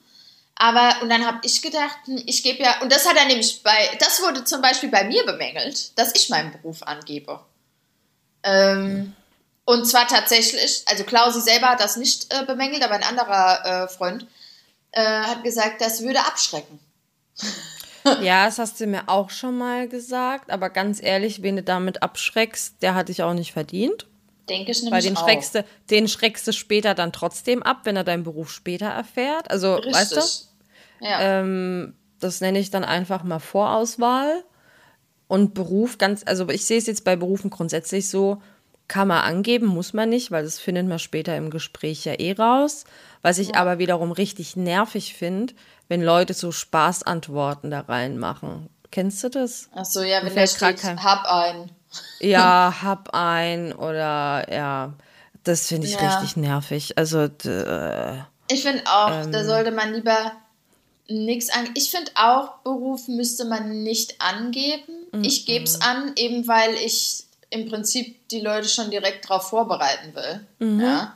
Aber, 0.55 1.01
und 1.01 1.09
dann 1.09 1.25
habe 1.25 1.39
ich 1.43 1.61
gedacht, 1.61 1.97
hm, 2.05 2.21
ich 2.25 2.43
gebe 2.43 2.63
ja, 2.63 2.81
und 2.81 2.91
das 2.91 3.07
hat 3.07 3.17
er 3.17 3.25
nämlich 3.25 3.61
bei, 3.63 3.89
das 3.99 4.21
wurde 4.21 4.43
zum 4.43 4.61
Beispiel 4.61 4.89
bei 4.89 5.03
mir 5.05 5.25
bemängelt, 5.25 5.97
dass 5.97 6.13
ich 6.15 6.29
meinen 6.29 6.51
Beruf 6.51 6.83
angebe. 6.83 7.39
Ähm, 8.43 9.13
und 9.65 9.85
zwar 9.85 10.07
tatsächlich, 10.07 10.83
also 10.85 11.03
Klausi 11.03 11.41
selber 11.41 11.69
hat 11.69 11.79
das 11.79 11.97
nicht 11.97 12.33
äh, 12.33 12.45
bemängelt, 12.45 12.83
aber 12.83 12.93
ein 12.93 13.03
anderer 13.03 13.83
äh, 13.83 13.87
Freund 13.87 14.27
äh, 14.91 15.03
hat 15.03 15.43
gesagt, 15.43 15.81
das 15.81 16.01
würde 16.01 16.19
abschrecken. 16.19 16.79
Ja, 18.21 18.45
das 18.45 18.59
hast 18.59 18.79
du 18.79 18.85
mir 18.85 19.09
auch 19.09 19.31
schon 19.31 19.57
mal 19.57 19.87
gesagt, 19.87 20.51
aber 20.51 20.69
ganz 20.69 21.01
ehrlich, 21.01 21.41
wen 21.41 21.55
du 21.55 21.63
damit 21.63 22.03
abschreckst, 22.03 22.75
der 22.83 22.93
hat 22.93 23.09
dich 23.09 23.23
auch 23.23 23.33
nicht 23.33 23.51
verdient. 23.51 24.05
Denke 24.47 24.71
ich 24.71 24.83
nämlich 24.83 24.93
Weil 24.93 25.01
den 25.01 25.17
auch. 25.17 25.23
schreckst, 25.23 25.55
du, 25.55 25.65
den 25.89 26.07
schreckst 26.07 26.47
du 26.47 26.53
später 26.53 26.93
dann 26.93 27.11
trotzdem 27.11 27.63
ab, 27.63 27.79
wenn 27.83 27.95
er 27.95 28.03
deinen 28.03 28.23
Beruf 28.23 28.51
später 28.51 28.85
erfährt. 28.85 29.49
Also, 29.49 29.75
Richtig. 29.75 29.93
weißt 29.95 30.15
du? 30.17 30.21
Ja. 31.05 31.19
Ähm, 31.39 31.95
das 32.19 32.41
nenne 32.41 32.59
ich 32.59 32.69
dann 32.69 32.83
einfach 32.83 33.23
mal 33.23 33.39
Vorauswahl. 33.39 34.43
Und 35.27 35.55
Beruf 35.55 35.97
ganz, 35.97 36.21
also 36.27 36.47
ich 36.49 36.65
sehe 36.65 36.77
es 36.77 36.85
jetzt 36.85 37.03
bei 37.03 37.15
Berufen 37.15 37.49
grundsätzlich 37.49 38.07
so, 38.07 38.39
kann 38.87 39.07
man 39.07 39.23
angeben, 39.23 39.65
muss 39.65 39.93
man 39.93 40.09
nicht, 40.09 40.31
weil 40.31 40.43
das 40.43 40.59
findet 40.59 40.87
man 40.87 40.99
später 40.99 41.35
im 41.35 41.49
Gespräch 41.49 42.05
ja 42.05 42.13
eh 42.13 42.33
raus. 42.33 42.85
Was 43.21 43.39
ich 43.39 43.55
aber 43.55 43.79
wiederum 43.79 44.11
richtig 44.11 44.55
nervig 44.55 45.15
finde, 45.15 45.53
wenn 45.87 46.03
Leute 46.03 46.33
so 46.33 46.51
Spaßantworten 46.51 47.71
da 47.71 47.81
reinmachen. 47.81 48.69
Kennst 48.91 49.23
du 49.23 49.29
das? 49.29 49.69
Ach 49.73 49.85
so, 49.85 50.03
ja, 50.03 50.23
wenn 50.23 50.35
da 50.35 50.47
steht, 50.47 50.77
kein... 50.77 51.03
hab 51.03 51.25
ein. 51.25 51.71
Ja, 52.19 52.75
hab 52.83 53.13
ein 53.13 53.73
oder 53.73 54.45
ja, 54.53 54.93
das 55.43 55.67
finde 55.67 55.87
ich 55.87 55.95
ja. 55.95 56.17
richtig 56.17 56.37
nervig. 56.37 56.97
Also 56.97 57.23
äh, 57.23 58.17
ich 58.47 58.61
finde 58.61 58.83
auch, 58.85 59.11
ähm, 59.11 59.31
da 59.31 59.43
sollte 59.43 59.71
man 59.71 59.93
lieber 59.93 60.31
nichts 61.07 61.49
an. 61.49 61.69
Ich 61.75 61.91
finde 61.91 62.11
auch, 62.15 62.59
Beruf 62.63 63.07
müsste 63.07 63.45
man 63.45 63.83
nicht 63.83 64.21
angeben. 64.21 64.93
Mm 65.11 65.17
-mm. 65.17 65.25
Ich 65.25 65.45
gebe 65.45 65.65
es 65.65 65.81
an, 65.81 66.13
eben 66.15 66.47
weil 66.47 66.73
ich 66.75 67.24
im 67.55 67.69
Prinzip 67.69 68.27
die 68.29 68.41
Leute 68.41 68.67
schon 68.67 68.91
direkt 68.91 69.29
darauf 69.29 69.49
vorbereiten 69.49 70.13
will. 70.15 70.45
Mhm. 70.59 70.81
Ja? 70.81 71.15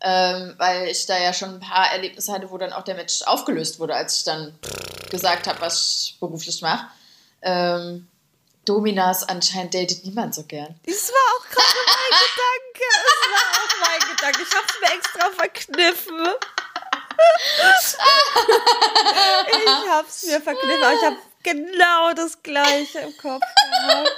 ähm, 0.00 0.54
weil 0.58 0.88
ich 0.88 1.06
da 1.06 1.18
ja 1.18 1.32
schon 1.32 1.54
ein 1.54 1.60
paar 1.60 1.90
Erlebnisse 1.92 2.32
hatte, 2.32 2.50
wo 2.50 2.58
dann 2.58 2.72
auch 2.72 2.82
der 2.84 2.94
Match 2.94 3.22
aufgelöst 3.22 3.78
wurde, 3.80 3.94
als 3.94 4.18
ich 4.18 4.24
dann 4.24 4.58
gesagt 5.10 5.46
habe, 5.46 5.60
was 5.60 6.10
ich 6.10 6.20
beruflich 6.20 6.60
mache. 6.62 6.86
Ähm, 7.42 8.06
Dominas 8.64 9.28
anscheinend 9.28 9.74
datet 9.74 10.04
niemand 10.04 10.34
so 10.34 10.42
gern. 10.42 10.78
Das 10.84 11.10
war 11.10 11.38
auch 11.38 11.48
gerade 11.48 11.78
mein 11.86 12.10
Gedanke. 12.74 12.88
Das 13.04 13.20
war 13.32 13.46
auch 13.52 13.74
mein 13.80 14.00
Gedanke. 14.16 14.42
Ich 14.42 14.54
hab's 14.56 14.74
mir 14.80 14.92
extra 14.96 15.30
verkniffen. 15.30 16.26
ich 19.64 19.90
hab's 19.90 20.26
mir 20.26 20.40
verkniffen, 20.40 20.82
aber 20.82 20.94
ich 20.94 21.02
hab 21.02 21.14
genau 21.42 22.12
das 22.14 22.42
gleiche 22.42 22.98
im 22.98 23.16
Kopf 23.16 23.42
gehabt. 23.42 24.10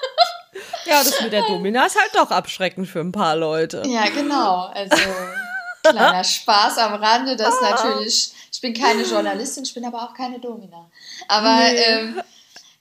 Ja, 0.87 1.03
das 1.05 1.21
mit 1.21 1.33
der 1.33 1.43
Domina 1.43 1.87
ist 1.87 1.99
halt 1.99 2.11
doch 2.15 2.31
abschreckend 2.31 2.89
für 2.89 3.01
ein 3.01 3.13
paar 3.13 3.37
Leute. 3.37 3.83
Ja, 3.87 4.09
genau. 4.09 4.67
Also 4.75 4.97
Kleiner 5.83 6.25
Spaß 6.25 6.79
am 6.79 6.95
Rande, 6.95 7.37
das 7.37 7.55
ah. 7.61 7.71
natürlich. 7.71 8.33
Ich 8.53 8.61
bin 8.61 8.75
keine 8.75 9.03
Journalistin, 9.03 9.65
ich 9.65 9.75
bin 9.75 9.85
aber 9.85 10.03
auch 10.03 10.15
keine 10.15 10.39
Domina. 10.39 10.91
Aber, 11.29 11.59
nee. 11.59 11.77
ähm, 11.77 12.21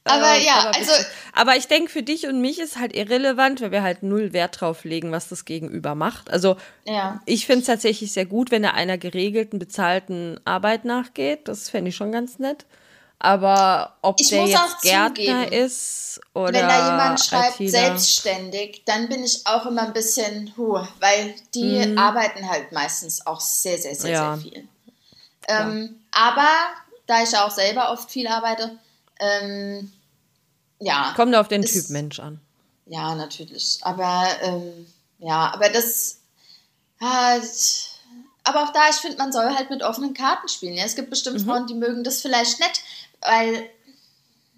aber 0.03 0.37
ja, 0.37 0.59
aber 0.59 0.75
also. 0.75 0.91
Aber 1.33 1.55
ich 1.55 1.67
denke, 1.67 1.91
für 1.91 2.03
dich 2.03 2.25
und 2.27 2.41
mich 2.41 2.59
ist 2.59 2.79
halt 2.79 2.95
irrelevant, 2.95 3.61
weil 3.61 3.71
wir 3.71 3.83
halt 3.83 4.03
null 4.03 4.33
Wert 4.33 4.61
drauf 4.61 4.85
legen, 4.85 5.11
was 5.11 5.27
das 5.27 5.45
Gegenüber 5.45 5.95
macht. 5.95 6.31
Also, 6.31 6.57
ja. 6.85 7.21
ich 7.25 7.45
finde 7.45 7.61
es 7.61 7.67
tatsächlich 7.67 8.11
sehr 8.13 8.25
gut, 8.25 8.49
wenn 8.49 8.63
er 8.63 8.73
einer 8.73 8.97
geregelten, 8.97 9.59
bezahlten 9.59 10.39
Arbeit 10.45 10.85
nachgeht. 10.85 11.47
Das 11.47 11.69
fände 11.69 11.89
ich 11.89 11.95
schon 11.95 12.11
ganz 12.11 12.39
nett. 12.39 12.65
Aber 13.19 13.97
ob 14.03 14.19
ich 14.19 14.29
der 14.29 14.45
jetzt 14.45 14.81
Gärtner 14.81 15.15
zugeben, 15.15 15.51
ist 15.51 16.21
oder. 16.33 16.53
Wenn 16.53 16.67
da 16.67 16.91
jemand 16.91 17.19
schreibt, 17.19 17.59
ITler. 17.59 17.69
selbstständig, 17.69 18.83
dann 18.85 19.09
bin 19.09 19.23
ich 19.23 19.45
auch 19.45 19.65
immer 19.65 19.83
ein 19.83 19.93
bisschen, 19.93 20.53
huh, 20.55 20.85
weil 20.99 21.33
die 21.55 21.87
mhm. 21.87 21.97
arbeiten 21.97 22.47
halt 22.47 22.71
meistens 22.71 23.25
auch 23.25 23.39
sehr, 23.39 23.77
sehr, 23.79 23.95
sehr, 23.95 24.11
ja. 24.11 24.37
sehr 24.37 24.43
viel. 24.43 24.67
Ähm, 25.47 26.01
aber 26.11 26.47
da 27.07 27.23
ich 27.23 27.35
auch 27.35 27.49
selber 27.49 27.91
oft 27.91 28.11
viel 28.11 28.27
arbeite, 28.27 28.77
ähm, 29.19 29.91
ja. 30.79 31.13
Kommt 31.15 31.35
auf 31.35 31.47
den 31.47 31.63
ist, 31.63 31.73
Typ 31.73 31.89
Mensch 31.89 32.19
an. 32.19 32.39
Ja, 32.85 33.15
natürlich. 33.15 33.79
Aber 33.81 34.27
ähm, 34.41 34.85
ja, 35.17 35.51
aber 35.53 35.69
das 35.69 36.19
halt 37.01 37.97
aber 38.47 38.63
auch 38.63 38.71
da, 38.71 38.87
ich 38.89 38.95
finde, 38.95 39.17
man 39.17 39.33
soll 39.33 39.53
halt 39.53 39.69
mit 39.69 39.83
offenen 39.83 40.13
Karten 40.13 40.47
spielen. 40.47 40.75
Ja? 40.75 40.85
Es 40.85 40.95
gibt 40.95 41.09
bestimmt 41.09 41.41
mhm. 41.41 41.45
Frauen, 41.45 41.67
die 41.67 41.73
mögen 41.73 42.05
das 42.05 42.21
vielleicht 42.21 42.59
nicht, 42.59 42.81
weil 43.21 43.69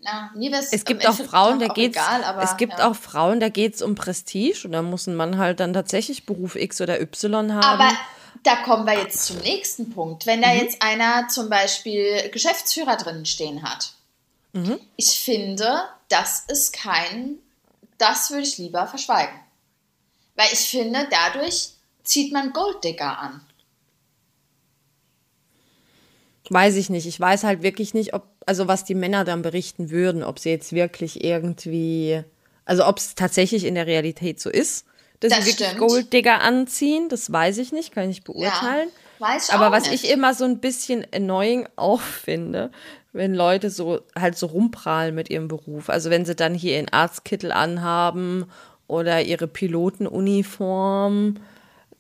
na, 0.01 0.31
es 0.71 0.85
gibt 0.85 1.05
auch 1.05 1.15
Frauen, 1.15 1.59
da 1.59 1.67
geht's, 1.67 1.97
egal, 1.97 2.23
aber, 2.23 2.41
es 2.41 2.55
gibt 2.55 2.79
ja. 2.79 2.89
auch 2.89 2.95
Frauen, 2.95 3.41
da 3.41 3.49
geht 3.49 3.75
es 3.75 3.81
um 3.81 3.95
Prestige 3.95 4.61
und 4.63 4.71
da 4.71 4.81
muss 4.81 5.07
ein 5.07 5.15
Mann 5.15 5.37
halt 5.37 5.59
dann 5.59 5.73
tatsächlich 5.73 6.25
Beruf 6.25 6.55
X 6.55 6.79
oder 6.79 7.01
Y 7.01 7.53
haben. 7.53 7.63
Aber 7.63 7.91
da 8.43 8.55
kommen 8.57 8.85
wir 8.85 8.97
jetzt 8.97 9.25
zum 9.25 9.37
nächsten 9.39 9.89
Punkt. 9.89 10.25
Wenn 10.25 10.41
da 10.41 10.53
mhm. 10.53 10.59
jetzt 10.59 10.81
einer 10.81 11.27
zum 11.27 11.49
Beispiel 11.49 12.29
Geschäftsführer 12.31 12.95
drinnen 12.95 13.25
stehen 13.25 13.63
hat, 13.63 13.93
mhm. 14.53 14.79
ich 14.95 15.19
finde, 15.19 15.83
das 16.07 16.45
ist 16.47 16.71
kein, 16.71 17.35
das 17.97 18.31
würde 18.31 18.43
ich 18.43 18.57
lieber 18.57 18.87
verschweigen. 18.87 19.37
Weil 20.35 20.47
ich 20.53 20.59
finde, 20.59 21.07
dadurch 21.11 21.71
zieht 22.03 22.31
man 22.31 22.53
Golddigger 22.53 23.19
an. 23.19 23.41
Weiß 26.49 26.75
ich 26.75 26.89
nicht. 26.89 27.05
Ich 27.05 27.19
weiß 27.19 27.43
halt 27.43 27.61
wirklich 27.61 27.93
nicht, 27.93 28.13
ob, 28.13 28.25
also 28.49 28.67
was 28.67 28.83
die 28.83 28.95
Männer 28.95 29.25
dann 29.25 29.43
berichten 29.43 29.91
würden, 29.91 30.23
ob 30.23 30.39
sie 30.39 30.49
jetzt 30.49 30.73
wirklich 30.73 31.23
irgendwie, 31.23 32.23
also 32.65 32.83
ob 32.87 32.97
es 32.97 33.13
tatsächlich 33.13 33.63
in 33.63 33.75
der 33.75 33.85
Realität 33.85 34.39
so 34.39 34.49
ist, 34.49 34.87
dass 35.19 35.29
das 35.29 35.45
sie 35.45 35.51
wirklich 35.51 35.69
stimmt. 35.69 35.87
Golddigger 35.87 36.41
anziehen. 36.41 37.09
Das 37.09 37.31
weiß 37.31 37.59
ich 37.59 37.71
nicht, 37.71 37.93
kann 37.93 38.09
ich 38.09 38.23
beurteilen. 38.23 38.89
Ja, 39.19 39.27
weiß 39.27 39.51
Aber 39.51 39.71
was 39.71 39.91
nicht. 39.91 40.03
ich 40.03 40.11
immer 40.11 40.33
so 40.33 40.45
ein 40.45 40.57
bisschen 40.57 41.05
annoying 41.13 41.69
auch 41.75 42.01
finde, 42.01 42.71
wenn 43.13 43.35
Leute 43.35 43.69
so 43.69 44.01
halt 44.17 44.35
so 44.35 44.47
rumprahlen 44.47 45.13
mit 45.13 45.29
ihrem 45.29 45.47
Beruf. 45.47 45.87
Also 45.87 46.09
wenn 46.09 46.25
sie 46.25 46.33
dann 46.33 46.55
hier 46.55 46.75
ihren 46.77 46.89
Arztkittel 46.89 47.51
anhaben 47.51 48.45
oder 48.87 49.21
ihre 49.21 49.47
Pilotenuniform, 49.47 51.35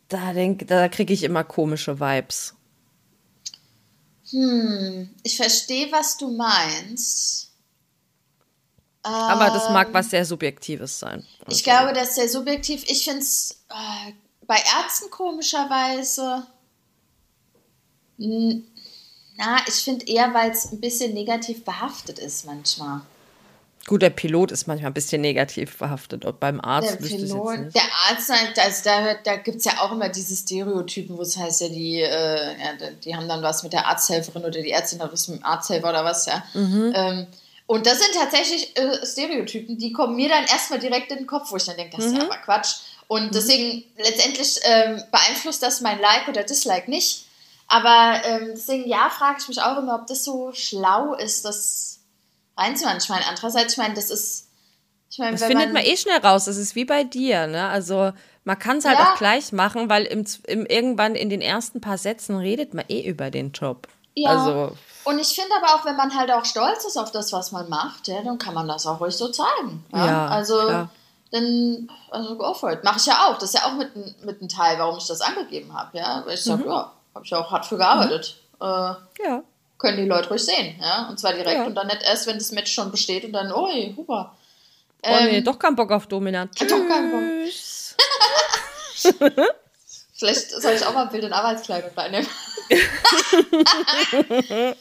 da 0.07 0.33
denk, 0.33 0.67
da 0.67 0.87
kriege 0.87 1.13
ich 1.13 1.23
immer 1.23 1.43
komische 1.43 1.99
Vibes. 1.99 2.55
Hm, 4.31 5.09
ich 5.23 5.35
verstehe, 5.37 5.91
was 5.91 6.17
du 6.17 6.31
meinst. 6.31 7.49
Aber 9.01 9.49
das 9.49 9.69
mag 9.69 9.87
ähm, 9.87 9.93
was 9.93 10.09
sehr 10.09 10.25
Subjektives 10.25 10.99
sein. 10.99 11.25
Also. 11.39 11.57
Ich 11.57 11.63
glaube, 11.63 11.93
das 11.93 12.09
ist 12.09 12.15
sehr 12.15 12.29
subjektiv. 12.29 12.83
Ich 12.87 13.05
finde 13.05 13.21
es 13.21 13.63
äh, 13.69 14.11
bei 14.45 14.57
Ärzten 14.77 15.09
komischerweise. 15.09 16.45
Na, 18.17 19.57
ich 19.67 19.75
finde 19.75 20.05
eher, 20.05 20.33
weil 20.33 20.51
es 20.51 20.71
ein 20.71 20.81
bisschen 20.81 21.13
negativ 21.13 21.63
behaftet 21.63 22.19
ist 22.19 22.45
manchmal. 22.45 23.01
Gut, 23.89 24.03
der 24.03 24.11
Pilot 24.11 24.51
ist 24.51 24.67
manchmal 24.67 24.91
ein 24.91 24.93
bisschen 24.93 25.19
negativ 25.19 25.75
behaftet. 25.79 26.23
Und 26.23 26.39
beim 26.39 26.61
Arzt 26.61 26.91
der 26.91 27.07
Pilot, 27.07 27.73
Der 27.73 27.81
Arzt, 28.07 28.29
also 28.29 28.83
da, 28.83 29.15
da 29.15 29.37
gibt 29.37 29.57
es 29.57 29.65
ja 29.65 29.79
auch 29.79 29.91
immer 29.91 30.09
diese 30.09 30.35
Stereotypen, 30.35 31.17
wo 31.17 31.23
es 31.23 31.35
heißt 31.35 31.61
ja, 31.61 31.69
die, 31.69 31.99
äh, 31.99 32.51
ja, 32.51 32.89
die 33.03 33.15
haben 33.15 33.27
dann 33.27 33.41
was 33.41 33.63
mit 33.63 33.73
der 33.73 33.87
Arzthelferin 33.87 34.43
oder 34.43 34.61
die 34.61 34.69
Ärztin 34.69 35.01
hat 35.01 35.11
was 35.11 35.27
mit 35.27 35.39
dem 35.39 35.43
Arzthelfer 35.43 35.89
oder 35.89 36.05
was, 36.05 36.27
ja. 36.27 36.43
Mhm. 36.53 36.93
Ähm, 36.95 37.27
und 37.65 37.87
das 37.87 37.97
sind 37.97 38.13
tatsächlich 38.13 38.77
äh, 38.77 39.03
Stereotypen, 39.03 39.79
die 39.79 39.91
kommen 39.91 40.15
mir 40.15 40.29
dann 40.29 40.45
erstmal 40.45 40.77
direkt 40.77 41.11
in 41.11 41.17
den 41.17 41.27
Kopf, 41.27 41.51
wo 41.51 41.55
ich 41.55 41.65
dann 41.65 41.77
denke, 41.77 41.97
das 41.97 42.05
ist 42.05 42.13
ja 42.13 42.25
mhm. 42.25 42.29
aber 42.29 42.37
Quatsch. 42.41 42.75
Und 43.07 43.23
mhm. 43.23 43.31
deswegen, 43.31 43.83
letztendlich 43.97 44.59
ähm, 44.65 45.01
beeinflusst 45.11 45.63
das 45.63 45.81
mein 45.81 45.99
Like 45.99 46.27
oder 46.27 46.43
Dislike 46.43 46.91
nicht. 46.91 47.25
Aber 47.67 48.21
ähm, 48.23 48.49
deswegen, 48.51 48.87
ja, 48.87 49.09
frage 49.09 49.39
ich 49.41 49.47
mich 49.47 49.59
auch 49.59 49.79
immer, 49.79 49.95
ob 49.95 50.05
das 50.05 50.23
so 50.23 50.51
schlau 50.53 51.15
ist, 51.15 51.43
das 51.43 51.98
meine, 53.09 53.25
andererseits, 53.27 53.73
ich 53.73 53.77
meine, 53.77 53.93
das 53.93 54.09
ist. 54.09 54.47
Ich 55.11 55.17
meine, 55.17 55.31
das 55.31 55.43
findet 55.43 55.73
man, 55.73 55.81
man, 55.81 55.83
eh 55.83 55.97
schnell 55.97 56.19
raus. 56.19 56.45
Das 56.45 56.57
ist 56.57 56.75
wie 56.75 56.85
bei 56.85 57.03
dir, 57.03 57.47
ne? 57.47 57.67
Also 57.67 58.11
man 58.43 58.59
kann 58.59 58.77
es 58.77 58.85
halt 58.85 58.99
ja. 58.99 59.13
auch 59.13 59.17
gleich 59.17 59.51
machen, 59.51 59.89
weil 59.89 60.05
im, 60.05 60.25
im, 60.45 60.65
irgendwann 60.65 61.15
in 61.15 61.29
den 61.29 61.41
ersten 61.41 61.81
paar 61.81 61.97
Sätzen 61.97 62.37
redet 62.37 62.73
man 62.73 62.85
eh 62.89 63.01
über 63.01 63.31
den 63.31 63.51
Job. 63.51 63.87
Ja. 64.15 64.29
Also. 64.29 64.75
Und 65.05 65.19
ich 65.19 65.29
finde 65.29 65.51
aber 65.55 65.73
auch, 65.73 65.85
wenn 65.85 65.95
man 65.95 66.15
halt 66.15 66.31
auch 66.31 66.45
stolz 66.45 66.85
ist 66.85 66.97
auf 66.97 67.11
das, 67.11 67.33
was 67.33 67.51
man 67.51 67.69
macht, 67.69 68.07
ja, 68.07 68.21
dann 68.21 68.37
kann 68.37 68.53
man 68.53 68.67
das 68.67 68.85
auch 68.85 68.99
ruhig 68.99 69.15
so 69.15 69.29
zeigen. 69.29 69.83
Ja, 69.93 70.05
ja 70.05 70.27
also. 70.27 70.59
Klar. 70.59 70.89
Dann, 71.31 71.89
also 72.09 72.37
go 72.37 72.55
for 72.55 72.71
it. 72.71 72.83
Mache 72.83 72.97
ich 72.97 73.05
ja 73.05 73.27
auch. 73.27 73.37
Das 73.37 73.53
ist 73.53 73.53
ja 73.53 73.67
auch 73.67 73.73
mit, 73.73 73.95
mit 74.25 74.39
einem 74.39 74.49
Teil, 74.49 74.79
warum 74.79 74.97
ich 74.97 75.05
das 75.05 75.21
angegeben 75.21 75.71
habe. 75.77 75.95
Ja? 75.95 76.23
Weil 76.25 76.33
ich 76.33 76.43
sage, 76.43 76.63
mhm. 76.63 76.69
ja, 76.69 76.91
habe 77.13 77.25
ich 77.25 77.33
auch 77.35 77.51
hart 77.51 77.67
für 77.67 77.77
gearbeitet. 77.77 78.41
Mhm. 78.59 78.65
Äh, 78.65 79.25
ja. 79.25 79.43
Können 79.79 79.97
die 79.97 80.05
Leute 80.05 80.29
ruhig 80.29 80.43
sehen, 80.43 80.75
ja. 80.79 81.09
Und 81.09 81.19
zwar 81.19 81.33
direkt 81.33 81.57
ja. 81.57 81.65
und 81.65 81.73
dann 81.73 81.87
nicht 81.87 82.03
erst, 82.03 82.27
wenn 82.27 82.37
das 82.37 82.51
Match 82.51 82.71
schon 82.71 82.91
besteht 82.91 83.25
und 83.25 83.33
dann, 83.33 83.51
oi, 83.51 83.95
huber. 83.97 84.37
Ähm, 85.01 85.17
oh 85.17 85.23
nee, 85.23 85.37
ähm, 85.37 85.43
doch 85.43 85.57
keinen 85.57 85.75
Bock 85.75 85.91
auf 85.91 86.05
Dominant. 86.07 86.53
Tschüss. 86.53 86.69
Doch 86.69 86.87
keinen 86.87 87.11
Bock. 87.11 87.23
Vielleicht 90.13 90.51
soll 90.51 90.73
ich 90.73 90.85
auch 90.85 90.93
mal 90.93 91.03
ein 91.03 91.09
Bild 91.09 91.23
in 91.23 91.31
Arbeitskleidung 91.31 91.91
reinnehmen. 91.95 92.27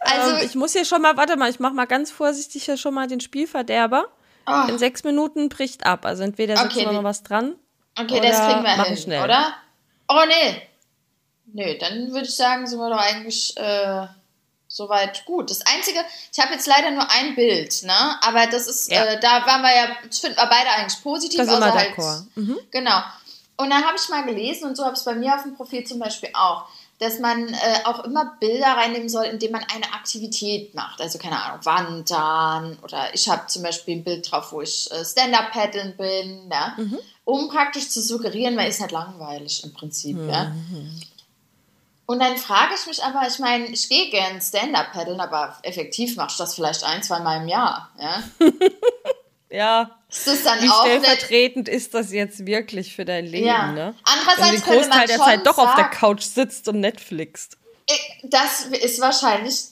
also 0.00 0.36
ähm, 0.36 0.44
ich 0.44 0.54
muss 0.54 0.74
hier 0.74 0.84
schon 0.84 1.00
mal, 1.00 1.16
warte 1.16 1.38
mal, 1.38 1.48
ich 1.48 1.58
mache 1.58 1.72
mal 1.72 1.86
ganz 1.86 2.10
vorsichtig 2.10 2.64
hier 2.64 2.76
schon 2.76 2.92
mal 2.92 3.08
den 3.08 3.20
Spielverderber. 3.20 4.08
Oh. 4.46 4.68
In 4.68 4.78
sechs 4.78 5.04
Minuten 5.04 5.48
bricht 5.48 5.86
ab. 5.86 6.04
Also 6.04 6.22
entweder 6.22 6.62
okay, 6.62 6.80
sitzt 6.80 6.92
noch 6.92 7.02
was 7.02 7.22
dran. 7.22 7.54
Okay, 7.98 8.20
das 8.20 8.46
kriegen 8.46 8.62
wir 8.62 8.84
hin, 8.84 8.98
schnell. 8.98 9.24
oder? 9.24 9.54
Oh 10.10 10.24
nee, 10.28 10.68
Nö, 11.52 11.78
dann 11.78 12.12
würde 12.12 12.26
ich 12.26 12.36
sagen, 12.36 12.66
sind 12.66 12.78
wir 12.78 12.90
doch 12.90 12.98
eigentlich 12.98 13.56
äh, 13.56 14.06
soweit 14.68 15.24
gut. 15.24 15.50
Das 15.50 15.62
Einzige, 15.66 15.98
ich 16.32 16.38
habe 16.38 16.54
jetzt 16.54 16.66
leider 16.66 16.90
nur 16.90 17.10
ein 17.10 17.34
Bild, 17.34 17.82
ne? 17.82 18.22
Aber 18.22 18.46
das 18.46 18.66
ist, 18.66 18.92
ja. 18.92 19.04
äh, 19.04 19.20
da 19.20 19.44
waren 19.46 19.62
wir 19.62 19.74
ja, 19.74 19.88
das 20.06 20.18
finden 20.18 20.36
wir 20.36 20.46
beide 20.46 20.70
eigentlich 20.70 21.02
positiv. 21.02 21.38
Das 21.38 21.48
außer 21.48 21.74
halt, 21.74 21.96
mhm. 22.36 22.58
Genau. 22.70 23.02
Und 23.56 23.70
dann 23.70 23.84
habe 23.84 23.96
ich 24.00 24.08
mal 24.08 24.24
gelesen, 24.24 24.68
und 24.68 24.76
so 24.76 24.84
habe 24.84 24.94
ich 24.94 25.00
es 25.00 25.04
bei 25.04 25.14
mir 25.14 25.34
auf 25.34 25.42
dem 25.42 25.56
Profil 25.56 25.84
zum 25.84 25.98
Beispiel 25.98 26.28
auch, 26.34 26.66
dass 27.00 27.18
man 27.20 27.48
äh, 27.48 27.84
auch 27.84 28.04
immer 28.04 28.36
Bilder 28.40 28.76
reinnehmen 28.76 29.08
soll, 29.08 29.24
indem 29.24 29.52
man 29.52 29.64
eine 29.72 29.92
Aktivität 29.94 30.74
macht. 30.74 31.00
Also 31.00 31.18
keine 31.18 31.40
Ahnung, 31.42 31.64
wandern 31.64 32.78
oder 32.82 33.14
ich 33.14 33.28
habe 33.28 33.46
zum 33.46 33.62
Beispiel 33.62 33.96
ein 33.96 34.04
Bild 34.04 34.30
drauf, 34.30 34.52
wo 34.52 34.60
ich 34.60 34.90
äh, 34.90 35.04
Stand-Up-Paddeln 35.04 35.96
bin, 35.96 36.50
ja? 36.50 36.74
Mhm. 36.76 36.98
um 37.24 37.48
praktisch 37.48 37.88
zu 37.88 38.02
suggerieren, 38.02 38.56
man 38.56 38.66
ist 38.66 38.80
halt 38.80 38.92
langweilig 38.92 39.64
im 39.64 39.72
Prinzip. 39.72 40.16
Mhm. 40.16 40.28
Ja? 40.28 40.52
Und 42.10 42.20
dann 42.20 42.38
frage 42.38 42.72
ich 42.74 42.86
mich 42.86 43.04
aber, 43.04 43.28
ich 43.28 43.38
meine, 43.38 43.66
ich 43.66 43.86
gehe 43.86 44.08
gern 44.08 44.40
Stand-Up 44.40 44.92
paddeln, 44.94 45.20
aber 45.20 45.58
effektiv 45.62 46.16
machst 46.16 46.38
du 46.38 46.42
das 46.42 46.54
vielleicht 46.54 46.82
ein, 46.82 47.02
zwei 47.02 47.18
Mal 47.18 47.42
im 47.42 47.48
Jahr. 47.48 47.90
Ja. 48.00 48.22
ja. 49.50 49.90
Ist 50.08 50.26
das 50.26 50.42
dann 50.42 50.62
Wie 50.62 50.70
auch 50.70 50.86
stellvertretend 50.86 51.68
ist 51.68 51.92
das 51.92 52.10
jetzt 52.10 52.46
wirklich 52.46 52.96
für 52.96 53.04
dein 53.04 53.26
Leben, 53.26 53.46
ja. 53.46 53.72
ne? 53.72 53.94
Andererseits 54.04 54.38
Wenn 54.40 54.54
du 54.54 54.80
den 54.80 54.88
Großteil 54.88 55.06
der 55.06 55.18
Zeit 55.18 55.46
doch 55.46 55.58
auf 55.58 55.74
der 55.74 55.84
Couch 55.84 56.22
sitzt 56.22 56.66
und 56.68 56.80
Netflixt. 56.80 57.58
Das 58.22 58.62
ist 58.62 59.02
wahrscheinlich 59.02 59.64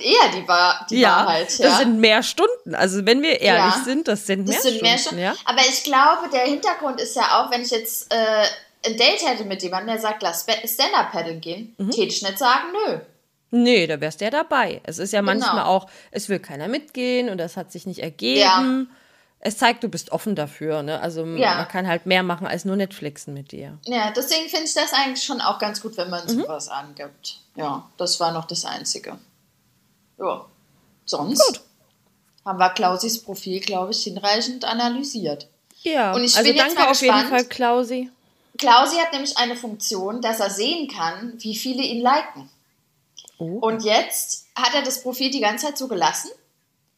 eher 0.00 0.32
die, 0.34 0.48
Wahr 0.48 0.86
die 0.90 0.98
ja, 0.98 1.26
Wahrheit. 1.26 1.56
Ja, 1.58 1.68
das 1.68 1.78
sind 1.78 2.00
mehr 2.00 2.24
Stunden. 2.24 2.74
Also 2.74 3.06
wenn 3.06 3.22
wir 3.22 3.40
ehrlich 3.40 3.74
ja, 3.76 3.84
sind, 3.84 4.08
das 4.08 4.26
sind 4.26 4.48
mehr 4.48 4.54
das 4.54 4.64
sind 4.64 4.72
Stunden. 4.72 4.84
Mehr 4.84 4.98
Stunden. 4.98 5.22
Ja? 5.22 5.34
Aber 5.44 5.60
ich 5.60 5.84
glaube, 5.84 6.28
der 6.32 6.42
Hintergrund 6.42 7.00
ist 7.00 7.14
ja 7.14 7.38
auch, 7.38 7.52
wenn 7.52 7.62
ich 7.62 7.70
jetzt 7.70 8.12
äh, 8.12 8.46
ein 8.84 8.96
Date 8.96 9.26
hätte 9.26 9.44
mit 9.44 9.62
jemandem, 9.62 9.94
der 9.94 10.00
sagt, 10.00 10.22
lass 10.22 10.42
Stand-Up-Paddeln 10.42 11.40
gehen, 11.40 11.74
mhm. 11.78 11.90
täte 11.90 12.14
ich 12.14 12.22
nicht 12.22 12.38
sagen, 12.38 12.64
nö. 12.72 12.98
Nee, 13.50 13.86
da 13.86 14.00
wärst 14.00 14.20
du 14.20 14.24
ja 14.24 14.30
dabei. 14.30 14.80
Es 14.82 14.98
ist 14.98 15.12
ja 15.12 15.20
genau. 15.20 15.32
manchmal 15.32 15.64
auch, 15.64 15.88
es 16.10 16.28
will 16.28 16.40
keiner 16.40 16.66
mitgehen 16.66 17.28
und 17.28 17.38
das 17.38 17.56
hat 17.56 17.70
sich 17.70 17.86
nicht 17.86 18.00
ergeben. 18.00 18.40
Ja. 18.90 18.96
Es 19.38 19.58
zeigt, 19.58 19.84
du 19.84 19.88
bist 19.88 20.10
offen 20.10 20.34
dafür. 20.34 20.82
Ne? 20.82 20.98
Also 21.00 21.24
ja. 21.24 21.56
man 21.56 21.68
kann 21.68 21.86
halt 21.86 22.06
mehr 22.06 22.22
machen 22.22 22.46
als 22.46 22.64
nur 22.64 22.76
Netflixen 22.76 23.32
mit 23.32 23.52
dir. 23.52 23.78
Ja, 23.84 24.10
deswegen 24.10 24.48
finde 24.48 24.64
ich 24.64 24.74
das 24.74 24.92
eigentlich 24.92 25.22
schon 25.22 25.40
auch 25.40 25.58
ganz 25.58 25.80
gut, 25.80 25.96
wenn 25.96 26.10
man 26.10 26.24
mhm. 26.24 26.40
sowas 26.40 26.68
angibt. 26.68 27.40
Ja, 27.54 27.88
das 27.96 28.18
war 28.18 28.32
noch 28.32 28.46
das 28.46 28.64
Einzige. 28.64 29.18
Ja, 30.18 30.46
sonst 31.04 31.46
gut. 31.46 31.60
haben 32.44 32.58
wir 32.58 32.70
Klausis 32.70 33.22
Profil, 33.22 33.60
glaube 33.60 33.92
ich, 33.92 34.02
hinreichend 34.02 34.64
analysiert. 34.64 35.46
Ja, 35.82 36.12
und 36.12 36.24
ich 36.24 36.36
also 36.36 36.52
danke 36.52 36.88
auf 36.88 37.00
jeden 37.00 37.28
Fall, 37.28 37.44
Klausi. 37.44 38.10
Klausi 38.58 38.96
hat 38.96 39.12
nämlich 39.12 39.36
eine 39.36 39.56
Funktion, 39.56 40.20
dass 40.20 40.40
er 40.40 40.50
sehen 40.50 40.88
kann, 40.88 41.34
wie 41.38 41.56
viele 41.56 41.82
ihn 41.82 42.02
liken. 42.02 42.48
Oh. 43.38 43.58
Und 43.60 43.82
jetzt 43.82 44.46
hat 44.54 44.74
er 44.74 44.82
das 44.82 45.02
Profil 45.02 45.30
die 45.30 45.40
ganze 45.40 45.66
Zeit 45.66 45.78
so 45.78 45.88
gelassen. 45.88 46.30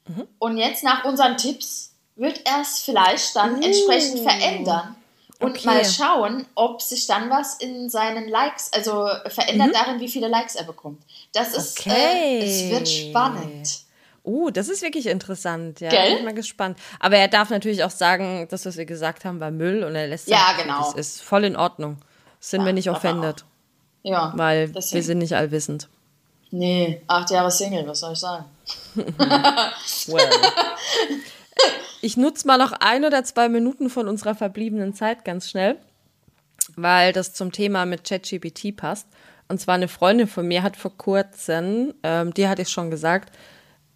Mhm. 0.07 0.29
Und 0.39 0.59
jetzt 0.59 0.85
nach 0.85 1.05
unseren 1.05 1.37
Tipps 1.37 1.93
wird 2.15 2.43
er 2.45 2.61
es 2.61 2.81
vielleicht 2.81 3.35
dann 3.37 3.59
uh. 3.59 3.63
entsprechend 3.63 4.21
verändern. 4.21 4.97
Und 5.39 5.51
okay. 5.51 5.67
mal 5.67 5.85
schauen, 5.85 6.47
ob 6.55 6.81
sich 6.81 7.07
dann 7.07 7.29
was 7.29 7.57
in 7.57 7.91
seinen 7.91 8.29
Likes, 8.29 8.73
also 8.73 9.07
verändert 9.29 9.69
mhm. 9.69 9.73
darin, 9.73 10.01
wie 10.01 10.09
viele 10.09 10.29
Likes 10.29 10.55
er 10.55 10.65
bekommt. 10.65 11.03
Das 11.33 11.55
ist, 11.55 11.81
okay. 11.81 12.41
äh, 12.41 12.45
es 12.45 12.71
wird 12.71 12.89
spannend. 12.89 13.86
Oh, 14.27 14.51
das 14.51 14.69
ist 14.69 14.83
wirklich 14.83 15.07
interessant. 15.07 15.79
Ja, 15.81 15.89
Gell? 15.89 16.09
bin 16.09 16.19
ich 16.19 16.25
mal 16.25 16.35
gespannt. 16.35 16.77
Aber 16.99 17.17
er 17.17 17.29
darf 17.29 17.51
natürlich 17.51 17.85
auch 17.85 17.91
sagen, 17.91 18.49
das, 18.51 18.67
was 18.67 18.77
wir 18.77 18.85
gesagt 18.85 19.25
haben, 19.25 19.39
war 19.39 19.53
Müll 19.53 19.85
und 19.85 19.95
er 19.95 20.09
lässt 20.09 20.27
Ja, 20.27 20.55
genau. 20.61 20.81
Das 20.81 20.95
ist 20.95 21.23
voll 21.23 21.45
in 21.45 21.55
Ordnung. 21.55 21.99
Sind 22.41 22.63
ja, 22.63 22.67
wir 22.67 22.73
nicht 22.73 22.91
offended. 22.91 23.45
Ja. 24.03 24.33
Weil 24.35 24.69
deswegen. 24.69 24.95
wir 24.95 25.03
sind 25.05 25.19
nicht 25.19 25.37
allwissend. 25.37 25.89
Nee, 26.51 27.03
acht 27.07 27.31
Jahre 27.31 27.53
Single, 27.53 27.87
was 27.87 28.01
soll 28.01 28.15
ich 28.15 28.19
sagen? 28.19 28.45
well. 28.97 30.31
Ich 32.03 32.17
nutze 32.17 32.47
mal 32.49 32.59
noch 32.59 32.73
ein 32.73 33.05
oder 33.05 33.23
zwei 33.23 33.49
Minuten 33.49 33.91
von 33.91 34.09
unserer 34.09 34.35
verbliebenen 34.35 34.93
Zeit 34.93 35.25
ganz 35.25 35.49
schnell, 35.51 35.77
weil 36.75 37.13
das 37.13 37.33
zum 37.33 37.53
Thema 37.53 37.87
mit 37.87 38.03
ChatGPT 38.05 38.77
passt. 38.77 39.07
Und 39.49 39.61
zwar 39.61 39.77
eine 39.77 39.89
Freundin 39.89 40.27
von 40.27 40.47
mir 40.49 40.65
hat 40.65 40.77
vor 40.77 40.97
kurzem, 40.97 41.95
ähm, 42.03 42.35
die 42.35 42.49
hatte 42.49 42.63
ich 42.63 42.71
schon 42.71 42.91
gesagt, 42.91 43.33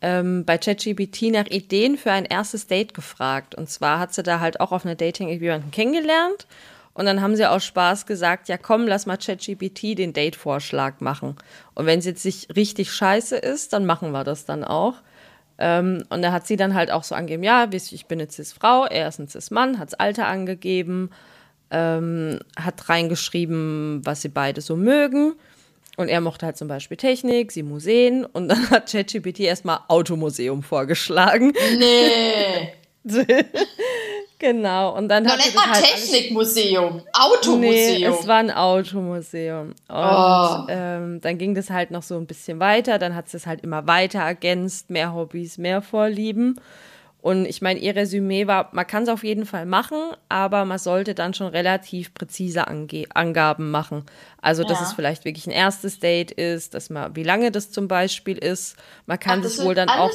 ähm, 0.02 0.44
bei 0.44 0.58
ChatGPT 0.58 1.30
nach 1.32 1.46
Ideen 1.46 1.96
für 1.96 2.12
ein 2.12 2.24
erstes 2.24 2.66
Date 2.66 2.94
gefragt. 2.94 3.54
Und 3.54 3.68
zwar 3.68 3.98
hat 3.98 4.14
sie 4.14 4.22
da 4.22 4.40
halt 4.40 4.60
auch 4.60 4.72
auf 4.72 4.84
einer 4.84 4.94
Dating-App 4.94 5.40
jemanden 5.40 5.70
kennengelernt. 5.70 6.46
Und 6.92 7.06
dann 7.06 7.20
haben 7.20 7.36
sie 7.36 7.48
aus 7.48 7.64
Spaß 7.64 8.06
gesagt, 8.06 8.48
ja 8.48 8.58
komm, 8.58 8.86
lass 8.86 9.06
mal 9.06 9.16
ChatGPT 9.16 9.96
den 9.96 10.12
Date-Vorschlag 10.12 11.00
machen. 11.00 11.36
Und 11.74 11.86
wenn 11.86 11.98
es 11.98 12.04
jetzt 12.04 12.24
nicht 12.24 12.54
richtig 12.56 12.92
scheiße 12.92 13.36
ist, 13.36 13.72
dann 13.72 13.86
machen 13.86 14.10
wir 14.10 14.24
das 14.24 14.44
dann 14.44 14.64
auch. 14.64 14.94
Ähm, 15.58 16.04
und 16.08 16.22
da 16.22 16.32
hat 16.32 16.46
sie 16.46 16.56
dann 16.56 16.74
halt 16.74 16.90
auch 16.90 17.04
so 17.04 17.14
angegeben, 17.14 17.42
ja, 17.42 17.68
ich 17.70 18.06
bin 18.06 18.20
eine 18.20 18.30
Cis-Frau, 18.30 18.86
er 18.86 19.08
ist 19.08 19.18
ein 19.18 19.28
Cis-Mann, 19.28 19.78
hat 19.78 19.92
das 19.92 20.00
Alter 20.00 20.26
angegeben, 20.26 21.10
ähm, 21.70 22.40
hat 22.56 22.88
reingeschrieben, 22.88 24.00
was 24.04 24.22
sie 24.22 24.28
beide 24.28 24.62
so 24.62 24.74
mögen. 24.74 25.34
Und 26.00 26.08
er 26.08 26.20
mochte 26.20 26.46
halt 26.46 26.56
zum 26.56 26.68
Beispiel 26.68 26.96
Technik, 26.96 27.52
sie 27.52 27.62
Museen 27.62 28.24
und 28.24 28.48
dann 28.48 28.70
hat 28.70 28.90
ChatGPT 28.90 29.40
erstmal 29.40 29.80
Automuseum 29.88 30.62
vorgeschlagen. 30.62 31.52
Nee. 31.78 32.72
Genau, 34.40 34.96
und 34.96 35.08
dann 35.08 35.28
hat 35.28 35.38
nennt 35.38 35.54
man 35.54 35.70
halt 35.70 35.84
Technikmuseum, 35.84 37.02
Automuseum. 37.12 37.60
Nee, 37.70 38.04
es 38.06 38.26
war 38.26 38.38
ein 38.38 38.50
Automuseum. 38.50 39.74
Und 39.86 39.94
oh. 39.94 40.64
ähm, 40.70 41.20
dann 41.20 41.36
ging 41.36 41.54
das 41.54 41.68
halt 41.68 41.90
noch 41.90 42.02
so 42.02 42.16
ein 42.16 42.26
bisschen 42.26 42.58
weiter, 42.58 42.98
dann 42.98 43.14
hat 43.14 43.26
es 43.26 43.32
das 43.32 43.46
halt 43.46 43.62
immer 43.62 43.86
weiter 43.86 44.20
ergänzt, 44.20 44.88
mehr 44.88 45.12
Hobbys, 45.12 45.58
mehr 45.58 45.82
Vorlieben. 45.82 46.58
Und 47.22 47.44
ich 47.44 47.60
meine, 47.60 47.78
ihr 47.80 47.94
Resümee 47.94 48.46
war, 48.46 48.70
man 48.72 48.86
kann 48.86 49.02
es 49.02 49.08
auf 49.08 49.24
jeden 49.24 49.44
Fall 49.44 49.66
machen, 49.66 49.98
aber 50.28 50.64
man 50.64 50.78
sollte 50.78 51.14
dann 51.14 51.34
schon 51.34 51.48
relativ 51.48 52.14
präzise 52.14 52.66
Ange 52.66 53.04
Angaben 53.14 53.70
machen. 53.70 54.06
Also, 54.40 54.62
dass 54.64 54.80
ja. 54.80 54.86
es 54.86 54.92
vielleicht 54.94 55.24
wirklich 55.24 55.46
ein 55.46 55.52
erstes 55.52 55.98
Date 55.98 56.30
ist, 56.30 56.74
dass 56.74 56.88
man, 56.88 57.14
wie 57.16 57.22
lange 57.22 57.50
das 57.50 57.70
zum 57.70 57.88
Beispiel 57.88 58.38
ist. 58.38 58.76
Man 59.06 59.18
kann 59.18 59.40
Ach, 59.40 59.44
das, 59.44 59.56
das 59.56 59.66
wohl 59.66 59.74
dann 59.74 59.90
auch 59.90 60.10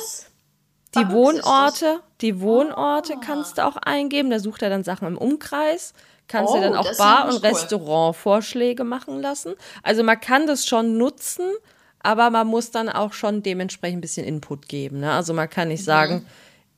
die 0.96 1.10
Wohnorte, 1.12 2.00
die 2.22 2.40
Wohnorte 2.40 3.16
ah. 3.16 3.22
kannst 3.24 3.58
du 3.58 3.66
auch 3.66 3.76
eingeben. 3.76 4.30
Da 4.30 4.40
sucht 4.40 4.62
er 4.62 4.70
dann 4.70 4.84
Sachen 4.84 5.08
im 5.08 5.18
Umkreis. 5.18 5.94
Kannst 6.28 6.54
oh, 6.54 6.56
du 6.56 6.62
dann 6.62 6.76
auch 6.76 6.98
Bar- 6.98 7.26
und 7.26 7.36
cool. 7.36 7.50
Restaurantvorschläge 7.50 8.84
machen 8.84 9.22
lassen. 9.22 9.54
Also 9.84 10.04
man 10.04 10.20
kann 10.20 10.48
das 10.48 10.66
schon 10.66 10.98
nutzen, 10.98 11.52
aber 12.00 12.30
man 12.32 12.48
muss 12.48 12.72
dann 12.72 12.90
auch 12.90 13.14
schon 13.14 13.44
dementsprechend 13.44 14.00
ein 14.00 14.02
bisschen 14.02 14.26
Input 14.26 14.68
geben. 14.68 15.02
Ne? 15.02 15.12
Also 15.12 15.34
man 15.34 15.50
kann 15.50 15.68
nicht 15.68 15.82
mhm. 15.82 15.86
sagen, 15.86 16.26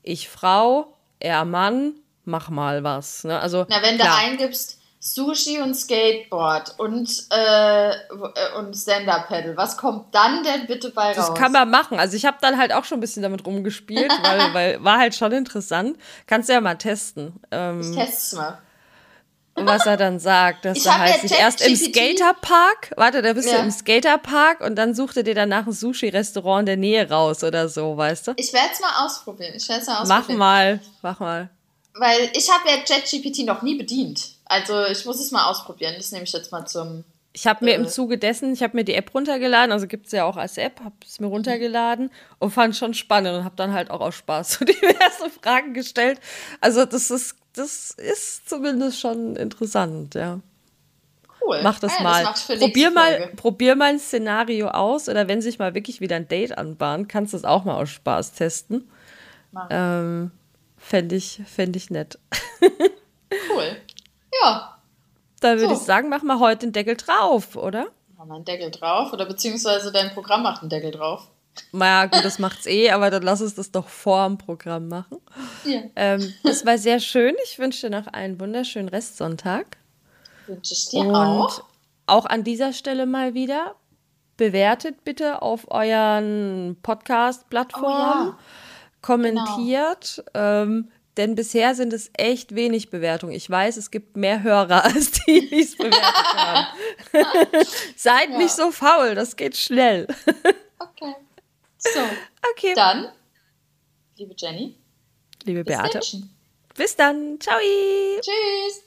ich 0.07 0.29
Frau, 0.29 0.93
er 1.19 1.45
Mann, 1.45 1.93
mach 2.25 2.49
mal 2.49 2.83
was. 2.83 3.23
Ne? 3.23 3.39
Also, 3.39 3.65
Na, 3.69 3.81
wenn 3.81 3.97
klar. 3.97 4.09
du 4.09 4.25
eingibst 4.25 4.79
Sushi 4.99 5.61
und 5.61 5.75
Skateboard 5.75 6.79
und, 6.79 7.09
äh, 7.29 7.91
und 8.57 8.75
Stand-Up-Paddle, 8.75 9.55
was 9.55 9.77
kommt 9.77 10.13
dann 10.13 10.43
denn 10.43 10.65
bitte 10.65 10.89
bei 10.89 11.09
raus? 11.09 11.15
Das 11.15 11.33
kann 11.35 11.51
man 11.51 11.69
machen. 11.69 11.99
Also 11.99 12.17
ich 12.17 12.25
habe 12.25 12.37
dann 12.41 12.57
halt 12.57 12.73
auch 12.73 12.83
schon 12.83 12.97
ein 12.97 13.01
bisschen 13.01 13.23
damit 13.23 13.45
rumgespielt, 13.45 14.11
weil, 14.23 14.39
weil 14.53 14.83
war 14.83 14.97
halt 14.97 15.15
schon 15.15 15.31
interessant. 15.31 15.97
Kannst 16.25 16.49
du 16.49 16.53
ja 16.53 16.61
mal 16.61 16.75
testen. 16.75 17.39
Ähm, 17.51 17.81
ich 17.81 17.95
teste 17.95 18.11
es 18.15 18.33
mal 18.33 18.57
was 19.65 19.85
er 19.85 19.97
dann 19.97 20.19
sagt, 20.19 20.65
dass 20.65 20.85
er 20.85 20.97
halt 20.97 21.21
sich 21.21 21.31
erst 21.31 21.61
im 21.61 21.75
Skaterpark, 21.75 22.93
warte, 22.95 23.21
da 23.21 23.33
bist 23.33 23.49
ja. 23.49 23.57
du 23.57 23.63
im 23.63 23.71
Skaterpark 23.71 24.61
und 24.61 24.75
dann 24.75 24.93
sucht 24.93 25.17
er 25.17 25.23
dir 25.23 25.35
danach 25.35 25.65
ein 25.65 25.73
Sushi-Restaurant 25.73 26.61
in 26.61 26.65
der 26.65 26.77
Nähe 26.77 27.09
raus 27.09 27.43
oder 27.43 27.69
so, 27.69 27.97
weißt 27.97 28.27
du? 28.27 28.33
Ich 28.37 28.53
werde 28.53 28.69
es 28.73 28.79
mal 28.79 29.05
ausprobieren. 29.05 29.53
Ich 29.55 29.67
werde 29.67 29.85
mal 29.85 30.01
ausprobieren. 30.01 30.37
Mach 30.37 30.37
mal, 30.37 30.79
mach 31.01 31.19
mal. 31.19 31.49
Weil 31.95 32.29
ich 32.33 32.49
habe 32.49 32.69
ja 32.69 32.77
ChatGPT 32.77 33.45
noch 33.45 33.61
nie 33.63 33.75
bedient. 33.75 34.29
Also 34.45 34.85
ich 34.85 35.05
muss 35.05 35.19
es 35.19 35.31
mal 35.31 35.49
ausprobieren. 35.49 35.95
Das 35.97 36.11
nehme 36.11 36.23
ich 36.23 36.31
jetzt 36.31 36.51
mal 36.51 36.65
zum. 36.65 37.03
Ich 37.37 37.45
habe 37.45 37.63
mir 37.63 37.75
im 37.75 37.83
äh, 37.83 37.87
Zuge 37.87 38.17
dessen, 38.17 38.51
ich 38.51 38.63
habe 38.63 38.75
mir 38.75 38.83
die 38.83 38.95
App 38.95 39.13
runtergeladen, 39.13 39.71
also 39.71 39.85
gibt 39.85 40.07
es 40.07 40.11
ja 40.11 40.25
auch 40.25 40.37
als 40.37 40.57
App, 40.57 40.79
habe 40.79 40.95
es 41.05 41.19
mir 41.19 41.27
runtergeladen 41.27 42.09
und 42.39 42.49
fand 42.49 42.73
es 42.73 42.79
schon 42.79 42.95
spannend 42.95 43.37
und 43.37 43.43
habe 43.43 43.55
dann 43.55 43.73
halt 43.73 43.91
auch 43.91 44.01
aus 44.01 44.15
Spaß 44.15 44.53
so 44.53 44.65
diverse 44.65 45.29
Fragen 45.39 45.75
gestellt. 45.75 46.19
Also 46.61 46.85
das 46.85 47.11
ist 47.11 47.35
das 47.53 47.91
ist 47.91 48.49
zumindest 48.49 48.99
schon 48.99 49.35
interessant, 49.35 50.15
ja. 50.15 50.39
Cool. 51.39 51.59
Mach 51.61 51.77
das 51.79 51.95
ja, 51.97 52.03
mal. 52.03 52.23
Das 52.23 52.47
probier 52.47 52.89
mal, 52.89 53.29
probier 53.35 53.75
mal 53.75 53.91
ein 53.91 53.99
Szenario 53.99 54.69
aus 54.69 55.07
oder 55.07 55.27
wenn 55.27 55.39
sich 55.39 55.59
mal 55.59 55.75
wirklich 55.75 56.01
wieder 56.01 56.15
ein 56.15 56.27
Date 56.27 56.57
anbahnt, 56.57 57.07
kannst 57.07 57.33
du 57.33 57.37
es 57.37 57.43
auch 57.43 57.65
mal 57.65 57.75
aus 57.75 57.89
Spaß 57.89 58.33
testen. 58.33 58.89
Ähm, 59.69 60.31
Fände 60.77 61.15
ich, 61.15 61.41
fänd 61.45 61.75
ich 61.75 61.91
nett. 61.91 62.17
cool. 63.51 63.77
Ja. 64.41 64.76
Dann 65.39 65.59
würde 65.59 65.75
so. 65.75 65.81
ich 65.81 65.85
sagen, 65.85 66.09
mach 66.09 66.23
mal 66.23 66.39
heute 66.39 66.67
den 66.67 66.73
Deckel 66.73 66.95
drauf, 66.95 67.55
oder? 67.55 67.87
Mach 68.17 68.25
mal 68.25 68.35
einen 68.35 68.45
Deckel 68.45 68.71
drauf 68.71 69.13
oder 69.13 69.25
beziehungsweise 69.25 69.91
dein 69.91 70.11
Programm 70.11 70.43
macht 70.43 70.61
einen 70.61 70.69
Deckel 70.69 70.91
drauf. 70.91 71.29
Naja, 71.71 72.05
gut, 72.05 72.23
das 72.23 72.39
macht's 72.39 72.65
eh, 72.65 72.91
aber 72.91 73.09
dann 73.09 73.23
lass 73.23 73.41
uns 73.41 73.55
das 73.55 73.71
doch 73.71 73.87
vor 73.87 74.27
dem 74.27 74.37
Programm 74.37 74.87
machen. 74.87 75.17
Ja. 75.65 75.81
Ähm, 75.95 76.33
das 76.43 76.65
war 76.65 76.77
sehr 76.77 76.99
schön. 76.99 77.35
Ich 77.43 77.59
wünsche 77.59 77.89
dir 77.89 77.99
noch 77.99 78.07
einen 78.07 78.39
wunderschönen 78.39 78.89
Restsonntag. 78.89 79.77
Wünsche 80.45 80.73
ich 80.73 80.89
dir 80.89 81.01
Und 81.01 81.15
auch. 81.15 81.63
Auch 82.05 82.25
an 82.25 82.43
dieser 82.43 82.73
Stelle 82.73 83.05
mal 83.05 83.33
wieder. 83.33 83.75
Bewertet 84.37 85.03
bitte 85.03 85.41
auf 85.41 85.69
euren 85.71 86.77
Podcast-Plattformen. 86.83 88.29
Oh, 88.29 88.31
ja. 88.31 88.37
Kommentiert. 89.01 90.23
Genau. 90.33 90.63
Ähm, 90.63 90.91
denn 91.17 91.35
bisher 91.35 91.75
sind 91.75 91.93
es 91.93 92.11
echt 92.13 92.55
wenig 92.55 92.89
Bewertungen. 92.89 93.33
Ich 93.33 93.49
weiß, 93.49 93.77
es 93.77 93.91
gibt 93.91 94.15
mehr 94.15 94.43
Hörer, 94.43 94.83
als 94.85 95.11
die, 95.11 95.49
die 95.49 95.61
es 95.61 95.75
bewertet 95.75 96.03
haben. 96.03 96.77
Seid 97.95 98.29
ja. 98.29 98.37
nicht 98.37 98.51
so 98.51 98.71
faul, 98.71 99.15
das 99.15 99.35
geht 99.35 99.57
schnell. 99.57 100.07
okay. 100.79 101.15
So. 101.77 101.99
Okay. 102.51 102.73
Dann, 102.75 103.11
liebe 104.15 104.33
Jenny. 104.37 104.77
Liebe 105.43 105.63
Beate. 105.63 105.99
Bis 106.75 106.95
dann. 106.95 107.39
Ciao. 107.39 107.57
Tschüss. 108.21 108.86